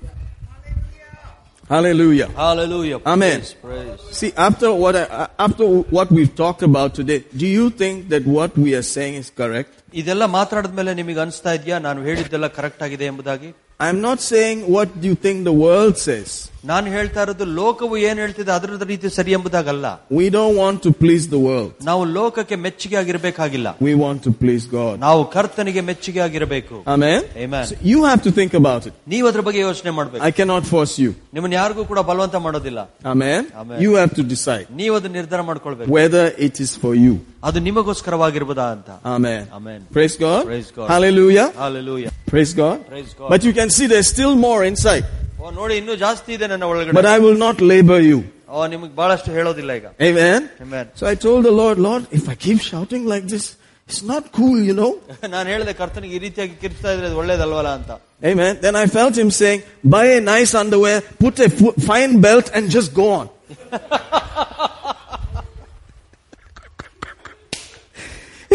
Hallelujah. 1.67 2.27
Hallelujah. 2.29 3.01
Amen. 3.05 3.39
Praise, 3.39 3.53
praise. 3.55 3.99
See, 4.11 4.33
after 4.37 4.71
what 4.71 4.95
I, 4.95 5.29
after 5.39 5.65
what 5.65 6.11
we've 6.11 6.33
talked 6.35 6.61
about 6.61 6.93
today, 6.93 7.23
do 7.35 7.47
you 7.47 7.71
think 7.71 8.09
that 8.09 8.25
what 8.25 8.55
we 8.55 8.75
are 8.75 8.83
saying 8.83 9.15
is 9.15 9.31
correct? 9.31 9.81
ಇದೆಲ್ಲ 9.94 10.24
ಮಾತಾಡಿದ್ಮೇಲೆ 10.38 10.94
ನಿಮಗೆ 11.00 11.20
ಅನಿಸ್ತಾ 11.26 11.52
ಇದೆಯಾ 11.58 11.78
ನಾನು 11.88 12.00
ಹೇಳಿದ್ದೆಲ್ಲ 12.08 12.48
correct 12.60 12.84
ಆಗಿದೆ 12.88 13.08
ಎಂಬುದಾಗಿ 13.12 13.50
I'm 13.80 14.00
not 14.02 14.20
saying 14.22 14.58
what 14.74 14.88
do 15.00 15.06
you 15.08 15.14
think 15.24 15.44
the 15.44 15.54
world 15.66 15.94
says. 16.08 16.30
ನಾನು 16.70 16.86
ಹೇಳ್ತಾ 16.94 17.20
ಇರೋದು 17.26 17.44
ಲೋಕವು 17.58 17.94
ಏನ್ 18.08 18.18
ಹೇಳ್ತಿದೆ 18.22 18.52
ಅದರದ 18.56 18.84
ರೀತಿ 18.90 19.08
ಸರಿ 19.16 19.32
ಎಂಬುದಾಗಲ್ಲ 19.36 19.86
We 20.18 20.26
don't 20.34 20.54
want 20.62 20.78
to 20.86 20.90
please 21.02 21.24
the 21.34 21.40
world. 21.46 21.70
ನಾವು 21.88 22.02
ಲೋಕಕ್ಕೆ 22.16 22.56
ಮೆಚ್ಚುಗೆ 22.64 22.96
ಆಗಿರ್ಬೇಕಾಗಿಲ್ಲ 23.02 23.68
We 23.88 23.94
want 24.02 24.20
to 24.26 24.32
please 24.42 24.64
God. 24.74 24.92
ನಾವು 25.06 25.22
ಕರ್ತನಿಗೆ 25.36 25.82
ಮೆಚ್ಚುಗೆ 25.88 26.20
ಆಗಿರಬೇಕು 26.26 26.76
Amen. 26.94 27.20
Amen. 27.44 27.64
So 27.70 27.78
you 27.92 28.00
have 28.10 28.22
to 28.26 28.32
think 28.40 28.52
about 28.60 28.82
it. 28.90 28.94
ನೀವು 29.14 29.28
ಅದ್ರ 29.30 29.44
ಬಗ್ಗೆ 29.48 29.62
ಯೋಚನೆ 29.68 29.92
ಮಾಡ್ಬೇಕು 30.00 30.24
I 30.30 30.34
cannot 30.40 30.66
force 30.74 30.94
you. 31.04 31.12
ನಿಮ್ಮನ್ನ 31.36 31.56
ಯಾರಿಗೂ 31.60 31.84
ಕೂಡ 31.92 32.02
ಬಲವಂತ 32.10 32.36
ಮಾಡೋದಿಲ್ಲ 32.48 32.82
Amen. 33.14 33.40
Amen. 33.62 33.78
You 33.86 33.94
have 34.02 34.14
to 34.20 34.24
decide 34.34 34.66
ನೀವು 34.82 34.96
ಅದನ್ನ 35.00 35.16
ನಿರ್ಧಾರ 35.22 35.42
ಮಾಡ್ಕೊಳ್ಬೇಕು 35.50 35.90
whether 35.98 36.26
it 36.48 36.58
is 36.66 36.72
for 36.84 36.94
you. 37.06 37.16
ಅದು 37.48 37.58
ನಿಮಗೋಸ್ಕರವಾಗಿರ್ಬೋದಾ 37.68 38.68
ಅಂತ 38.76 38.90
Amen. 39.16 39.42
Amen. 39.60 39.80
Praise 39.92 40.16
God. 40.16 40.46
Praise 40.46 40.70
God. 40.70 40.88
Hallelujah. 40.88 41.52
Hallelujah. 41.52 42.10
Praise 42.26 42.52
God. 42.54 42.86
Praise 42.86 43.12
God. 43.14 43.28
But 43.28 43.44
you 43.44 43.52
can 43.52 43.70
see 43.70 43.86
there's 43.86 44.08
still 44.08 44.34
more 44.48 44.60
inside. 44.64 45.04
ಓ 45.42 45.50
ನೋಡಿ 45.58 45.74
ಇನ್ನೂ 45.80 45.94
ಜಾಸ್ತಿ 46.04 46.30
ಇದೆ 46.36 46.46
ನನ್ನ 46.52 46.64
ಒಳಗಡೆ 46.72 46.94
But 46.98 47.06
I 47.14 47.18
will 47.24 47.38
not 47.46 47.56
labor 47.72 47.98
you. 48.10 48.18
ಓ 48.52 48.66
ನಿಮಗೆ 48.74 48.92
ಬಹಳಷ್ಟು 49.00 49.30
ಹೇಳೋದಿಲ್ಲ 49.38 49.72
ಈಗ 49.80 49.86
Amen. 50.08 50.40
Amen. 50.66 50.86
So 51.00 51.04
I 51.12 51.16
told 51.26 51.40
the 51.50 51.54
Lord, 51.62 51.78
Lord, 51.88 52.04
if 52.18 52.24
I 52.34 52.36
keep 52.46 52.60
shouting 52.70 53.04
like 53.12 53.26
this, 53.34 53.46
it's 53.88 54.02
not 54.12 54.24
cool, 54.38 54.58
you 54.68 54.74
know. 54.80 54.92
ನಾನು 55.34 55.46
ಹೇಳಿದೆ 55.54 55.74
ಕರ್ತನಿಗೆ 55.80 56.14
ಈ 56.18 56.22
ರೀತಿಯಾಗಿ 56.26 56.54
ಕಿರ್ಚ್ತಾ 56.62 56.90
ಇದ್ರೆ 56.96 57.08
ಅದು 57.10 57.18
ಒಳ್ಳೇದಲ್ವಲ್ಲ 57.24 57.72
ಅಂತ 57.80 57.90
Amen. 58.30 58.54
Then 58.64 58.76
I 58.76 58.86
felt 58.96 59.14
him 59.22 59.30
saying, 59.40 59.60
buy 59.92 60.04
a 60.16 60.20
nice 60.32 60.52
underwear, 60.62 60.98
put 61.24 61.36
a 61.46 61.50
fo- 61.58 61.76
fine 61.90 62.14
belt 62.26 62.48
and 62.56 62.64
just 62.76 62.90
go 63.00 63.06
on. 63.20 63.26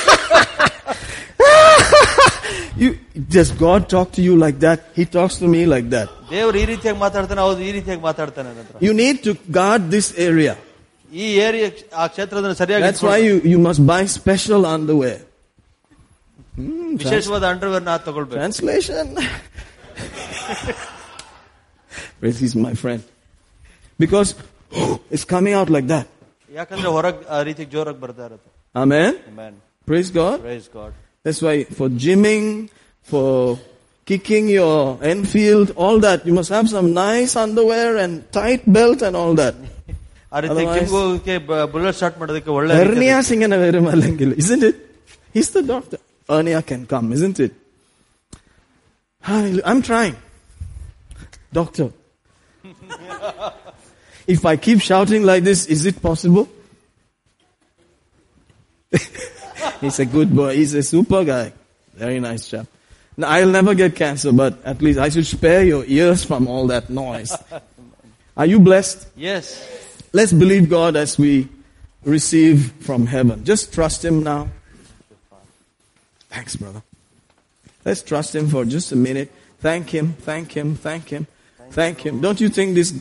you, 2.77 2.89
does 3.29 3.49
God 3.63 3.89
talk 3.89 4.07
to 4.13 4.21
you 4.21 4.35
like 4.37 4.59
that? 4.59 4.79
He 4.95 5.05
talks 5.17 5.37
to 5.43 5.47
me 5.47 5.61
like 5.65 5.87
that. 5.95 6.09
ದೇವ್ರು 6.31 6.57
ಈ 6.61 6.65
ರೀತಿಯಾಗಿ 6.71 6.99
ಮಾತಾಡ್ತಾನೆ 6.99 7.41
ಹೌದು 7.45 7.61
ಈ 7.67 7.71
ರೀತಿಯಾಗಿ 7.77 8.03
ಮಾತಾಡ್ತಾನೆ 8.09 8.47
ನನ್ನ 8.49 8.61
ಹತ್ರ 8.67 8.83
You 8.87 8.93
need 9.01 9.17
to 9.27 9.31
guard 9.59 9.81
this 9.95 10.07
area. 10.29 10.53
ಈ 11.11 11.25
ಏರಿಯಾ 11.45 11.67
ಆ 12.01 12.05
ಕ್ಷೇತ್ರದ 12.13 12.53
ಸರಿಯಾಗಿ 12.61 12.83
That's 12.87 13.03
why 13.09 13.17
you, 13.27 13.35
you 13.53 13.59
must 13.67 13.81
buy 13.91 14.01
special 14.19 14.61
underwear. 14.75 15.17
ಇಟ್ಕೊಂಡು 16.53 16.97
ವಿಶೇಷವಾದ 17.03 17.43
ಅಂಡರ್ವೇರ್ 17.51 17.83
ನ 17.89 17.93
ತಗೊಳ್ಬೇಕು 18.07 18.39
Translation. 18.41 19.05
Praise 22.19 22.39
he's 22.39 22.55
my 22.67 22.73
friend. 22.83 23.01
Because 23.99 24.29
it's 25.11 25.25
coming 25.25 25.53
out 25.59 25.69
like 25.69 25.87
that. 25.95 26.07
ಯಾಕಂದ್ರೆ 26.49 26.89
ಹೊರಗ್ 26.95 27.19
ಆ 27.35 27.37
ರೀತಿ 27.47 27.63
ಜೋರಾಗಿ 27.73 27.99
ಬರ್ತಾ 28.05 28.23
ಇರುತ್ತೆ 28.29 28.49
Amen. 28.75 29.11
Man 29.39 29.55
Praise 29.87 30.09
God. 30.19 30.37
Praise 30.47 30.67
God 30.77 30.95
That's 31.25 31.41
why 31.45 31.55
for 31.77 31.87
gymming, 32.03 32.45
for 33.11 33.59
kicking 34.05 34.47
your 34.49 34.97
Enfield, 35.03 35.71
all 35.75 35.99
that, 35.99 36.25
you 36.25 36.33
must 36.33 36.49
have 36.49 36.67
some 36.69 36.93
nice 36.93 37.35
underwear 37.35 37.97
and 37.97 38.13
tight 38.31 38.63
belt 38.77 39.01
and 39.01 39.15
all 39.15 39.33
that. 39.35 39.55
ಆ 40.33 40.39
ರೀತಿ 40.43 40.51
Otherwise- 40.53 40.81
gym 40.81 40.93
ಹೋಗಕ್ಕೆ 40.97 41.33
ಬುಲೆಟ್ 41.73 41.97
ಸ್ಟಾರ್ಟ್ 41.99 42.17
ಮಾಡೋದಕ್ಕೆ 42.21 42.51
ಒಳ್ಳೆ 42.57 42.75
Hernia 42.81 43.17
singana 43.29 43.57
verumalengil, 43.63 44.31
isn't 44.43 44.63
it? 44.69 44.77
He's 45.35 45.49
the 45.57 45.63
doctor. 45.73 45.99
Hernia 46.33 46.61
can 46.69 46.81
come, 46.93 47.07
isn't 47.17 47.39
it? 47.45 47.53
Hallelujah. 49.29 49.65
I'm 49.71 49.81
trying. 49.89 50.15
Doctor. 51.59 51.87
if 54.35 54.41
I 54.51 54.55
keep 54.67 54.79
shouting 54.89 55.23
like 55.31 55.43
this, 55.49 55.61
is 55.75 55.81
it 55.91 56.01
possible? 56.09 56.45
He's 59.80 59.98
a 59.98 60.06
good 60.06 60.34
boy. 60.34 60.56
He's 60.56 60.74
a 60.74 60.82
super 60.82 61.24
guy. 61.24 61.52
Very 61.94 62.20
nice 62.20 62.48
chap. 62.48 62.66
Now, 63.16 63.28
I'll 63.28 63.48
never 63.48 63.74
get 63.74 63.96
cancer, 63.96 64.32
but 64.32 64.62
at 64.64 64.82
least 64.82 64.98
I 64.98 65.08
should 65.08 65.26
spare 65.26 65.64
your 65.64 65.84
ears 65.86 66.24
from 66.24 66.48
all 66.48 66.66
that 66.66 66.90
noise. 66.90 67.34
Are 68.36 68.46
you 68.46 68.60
blessed? 68.60 69.08
Yes. 69.16 70.04
Let's 70.12 70.32
believe 70.32 70.68
God 70.68 70.96
as 70.96 71.18
we 71.18 71.48
receive 72.04 72.72
from 72.80 73.06
heaven. 73.06 73.44
Just 73.44 73.72
trust 73.72 74.04
Him 74.04 74.22
now. 74.22 74.48
Thanks, 76.28 76.56
brother. 76.56 76.82
Let's 77.84 78.02
trust 78.02 78.34
Him 78.34 78.48
for 78.48 78.64
just 78.64 78.92
a 78.92 78.96
minute. 78.96 79.32
Thank 79.60 79.90
Him, 79.90 80.12
thank 80.12 80.52
Him, 80.52 80.76
thank 80.76 81.08
Him, 81.08 81.26
thank 81.70 82.00
Him. 82.04 82.20
Don't 82.20 82.40
you 82.40 82.50
think 82.50 82.74
this 82.74 83.00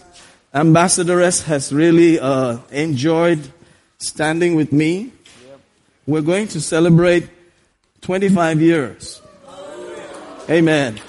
Ambassadoress 0.53 1.43
has 1.43 1.73
really 1.73 2.17
uh, 2.17 2.59
enjoyed 2.71 3.51
standing 3.97 4.55
with 4.55 4.71
me. 4.71 5.11
We're 6.07 6.21
going 6.21 6.47
to 6.49 6.61
celebrate 6.61 7.29
25 8.01 8.61
years. 8.61 9.21
Amen. 10.49 10.99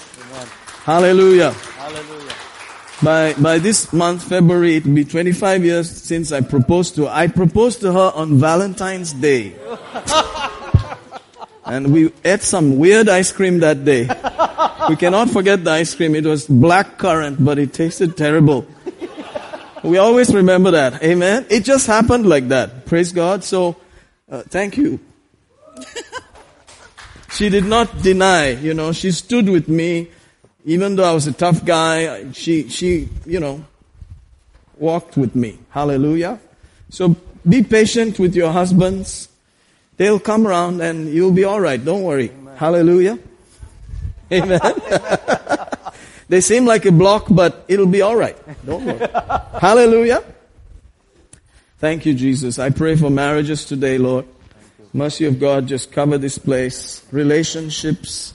Hallelujah. 0.84 1.50
Hallelujah. 1.52 2.32
By, 3.02 3.34
by 3.34 3.58
this 3.58 3.92
month, 3.92 4.22
February, 4.22 4.76
it 4.76 4.86
will 4.86 4.94
be 4.94 5.04
25 5.04 5.64
years 5.64 5.90
since 5.90 6.32
I 6.32 6.40
proposed 6.40 6.94
to 6.94 7.04
her. 7.04 7.10
I 7.12 7.26
proposed 7.26 7.80
to 7.80 7.92
her 7.92 8.12
on 8.14 8.38
Valentine's 8.38 9.12
Day. 9.12 9.54
and 11.66 11.92
we 11.92 12.10
ate 12.24 12.40
some 12.40 12.78
weird 12.78 13.10
ice 13.10 13.32
cream 13.32 13.58
that 13.60 13.84
day. 13.84 14.08
We 14.88 14.96
cannot 14.96 15.28
forget 15.28 15.62
the 15.62 15.72
ice 15.72 15.94
cream. 15.94 16.14
It 16.14 16.24
was 16.24 16.46
black 16.46 16.96
currant, 16.96 17.44
but 17.44 17.58
it 17.58 17.74
tasted 17.74 18.16
terrible. 18.16 18.66
We 19.82 19.98
always 19.98 20.32
remember 20.34 20.70
that. 20.70 21.02
Amen. 21.02 21.44
It 21.50 21.64
just 21.64 21.86
happened 21.86 22.26
like 22.26 22.48
that. 22.48 22.86
Praise 22.86 23.12
God. 23.12 23.44
So, 23.44 23.76
uh, 24.30 24.42
thank 24.42 24.76
you. 24.76 25.00
she 27.32 27.48
did 27.48 27.64
not 27.64 28.02
deny, 28.02 28.50
you 28.50 28.74
know, 28.74 28.92
she 28.92 29.10
stood 29.10 29.48
with 29.48 29.68
me 29.68 30.08
even 30.66 30.96
though 30.96 31.04
I 31.04 31.14
was 31.14 31.28
a 31.28 31.32
tough 31.32 31.64
guy, 31.64 32.32
she, 32.32 32.68
she, 32.68 33.08
you 33.24 33.38
know, 33.38 33.64
walked 34.76 35.16
with 35.16 35.36
me. 35.36 35.58
Hallelujah. 35.70 36.40
So 36.90 37.14
be 37.48 37.62
patient 37.62 38.18
with 38.18 38.34
your 38.34 38.50
husbands. 38.50 39.28
They'll 39.96 40.18
come 40.18 40.44
around 40.44 40.82
and 40.82 41.08
you'll 41.08 41.32
be 41.32 41.44
alright. 41.46 41.82
Don't 41.82 42.02
worry. 42.02 42.32
Hallelujah. 42.56 43.16
Amen. 44.32 44.60
they 46.28 46.40
seem 46.40 46.66
like 46.66 46.84
a 46.84 46.92
block, 46.92 47.26
but 47.30 47.64
it'll 47.68 47.86
be 47.86 48.02
alright. 48.02 48.36
Don't 48.66 48.84
worry. 48.84 49.08
Hallelujah. 49.60 50.24
Thank 51.78 52.06
you, 52.06 52.14
Jesus. 52.14 52.58
I 52.58 52.70
pray 52.70 52.96
for 52.96 53.10
marriages 53.10 53.66
today, 53.66 53.98
Lord. 53.98 54.24
Mercy 54.94 55.26
of 55.26 55.38
God, 55.38 55.66
just 55.66 55.92
cover 55.92 56.16
this 56.16 56.38
place. 56.38 57.04
Relationships. 57.12 58.32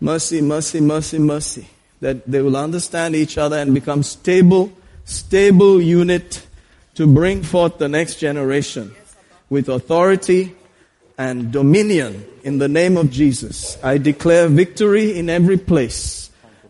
Mercy, 0.00 0.40
mercy, 0.40 0.80
mercy, 0.80 1.18
mercy. 1.18 1.68
That 2.00 2.24
they 2.24 2.40
will 2.42 2.56
understand 2.56 3.16
each 3.16 3.36
other 3.36 3.56
and 3.56 3.74
become 3.74 4.04
stable, 4.04 4.70
stable 5.04 5.82
unit 5.82 6.46
to 6.94 7.12
bring 7.12 7.42
forth 7.42 7.78
the 7.78 7.88
next 7.88 8.20
generation 8.20 8.94
with 9.50 9.68
authority 9.68 10.54
and 11.18 11.50
dominion 11.50 12.24
in 12.44 12.58
the 12.58 12.68
name 12.68 12.96
of 12.96 13.10
Jesus. 13.10 13.76
I 13.82 13.98
declare 13.98 14.46
victory 14.46 15.18
in 15.18 15.28
every 15.28 15.56
place. 15.56 16.25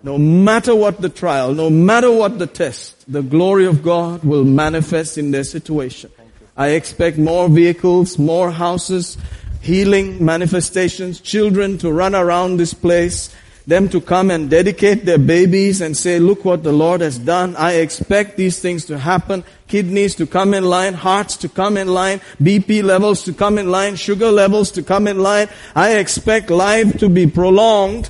No 0.07 0.19
matter 0.19 0.73
what 0.73 1.01
the 1.01 1.09
trial, 1.09 1.53
no 1.53 1.69
matter 1.69 2.13
what 2.13 2.39
the 2.39 2.47
test, 2.47 3.13
the 3.13 3.23
glory 3.23 3.67
of 3.67 3.83
God 3.83 4.23
will 4.23 4.45
manifest 4.45 5.19
in 5.19 5.33
their 5.33 5.43
situation. 5.43 6.13
I 6.57 6.69
expect 6.79 7.19
more 7.19 7.49
vehicles, 7.49 8.17
more 8.17 8.53
houses, 8.53 9.19
healing 9.63 10.25
manifestations, 10.25 11.21
children 11.21 11.77
to 11.79 11.91
run 11.91 12.15
around 12.15 12.57
this 12.57 12.73
place, 12.73 13.35
them 13.67 13.89
to 13.89 14.01
come 14.01 14.31
and 14.31 14.49
dedicate 14.49 15.07
their 15.07 15.19
babies 15.19 15.81
and 15.81 15.97
say, 15.97 16.21
look 16.21 16.45
what 16.45 16.63
the 16.63 16.73
Lord 16.73 17.01
has 17.01 17.19
done. 17.19 17.57
I 17.57 17.73
expect 17.73 18.37
these 18.37 18.61
things 18.61 18.85
to 18.85 18.99
happen. 18.99 19.43
Kidneys 19.67 20.15
to 20.15 20.27
come 20.29 20.55
in 20.55 20.65
line, 20.65 20.95
hearts 20.95 21.37
to 21.39 21.49
come 21.49 21.77
in 21.77 21.89
line, 21.89 22.21
BP 22.41 22.85
levels 22.85 23.25
to 23.25 23.33
come 23.33 23.59
in 23.59 23.73
line, 23.73 23.97
sugar 23.97 24.31
levels 24.31 24.71
to 24.71 24.85
come 24.85 25.09
in 25.09 25.19
line. 25.19 25.49
I 25.75 25.97
expect 25.97 26.49
life 26.49 26.97
to 27.01 27.09
be 27.09 27.27
prolonged 27.27 28.09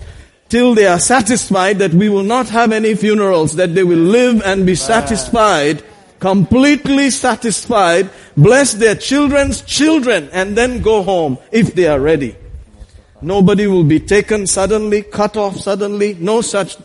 till 0.48 0.74
they 0.74 0.86
are 0.86 1.01
satisfied 1.01 1.78
that 1.78 1.93
we 1.93 2.09
will 2.09 2.23
not 2.23 2.48
have 2.51 2.73
any 2.73 2.94
funerals, 2.94 3.56
that 3.56 3.74
they 3.74 3.85
will 3.85 3.98
live 3.98 4.43
and 4.44 4.66
be 4.66 4.74
satisfied 4.74 5.82
completely 6.18 7.10
satisfied, 7.10 8.10
bless 8.36 8.74
their 8.74 8.94
children's 8.94 9.62
children, 9.62 10.28
and 10.32 10.56
then 10.56 10.82
go 10.82 11.02
home 11.02 11.39
if 11.52 11.74
they 11.74 11.86
are 11.86 12.01
ready. 12.01 12.36
Nobody 13.23 13.66
will 13.66 13.85
be 13.85 14.01
taken 14.01 14.47
suddenly, 14.47 15.02
cut 15.02 15.36
off 15.36 15.56
suddenly, 15.56 16.14
no 16.14 16.40
such 16.40 16.77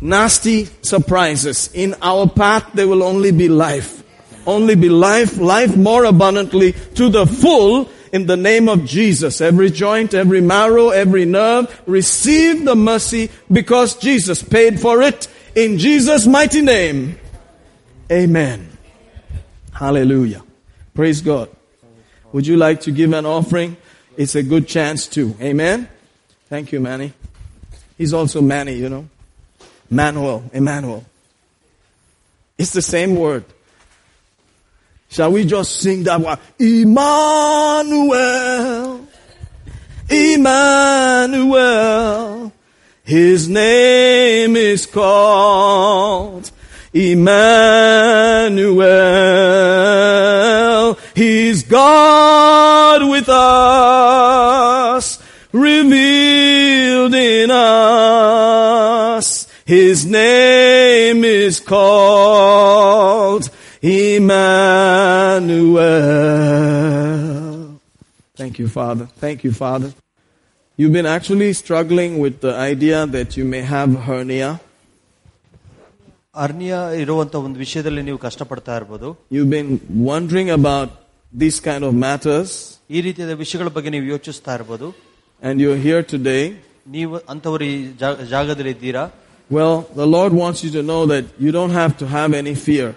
nasty 0.00 0.66
surprises. 0.82 1.70
In 1.74 1.94
our 2.02 2.28
path, 2.28 2.70
there 2.74 2.88
will 2.88 3.02
only 3.02 3.32
be 3.32 3.48
life. 3.48 4.02
Only 4.46 4.74
be 4.74 4.88
life, 4.88 5.38
life 5.38 5.76
more 5.76 6.04
abundantly 6.04 6.72
to 6.94 7.08
the 7.08 7.26
full 7.26 7.88
in 8.14 8.26
the 8.26 8.36
name 8.36 8.68
of 8.68 8.84
Jesus. 8.84 9.40
Every 9.40 9.72
joint, 9.72 10.14
every 10.14 10.40
marrow, 10.40 10.90
every 10.90 11.24
nerve, 11.24 11.82
receive 11.84 12.64
the 12.64 12.76
mercy 12.76 13.28
because 13.50 13.96
Jesus 13.96 14.40
paid 14.40 14.78
for 14.78 15.02
it 15.02 15.26
in 15.56 15.78
Jesus' 15.78 16.24
mighty 16.24 16.62
name. 16.62 17.18
Amen. 18.12 18.68
Hallelujah. 19.72 20.44
Praise 20.94 21.22
God. 21.22 21.50
Would 22.30 22.46
you 22.46 22.56
like 22.56 22.82
to 22.82 22.92
give 22.92 23.12
an 23.12 23.26
offering? 23.26 23.76
It's 24.16 24.36
a 24.36 24.44
good 24.44 24.68
chance 24.68 25.08
too. 25.08 25.34
Amen. 25.40 25.88
Thank 26.48 26.70
you, 26.70 26.78
Manny. 26.78 27.12
He's 27.98 28.14
also 28.14 28.40
Manny, 28.40 28.74
you 28.74 28.88
know. 28.88 29.08
Manuel, 29.90 30.44
Emmanuel. 30.52 31.04
It's 32.58 32.72
the 32.72 32.82
same 32.82 33.16
word. 33.16 33.44
Shall 35.14 35.30
we 35.30 35.44
just 35.44 35.76
sing 35.76 36.02
that 36.04 36.20
one? 36.20 36.38
Emmanuel. 36.58 37.06
Emmanuel. 40.10 41.72
His 43.04 43.48
name 43.48 44.56
is 44.56 44.86
called 44.86 46.50
Emmanuel. 46.92 47.28
He's 51.14 51.62
God 51.62 53.08
with 53.08 53.28
us, 53.28 55.22
revealed 55.52 57.14
in 57.14 57.52
us. 57.52 59.46
His 59.64 60.04
name 60.04 61.22
is 61.22 61.60
called 61.60 63.48
Emmanuel. 66.79 67.79
Thank 68.35 68.59
you, 68.59 68.67
Father. 68.69 69.05
Thank 69.17 69.43
you, 69.43 69.51
Father. 69.53 69.93
You've 70.79 70.93
been 70.93 71.05
actually 71.07 71.51
struggling 71.53 72.19
with 72.19 72.39
the 72.41 72.53
idea 72.55 73.05
that 73.07 73.37
you 73.37 73.45
may 73.45 73.61
have 73.75 73.89
hernia. 74.07 74.49
Hernia 76.35 76.73
ಇರುವಂತ 77.03 77.35
ಒಂದು 77.45 77.57
ವಿಷಯದಲ್ಲಿ 77.63 78.01
ನೀವು 78.07 78.19
ಕಷ್ಟಪಡ್ತಾ 78.25 78.73
ಇರ್ಬೋದು 78.79 79.07
You've 79.35 79.51
been 79.55 79.69
wondering 80.09 80.49
about 80.51 80.89
these 81.33 81.57
kind 81.67 81.83
of 81.87 81.93
matters 82.05 82.49
ಈ 82.95 82.99
ರೀತಿಯಾದ 83.07 83.33
ವಿಷಯಗಳ 83.43 83.69
ಬಗ್ಗೆ 83.77 83.89
ನೀವು 83.95 84.05
ಯೋಚಿಸ್ತಾ 84.13 84.53
ಇರ್ಬೋದು 84.59 84.87
and 85.41 85.55
you're 85.63 85.79
here 85.87 86.01
today. 86.13 86.43
ನೀವು 86.95 87.15
ಅಂತವರು 87.33 87.65
ಈ 87.71 87.75
ಜಾ- 88.03 88.19
ಜಾಗದಲ್ಲಿ 88.35 88.73
ಇದ್ದೀರಾ 88.77 89.03
Well, 89.49 89.75
the 90.01 90.07
Lord 90.15 90.31
wants 90.41 90.59
you 90.65 90.71
to 90.77 90.83
know 90.89 91.01
that 91.11 91.25
you 91.43 91.51
don't 91.57 91.75
have 91.81 91.93
to 92.01 92.05
have 92.17 92.31
any 92.41 92.53
fear. 92.65 92.87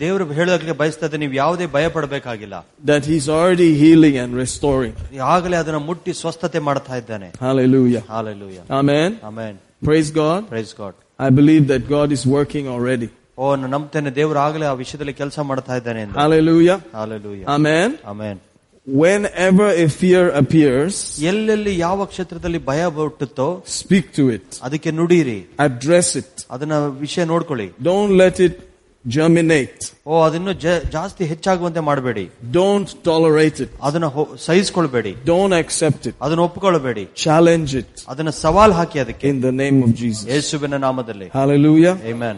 ದೇವರು 0.00 0.24
ಹೇಳೋದಕ್ಕೆ 0.38 0.74
ಬಯಸ್ತಾ 0.80 1.06
ಇದ್ದ 1.06 1.18
ನೀವು 1.22 1.34
ಯಾವುದೇ 1.34 1.66
ಭಯ 1.76 1.86
ಪಡಬೇಕಾಗಿಲ್ಲ 1.94 2.56
That 2.84 3.04
He's 3.10 3.26
already 3.36 3.68
healing 3.82 4.16
and 4.22 4.30
restoring. 4.44 4.92
ಆಗಲೇ 5.34 5.56
ಅದನ್ನ 5.56 5.80
ಮುಟ್ಟಿ 5.88 6.12
ಸ್ವಸ್ಥತೆ 6.22 6.60
ಮಾಡ್ತಾ 6.68 6.96
ಇದ್ದಾನೆ 7.02 7.28
Hallelujah. 7.46 8.02
Hallelujah 8.14 8.58
Amen. 8.80 9.10
Amen 9.30 9.56
Praise 9.82 10.10
God. 10.20 10.40
Praise 10.52 10.74
God 10.82 10.96
I 11.18 11.30
believe 11.40 11.64
that 11.72 11.82
God 11.96 12.10
is 12.18 12.22
working 12.36 12.66
already. 12.76 13.08
ಓ 13.38 13.48
ನಾನು 13.56 13.70
ನಂಬ್ತೇನೆ 13.74 14.10
ದೇವರು 14.16 14.38
ಆಗಲೇ 14.38 14.66
ಆ 14.66 14.76
ವಿಷಯದಲ್ಲಿ 14.82 15.14
ಕೆಲಸ 15.14 15.38
ಮಾಡ್ತಾ 15.50 15.74
ಇದ್ದಾನೆ 15.76 16.00
ಅಂತ 16.06 16.16
Hallelujah. 16.22 16.78
Hallelujah 16.98 17.42
Amen. 17.56 17.90
Amen 18.12 18.40
Whenever 18.86 19.66
a 19.78 19.88
fear 19.90 20.22
appears, 20.34 20.94
ಎಲ್ಲೆಲ್ಲಿ 21.22 21.78
ಯಾವ 21.78 22.06
ಕ್ಷೇತ್ರದಲ್ಲಿ 22.12 22.60
ಭಯ 22.64 22.82
ಹುಟ್ಟುತ್ತೋ 22.96 23.48
speak 23.80 24.06
to 24.18 24.24
it. 24.36 24.46
ಅದಕ್ಕೆ 24.62 24.90
ನುಡೀರಿ 24.92 25.38
Address 25.66 26.08
it. 26.22 26.32
ಅದನ್ನ 26.50 26.74
ವಿಷಯ 27.04 27.24
ನೋಡ್ಕೊಳ್ಳಿ 27.24 27.68
Don't 27.90 28.12
let 28.22 28.38
it 28.46 28.56
germinate. 29.04 29.82
ಓ 30.06 30.14
ಅದನ್ನು 30.22 30.52
ಜ- 30.62 30.82
ಜಾಸ್ತಿ 30.90 31.24
ಹೆಚ್ಚಾಗುವಂತೆ 31.24 31.80
ಮಾಡಬೇಡಿ 31.80 32.24
Don't 32.52 32.88
tolerate 33.04 33.58
it. 33.64 33.70
ಅದನ್ನ 33.82 34.06
ಹೊ- 34.16 34.30
ಸಹಿಸ್ಕೊಳ್ಬೇಡಿ 34.38 35.12
Don't 35.24 35.54
accept 35.60 36.02
it. 36.06 36.14
ಅದನ್ನ 36.22 36.40
ಒಪ್ಪಿಕೊಳ್ಳಬೇಡಿ 36.40 37.04
Challenge 37.24 37.72
it 37.82 37.92
ಅದನ್ನ 38.08 38.30
ಸವಾಲ್ 38.42 38.72
ಹಾಕಿ 38.72 38.98
ಅದಕ್ಕೆ 38.98 39.26
in 39.28 39.40
the 39.40 39.54
name 39.62 39.78
of 39.82 39.92
Jesus. 40.02 40.24
ಯೇಸುವಿನ 40.34 40.78
ನಾಮದಲ್ಲಿ 40.78 41.28
Hallelujah. 41.34 41.94
Amen. 42.12 42.36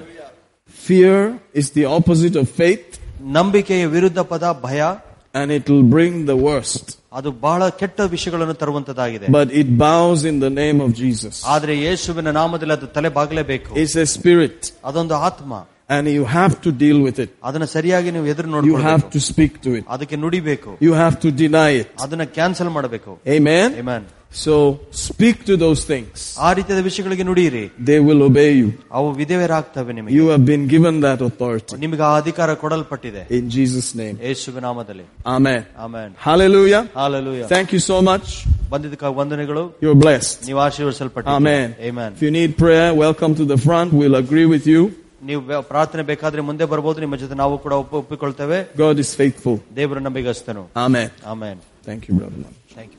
Fear 0.84 1.18
is 1.54 1.70
the 1.70 1.84
opposite 1.96 2.36
of 2.36 2.48
faith 2.62 2.86
ನಂಬಿಕೆಯ 3.36 3.82
ವಿರುದ್ಧ 3.96 4.20
ಪದ 4.32 4.44
ಭಯ 4.62 4.80
and 5.34 5.50
it 5.50 5.66
will 5.70 5.86
bring 5.94 6.14
the 6.26 6.36
worst. 6.46 6.84
ಅದು 7.12 7.30
ಬಹಳ 7.44 7.62
ಕೆಟ್ಟ 7.80 8.00
ವಿಷಯಗಳನ್ನು 8.14 8.54
ತರುವಂತದಾಗಿದೆ 8.54 9.26
But 9.30 9.48
it 9.62 9.68
bows 9.78 10.20
in 10.24 10.38
the 10.40 10.52
name 10.52 10.80
of 10.80 10.90
Jesus. 10.94 11.34
ಆದ್ರೆ 11.46 11.74
ಯೇಸುವಿನ 11.84 12.30
ನಾಮದಲ್ಲಿ 12.40 12.74
ಅದು 12.78 12.88
ತಲೆ 12.96 13.10
ಬಾಗಲೇಬೇಕು 13.18 13.70
It's 13.82 13.96
a 13.96 14.08
spirit 14.16 14.60
ಅದೊಂದು 14.84 15.14
ಆತ್ಮ 15.28 15.50
and 15.88 16.06
you 16.08 16.24
have 16.36 16.54
to 16.62 16.70
deal 16.84 16.98
with 17.06 17.18
it. 17.24 17.30
ಅದನ್ನ 17.48 17.66
ಸರಿಯಾಗಿ 17.76 18.10
ನೀವು 18.16 18.26
ಎದುರು 18.32 18.48
You 18.48 18.54
ನೋಡ್ಕೊಳ್ಬೇಕು 18.56 18.88
have 18.90 19.04
to 19.16 19.20
speak 19.30 19.52
to 19.66 19.70
it. 19.78 19.84
ಅದಕ್ಕೆ 19.94 20.16
ನುಡಿಬೇಕು 20.24 20.70
You 20.86 20.92
have 20.94 21.16
to 21.24 21.30
deny 21.44 21.70
it. 21.82 21.88
ಅದನ್ನ 22.04 22.26
ಕ್ಯಾನ್ಸಲ್ 22.38 22.72
ಮಾಡಬೇಕು 22.78 23.12
Amen. 23.36 23.68
Amen. 23.82 24.02
So 24.34 24.54
speak 25.06 25.44
to 25.48 25.54
those 25.62 25.80
things. 25.90 26.14
ಆ 26.46 26.50
ರೀತಿಯಾದ 26.58 26.82
ವಿಷಯಗಳಿಗೆ 26.86 27.24
ನುಡಿಯಿರಿ 27.30 27.64
They 27.90 27.98
will 28.06 28.22
obey 28.28 28.48
you. 28.60 28.68
ಅವು 28.98 29.08
ವಿಧೇಯರಾಗ್ತವೆ 29.20 29.92
ನಿಮಗೆ 29.98 30.14
You 30.18 30.26
have 30.32 30.44
been 30.52 30.64
given 30.74 30.94
that 31.06 31.20
authority. 31.28 31.74
ನಿಮಗೆ 31.84 32.04
ಆ 32.10 32.12
ಅಧಿಕಾರ 32.22 32.48
ಕೊಡಲ್ಪಟ್ಟಿದೆ 32.62 33.24
In 33.38 33.44
Jesus' 33.56 33.90
name. 34.02 34.16
ಯೇಸುವಿನ 34.28 34.64
ನಾಮದಲ್ಲಿ 34.68 35.04
Amen. 35.36 35.60
Amen 35.86 36.12
Hallelujah. 36.28 36.82
Hallelujah 37.00 37.42
Thank 37.54 37.68
you 37.76 37.82
so 37.90 37.98
much. 38.10 38.26
ಬಂದಿದ್ದಕ್ಕಾಗಿ 38.72 39.16
ವಂದನೆಗಳು 39.20 39.64
You're 39.84 40.00
blessed. 40.06 40.38
ನೀವು 40.48 40.60
ಆಶೀರ್ವದಿಸಲ್ಪಟ್ಟ 40.68 41.28
Amen. 41.38 41.68
Amen. 41.90 42.10
If 42.18 42.22
you 42.28 42.32
need 42.40 42.52
prayer, 42.64 42.88
welcome 43.06 43.34
to 43.42 43.46
the 43.54 43.60
front. 43.68 43.90
We'll 44.00 44.18
agree 44.24 44.48
with 44.56 44.66
you. 44.74 44.82
ನೀವು 45.22 45.40
ಬೆ- 45.42 45.62
ಪ್ರಾರ್ಥನೆ 45.62 46.02
ಬೇಕಾದ್ರೆ 46.02 46.42
ಮುಂದೆ 46.42 46.64
ಬರ್ಬೋದು 46.64 47.00
ನಿಮ್ಮ 47.00 47.16
ಜೊತೆ 47.16 47.34
ನಾವು 47.34 47.58
ಕೂಡ 47.58 47.72
ಒಪ್ಪ- 47.74 47.98
ಒಪ್ಪಿಕೊಳ್ತೇವೆ 47.98 48.58
God 48.78 48.98
is 48.98 49.10
faithful. 49.16 49.56
ದೇವರ 49.76 49.98
ನಂಬಿಗಸ್ತನು 49.98 50.64
Amen. 50.86 51.08
Amen 51.26 51.60
Thank 51.86 52.02
you, 52.08 52.14
brother. 52.18 52.42
Thank 52.74 52.92
you 52.92 52.98